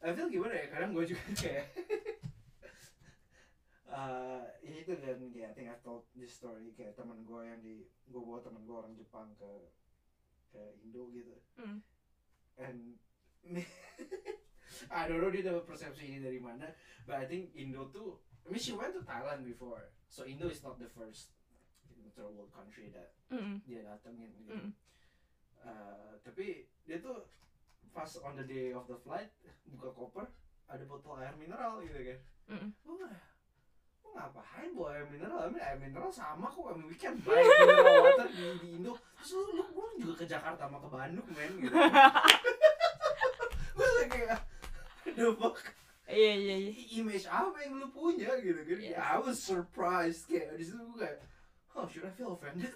I 0.00 0.16
feel 0.16 0.32
gimana 0.32 0.56
ya? 0.56 0.66
Kadang 0.72 0.96
gue 0.96 1.04
juga 1.04 1.20
kayak. 1.36 1.66
Uh, 3.90 4.46
ini 4.62 4.86
tuh 4.86 4.96
dan 5.02 5.18
kayak 5.30 5.50
I 5.50 5.54
think 5.54 5.68
I've 5.68 5.82
told 5.82 6.06
this 6.14 6.32
story 6.32 6.72
kayak 6.74 6.94
teman 6.94 7.26
gue 7.26 7.40
yang 7.42 7.60
di 7.60 7.84
gue 8.06 8.20
bawa 8.22 8.40
teman 8.40 8.62
gue 8.64 8.76
orang 8.76 8.94
Jepang 8.94 9.34
ke 9.36 9.50
ke 10.50 10.62
Indo 10.82 11.10
gitu. 11.14 11.34
Hmm. 11.58 11.78
and 12.58 12.98
I 14.90 15.08
don't 15.08 15.18
know 15.22 15.32
dia 15.32 15.42
dapat 15.42 15.64
persepsi 15.66 16.06
ini 16.12 16.18
dari 16.22 16.38
mana 16.38 16.70
but 17.06 17.18
I 17.18 17.26
think 17.26 17.54
Indo 17.54 17.90
tuh 17.90 18.20
I 18.46 18.52
mean 18.54 18.62
she 18.62 18.72
went 18.74 18.94
to 18.94 19.02
Thailand 19.02 19.42
before 19.42 19.90
so 20.06 20.22
Indo 20.26 20.46
is 20.50 20.62
not 20.62 20.78
the 20.78 20.90
first 20.90 21.34
third 22.14 22.30
world 22.34 22.52
country 22.52 22.90
that 22.92 23.14
Mm-mm. 23.30 23.62
dia 23.64 23.86
datengin 23.86 24.30
gitu 24.38 24.50
Mm. 24.50 24.70
Uh, 25.60 26.16
tapi 26.24 26.64
dia 26.88 26.96
tuh 27.04 27.28
pas 27.92 28.08
on 28.24 28.32
the 28.32 28.46
day 28.48 28.72
of 28.72 28.88
the 28.88 28.96
flight 28.96 29.28
buka 29.68 29.92
koper 29.92 30.26
ada 30.68 30.84
botol 30.88 31.20
air 31.20 31.36
mineral 31.36 31.84
gitu 31.84 32.00
kan 32.00 32.18
Mm-mm. 32.50 32.70
Wah, 32.88 33.14
ngapain 34.14 34.70
bawa 34.74 34.88
air 34.96 35.06
mineral? 35.08 35.50
Air 35.54 35.78
mineral 35.78 36.10
sama 36.12 36.46
kok. 36.50 36.70
I 36.70 36.74
mean, 36.78 36.86
we 36.88 36.96
can 36.96 37.16
buy 37.22 37.40
mineral 37.40 38.02
water 38.04 38.28
di, 38.30 38.42
di 38.60 38.68
Indo. 38.78 38.92
Terus 39.20 39.30
lu, 39.36 39.60
lu, 39.60 39.84
juga 40.00 40.14
ke 40.20 40.24
Jakarta 40.26 40.66
sama 40.66 40.78
ke 40.80 40.88
Bandung, 40.88 41.28
men. 41.32 41.52
Gitu. 41.60 41.74
Gue 43.80 44.04
kayak, 44.10 44.40
the 45.16 45.26
fuck? 45.38 45.56
iya 46.10 46.34
iya 46.34 46.56
iya 46.58 46.72
Image 46.98 47.22
apa 47.30 47.54
yang 47.62 47.78
lu 47.78 47.86
punya 47.94 48.34
gitu 48.42 48.60
kan? 48.66 48.78
Yes. 48.82 48.98
I 48.98 49.16
was 49.22 49.38
surprised. 49.38 50.26
Kayak, 50.26 50.58
di 50.58 50.64
situ 50.66 50.82
gue 50.82 50.98
kayak, 51.06 51.18
oh, 51.78 51.86
should 51.86 52.04
I 52.04 52.12
feel 52.12 52.34
offended? 52.34 52.74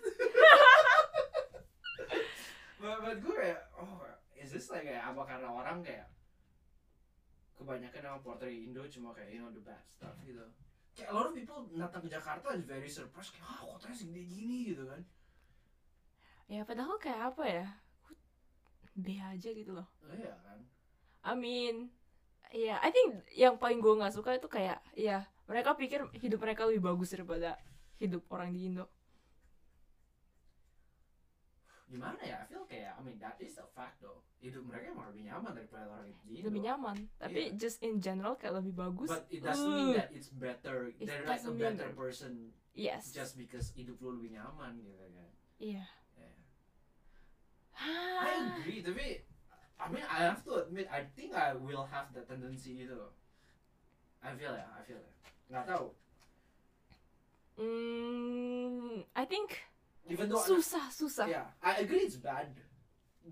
but, 2.78 2.96
but 3.02 3.16
gue 3.18 3.34
kayak, 3.34 3.60
oh, 3.74 3.98
is 4.38 4.54
this 4.54 4.70
like 4.70 4.86
kayak 4.86 5.02
apa 5.02 5.22
karena 5.26 5.48
orang 5.50 5.82
kayak 5.82 6.06
kebanyakan 7.56 8.02
yang 8.04 8.20
portray 8.20 8.66
Indo 8.66 8.84
cuma 8.90 9.16
kayak 9.16 9.32
you 9.32 9.40
know 9.40 9.48
the 9.48 9.62
bad 9.62 9.80
stuff 9.88 10.12
gitu 10.26 10.44
kayak 10.94 11.10
a 11.10 11.14
lot 11.14 11.26
of 11.26 11.34
people 11.34 11.66
datang 11.74 12.06
ke 12.06 12.08
Jakarta 12.08 12.54
is 12.54 12.62
very 12.62 12.86
surprised 12.86 13.34
kayak 13.34 13.46
ah 13.50 13.60
kotanya 13.66 13.96
segede 13.98 14.22
gini 14.22 14.72
gitu 14.72 14.86
kan. 14.86 15.02
Ya 16.46 16.62
padahal 16.62 16.96
kayak 17.02 17.34
apa 17.34 17.44
ya? 17.44 17.66
B 18.94 19.18
aja 19.18 19.50
gitu 19.50 19.74
loh. 19.74 19.90
Oh, 20.06 20.14
iya 20.14 20.38
kan. 20.38 20.62
I 21.24 21.34
mean, 21.34 21.90
ya, 22.54 22.78
I 22.78 22.94
think 22.94 23.26
yang 23.34 23.58
paling 23.58 23.82
gue 23.82 23.90
nggak 23.98 24.14
suka 24.14 24.38
itu 24.38 24.46
kayak, 24.46 24.78
ya, 24.94 25.26
mereka 25.50 25.74
pikir 25.74 26.06
hidup 26.14 26.38
mereka 26.38 26.62
lebih 26.68 26.86
bagus 26.86 27.10
daripada 27.10 27.58
hidup 27.98 28.22
orang 28.30 28.54
di 28.54 28.70
Indo. 28.70 28.86
Gimana 31.94 32.18
ya 32.20 32.36
I 32.42 32.46
feel 32.50 32.66
kayak 32.66 32.98
I 32.98 33.00
mean 33.00 33.16
that 33.22 33.38
is 33.38 33.54
a 33.56 33.66
fact 33.70 34.02
though 34.02 34.18
hidup 34.42 34.66
mereka 34.66 34.90
emang 34.90 35.14
lebih 35.14 35.30
nyaman 35.30 35.52
daripada 35.54 35.86
orang 35.88 36.10
di 36.26 36.36
Indo 36.36 36.50
Lebih 36.50 36.60
nyaman, 36.66 36.96
tapi 37.16 37.40
Iya. 37.48 37.56
just 37.56 37.78
in 37.80 37.96
general 37.96 38.34
kayak 38.34 38.60
lebih 38.60 38.74
bagus. 38.74 39.08
but 39.08 39.24
it 39.30 39.40
doesn't 39.40 39.70
mean 39.70 39.94
Uh, 39.94 40.02
that 40.02 40.10
it's 40.12 40.28
better 40.28 40.90
It 40.92 41.06
they're 41.08 41.24
like 41.24 41.40
a 41.40 41.48
mean 41.48 41.62
better 41.64 41.88
that- 41.88 41.96
person 41.96 42.52
Yes. 42.74 43.14
just 43.14 43.38
because 43.38 43.70
hidup 43.72 43.96
lu 44.02 44.18
lebih 44.18 44.34
nyaman 44.34 44.82
gitu 44.82 44.92
kan 44.98 45.10
Iya. 45.62 45.86
Yeah. 46.18 46.34
I 48.20 48.30
agree, 48.58 48.82
tapi 48.82 49.22
I 49.74 49.86
mean 49.90 50.04
I 50.04 50.18
have 50.28 50.42
to 50.44 50.60
admit 50.60 50.86
I 50.90 51.06
think 51.14 51.32
I 51.32 51.54
will 51.54 51.86
have 51.86 52.10
that 52.12 52.26
tendency 52.26 52.74
gitu. 52.76 53.10
I 54.20 54.34
feel 54.34 54.52
ya, 54.52 54.66
I 54.70 54.80
feel 54.82 54.98
ya. 54.98 55.10
Nggak 55.50 55.64
tahu. 55.70 55.86
Hmm, 57.54 59.06
I 59.14 59.24
think 59.24 59.62
Even 60.04 60.28
though 60.28 60.40
susah, 60.40 60.92
susah. 60.92 61.26
yeah, 61.26 61.48
I 61.64 61.80
agree 61.80 62.04
it's 62.04 62.20
bad, 62.20 62.52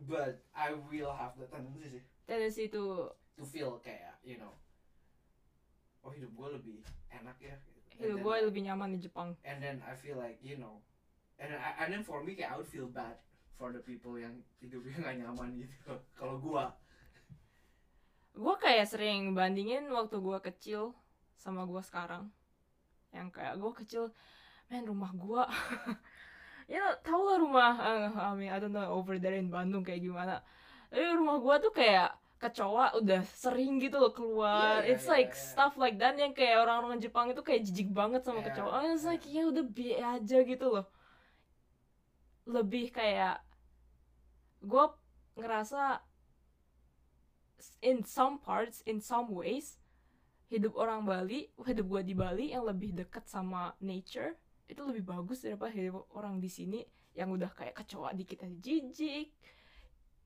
but 0.08 0.40
I 0.56 0.72
will 0.72 1.12
have 1.12 1.36
the 1.36 1.44
tendency 1.46 2.00
sih 2.00 2.04
Tendency 2.24 2.72
itu 2.72 3.12
to 3.36 3.44
feel 3.44 3.76
kayak 3.78 4.16
you 4.24 4.40
know, 4.40 4.56
oh 6.00 6.08
hidup 6.08 6.32
gue 6.32 6.48
lebih 6.56 6.76
enak 7.10 7.36
ya. 7.38 7.56
gitu. 7.92 8.08
Hidup 8.08 8.18
gue 8.24 8.34
lebih 8.48 8.60
nyaman 8.64 8.96
di 8.96 9.04
Jepang. 9.04 9.36
And 9.44 9.60
then 9.60 9.84
I 9.84 9.92
feel 9.92 10.16
like 10.16 10.40
you 10.40 10.56
know, 10.56 10.80
and 11.36 11.52
then, 11.52 11.60
I- 11.60 11.76
and 11.84 11.88
then 11.92 12.02
for 12.02 12.24
me 12.24 12.32
kayak 12.32 12.52
I 12.52 12.56
would 12.56 12.70
feel 12.70 12.88
bad 12.88 13.20
for 13.52 13.68
the 13.68 13.84
people 13.84 14.16
yang 14.16 14.40
hidupnya 14.58 14.96
nggak 14.96 15.16
nyaman 15.22 15.60
gitu. 15.60 15.76
Kalau 16.18 16.40
gua, 16.40 16.72
Gue 18.32 18.56
kayak 18.56 18.88
sering 18.88 19.36
bandingin 19.36 19.92
waktu 19.92 20.16
gue 20.16 20.38
kecil 20.40 20.96
sama 21.36 21.68
gue 21.68 21.84
sekarang. 21.84 22.32
Yang 23.12 23.28
kayak 23.36 23.60
gue 23.60 23.72
kecil, 23.76 24.04
men 24.72 24.88
rumah 24.88 25.12
gue, 25.12 25.42
ya 26.70 26.98
tau 27.02 27.22
lah 27.26 27.36
rumah, 27.40 27.72
eh, 27.80 28.08
I 28.12 28.32
mean 28.38 28.50
I 28.52 28.58
don't 28.62 28.74
know 28.74 28.86
over 28.90 29.18
there 29.18 29.36
in 29.38 29.48
Bandung 29.50 29.82
kayak 29.86 30.02
gimana. 30.02 30.42
Tapi 30.90 31.04
rumah 31.16 31.38
gue 31.40 31.56
tuh 31.68 31.72
kayak 31.72 32.10
kecoa 32.42 32.98
udah 32.98 33.22
sering 33.38 33.78
gitu 33.78 33.96
loh 34.02 34.10
keluar. 34.10 34.82
Iya, 34.82 34.90
iya, 34.90 34.92
It's 34.98 35.06
iya, 35.06 35.14
like 35.14 35.32
iya. 35.32 35.38
stuff 35.40 35.74
like 35.78 35.96
that 36.02 36.18
yang 36.18 36.34
kayak 36.34 36.58
orang-orang 36.58 36.98
Jepang 36.98 37.30
itu 37.30 37.42
kayak 37.46 37.62
jijik 37.70 37.88
banget 37.94 38.26
sama 38.26 38.42
Iya, 38.42 38.46
kecoa. 38.50 38.78
It's 38.90 39.06
iya. 39.06 39.10
like 39.14 39.24
ya 39.30 39.42
udah 39.46 39.64
bi 39.64 39.86
aja 39.94 40.38
gitu 40.42 40.66
loh. 40.68 40.86
Lebih 42.50 42.90
kayak 42.90 43.38
gue 44.62 44.84
ngerasa 45.38 46.02
in 47.82 48.02
some 48.02 48.42
parts, 48.42 48.82
in 48.90 48.98
some 48.98 49.30
ways, 49.30 49.78
hidup 50.50 50.74
orang 50.74 51.06
Bali, 51.06 51.50
hidup 51.62 51.86
gua 51.86 52.02
di 52.02 52.14
Bali 52.14 52.50
yang 52.50 52.66
lebih 52.66 52.90
dekat 52.92 53.24
sama 53.30 53.72
nature 53.78 54.34
itu 54.72 54.82
lebih 54.82 55.04
bagus 55.04 55.44
daripada 55.44 55.70
hidup 55.72 56.08
orang 56.16 56.40
di 56.40 56.48
sini 56.48 56.80
yang 57.12 57.28
udah 57.32 57.52
kayak 57.52 57.76
kecoa 57.76 58.16
dikit 58.16 58.44
aja 58.44 58.56
jijik. 58.56 59.30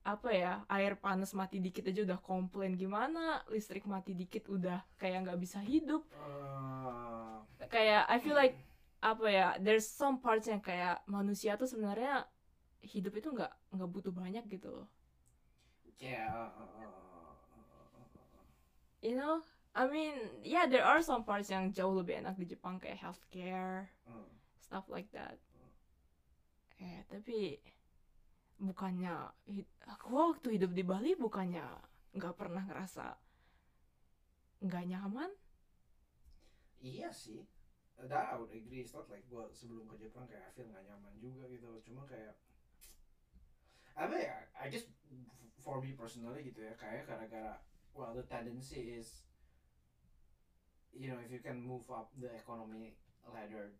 Apa 0.06 0.30
ya, 0.30 0.52
air 0.70 0.94
panas 0.94 1.34
mati 1.34 1.58
dikit 1.58 1.90
aja 1.90 2.06
udah 2.06 2.22
komplain 2.22 2.78
gimana, 2.78 3.42
listrik 3.50 3.82
mati 3.90 4.14
dikit 4.14 4.46
udah 4.46 4.86
kayak 5.02 5.26
nggak 5.26 5.38
bisa 5.42 5.58
hidup. 5.58 6.06
uh, 6.14 7.42
Kayak 7.66 8.06
I 8.06 8.22
feel 8.22 8.38
like 8.38 8.54
apa 9.02 9.26
ya, 9.26 9.48
there's 9.58 9.82
some 9.82 10.22
parts 10.22 10.46
yang 10.46 10.62
kayak 10.62 11.02
manusia 11.10 11.58
tuh 11.58 11.66
sebenarnya 11.66 12.22
hidup 12.86 13.18
itu 13.18 13.34
nggak 13.34 13.50
nggak 13.74 13.90
butuh 13.90 14.14
banyak 14.14 14.46
gitu 14.46 14.70
loh. 14.70 14.86
uh, 16.28 16.50
uh, 16.52 16.68
uh, 16.76 16.84
uh, 16.84 18.46
you 19.00 19.16
know 19.16 19.40
I 19.74 19.88
mean 19.88 20.14
yeah 20.44 20.68
there 20.68 20.84
are 20.84 21.00
some 21.00 21.24
parts 21.24 21.48
yang 21.48 21.72
jauh 21.72 21.96
lebih 21.96 22.20
enak 22.20 22.36
di 22.36 22.44
Jepang 22.48 22.76
kayak 22.76 23.00
healthcare 23.00 23.88
uh. 24.04 24.35
Stuff 24.66 24.86
like 24.90 25.08
that 25.14 25.38
eh 26.82 27.06
tapi 27.08 27.56
bukannya 28.60 29.14
aku 29.88 30.06
waktu 30.12 30.60
hidup 30.60 30.72
di 30.74 30.84
Bali 30.84 31.14
bukannya 31.16 31.64
nggak 32.16 32.34
pernah 32.36 32.64
ngerasa 32.66 33.16
nggak 34.64 34.84
nyaman 34.90 35.30
Iya 36.86 37.08
sih. 37.12 37.42
That 37.96 38.28
I 38.30 38.36
would 38.36 38.52
agree. 38.52 38.84
It's 38.84 38.92
not 38.92 39.08
like 39.08 39.24
gua 39.32 39.48
sebelum 39.56 39.88
ke 39.88 39.96
Jepang 39.96 40.28
kayak 40.28 40.44
I 40.44 40.50
feel 40.52 40.68
nggak 40.68 40.84
nyaman 40.84 41.14
juga 41.16 41.48
gitu. 41.48 41.80
Cuma 41.80 42.04
kayak 42.04 42.36
apa 43.96 44.16
ya? 44.20 44.36
I 44.52 44.68
just 44.68 44.92
for 45.64 45.80
me 45.80 45.96
personally 45.96 46.44
gitu 46.44 46.60
ya. 46.60 46.76
Kayak 46.76 47.08
gara-gara 47.08 47.64
well 47.96 48.12
the 48.12 48.22
tendency 48.28 49.00
is 49.00 49.24
you 50.92 51.08
know 51.08 51.16
if 51.16 51.32
you 51.32 51.40
can 51.40 51.64
move 51.64 51.88
up 51.88 52.12
the 52.20 52.28
economy 52.36 52.92
ladder 53.24 53.72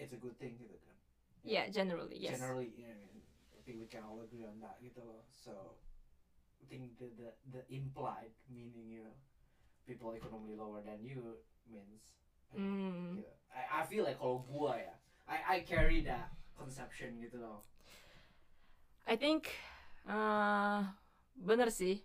it's 0.00 0.16
a 0.16 0.20
good 0.20 0.34
thing 0.40 0.56
gitu 0.56 0.76
kan. 0.80 0.96
yeah 1.44 1.68
generally 1.68 2.16
yes 2.16 2.40
generally 2.40 2.72
yeah, 2.74 2.96
I 3.56 3.60
think 3.64 3.76
we 3.80 3.86
can 3.86 4.02
all 4.02 4.20
agree 4.24 4.44
on 4.48 4.56
that 4.64 4.80
gitu 4.80 5.04
loh 5.04 5.22
so 5.30 5.76
I 6.60 6.64
think 6.66 6.96
the 6.96 7.08
the 7.20 7.28
the 7.52 7.62
implied 7.68 8.32
meaning 8.48 8.88
you 8.88 9.04
know 9.04 9.16
people 9.84 10.16
economically 10.16 10.56
lower 10.56 10.80
than 10.80 11.04
you 11.04 11.44
means 11.68 12.16
Hmm. 12.50 13.22
gitu. 13.22 13.30
I 13.54 13.62
I 13.62 13.80
feel 13.86 14.02
like 14.02 14.18
kalau 14.18 14.42
gua 14.42 14.74
ya 14.74 14.94
I 15.30 15.36
I 15.38 15.56
carry 15.62 16.02
that 16.08 16.34
conception 16.58 17.22
gitu 17.22 17.38
loh 17.38 17.62
I 19.06 19.14
think 19.14 19.50
uh, 20.06 20.82
bener 21.38 21.70
sih 21.70 22.02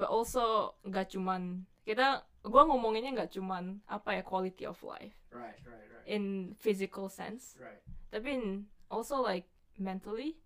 but 0.00 0.08
also 0.08 0.76
nggak 0.88 1.12
cuman 1.12 1.68
kita 1.84 2.24
gua 2.48 2.64
ngomonginnya 2.64 3.12
nggak 3.20 3.32
cuman 3.36 3.84
apa 3.84 4.16
ya 4.16 4.22
quality 4.24 4.64
of 4.64 4.80
life 4.80 5.19
right 5.32 5.58
right 5.64 5.88
right. 5.88 6.06
in 6.06 6.54
physical 6.58 7.08
sense. 7.08 7.54
Right. 7.58 7.80
Tapi 8.10 8.28
in 8.34 8.44
also 8.90 9.22
like 9.22 9.46
mentally 9.80 10.36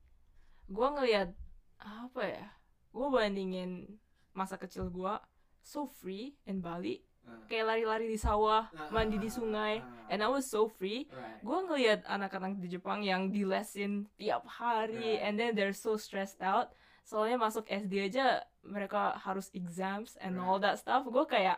gua 0.69 0.97
ngelihat 0.97 1.33
apa 1.81 2.23
ya 2.25 2.47
gua 2.95 3.09
bandingin 3.13 4.01
masa 4.33 4.57
kecil 4.57 4.89
gua 4.89 5.21
so 5.65 5.89
free 5.89 6.37
in 6.45 6.61
Bali. 6.61 7.01
Uh, 7.25 7.41
kayak 7.49 7.73
lari-lari 7.73 8.05
di 8.13 8.21
sawah 8.21 8.69
ah, 8.69 8.93
mandi 8.93 9.17
di 9.17 9.33
sungai 9.33 9.81
ah, 9.81 10.13
and 10.13 10.21
I 10.21 10.29
was 10.29 10.45
so 10.45 10.69
free. 10.69 11.09
Right. 11.09 11.41
Gue 11.41 11.57
ngelihat 11.65 12.05
anak-anak 12.05 12.61
di 12.61 12.69
Jepang 12.69 13.01
yang 13.01 13.33
di 13.33 13.49
lesin 13.49 14.05
tiap 14.21 14.45
hari 14.45 15.17
Right. 15.17 15.25
and 15.25 15.41
then 15.41 15.57
they're 15.57 15.73
so 15.73 15.97
stressed 15.97 16.45
out. 16.45 16.77
Soalnya 17.01 17.41
masuk 17.41 17.65
SD 17.65 18.13
aja 18.13 18.45
mereka 18.61 19.17
harus 19.17 19.49
exams 19.57 20.21
and 20.21 20.37
all 20.37 20.61
Right. 20.61 20.77
that 20.77 20.85
stuff. 20.85 21.09
Gue 21.09 21.25
kayak 21.25 21.57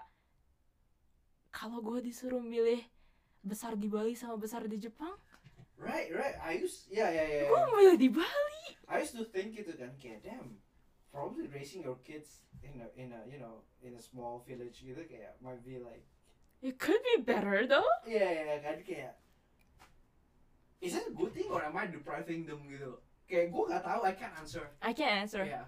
kalau 1.50 1.82
gue 1.82 1.98
disuruh 1.98 2.38
milih 2.38 2.86
besar 3.46 3.78
di 3.78 3.86
Bali 3.86 4.18
sama 4.18 4.36
besar 4.36 4.66
di 4.66 4.76
Jepang 4.76 5.14
right 5.78 6.10
right 6.10 6.36
I 6.42 6.58
used 6.58 6.90
yeah 6.90 7.08
yeah 7.08 7.26
yeah, 7.26 7.44
gue 7.46 7.54
yeah. 7.54 7.70
milih 7.72 7.96
di 7.96 8.10
Bali 8.10 8.62
I 8.90 9.00
used 9.00 9.14
to 9.14 9.24
think 9.24 9.54
gitu 9.54 9.72
kan 9.78 9.94
kayak 9.96 10.26
damn 10.26 10.58
probably 11.14 11.46
raising 11.48 11.86
your 11.86 12.02
kids 12.02 12.44
in 12.60 12.82
a 12.82 12.88
in 12.98 13.14
a 13.14 13.22
you 13.30 13.38
know 13.38 13.62
in 13.80 13.94
a 13.94 14.02
small 14.02 14.42
village 14.42 14.82
gitu 14.82 15.00
kayak 15.06 15.38
might 15.38 15.62
be 15.62 15.78
like 15.78 16.04
it 16.60 16.76
could 16.82 17.00
be 17.14 17.22
better 17.22 17.64
though 17.64 17.86
Iya 18.04 18.26
yeah, 18.44 18.58
kan 18.60 18.82
kayak 18.82 19.14
Is 20.80 20.92
that 20.92 21.08
a 21.08 21.14
good 21.14 21.32
thing 21.32 21.48
or 21.50 21.64
am 21.64 21.76
I 21.76 21.86
depriving 21.86 22.44
them 22.44 22.68
gitu? 22.68 23.00
Kayak 23.26 23.50
gue 23.50 23.64
gak 23.64 23.82
tahu, 23.82 24.00
I 24.04 24.12
can't 24.12 24.36
answer. 24.36 24.64
I 24.84 24.92
can't 24.92 25.24
answer 25.24 25.42
Yeah, 25.42 25.66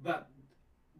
but 0.00 0.30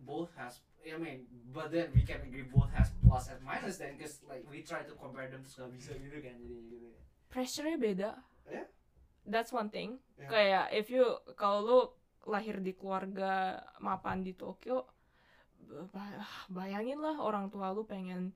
both 0.03 0.35
has. 0.37 0.61
I 0.93 0.99
mean, 0.99 1.21
but 1.53 1.71
then 1.71 1.93
we 1.93 2.03
can 2.03 2.21
agree 2.25 2.47
both 2.47 2.71
has 2.73 2.91
plus 3.05 3.29
and 3.29 3.41
minus 3.45 3.77
then, 3.79 3.95
cause 4.01 4.21
like 4.25 4.43
we 4.49 4.63
try 4.65 4.83
to 4.87 4.95
compare 4.97 5.29
them 5.29 5.45
gak 5.45 5.71
bisa 5.75 5.93
gitu 5.97 6.19
kan 6.21 6.37
jadi 6.41 6.57
gitu. 6.69 6.89
pressure-nya 7.29 7.79
beda 7.79 8.11
Yeah. 8.49 8.65
that's 9.29 9.53
one 9.53 9.69
thing 9.69 10.01
Yeah. 10.17 10.31
kayak 10.33 10.65
if 10.73 10.87
you 10.89 11.05
kalau 11.37 11.59
lu 11.61 11.79
lahir 12.29 12.61
di 12.61 12.73
keluarga 12.73 13.61
mapan 13.81 14.25
di 14.25 14.33
Tokyo 14.33 14.85
ba- 15.93 16.25
bayangin 16.49 16.99
lah 17.01 17.17
orang 17.21 17.49
tua 17.53 17.73
lu 17.77 17.85
pengen 17.85 18.33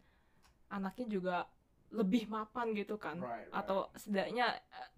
anaknya 0.73 1.07
juga 1.09 1.37
lebih 1.93 2.29
mapan 2.29 2.73
gitu 2.73 2.97
kan 2.97 3.21
Right, 3.21 3.49
right. 3.49 3.53
atau 3.53 3.89
setidaknya 3.97 4.47
eh, 4.57 4.89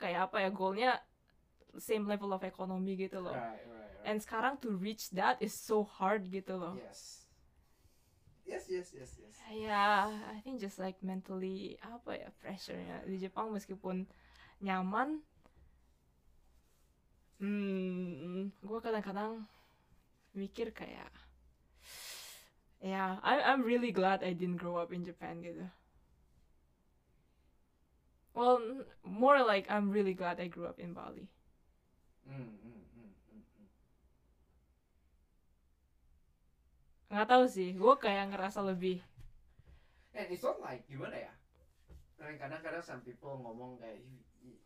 kayak 0.00 0.30
apa 0.32 0.36
ya 0.44 0.50
goalnya 0.52 0.90
same 1.78 2.04
level 2.08 2.32
of 2.34 2.42
economy 2.44 2.96
gitu 2.98 3.18
loh 3.22 3.36
right, 3.36 3.64
right. 3.64 3.87
And 4.08 4.24
sekarang 4.24 4.56
to 4.56 4.72
reach 4.80 5.12
that 5.12 5.36
is 5.44 5.52
so 5.52 5.84
hard 5.84 6.24
gitu 6.32 6.56
loh 6.56 6.74
yes. 6.80 7.28
Yes, 8.48 8.64
yes, 8.72 8.88
yes, 8.96 9.12
yes. 9.20 9.36
ya 9.52 10.08
I 10.08 10.40
think 10.40 10.56
just 10.56 10.80
like 10.80 10.96
mentally 11.04 11.76
apa 11.84 12.16
ya 12.16 12.28
pressure-nya 12.40 13.04
di 13.04 13.20
Jepang 13.20 13.52
meskipun 13.52 14.08
nyaman 14.64 15.20
hmm 17.38 18.50
gue 18.64 18.78
kadang-kadang 18.80 19.44
mikir 20.32 20.72
kayak 20.72 21.12
ya 22.80 23.20
I 23.20 23.44
I'm 23.52 23.62
really 23.62 23.92
glad 23.92 24.24
I 24.24 24.32
didn't 24.32 24.58
grow 24.58 24.80
up 24.80 24.96
in 24.96 25.04
Japan 25.04 25.44
gitu 25.44 25.68
well 28.32 28.58
more 29.04 29.44
like 29.44 29.68
I'm 29.68 29.92
really 29.92 30.14
glad 30.16 30.40
I 30.40 30.48
grew 30.48 30.66
up 30.66 30.80
in 30.80 30.96
Bali 30.96 31.28
Mm, 32.28 32.34
mm, 32.34 32.80
mm, 32.92 33.08
mm, 33.32 33.40
mm. 33.40 33.68
Nggak 37.08 37.24
tahu 37.26 37.44
sih 37.48 37.72
gue 37.72 37.94
kayak 37.96 38.30
ngerasa 38.30 38.60
lebih 38.62 39.00
And 40.10 40.26
it's 40.28 40.42
not 40.42 40.58
like 40.58 40.82
gimana 40.84 41.14
ya? 41.14 41.32
Kadang-kadang 42.18 42.82
some 42.82 43.06
people 43.06 43.38
ngomong 43.38 43.78
kayak, 43.78 44.02
"You- 44.02 44.24
you- 44.42 44.62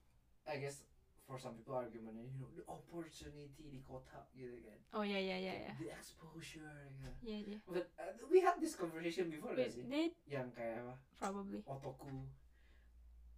I 0.48 0.56
guess 0.56 0.86
for 1.22 1.36
some 1.36 1.54
people 1.54 1.76
argumentnya, 1.76 2.24
you 2.24 2.40
know, 2.40 2.48
the 2.50 2.64
opportunity 2.64 3.68
di 3.68 3.84
kota 3.84 4.24
gitu 4.32 4.64
kan, 4.64 4.78
oh 4.92 5.04
ya 5.04 5.20
ya 5.20 5.36
ya 5.36 5.52
ya 5.68 5.72
the 5.76 5.92
exposure 5.92 6.72
gitu. 6.88 7.10
ya 7.20 7.36
ya 7.44 7.58
But 7.68 7.92
uh, 7.94 8.16
we 8.26 8.40
had 8.40 8.56
this 8.58 8.72
conversation 8.74 9.28
before 9.28 9.52
gak 9.52 9.68
sih? 9.68 9.84
did 9.84 10.16
Yang 10.24 10.56
kayak 10.56 10.76
apa? 10.82 10.94
probably 11.20 11.60
Otoku, 11.62 12.24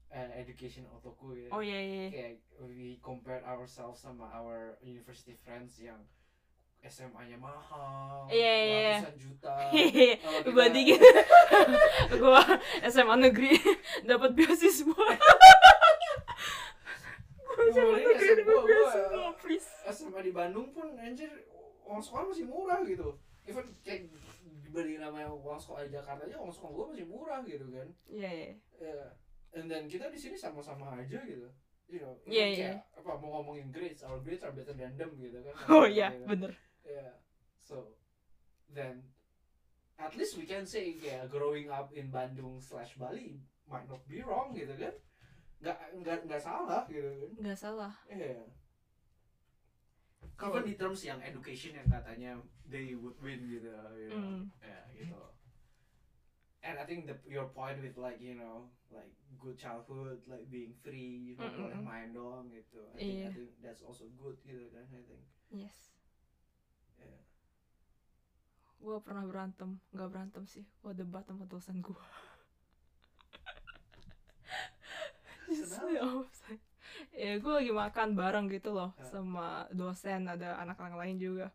uh, 0.08 0.30
education 0.38 0.86
otoku 0.86 1.34
gitu. 1.34 1.50
oh 1.50 1.58
ya 1.60 1.76
ya 1.76 1.96
ya. 2.06 2.10
Kayak 2.14 2.32
we 2.62 3.02
compared 3.02 3.42
ourselves 3.42 3.98
sama 3.98 4.30
our 4.30 4.78
university 4.80 5.34
friends 5.34 5.82
yang 5.82 5.98
SMA-nya 6.84 7.36
mahal, 7.36 8.28
Iya, 8.28 8.52
iya, 8.54 8.64
iya. 8.76 8.96
ratusan 8.98 9.16
juta. 9.16 9.52
Hehehe, 9.68 10.08
Kalau 10.20 10.40
kita- 10.42 10.52
bandingin 10.52 11.00
gua 12.20 12.42
SMA 12.84 13.16
negeri 13.18 13.52
dapat 14.02 14.30
beasiswa. 14.32 14.92
Gua 17.40 17.64
SMA 17.70 17.96
negeri 17.98 18.28
dapat 18.38 18.62
beasiswa 18.64 19.22
please. 19.36 19.68
SMA 19.86 20.20
di 20.20 20.32
Bandung 20.32 20.68
pun 20.70 20.92
anjir 20.96 21.30
uang 21.82 22.00
sekolah 22.00 22.24
masih 22.28 22.44
murah 22.44 22.80
gitu. 22.82 23.16
Even 23.44 23.64
kayak 23.80 24.08
dibanding 24.62 24.98
namanya 24.98 25.28
uang 25.30 25.56
sekolah 25.56 25.84
di 25.84 25.92
Jakarta 25.92 26.24
aja 26.24 26.36
uang 26.36 26.50
sekolah 26.50 26.72
gua 26.74 26.86
masih 26.90 27.06
murah 27.06 27.40
gitu 27.42 27.66
kan. 27.66 27.88
Iya 28.06 28.30
iya. 28.30 28.50
Ya 28.78 28.96
and 29.54 29.68
then 29.68 29.86
kita 29.86 30.08
di 30.08 30.18
sini 30.18 30.34
sama-sama 30.34 30.94
aja 30.94 31.20
gitu. 31.22 31.46
You 31.84 32.00
know 32.00 32.16
Iya, 32.24 32.46
iya. 32.48 32.70
kayak 32.74 32.96
apa 32.98 33.12
mau 33.14 33.28
ngomongin 33.38 33.68
grades 33.68 34.00
our 34.02 34.16
grades 34.18 34.40
are 34.40 34.50
better 34.50 34.72
than 34.72 34.96
them 34.96 35.12
gitu 35.14 35.36
kan. 35.38 35.54
Oh 35.70 35.84
iya 35.84 36.08
Gitu. 36.10 36.24
bener 36.26 36.52
yeah 36.84 37.16
so 37.60 37.96
then 38.70 39.00
at 39.96 40.12
least 40.14 40.36
we 40.36 40.44
can 40.44 40.66
say 40.66 40.94
kayak 40.96 41.30
growing 41.30 41.70
up 41.70 41.88
in 41.94 42.10
Bandung 42.10 42.60
slash 42.60 42.94
Bali 42.96 43.40
might 43.66 43.88
not 43.88 44.02
be 44.04 44.20
wrong 44.20 44.52
gitu 44.52 44.74
kan 44.76 44.94
nggak 45.62 45.78
nggak 46.04 46.18
nggak 46.28 46.42
salah 46.42 46.84
gitu 46.86 47.08
kan 47.08 47.30
nggak 47.40 47.58
salah 47.58 47.94
Iya. 48.06 48.44
Kalau- 50.34 50.58
Even 50.60 50.66
di 50.66 50.74
terms 50.74 51.00
yang 51.06 51.20
education 51.22 51.78
yang 51.78 51.86
katanya 51.86 52.34
they 52.66 52.92
would 52.98 53.14
win 53.22 53.46
gitu, 53.46 53.70
you 53.94 54.10
know. 54.10 54.18
Mm. 54.18 54.42
Ya, 54.58 54.80
gitu. 54.90 55.22
And 56.64 56.74
I 56.80 56.84
think 56.88 57.06
the 57.06 57.14
your 57.28 57.52
point 57.54 57.78
with 57.78 57.94
like 57.94 58.18
you 58.18 58.34
know 58.34 58.66
like 58.90 59.12
good 59.38 59.54
childhood 59.54 60.24
like 60.26 60.48
being 60.50 60.74
free, 60.74 61.32
you 61.32 61.34
know, 61.38 61.46
Mm, 61.46 61.70
mm, 61.70 61.84
main 61.86 62.10
doang 62.10 62.50
gitu. 62.50 62.82
I 62.90 62.98
think, 62.98 63.14
I 63.14 63.20
Iya. 63.20 63.28
think 63.30 63.50
that's 63.62 63.82
also 63.84 64.10
good 64.18 64.34
gitu 64.42 64.66
kan. 64.74 64.82
I 64.90 65.00
think. 65.06 65.22
yes 65.54 65.76
Yeah. 65.93 65.93
Gua 68.84 69.00
pernah 69.00 69.24
berantem 69.24 69.80
nggak 69.96 70.08
berantem 70.12 70.44
sih. 70.44 70.68
Gua 70.84 70.92
debat 70.92 71.24
sama 71.24 71.48
dosen 71.48 71.80
Kenapa? 75.44 75.88
outside. 76.04 76.62
ya 77.10 77.36
gue 77.36 77.52
lagi 77.52 77.72
makan 77.74 78.14
bareng 78.14 78.46
gitu 78.52 78.76
loh 78.76 78.92
sama 79.08 79.64
dosen. 79.72 80.28
Ada 80.28 80.60
anak-anak 80.60 80.96
lain 81.00 81.16
juga. 81.16 81.48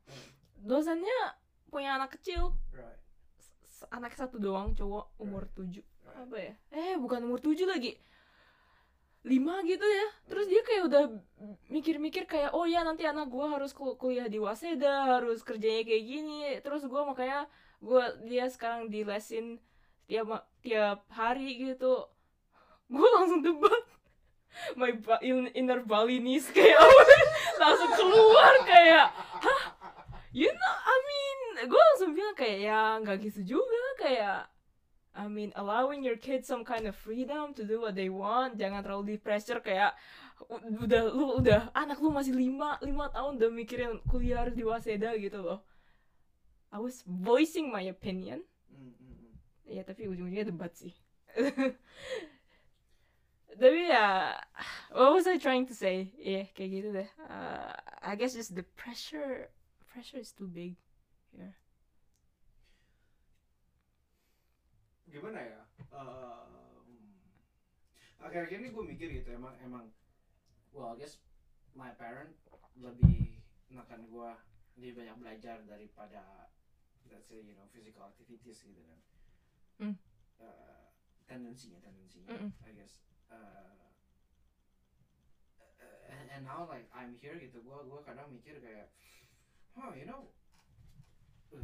Dosennya 0.58 1.38
punya 1.70 1.96
anak 1.98 2.18
kecil. 2.18 2.54
Anak 3.94 4.14
satu 4.18 4.38
doang 4.42 4.76
cowok 4.76 5.16
umur 5.22 5.48
tujuh. 5.56 5.86
Right. 6.06 6.26
apa 6.26 6.36
ya? 6.38 6.54
Eh 6.74 6.94
bukan 6.98 7.30
umur 7.30 7.40
tujuh 7.40 7.70
lagi 7.70 7.96
lima 9.24 9.60
gitu 9.68 9.84
ya. 9.84 10.08
Terus 10.32 10.46
dia 10.48 10.62
kayak 10.64 10.84
udah 10.88 11.04
mikir-mikir 11.68 12.24
kayak 12.24 12.56
oh 12.56 12.64
ya 12.64 12.84
nanti 12.88 13.04
anak 13.04 13.28
gua 13.28 13.52
harus 13.60 13.76
kul- 13.76 14.00
kuliah 14.00 14.32
di 14.32 14.40
Waseda 14.40 15.20
harus 15.20 15.44
kerjanya 15.44 15.84
kayak 15.84 16.04
gini. 16.08 16.40
Terus 16.64 16.88
gua 16.88 17.04
makanya 17.04 17.46
gua 17.84 18.16
dia 18.24 18.48
sekarang 18.48 18.88
di 18.88 19.04
lesin 19.04 19.60
tiap 20.08 20.48
tiap 20.64 21.04
hari 21.12 21.60
gitu. 21.60 22.08
Gua 22.88 23.08
langsung 23.22 23.44
debat 23.44 23.84
my 24.74 24.92
ba- 24.98 25.22
in- 25.22 25.54
inner 25.54 25.86
Balinese 25.86 26.50
kayak 26.50 26.80
langsung 27.62 27.92
keluar 27.94 28.54
kayak 28.66 29.14
hah? 29.14 29.62
You 30.34 30.50
know 30.50 30.76
I 30.86 30.96
mean. 31.06 31.40
Gue 31.70 31.82
langsung 31.94 32.16
bilang 32.16 32.38
kayak 32.38 32.60
ya 32.66 32.82
nggak 33.04 33.18
gitu 33.30 33.58
juga. 33.58 33.84
Kayak 34.00 34.48
I 35.16 35.28
mean 35.28 35.52
allowing 35.56 36.04
your 36.04 36.16
kids 36.16 36.48
some 36.48 36.64
kind 36.64 36.86
of 36.86 36.96
freedom 36.96 37.54
to 37.56 37.64
do 37.66 37.82
what 37.82 37.96
they 37.96 38.10
want. 38.10 38.58
Jangan 38.58 38.86
terlalu 38.86 39.16
di 39.16 39.18
pressure 39.18 39.60
kayak 39.60 39.98
udah 40.86 41.04
lu 41.12 41.42
udah 41.42 41.74
anak 41.76 42.00
lu 42.00 42.14
masih 42.14 42.32
lima 42.32 42.80
lima 42.80 43.12
tahun 43.12 43.42
udah 43.42 43.52
mikirin 43.52 44.00
kuliah 44.08 44.46
harus 44.46 44.56
di 44.56 44.64
Waseda 44.64 45.12
gitu 45.18 45.42
loh. 45.42 45.60
I 46.70 46.78
was 46.78 47.02
voicing 47.04 47.74
my 47.74 47.82
opinion. 47.90 48.46
Mm, 48.70 48.94
mm, 48.94 49.16
mm. 49.18 49.34
ya 49.66 49.82
tapi 49.82 50.06
ujung-ujungnya 50.06 50.48
debat 50.48 50.72
sih. 50.78 50.94
Tapi 53.60 53.92
ya 53.92 54.40
what 54.96 55.12
was 55.12 55.28
I 55.28 55.36
trying 55.36 55.68
to 55.68 55.76
say? 55.76 56.16
Iya 56.16 56.48
kayak 56.56 56.70
gitu 56.70 56.90
deh. 56.96 57.10
Uh, 57.28 57.76
I 58.00 58.16
guess 58.16 58.38
just 58.38 58.56
the 58.56 58.64
pressure 58.78 59.52
pressure 59.90 60.22
is 60.22 60.32
too 60.32 60.48
big 60.48 60.80
here 61.36 61.59
gimana 65.10 65.40
ya 65.42 65.62
Ehm, 65.90 66.86
akhir-akhir 68.22 68.62
ini 68.62 68.70
gue 68.70 68.84
mikir 68.86 69.08
gitu 69.10 69.30
emang 69.34 69.58
emang 69.60 69.90
well 70.70 70.94
I 70.94 71.02
guess 71.02 71.18
my 71.74 71.90
parent 71.98 72.38
lebih 72.78 73.42
menekan 73.70 74.06
gue 74.06 74.30
dia 74.80 74.92
banyak 74.96 75.18
belajar 75.18 75.58
daripada 75.66 76.48
let's 77.10 77.28
say 77.28 77.42
you 77.42 77.58
know 77.58 77.66
physical 77.74 78.06
activities 78.06 78.62
gitu 78.62 78.82
kan 78.86 79.00
Hmm. 79.80 79.96
Eh, 80.44 80.84
tendensinya 81.24 81.80
tendensinya 81.80 82.36
Mm-mm. 82.36 82.52
I 82.68 82.72
guess 82.76 83.00
Eh, 83.30 83.88
and, 86.12 86.28
and 86.36 86.44
now 86.44 86.68
like 86.68 86.90
I'm 86.92 87.16
here 87.16 87.40
gitu 87.40 87.64
gue 87.64 87.78
gue 87.88 88.00
kadang 88.04 88.28
mikir 88.34 88.60
kayak 88.60 88.92
oh 89.80 89.96
you 89.96 90.04
know 90.04 90.28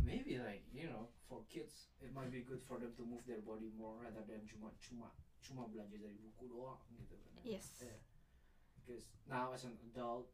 maybe 0.02 0.38
like 0.42 0.66
you 0.74 0.90
know 0.90 1.10
for 1.30 1.46
kids 1.50 1.94
it 2.02 2.10
might 2.14 2.32
be 2.34 2.42
good 2.42 2.62
for 2.66 2.82
them 2.82 2.94
to 2.98 3.04
move 3.06 3.22
their 3.30 3.42
body 3.46 3.70
more 3.78 4.02
rather 4.02 4.26
than 4.26 4.42
cuma 4.50 4.74
cuma 4.82 5.14
cuma 5.46 5.70
belajar 5.70 5.98
dari 6.02 6.18
buku 6.18 6.50
doang 6.50 6.82
gitu 6.98 7.14
kan. 7.22 7.46
Yes. 7.46 7.86
Yeah. 7.86 8.02
because 8.86 9.06
now 9.30 9.50
as 9.54 9.66
an 9.66 9.78
adult 9.94 10.30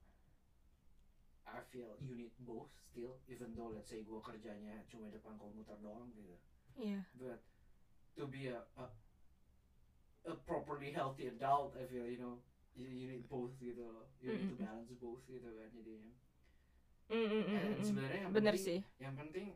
I 1.48 1.60
feel 1.72 2.00
you 2.00 2.16
need 2.16 2.32
both 2.44 2.72
still 2.92 3.20
even 3.28 3.56
though 3.56 3.72
let's 3.76 3.92
say 3.92 4.04
gue 4.04 4.20
kerjanya 4.24 4.84
cuma 4.88 5.12
depan 5.12 5.36
komputer 5.36 5.76
doang 5.84 6.12
gitu. 6.16 6.36
Yeah. 6.76 7.04
But 7.16 7.44
to 8.16 8.28
be 8.28 8.52
a, 8.52 8.64
a 8.80 8.86
a 10.32 10.36
properly 10.48 10.92
healthy 10.96 11.28
adult 11.28 11.76
I 11.76 11.88
feel 11.88 12.08
you 12.08 12.20
know 12.20 12.40
you, 12.72 12.88
you 12.88 13.08
need 13.12 13.28
both 13.28 13.52
gitu. 13.60 13.84
You 14.24 14.32
need 14.32 14.48
to 14.56 14.58
balance 14.64 14.92
both 14.96 15.24
gitu 15.28 15.48
kan 15.48 15.68
jadinya 15.76 16.16
Mm, 17.12 17.18
mm, 17.20 17.28
mm, 17.28 17.44
mm, 17.44 17.60
mm. 17.74 17.84
sebenarnya 17.84 18.20
yang 18.22 18.32
bener 18.32 18.54
penting 18.54 18.66
sih. 18.66 18.80
yang 18.98 19.14
penting 19.14 19.48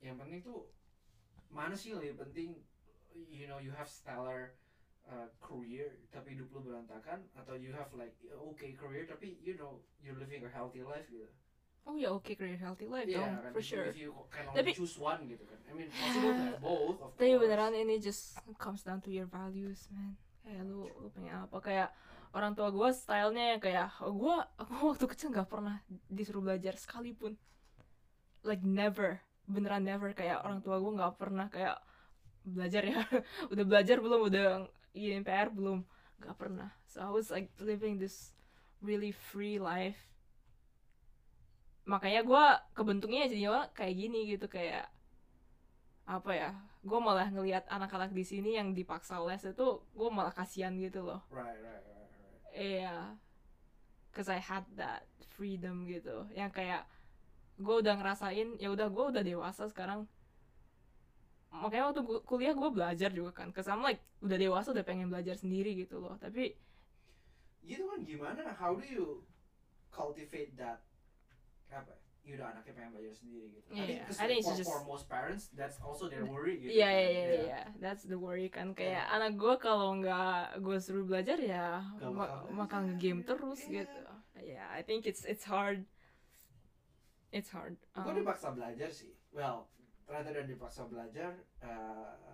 yang 0.00 0.16
penting 0.16 0.40
tuh 0.42 0.66
mana 1.48 1.72
sih 1.72 1.94
lebih 1.94 2.18
penting? 2.18 2.50
You 3.28 3.46
know 3.46 3.58
you 3.58 3.70
have 3.70 3.86
stellar 3.86 4.54
uh, 5.04 5.26
career 5.38 5.94
tapi 6.08 6.34
hidup 6.34 6.50
lu 6.50 6.60
berantakan 6.60 7.22
atau 7.32 7.54
you 7.54 7.70
have 7.70 7.90
like 7.92 8.14
okay 8.46 8.74
career 8.74 9.06
tapi 9.06 9.38
you 9.38 9.54
know 9.54 9.78
you're 9.98 10.14
living 10.14 10.42
a 10.42 10.50
healthy 10.50 10.82
life 10.82 11.06
gitu. 11.06 11.26
Oh 11.82 11.94
ya 11.94 12.12
oke 12.12 12.28
career 12.30 12.58
healthy 12.58 12.84
life 12.84 13.06
Iya, 13.06 13.16
dong 13.16 13.32
kan, 13.40 13.52
for 13.54 13.62
sure. 13.64 13.88
if 13.88 13.96
you 13.96 14.12
can 14.28 14.44
only 14.44 14.58
Tapi- 14.60 14.74
choose 14.76 14.98
one 14.98 15.24
gitu 15.24 15.40
kan. 15.42 15.58
I 15.64 15.72
mean 15.72 15.88
possible 15.88 16.30
to 16.30 16.42
have 16.44 16.60
both 16.60 16.98
of 17.00 17.10
tapi 17.14 17.26
course. 17.32 17.40
beneran 17.40 17.72
ini 17.74 17.94
just 17.96 18.22
comes 18.56 18.82
down 18.82 19.00
to 19.00 19.08
your 19.08 19.24
values 19.24 19.88
man. 19.88 20.18
Kayak 20.42 20.62
lu 20.62 20.84
lu 20.94 21.08
pengen 21.10 21.42
apa 21.42 21.58
kayak 21.58 21.88
orang 22.36 22.52
tua 22.52 22.68
gue 22.68 22.88
stylenya 22.92 23.56
yang 23.56 23.60
kayak 23.62 23.88
gue 24.04 24.36
aku 24.60 24.72
waktu 24.92 25.06
kecil 25.08 25.28
nggak 25.32 25.48
pernah 25.48 25.80
disuruh 26.12 26.44
belajar 26.44 26.76
sekalipun. 26.76 27.36
Like 28.44 28.64
never. 28.64 29.20
Beneran 29.48 29.84
never. 29.84 30.12
Kayak 30.12 30.44
orang 30.44 30.60
tua 30.60 30.76
gue 30.80 30.92
nggak 30.92 31.14
pernah 31.16 31.46
kayak 31.48 31.80
belajar 32.44 32.82
ya. 32.84 33.00
Udah 33.52 33.64
belajar 33.64 33.96
belum? 34.00 34.20
Udah 34.28 34.68
ingin 34.92 35.24
PR 35.24 35.48
belum? 35.48 35.84
Nggak 36.20 36.36
pernah. 36.36 36.68
So 36.88 37.00
I 37.00 37.10
was 37.10 37.32
like 37.32 37.48
living 37.60 37.96
this 37.96 38.36
really 38.84 39.12
free 39.12 39.56
life. 39.56 39.98
Makanya 41.88 42.20
gue 42.20 42.44
kebentuknya 42.76 43.24
jadinya 43.32 43.72
kayak 43.72 43.94
gini 43.96 44.28
gitu. 44.28 44.46
Kayak 44.46 44.92
apa 46.08 46.32
ya 46.32 46.50
gue 46.80 47.00
malah 47.04 47.28
ngelihat 47.28 47.68
anak-anak 47.68 48.16
di 48.16 48.24
sini 48.24 48.56
yang 48.56 48.72
dipaksa 48.72 49.20
les 49.20 49.44
itu 49.44 49.84
gue 49.92 50.08
malah 50.08 50.32
kasihan 50.32 50.72
gitu 50.76 51.04
loh. 51.04 51.20
Right 51.28 51.60
right 51.60 51.84
right 51.84 51.97
iya. 52.58 52.96
Cause 54.10 54.26
I 54.26 54.42
had 54.42 54.66
that 54.74 55.06
freedom 55.38 55.86
gitu. 55.86 56.26
Yang 56.34 56.58
kayak 56.58 56.82
gue 57.58 57.76
udah 57.78 57.94
ngerasain 57.98 58.58
ya 58.58 58.68
udah 58.74 58.90
gue 58.90 59.04
udah 59.14 59.22
dewasa 59.22 59.70
sekarang. 59.70 60.10
Makanya 61.54 61.94
waktu 61.94 62.02
kuliah 62.26 62.52
gue 62.52 62.70
belajar 62.74 63.10
juga 63.14 63.30
kan. 63.30 63.54
Cause 63.54 63.70
I'm 63.70 63.80
like 63.86 64.02
udah 64.18 64.34
dewasa 64.34 64.74
udah 64.74 64.82
pengen 64.82 65.06
belajar 65.06 65.38
sendiri 65.38 65.78
gitu 65.78 66.02
loh. 66.02 66.18
Tapi 66.18 66.58
gitu 67.62 67.86
kan 67.86 68.02
gimana? 68.02 68.42
How 68.58 68.74
do 68.74 68.82
you 68.82 69.22
cultivate 69.94 70.58
that? 70.58 70.82
Apa 71.70 72.07
ya 72.22 72.36
udah 72.36 72.46
anaknya 72.52 72.72
pengen 72.74 72.90
belajar 72.92 73.14
sendiri 73.14 73.46
gitu 73.52 73.68
I 73.68 73.82
think, 73.84 73.98
Yeah, 73.98 74.04
I 74.20 74.24
think 74.28 74.38
it's 74.38 74.48
for, 74.48 74.56
just- 74.56 74.68
for 74.70 74.82
most 74.84 75.06
parents 75.06 75.44
that's 75.52 75.78
also 75.80 76.04
their 76.06 76.24
worry 76.24 76.60
gitu 76.60 76.70
Iya 76.70 76.88
iya 76.90 77.08
iya 77.08 77.26
iya, 77.40 77.62
that's 77.78 78.04
the 78.04 78.16
worry 78.16 78.48
kan 78.48 78.72
kayak 78.72 79.04
Iya. 79.04 79.14
anak 79.14 79.32
gue 79.36 79.54
kalau 79.56 79.96
nggak 79.96 80.60
gue 80.60 80.76
suruh 80.78 81.04
belajar 81.04 81.36
ya 81.36 81.80
Nggak 81.96 82.12
ma- 82.12 82.34
bakal 82.58 82.80
nge-game 82.84 83.22
terus 83.22 83.64
Iya. 83.64 83.84
gitu. 83.84 84.00
Ya, 84.38 84.64
I 84.70 84.82
think 84.82 85.02
it's 85.04 85.24
it's 85.24 85.42
hard. 85.42 85.82
It's 87.28 87.50
hard. 87.50 87.76
gue 87.92 88.12
Um, 88.12 88.22
dipaksa 88.22 88.52
belajar 88.52 88.88
sih 88.88 89.12
well 89.30 89.68
rather 90.08 90.32
than 90.32 90.48
dipaksa 90.48 90.88
belajar 90.88 91.36
uh, 91.60 92.32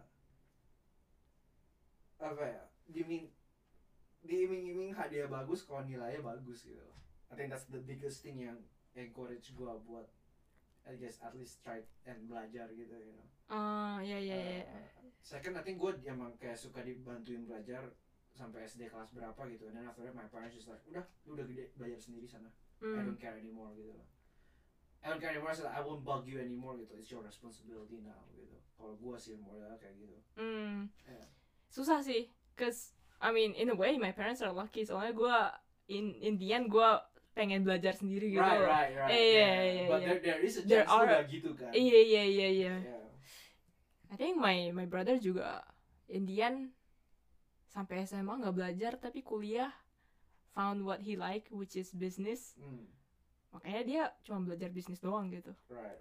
apa 2.19 2.43
ya 2.47 2.63
dimin 2.87 3.27
diiming-iming 4.23 4.95
hadiah 4.95 5.29
bagus 5.29 5.67
kalau 5.67 5.85
nilainya 5.85 6.23
bagus 6.23 6.65
gitu 6.65 6.87
I 7.29 7.35
think 7.35 7.51
that's 7.51 7.67
the 7.69 7.83
biggest 7.83 8.23
thing 8.23 8.39
yang 8.39 8.59
encourage 8.97 9.53
gue 9.53 9.73
buat 9.85 10.07
I 10.85 10.95
guess 11.01 11.19
at 11.25 11.33
least 11.33 11.65
try 11.65 11.81
and 12.05 12.29
belajar 12.29 12.69
gitu 12.71 12.95
you 12.95 13.15
know 13.15 13.27
ah 13.49 13.99
ya 14.01 14.17
ya 14.17 14.37
ya. 14.37 14.63
Uh, 14.65 15.11
second 15.21 15.57
I 15.57 15.63
think 15.65 15.81
gue 15.81 15.93
emang 16.05 16.37
kayak 16.39 16.57
suka 16.57 16.81
dibantuin 16.81 17.45
belajar 17.45 17.93
sampai 18.35 18.67
SD 18.67 18.91
kelas 18.91 19.15
berapa 19.15 19.39
gitu 19.47 19.71
dan 19.71 19.87
after 19.87 20.03
that 20.03 20.15
my 20.15 20.27
parents 20.27 20.59
just 20.59 20.67
like 20.67 20.83
udah 20.91 21.05
lu 21.25 21.39
udah 21.39 21.47
gede 21.47 21.71
belajar 21.77 22.01
sendiri 22.01 22.27
sana 22.27 22.51
I 22.85 22.85
Hmm. 22.85 23.07
don't 23.09 23.17
care 23.17 23.39
anymore 23.39 23.73
gitu 23.73 23.95
loh 23.95 24.05
I 25.01 25.13
don't 25.13 25.21
care 25.23 25.33
anymore 25.33 25.55
so 25.57 25.65
I 25.69 25.81
won't 25.81 26.03
bug 26.05 26.27
you 26.29 26.37
anymore 26.43 26.77
gitu 26.77 26.93
it's 26.99 27.09
your 27.09 27.23
responsibility 27.25 28.03
now 28.03 28.25
gitu 28.35 28.59
kalau 28.77 28.99
gue 28.99 29.17
sih 29.17 29.39
more 29.41 29.57
kayak 29.79 29.95
gitu 29.97 30.17
Hmm. 30.35 30.91
Yeah. 31.07 31.27
Susah 31.71 32.03
sih, 32.03 32.31
cause 32.55 32.95
I 33.23 33.31
mean 33.31 33.55
in 33.55 33.71
a 33.71 33.77
way 33.79 33.95
my 33.99 34.11
parents 34.11 34.43
are 34.43 34.51
lucky 34.55 34.83
soalnya 34.83 35.15
gue 35.15 35.37
in 35.89 36.15
in 36.19 36.35
the 36.39 36.51
end 36.51 36.69
gue 36.69 36.91
pengen 37.35 37.67
belajar 37.67 37.93
sendiri 37.93 38.31
gitu. 38.31 38.41
right 38.41 38.63
right 38.63 38.93
right 38.95 39.11
Iya, 39.11 39.35
yeah. 39.37 39.53
iya, 39.59 39.85
but 39.91 39.99
iya. 39.99 40.07
there, 40.07 40.21
there 40.23 40.41
is 40.41 40.55
a 40.55 40.63
There 40.63 40.87
chance 40.87 40.95
are- 40.95 41.27
gitu 41.27 41.51
kan 41.53 41.71
Iya 41.71 41.99
iya 42.01 42.23
iya 42.25 42.49
iya. 42.49 42.75
yeah. 42.81 43.03
I 44.09 44.17
think 44.17 44.39
my 44.39 44.71
my 44.71 44.87
brother 44.87 45.19
juga 45.19 45.67
Indian 46.07 46.71
sampai 47.67 48.07
SMA 48.07 48.39
nggak 48.39 48.55
belajar 48.55 48.93
tapi 48.97 49.21
kuliah 49.21 49.75
found 50.55 50.87
what 50.87 51.03
he 51.03 51.19
like 51.19 51.51
which 51.51 51.75
is 51.75 51.91
business 51.91 52.55
Hmm, 52.55 52.87
makanya 53.51 53.83
dia 53.83 54.03
cuma 54.23 54.39
belajar 54.41 54.71
bisnis 54.71 55.03
doang 55.03 55.35
gitu 55.35 55.51
right 55.67 55.99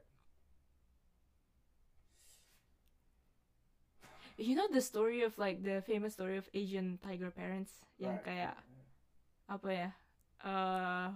you 4.37 4.53
know 4.53 4.69
the 4.69 4.81
story 4.81 5.21
of 5.21 5.33
like 5.37 5.61
the 5.61 5.81
famous 5.81 6.13
story 6.13 6.37
of 6.37 6.45
Asian 6.53 6.97
tiger 7.01 7.29
parents 7.29 7.81
yang 7.97 8.17
right. 8.17 8.25
kayak 8.25 8.55
apa 9.45 9.69
ya 9.69 9.89
uh, 10.43 11.09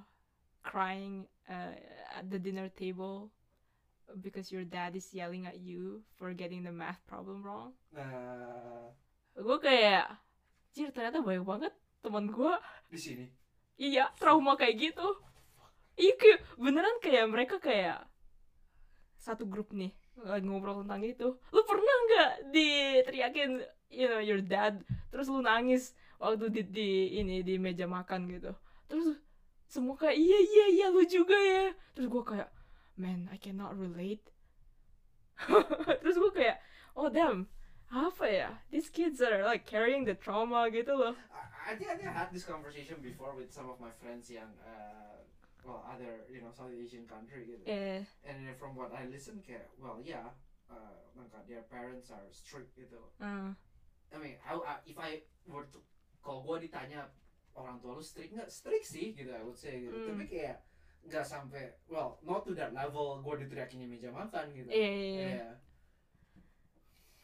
crying 0.64 1.28
uh, 1.48 1.76
at 2.16 2.26
the 2.28 2.40
dinner 2.40 2.72
table 2.72 3.30
because 4.24 4.52
your 4.52 4.64
dad 4.64 4.96
is 4.96 5.12
yelling 5.12 5.46
at 5.46 5.60
you 5.60 6.02
for 6.16 6.32
getting 6.32 6.64
the 6.64 6.72
math 6.72 7.00
problem 7.06 7.44
wrong. 7.44 7.76
Nah 7.92 8.92
gue 9.38 9.58
kayak 9.62 10.10
Jir 10.74 10.90
ternyata 10.90 11.22
banyak 11.22 11.46
banget 11.46 11.74
teman 12.02 12.32
gue 12.32 12.54
di 12.90 13.00
sini? 13.00 13.26
Iya 13.78 14.10
trauma 14.18 14.58
kayak 14.58 14.76
gitu. 14.80 15.08
Iya 15.98 16.14
kayak 16.18 16.40
beneran 16.58 16.98
kayak 17.04 17.26
mereka 17.30 17.56
kayak 17.62 18.06
satu 19.18 19.46
grup 19.46 19.76
nih 19.76 19.94
lagi 20.18 20.46
ngobrol 20.48 20.82
tentang 20.82 21.04
itu. 21.06 21.28
Lu 21.54 21.62
pernah 21.68 21.96
nggak 22.10 22.32
diteriakin 22.56 23.52
you 23.94 24.08
know 24.10 24.24
your 24.24 24.42
dad? 24.42 24.82
Terus 25.14 25.30
lu 25.30 25.44
nangis 25.44 25.94
waktu 26.18 26.50
di, 26.50 26.62
di 26.66 26.90
ini 27.22 27.46
di 27.46 27.62
meja 27.62 27.86
makan 27.86 28.26
gitu 28.34 28.54
terus 28.88 29.20
semua 29.68 29.96
kayak 29.96 30.16
iya 30.16 30.40
iya 30.40 30.66
iya 30.72 30.88
lu 30.90 31.04
juga 31.04 31.36
ya. 31.36 31.76
Terus 31.94 32.08
gue 32.08 32.24
kayak 32.24 32.50
man 32.96 33.28
I 33.30 33.38
cannot 33.38 33.76
relate. 33.76 34.24
Terus 36.02 36.18
gue 36.18 36.32
kayak 36.34 36.58
oh 36.98 37.12
damn 37.12 37.46
apa 37.88 38.26
ya? 38.28 38.50
These 38.72 38.90
kids 38.92 39.22
are 39.22 39.44
like 39.44 39.64
carrying 39.64 40.04
the 40.04 40.16
trauma 40.16 40.68
gitu 40.68 40.92
loh. 40.92 41.16
I, 41.32 41.72
I 41.72 41.74
think 41.76 41.88
I 41.92 41.96
think 41.96 42.10
I 42.10 42.16
had 42.16 42.32
this 42.34 42.44
conversation 42.44 43.00
before 43.00 43.32
with 43.38 43.52
some 43.54 43.70
of 43.70 43.80
my 43.80 43.92
friends 44.02 44.28
yang 44.28 44.50
uh, 44.64 45.20
well 45.64 45.84
other 45.88 46.26
you 46.28 46.40
know 46.44 46.52
South 46.52 46.72
Asian 46.72 47.08
country 47.08 47.48
gitu. 47.48 47.64
Eh 47.68 48.04
and 48.28 48.44
from 48.60 48.76
what 48.76 48.92
I 48.92 49.08
listen 49.08 49.40
kayak 49.44 49.68
well 49.80 50.00
yeah 50.04 50.32
uh, 50.72 51.00
like 51.16 51.32
their 51.48 51.64
parents 51.68 52.12
are 52.12 52.24
strict 52.32 52.76
gitu 52.76 53.00
uh, 53.24 53.52
I 54.12 54.18
mean 54.20 54.36
I, 54.44 54.52
I- 54.58 54.84
if 54.88 54.98
I 55.00 55.24
were 55.48 55.68
to 55.72 55.80
kalau 56.20 56.44
gue 56.44 56.68
ditanya 56.68 57.08
orang 57.58 57.82
tua 57.82 57.98
lu 57.98 58.04
strict 58.06 58.38
nggak? 58.38 58.50
Strict 58.54 58.86
sih 58.86 59.18
gitu 59.18 59.34
I 59.34 59.42
would 59.42 59.58
say 59.58 59.82
gitu. 59.82 59.98
Hmm. 59.98 60.14
tapi 60.14 60.24
kayak 60.30 60.62
nggak 61.08 61.26
sampai 61.26 61.74
well 61.90 62.22
not 62.22 62.46
to 62.46 62.54
that 62.54 62.72
level. 62.72 63.20
Gue 63.26 63.42
diteriakin 63.42 63.82
di 63.82 63.88
meja 63.90 64.14
makan 64.14 64.54
gitu. 64.54 64.70
Iya 64.70 64.90
iya 64.94 65.10
iya. 65.10 65.26
Iya. 65.26 65.50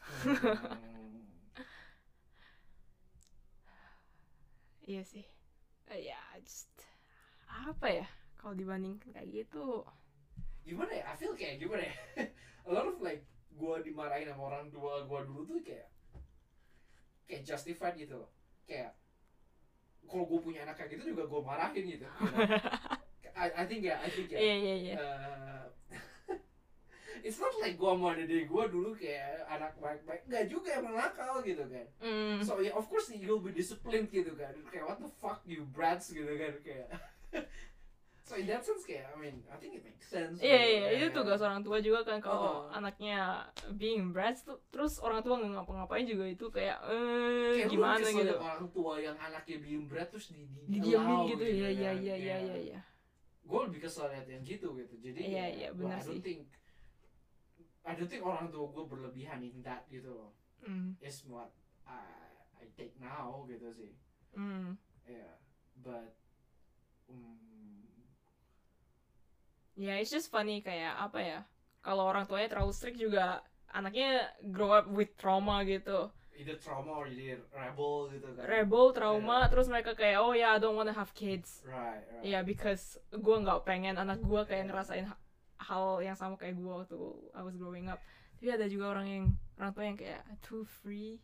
Hmm. 0.04 1.22
iya 4.84 5.02
sih. 5.06 5.24
Eh, 5.88 6.00
ya 6.10 6.18
just 6.42 6.74
apa 7.46 7.86
ya? 7.86 8.06
Kalau 8.34 8.52
dibandingkan 8.58 9.14
kayak 9.14 9.30
gitu. 9.30 9.86
Gimana 10.66 10.92
ya? 10.92 11.04
I 11.08 11.14
feel 11.16 11.32
kayak 11.38 11.62
gimana 11.62 11.86
ya? 11.86 11.96
A 12.66 12.70
lot 12.72 12.88
of 12.90 12.98
like 13.00 13.24
gue 13.54 13.74
dimarahin 13.86 14.26
sama 14.26 14.50
orang 14.50 14.66
tua 14.74 15.06
gue 15.06 15.20
dulu 15.30 15.46
tuh 15.46 15.62
kayak 15.62 15.86
kayak 17.30 17.46
justified 17.46 17.94
gitu 17.94 18.18
loh. 18.18 18.30
Kayak 18.66 18.96
kalau 20.08 20.24
gue 20.28 20.40
punya 20.40 20.64
anak 20.64 20.78
kayak 20.78 20.96
gitu 20.96 21.14
juga 21.14 21.24
gue 21.26 21.40
marahin 21.42 21.84
gitu. 21.84 22.06
You 22.06 22.28
know? 22.32 22.48
I, 23.34 23.46
I 23.50 23.64
think 23.66 23.82
ya 23.82 23.98
I 23.98 24.08
think 24.08 24.30
ya. 24.30 24.38
Iya 24.38 24.54
iya 24.54 24.74
iya. 24.78 24.94
Uh, 24.98 25.64
it's 27.26 27.40
not 27.42 27.54
like 27.58 27.74
gue 27.74 27.92
mau 27.98 28.14
ada 28.14 28.22
dari 28.22 28.46
gue 28.46 28.64
dulu 28.70 28.94
kayak 28.94 29.42
anak 29.50 29.74
baik-baik. 29.82 30.22
Nggak 30.30 30.44
juga 30.46 30.70
emang 30.78 30.94
nakal 30.94 31.42
gitu 31.42 31.64
kan. 31.66 31.86
Mm, 31.98 32.38
so 32.46 32.62
yeah, 32.62 32.74
of 32.76 32.86
course 32.86 33.10
you'll 33.10 33.42
be 33.42 33.50
disciplined 33.50 34.06
gitu 34.14 34.32
kan. 34.38 34.54
Kayak 34.70 34.86
what 34.86 34.98
the 35.02 35.10
fuck 35.18 35.42
you 35.44 35.66
brats 35.74 36.14
gitu 36.14 36.30
kan 36.30 36.54
kayak 36.62 36.88
so 38.24 38.40
in 38.40 38.48
that 38.48 38.64
sense 38.64 38.88
kayak 38.88 39.12
I 39.12 39.16
mean 39.20 39.44
I 39.52 39.56
think 39.60 39.76
it 39.76 39.84
makes 39.84 40.08
sense. 40.08 40.40
Iya 40.40 40.56
gitu. 40.56 40.72
iya 40.72 40.86
itu 40.96 41.06
tugas 41.12 41.40
orang 41.44 41.60
tua 41.60 41.78
juga 41.78 42.00
kan 42.08 42.18
kalau 42.18 42.64
Oh. 42.66 42.72
anaknya 42.72 43.44
being 43.76 44.10
brats 44.10 44.42
terus 44.72 44.96
orang 44.98 45.20
tua 45.20 45.36
nggak 45.38 45.52
ngapa-ngapain 45.60 46.08
juga 46.08 46.24
itu 46.24 46.48
kayak 46.48 46.80
eh 46.88 47.60
kayak 47.60 47.68
gimana 47.68 48.06
gitu. 48.08 48.34
orang 48.40 48.64
tua 48.72 48.92
yang 48.96 49.16
anaknya 49.20 49.56
bikin 49.60 49.84
berat 49.86 50.08
terus 50.08 50.32
di, 50.32 50.48
di 50.66 50.80
allow 50.96 51.28
gitu 51.28 51.44
ya 51.44 51.68
ya 51.68 51.92
ya 51.92 52.16
ya 52.16 52.36
ya 52.40 52.56
ya 52.72 52.80
gue 53.44 53.60
lebih 53.68 53.84
kesel 53.84 54.08
liat 54.08 54.24
yang 54.24 54.40
gitu 54.40 54.72
gitu. 54.72 54.94
Jadi 55.04 55.20
Iya, 55.20 55.36
ya, 55.36 55.46
iya, 55.52 55.68
well, 55.76 55.84
benar 55.84 56.00
I 56.00 56.08
don't 56.08 56.16
sih. 56.16 56.24
think 56.24 56.40
I 57.84 57.92
don't 57.92 58.08
think 58.08 58.24
orang 58.24 58.48
tua 58.48 58.72
gue 58.72 58.84
berlebihan 58.88 59.44
in 59.44 59.60
that 59.60 59.84
gitu 59.92 60.08
loh. 60.16 60.32
Mm, 60.64 60.96
is 61.04 61.28
what 61.28 61.52
I, 61.84 62.00
I 62.56 62.64
take 62.72 62.96
now 62.96 63.44
gitu 63.44 63.68
sih. 63.68 63.92
Mm. 64.32 64.80
yeah 65.04 65.36
but 65.84 66.16
um, 67.12 67.53
ya 69.74 69.98
it's 69.98 70.10
just 70.10 70.30
funny 70.30 70.60
kayak 70.60 70.94
apa 70.96 71.18
ya 71.18 71.38
kalau 71.80 72.06
orang 72.06 72.24
tuanya 72.24 72.48
terlalu 72.48 72.72
strict 72.72 72.96
juga 72.96 73.42
anaknya 73.68 74.30
grow 74.48 74.70
up 74.70 74.86
with 74.88 75.12
trauma 75.18 75.60
gitu. 75.66 76.08
Either 76.34 76.58
trauma 76.58 76.90
or 76.98 77.06
jadi 77.06 77.38
rebel 77.50 78.10
gitu 78.10 78.26
kan. 78.34 78.42
Rebel 78.42 78.86
trauma 78.90 79.36
Yeah. 79.44 79.50
terus 79.50 79.66
mereka 79.70 79.94
kayak 79.94 80.18
oh 80.18 80.34
ya 80.34 80.54
I 80.54 80.58
don't 80.58 80.74
wanna 80.74 80.90
have 80.90 81.14
kids. 81.14 81.62
Right 81.62 82.02
right. 82.02 82.22
Ya 82.26 82.42
because 82.42 82.98
gue 83.10 83.36
nggak 83.38 83.62
pengen 83.62 83.94
anak 83.94 84.18
gue 84.18 84.42
kayak 84.42 84.66
ngerasain 84.66 85.06
ha- 85.06 85.20
hal 85.62 86.02
yang 86.02 86.18
sama 86.18 86.34
kayak 86.34 86.58
gue 86.58 86.66
waktu 86.66 86.98
I 87.34 87.42
was 87.42 87.54
growing 87.54 87.86
up. 87.86 88.02
Tapi 88.38 88.50
ada 88.50 88.66
juga 88.66 88.90
orang 88.90 89.06
yang 89.06 89.24
orang 89.58 89.72
tua 89.74 89.84
yang 89.86 89.98
kayak 89.98 90.22
too 90.42 90.66
free. 90.66 91.22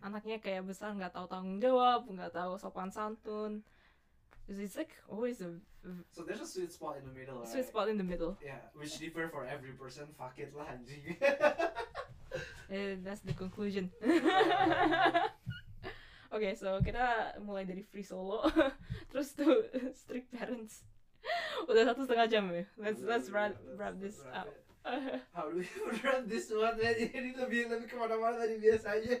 Anaknya 0.00 0.40
kayak 0.40 0.64
besar 0.64 0.92
nggak 0.92 1.12
tahu 1.12 1.28
tanggung 1.28 1.60
jawab 1.60 2.08
nggak 2.08 2.32
tahu 2.32 2.56
sopan 2.56 2.88
santun. 2.88 3.60
It's 4.48 4.78
like 4.78 4.94
always 5.10 5.42
a 5.42 5.58
so 6.10 6.22
there's 6.22 6.40
a 6.40 6.46
sweet 6.46 6.72
spot 6.72 6.96
in 6.98 7.04
the 7.06 7.14
middle 7.14 7.38
right? 7.38 7.48
sweet 7.48 7.66
spot 7.66 7.88
in 7.88 7.96
the 7.96 8.04
middle 8.04 8.36
yeah 8.42 8.58
which 8.74 8.98
differ 8.98 9.28
for 9.28 9.46
every 9.46 9.72
person 9.72 10.06
fuck 10.18 10.38
it 10.38 10.52
lah 10.54 10.66
anjing 10.74 11.16
Eh, 12.68 12.96
that's 13.00 13.20
the 13.22 13.32
conclusion 13.32 13.88
Oke, 16.34 16.52
so 16.58 16.82
kita 16.82 17.38
mulai 17.40 17.62
dari 17.62 17.86
free 17.86 18.02
solo, 18.02 18.44
terus 19.14 19.32
tuh 19.32 19.62
strict 19.94 20.28
parents. 20.34 20.82
Udah 21.64 21.86
satu 21.86 22.02
setengah 22.02 22.26
jam 22.26 22.44
ya. 22.50 22.66
Let's 22.76 23.00
let's 23.06 23.30
wrap 23.30 23.54
wrap 23.78 23.94
this 23.96 24.20
up. 24.34 24.50
How 25.32 25.48
do 25.48 25.62
we 25.62 25.66
wrap 26.02 26.26
this 26.26 26.50
one? 26.50 26.76
Ini 26.82 27.38
lebih 27.40 27.70
lebih 27.70 27.86
ke 27.88 27.96
mana-mana 27.96 28.42
dari 28.42 28.58
biasanya. 28.58 29.16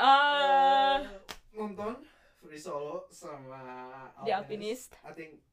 Uh, 0.00 1.04
nonton 1.54 2.00
Free 2.40 2.58
Solo 2.58 3.04
sama 3.12 3.60
The 4.24 4.32
Alpinist. 4.32 4.96
I 5.04 5.12
think 5.12 5.44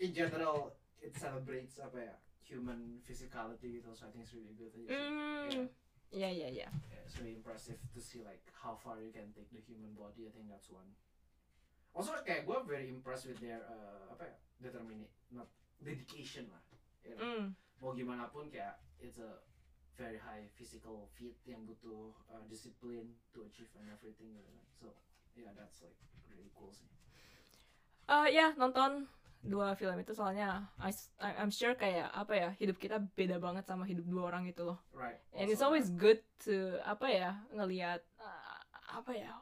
in 0.00 0.14
general 0.14 0.72
it 1.02 1.12
celebrates 1.18 1.76
apa 1.82 1.98
ya 1.98 2.14
human 2.46 3.00
physicality 3.04 3.80
gitu. 3.80 3.92
So 3.92 4.08
I 4.08 4.10
think 4.12 4.24
it's 4.24 4.34
really 4.34 4.54
good. 4.56 4.72
mm, 4.88 5.68
ya 6.12 6.28
ya 6.28 6.48
ya. 6.48 6.68
Yeah, 6.68 7.02
it's 7.04 7.16
really 7.20 7.36
impressive 7.36 7.80
to 7.92 8.00
see 8.00 8.24
like 8.24 8.44
how 8.52 8.76
far 8.76 9.00
you 9.00 9.12
can 9.12 9.32
take 9.36 9.48
the 9.52 9.60
human 9.60 9.92
body. 9.92 10.28
I 10.28 10.32
think 10.32 10.48
that's 10.48 10.68
one. 10.72 10.88
Also 11.92 12.16
kayak 12.24 12.48
gue 12.48 12.56
very 12.64 12.88
impressed 12.88 13.28
with 13.28 13.36
their 13.44 13.60
uh, 13.68 14.08
apa 14.16 14.24
ya 14.32 14.34
determinate 14.64 15.12
not 15.28 15.48
dedication 15.84 16.48
lah. 16.48 16.62
You 17.04 17.12
know? 17.16 17.20
Mm, 17.20 17.44
Mau 17.82 17.92
gimana 17.92 18.30
pun 18.32 18.48
kayak 18.48 18.80
it's 19.02 19.18
a 19.20 19.42
very 19.98 20.16
high 20.16 20.48
physical 20.56 21.10
feat 21.12 21.36
yang 21.44 21.68
butuh 21.68 22.16
uh, 22.32 22.40
discipline 22.48 23.12
to 23.36 23.44
achieve 23.44 23.68
and 23.76 23.90
everything 23.92 24.32
gitu 24.32 24.48
kan. 24.48 24.66
So 24.72 24.86
yeah 25.34 25.50
that's 25.56 25.80
like 25.82 25.96
really 26.30 26.50
cool 26.54 26.70
sih. 26.72 26.88
Uh, 28.08 28.28
ya 28.28 28.52
nonton 28.58 29.06
dua 29.42 29.74
film 29.74 29.98
itu 29.98 30.14
soalnya 30.14 30.70
I, 30.78 30.94
I'm 31.18 31.50
sure 31.50 31.74
kayak 31.74 32.14
apa 32.14 32.34
ya 32.36 32.48
hidup 32.62 32.78
kita 32.78 33.02
beda 33.02 33.42
banget 33.42 33.66
sama 33.66 33.82
hidup 33.88 34.06
dua 34.06 34.30
orang 34.30 34.46
itu 34.46 34.62
loh. 34.62 34.78
Right. 34.94 35.18
And 35.34 35.50
it's 35.50 35.64
always 35.64 35.90
good 35.90 36.22
to 36.46 36.78
apa 36.86 37.06
ya 37.10 37.30
ngelihat 37.50 38.06
uh, 38.22 38.58
apa 39.02 39.12
ya 39.16 39.34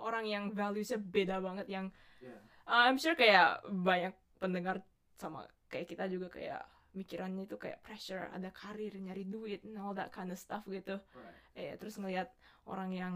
orang 0.00 0.26
yang 0.26 0.44
valuesnya 0.50 0.98
beda 0.98 1.38
banget 1.40 1.66
yang 1.70 1.86
Yeah. 2.20 2.36
uh, 2.68 2.84
I'm 2.84 3.00
sure 3.00 3.16
kayak 3.16 3.64
banyak 3.64 4.12
pendengar 4.36 4.84
sama 5.16 5.48
kayak 5.72 5.88
kita 5.88 6.04
juga 6.04 6.28
kayak 6.28 6.60
mikirannya 6.92 7.48
itu 7.48 7.56
kayak 7.56 7.80
pressure 7.80 8.28
ada 8.28 8.52
karir 8.52 8.92
nyari 8.92 9.24
duit 9.24 9.64
and 9.64 9.80
all 9.80 9.96
that 9.96 10.12
kind 10.12 10.28
of 10.28 10.36
stuff 10.36 10.60
gitu 10.68 11.00
Right. 11.16 11.40
eh 11.56 11.72
terus 11.80 11.96
ngelihat 11.96 12.28
orang 12.68 12.92
yang 12.92 13.14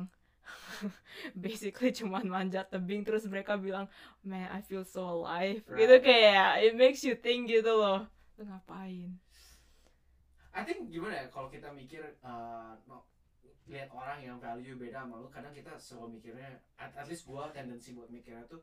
basically 1.47 1.91
cuman 1.95 2.27
manjat 2.27 2.69
tebing 2.69 3.07
terus 3.07 3.25
mereka 3.27 3.57
bilang 3.57 3.89
man 4.23 4.51
I 4.51 4.61
feel 4.61 4.85
so 4.85 5.23
alive. 5.23 5.65
Right. 5.67 5.79
gitu 5.85 5.97
kayak 6.05 6.51
it 6.65 6.75
makes 6.77 7.03
you 7.03 7.17
think 7.17 7.51
gitu 7.51 7.73
loh. 7.73 8.09
Lu 8.37 8.45
ngapain? 8.49 9.17
I 10.55 10.63
think 10.63 10.87
gimana 10.91 11.25
ya 11.25 11.27
kalau 11.31 11.51
kita 11.51 11.71
mikir 11.75 12.03
uh, 12.23 12.79
no, 12.87 13.03
lihat 13.67 13.91
orang 13.91 14.23
yang 14.23 14.37
value 14.39 14.79
beda 14.79 15.03
sama 15.03 15.19
lu 15.19 15.29
kadang 15.33 15.51
kita 15.51 15.75
selalu 15.81 16.21
mikirnya 16.21 16.63
at, 16.79 16.95
at 16.95 17.07
least 17.11 17.27
gua 17.27 17.51
tendensi 17.51 17.91
buat 17.97 18.07
mikirnya 18.13 18.47
tuh 18.47 18.63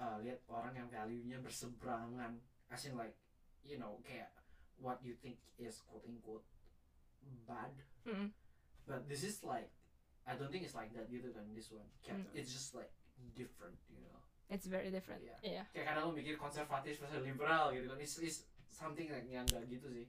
uh, 0.00 0.16
lihat 0.24 0.40
orang 0.48 0.72
yang 0.72 0.88
value-nya 0.88 1.42
berseberangan. 1.44 2.40
As 2.72 2.82
in 2.88 2.96
like 2.96 3.14
you 3.66 3.76
know 3.76 4.00
kayak 4.06 4.32
what 4.80 5.00
you 5.04 5.16
think 5.18 5.36
is 5.60 5.82
quote 5.84 6.04
unquote 6.08 6.44
bad. 7.46 7.74
Mm. 8.06 8.30
but 8.86 9.02
this 9.10 9.26
is 9.26 9.42
like 9.42 9.68
I 10.26 10.34
don't 10.34 10.50
think 10.50 10.66
it's 10.66 10.74
like 10.74 10.90
that 10.98 11.06
gitu 11.06 11.30
kan 11.30 11.46
this 11.54 11.70
one. 11.70 11.86
Kayak 12.02 12.26
Mm. 12.26 12.38
it's 12.38 12.50
just 12.50 12.74
like 12.74 12.90
different 13.38 13.78
you 13.88 14.02
know? 14.02 14.18
It's 14.50 14.66
very 14.66 14.90
different. 14.90 15.22
Iya. 15.22 15.38
yeah. 15.42 15.66
Kayak 15.74 15.94
kadang 15.94 16.10
lu 16.10 16.12
mikir 16.18 16.34
konservatif 16.38 16.98
versus 17.02 17.22
liberal 17.22 17.74
gitu 17.74 17.86
kan. 17.90 17.98
It's, 17.98 18.18
it's 18.22 18.46
something 18.70 19.10
like 19.10 19.26
yang 19.26 19.46
gak 19.46 19.66
gitu 19.70 19.86
sih. 19.90 20.06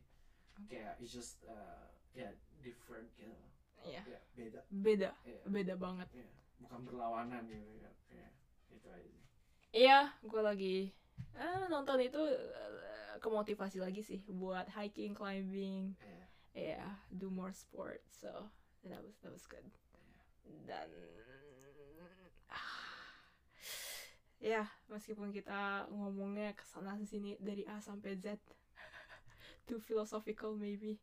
Kayak 0.70 0.98
it's 0.98 1.14
just 1.14 1.46
uh, 1.46 1.90
ya 2.18 2.34
different 2.66 3.10
gitu 3.18 3.34
iya 3.86 4.02
ya 4.10 4.20
beda. 4.34 4.60
Beda. 4.74 5.10
Ya 5.22 5.40
beda 5.46 5.74
banget. 5.78 6.10
Ya 6.18 6.28
bukan 6.58 6.80
berlawanan 6.82 7.46
gitu 7.46 7.70
ya 7.78 7.92
ya 8.10 8.28
itu 8.74 8.88
aja. 8.90 9.12
Iya, 9.72 10.00
gue 10.26 10.42
lagi 10.42 10.78
eh, 11.38 11.64
nonton 11.70 12.02
itu 12.02 12.22
eh, 12.34 13.16
kemotivasi 13.22 13.78
lagi 13.78 14.02
sih 14.02 14.26
buat 14.26 14.66
hiking, 14.74 15.14
climbing, 15.14 15.94
ya 16.02 16.26
ya 16.58 16.86
do 17.14 17.30
more 17.30 17.54
sport. 17.54 18.02
So 18.10 18.50
that 18.90 19.02
was 19.06 19.16
that 19.22 19.30
was 19.30 19.46
good. 19.46 19.66
Dan 20.68 20.90
ah, 22.52 23.24
ya 24.40 24.64
meskipun 24.88 25.32
kita 25.32 25.88
ngomongnya 25.92 26.54
ke 26.56 26.64
sana 26.68 26.96
sini 27.04 27.36
dari 27.40 27.64
A 27.68 27.80
sampai 27.80 28.16
Z, 28.20 28.38
too 29.68 29.80
philosophical 29.80 30.56
maybe. 30.56 31.00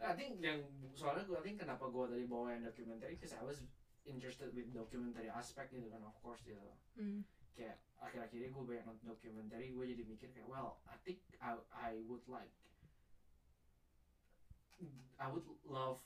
I 0.00 0.16
think 0.16 0.40
yang 0.40 0.64
soalnya 0.96 1.28
gue 1.28 1.36
think 1.44 1.60
kenapa 1.60 1.84
gue 1.92 2.04
tadi 2.08 2.24
bawa 2.24 2.56
yang 2.56 2.64
documentary 2.64 3.20
because 3.20 3.36
I 3.36 3.44
was 3.44 3.60
interested 4.08 4.48
with 4.56 4.72
documentary 4.72 5.28
aspect 5.28 5.76
gitu 5.76 5.92
kan 5.92 6.00
of 6.00 6.16
course 6.24 6.40
gitu 6.40 6.56
Hmm. 6.96 7.20
kayak 7.52 7.76
akhir-akhir 8.00 8.40
ini 8.40 8.48
gue 8.48 8.64
banyak 8.64 8.84
nonton 8.88 9.12
documentary 9.12 9.76
gue 9.76 9.84
jadi 9.84 10.02
mikir 10.08 10.32
kayak 10.32 10.48
well 10.48 10.80
I 10.88 10.96
think 11.04 11.20
I 11.36 11.60
I 11.68 12.00
would 12.08 12.24
like 12.24 12.48
I 15.20 15.28
would 15.28 15.44
love 15.68 16.00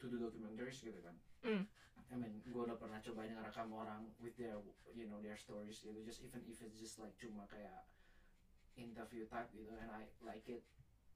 to 0.00 0.08
do 0.08 0.16
documentaries 0.18 0.80
gitu 0.80 1.00
kan 1.04 1.16
Mm. 1.40 1.64
I 2.10 2.14
mean 2.18 2.42
gue 2.44 2.62
udah 2.66 2.76
pernah 2.76 3.00
cobain 3.00 3.32
ngerekam 3.32 3.70
orang 3.72 4.12
with 4.20 4.36
their 4.36 4.56
you 4.92 5.06
know 5.08 5.20
their 5.24 5.36
stories 5.38 5.80
gitu 5.80 6.00
just 6.04 6.20
even 6.24 6.42
if 6.48 6.58
it's 6.60 6.76
just 6.76 7.00
like 7.00 7.14
cuma 7.16 7.46
kayak 7.48 7.86
interview 8.76 9.24
type 9.28 9.48
gitu 9.52 9.72
and 9.76 9.88
I 9.92 10.08
like 10.24 10.44
it 10.48 10.64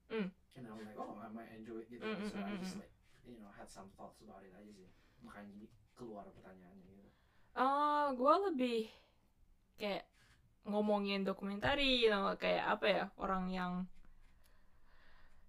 Mm. 0.09 0.29
and 0.29 0.63
I'm 0.69 0.81
like 0.85 0.97
oh 0.97 1.17
I 1.17 1.29
might 1.33 1.49
enjoy 1.53 1.81
it 1.81 1.89
gitu 1.89 2.05
Mm, 2.05 2.13
mm, 2.13 2.29
so 2.29 2.37
I 2.41 2.53
mm, 2.53 2.61
just 2.61 2.77
mm. 2.77 2.81
like 2.85 2.93
you 3.25 3.37
know 3.41 3.49
had 3.53 3.69
some 3.69 3.89
thoughts 3.97 4.21
about 4.21 4.41
it 4.45 4.53
aja 4.53 4.69
sih 4.69 4.89
makanya 5.25 5.49
jadi 5.57 5.67
keluar 5.97 6.25
pertanyaannya 6.29 6.85
gitu 6.85 7.09
Ah, 7.55 8.11
gue 8.11 8.35
lebih 8.51 8.79
kayak 9.79 10.03
ngomongin 10.67 11.23
dokumentari, 11.23 12.03
you 12.03 12.11
know, 12.11 12.35
kayak 12.35 12.65
apa 12.75 12.85
ya 12.89 13.03
orang 13.15 13.47
yang 13.53 13.73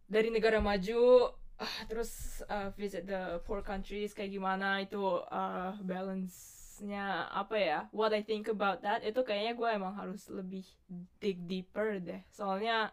dari 0.06 0.30
negara 0.30 0.62
maju 0.62 1.34
ah, 1.58 1.76
terus 1.86 2.10
uh, 2.46 2.68
visit 2.72 3.04
the 3.04 3.20
poor 3.42 3.60
countries 3.60 4.12
kayak 4.12 4.30
gimana 4.30 4.80
itu 4.80 5.00
uh, 5.24 5.72
balance-nya 5.80 7.06
apa 7.30 7.56
ya 7.56 7.78
what 7.90 8.12
I 8.12 8.20
think 8.20 8.46
about 8.46 8.82
that 8.82 9.00
itu 9.00 9.20
kayaknya 9.20 9.52
gue 9.52 9.68
emang 9.70 9.94
harus 9.94 10.28
lebih 10.28 10.64
dig 11.16 11.38
deeper 11.42 11.96
deh 11.98 12.20
soalnya 12.28 12.92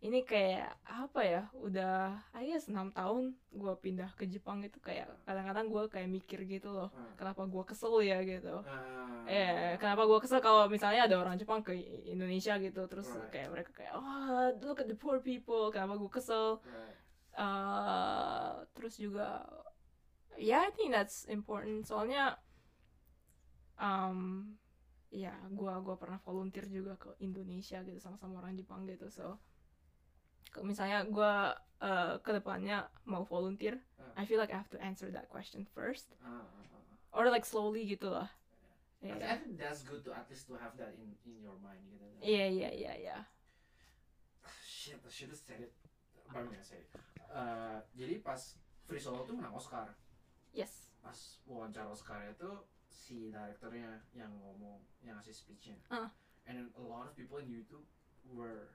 ini 0.00 0.24
kayak 0.24 0.80
apa 0.82 1.20
ya 1.20 1.42
udah 1.54 2.16
I 2.32 2.48
guess 2.48 2.68
6 2.68 2.72
tahun 2.90 3.36
gue 3.52 3.74
pindah 3.78 4.08
ke 4.14 4.24
Jepang 4.24 4.60
itu 4.60 4.80
kayak 4.80 5.12
kadang-kadang 5.24 5.68
gue 5.68 5.82
kayak 5.88 6.08
mikir 6.08 6.40
gitu 6.44 6.72
loh 6.72 6.88
Hmm. 6.88 7.12
kenapa 7.16 7.44
gue 7.44 7.64
kesel 7.64 8.00
ya 8.00 8.24
gitu 8.24 8.64
Ah. 8.64 9.28
eh 9.28 9.76
kenapa 9.76 10.04
gue 10.04 10.18
kesel 10.18 10.40
kalau 10.40 10.64
misalnya 10.66 11.04
ada 11.04 11.16
orang 11.16 11.36
Jepang 11.36 11.60
ke 11.60 11.76
Indonesia 12.06 12.56
gitu 12.56 12.88
terus 12.88 13.08
Right. 13.08 13.28
kayak 13.30 13.48
mereka 13.52 13.70
kayak 13.74 13.92
oh 13.92 14.48
look 14.60 14.80
at 14.80 14.88
the 14.88 14.96
poor 14.96 15.20
people 15.20 15.68
kenapa 15.68 15.96
gue 15.96 16.08
kesel 16.10 16.60
Right. 16.60 16.96
Uh, 17.40 18.60
terus 18.76 19.00
juga 19.00 19.48
ya 20.36 20.68
I 20.68 20.70
think 20.76 20.92
that's 20.92 21.24
important 21.32 21.88
soalnya 21.88 22.36
um 23.80 24.52
ya 25.08 25.32
gua 25.50 25.80
gua 25.80 25.96
pernah 25.96 26.20
volunteer 26.20 26.68
juga 26.68 27.00
ke 27.00 27.16
Indonesia 27.24 27.80
gitu 27.82 27.96
sama-sama 27.98 28.44
orang 28.44 28.54
Jepang 28.54 28.84
gitu 28.84 29.08
so 29.08 29.40
kalau 30.52 30.68
misalnya 30.68 31.08
gua 31.08 31.56
uh, 31.80 32.20
ke 32.20 32.30
depannya 32.36 32.86
mau 33.08 33.24
volunteer 33.24 33.80
Ah. 34.00 34.22
I 34.22 34.24
feel 34.26 34.42
like 34.42 34.50
I 34.50 34.58
have 34.58 34.72
to 34.74 34.80
answer 34.82 35.06
that 35.14 35.30
question 35.30 35.62
first 35.70 36.12
ah, 36.24 36.42
ah. 36.42 37.14
or 37.14 37.30
like 37.30 37.46
slowly 37.46 37.86
gitu 37.86 38.10
lah 38.10 38.28
Iya. 39.00 39.16
I 39.16 39.36
think 39.40 39.56
that's 39.56 39.80
good 39.80 40.04
to 40.04 40.12
at 40.12 40.28
least 40.28 40.44
to 40.52 40.60
have 40.60 40.76
that 40.76 40.92
in 41.00 41.16
in 41.24 41.40
your 41.40 41.56
mind 41.64 41.80
gitu. 41.88 42.04
Iya 42.20 42.46
iya 42.52 42.68
iya 42.68 42.92
iya. 43.00 43.18
Shit, 44.60 45.00
I 45.00 45.08
should 45.08 45.32
have 45.32 45.40
said 45.40 45.64
it. 45.64 45.72
Baru 46.30 46.46
nggak 46.48 46.64
say. 46.64 46.82
Uh, 47.30 47.78
jadi 47.94 48.18
pas 48.20 48.38
Free 48.82 48.98
Solo 48.98 49.22
tuh 49.22 49.34
menang 49.34 49.54
Oscar. 49.54 49.86
Yes. 50.50 50.90
Pas 50.98 51.14
wawancara 51.46 51.86
Oscar 51.86 52.26
itu 52.26 52.50
si 52.86 53.30
direkturnya 53.30 54.02
yang 54.12 54.30
ngomong, 54.36 54.82
yang 55.00 55.14
ngasih 55.18 55.34
speechnya. 55.34 55.78
Ah. 55.88 56.10
And 56.46 56.58
then 56.58 56.68
a 56.74 56.82
lot 56.82 57.06
of 57.06 57.14
people 57.14 57.38
in 57.38 57.46
YouTube 57.46 57.86
were 58.26 58.74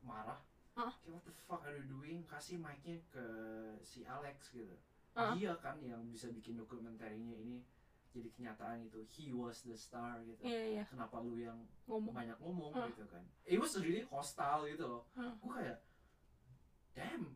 marah. 0.00 0.40
Ah. 0.76 0.92
Kayak, 1.00 1.12
what 1.14 1.24
the 1.24 1.34
fuck 1.48 1.62
are 1.64 1.72
you 1.72 1.86
doing? 1.86 2.24
Kasih 2.28 2.60
mic-nya 2.60 3.00
ke 3.08 3.26
si 3.80 4.04
Alex 4.04 4.52
gitu. 4.52 4.76
Ah. 5.16 5.32
Dia 5.32 5.56
kan 5.56 5.80
yang 5.80 6.04
bisa 6.10 6.28
bikin 6.28 6.58
dokumenterinya 6.58 7.32
ini 7.32 7.64
jadi 8.12 8.28
kenyataan 8.30 8.84
gitu. 8.84 9.00
He 9.08 9.32
was 9.32 9.64
the 9.64 9.74
star 9.74 10.20
gitu. 10.22 10.38
Iya 10.44 10.62
iya 10.68 10.84
Kenapa 10.86 11.18
lu 11.18 11.40
yang 11.40 11.56
ngomong. 11.88 12.12
banyak 12.12 12.36
ngomong 12.38 12.70
Ah. 12.72 12.86
gitu 12.86 13.04
kan 13.08 13.24
it 13.44 13.56
was 13.56 13.74
really 13.78 14.04
hostile 14.04 14.64
gitu 14.64 14.84
loh 14.86 15.02
Ah. 15.14 15.32
gue 15.34 15.52
kayak 15.52 15.78
damn. 16.94 17.34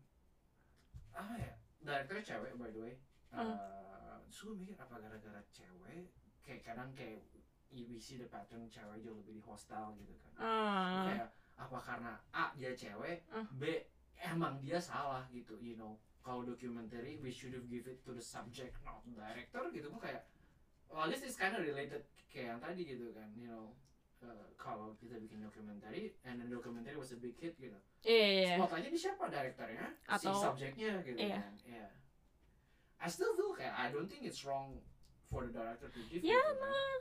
Apa 1.13 1.35
ya? 1.35 1.55
Direkturnya 1.83 2.25
cewek 2.25 2.53
by 2.59 2.71
the 2.71 2.81
way. 2.81 2.95
Uh, 3.35 4.17
gue 4.31 4.55
mikir 4.57 4.75
apa 4.79 4.97
gara-gara 5.03 5.43
cewek? 5.53 6.09
Kayak 6.47 6.63
kadang 6.65 6.91
kayak 6.97 7.21
we 7.69 8.01
see 8.01 8.17
the 8.17 8.25
pattern 8.31 8.65
cewek 8.73 9.05
jauh 9.05 9.19
lebih 9.21 9.45
hostile 9.45 9.93
gitu 10.01 10.15
kan. 10.17 10.33
Ah. 10.41 11.05
kayak 11.13 11.29
apa 11.59 11.79
karena 11.83 12.13
A 12.33 12.55
dia 12.57 12.73
cewek 12.73 13.27
Ah. 13.29 13.45
B 13.59 13.85
emang 14.23 14.63
dia 14.65 14.81
salah 14.81 15.27
gitu 15.29 15.59
you 15.61 15.77
know. 15.77 15.99
Kalau 16.25 16.45
documentary 16.45 17.17
we 17.21 17.33
should 17.33 17.57
have 17.57 17.65
give 17.73 17.89
it 17.89 18.05
to 18.05 18.13
the 18.13 18.23
subject 18.23 18.77
not 18.85 19.01
the 19.05 19.13
director 19.17 19.69
gitu. 19.75 19.91
Gue 19.93 20.03
kayak 20.03 20.23
well 20.89 21.09
this 21.11 21.21
is 21.27 21.37
kind 21.37 21.53
of 21.53 21.61
related 21.61 22.05
kayak 22.33 22.57
yang 22.57 22.61
tadi 22.61 22.85
gitu 22.85 23.13
kan 23.13 23.29
you 23.37 23.49
know 23.49 23.73
uh, 24.21 24.47
kalau 24.57 24.95
kita 24.97 25.17
bikin 25.17 25.41
documentary 25.41 26.15
and 26.25 26.41
the 26.41 26.47
documentary 26.47 26.95
was 26.95 27.11
a 27.13 27.19
big 27.19 27.35
hit 27.37 27.55
gitu 27.57 27.79
Iya 28.03 28.15
iya. 28.27 28.43
iya. 28.45 28.55
spotlightnya 28.59 28.91
di 28.91 29.01
siapa 29.01 29.25
direkturnya 29.27 29.87
si 29.91 30.27
Atau- 30.27 30.43
subjeknya 30.43 30.93
gitu 31.03 31.19
iya. 31.19 31.39
kan 31.41 31.55
yeah 31.65 31.91
I 32.99 33.07
still 33.07 33.31
feel 33.35 33.55
kayak 33.55 33.75
I 33.75 33.95
don't 33.95 34.11
think 34.11 34.27
it's 34.27 34.43
wrong 34.43 34.83
for 35.31 35.47
the 35.47 35.55
director 35.55 35.87
to 35.87 36.01
give 36.11 36.23
Ya, 36.23 36.35
gitu 36.35 36.55
kan. 36.59 36.99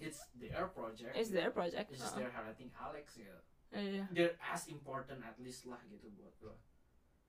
it's 0.00 0.20
their 0.34 0.64
project 0.70 1.12
It's 1.12 1.28
their 1.28 1.50
project. 1.50 1.92
it's 1.92 2.00
just 2.00 2.16
Ah. 2.16 2.20
their 2.24 2.32
highlighting 2.32 2.70
Alex 2.72 3.16
gitu 3.16 3.40
Iya. 3.68 4.08
they're 4.12 4.36
as 4.40 4.64
important 4.68 5.20
at 5.20 5.36
least 5.36 5.68
lah 5.68 5.80
gitu 5.84 6.08
buat 6.16 6.32
gua 6.40 6.56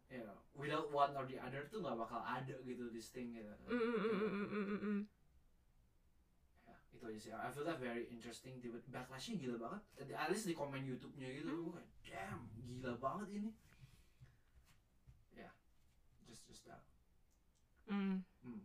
you 0.07 0.23
know 0.23 0.39
without 0.55 0.87
one 0.89 1.11
or 1.13 1.27
the 1.27 1.35
other 1.37 1.67
tuh 1.67 1.83
nggak 1.83 1.93
bakal 1.93 2.23
ada 2.23 2.55
gitu 2.63 2.87
this 2.89 3.11
thing 3.11 3.35
gitu 3.35 3.51
Mm, 3.67 3.75
mm, 3.75 3.97
mm, 3.99 4.15
mm, 4.15 4.47
mm, 4.47 4.47
mm, 4.47 4.79
mm. 4.79 4.99
Ya, 5.03 5.18
itu 6.99 7.07
aja 7.07 7.19
sih 7.23 7.31
I 7.31 7.47
feel 7.47 7.63
that 7.63 7.79
very 7.79 8.03
interesting 8.11 8.59
tiba 8.59 8.75
backlashnya 8.91 9.39
gila 9.39 9.55
banget 9.55 9.81
at 10.11 10.27
least 10.27 10.43
di 10.43 10.53
komen 10.53 10.83
YouTube-nya 10.83 11.31
gitu 11.31 11.71
Hmm. 11.71 11.71
kayak 11.71 11.87
damn 12.03 12.43
gila 12.59 12.91
banget 12.99 13.27
ini 13.39 13.51
ya 15.33 15.47
just 16.27 16.43
just 16.45 16.67
that 16.67 16.83
Mm. 17.89 18.21
Hmm. 18.45 18.61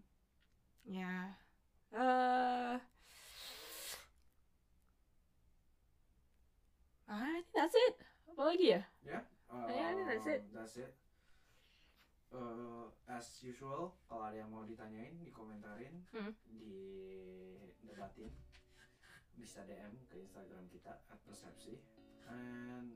Ya. 0.85 1.33
Eh. 1.97 2.77
I 7.09 7.41
think 7.41 7.57
that's 7.57 7.73
it. 7.73 7.95
Apa 8.29 8.43
lagi 8.53 8.67
ya? 8.77 8.83
Uh, 9.49 9.65
Yeah, 9.73 9.89
I 9.89 9.93
think 9.97 10.07
that's 10.13 10.29
it. 10.29 10.41
that's 10.53 10.77
it 10.77 10.93
Uh, 12.35 12.91
as 13.07 13.39
usual 13.41 13.95
kalau 14.11 14.27
ada 14.27 14.43
yang 14.43 14.51
mau 14.51 14.67
ditanyain 14.67 15.15
dikomentarin 15.23 16.03
Hmm. 16.11 16.35
di 16.51 17.55
debatin 17.81 18.27
bisa 19.35 19.63
DM 19.63 19.95
ke 20.11 20.19
Instagram 20.19 20.67
kita 20.67 20.99
at 20.99 21.19
persepsi 21.23 21.79
and 22.27 22.91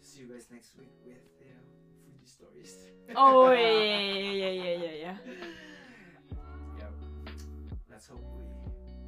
see 0.00 0.24
you 0.24 0.32
guys 0.32 0.48
next 0.48 0.72
week 0.80 0.96
with 1.04 1.20
you 1.36 1.52
know 1.52 1.66
Fuji 2.08 2.24
stories 2.24 2.72
Oh 3.12 3.52
iya 3.52 3.68
iya 4.32 4.48
iya 4.64 4.72
iya 4.72 4.92
iya. 4.96 5.14
yep 6.78 6.94
let's 7.92 8.08
hope 8.08 8.24
we 8.32 8.48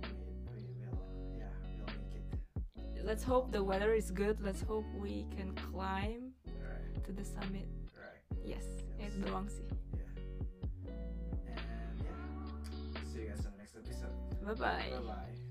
we, 0.04 0.20
we 0.52 0.84
will 0.84 1.00
yeah 1.32 1.54
we'll 1.80 1.88
make 1.96 2.12
it 2.12 2.28
Let's 3.00 3.24
hope 3.24 3.56
the 3.56 3.64
weather 3.64 3.96
is 3.96 4.12
good. 4.12 4.36
Let's 4.44 4.60
hope 4.60 4.84
we 5.00 5.24
can 5.32 5.56
climb 5.56 6.36
right 6.60 6.92
to 7.08 7.12
the 7.16 7.24
summit. 7.24 7.64
Yes, 8.44 8.64
itu 8.98 9.20
doang 9.24 9.46
sih. 9.48 9.64
yeah 9.96 10.12
and 11.52 11.96
yeah 12.00 12.18
see 13.12 13.24
you 13.24 13.28
guys 13.32 13.44
on 13.44 13.52
the 13.56 13.60
next 13.60 13.74
episode 13.76 14.14
Bye 14.44 14.56
bye. 14.56 14.88
bye 14.92 15.04
bye 15.04 15.47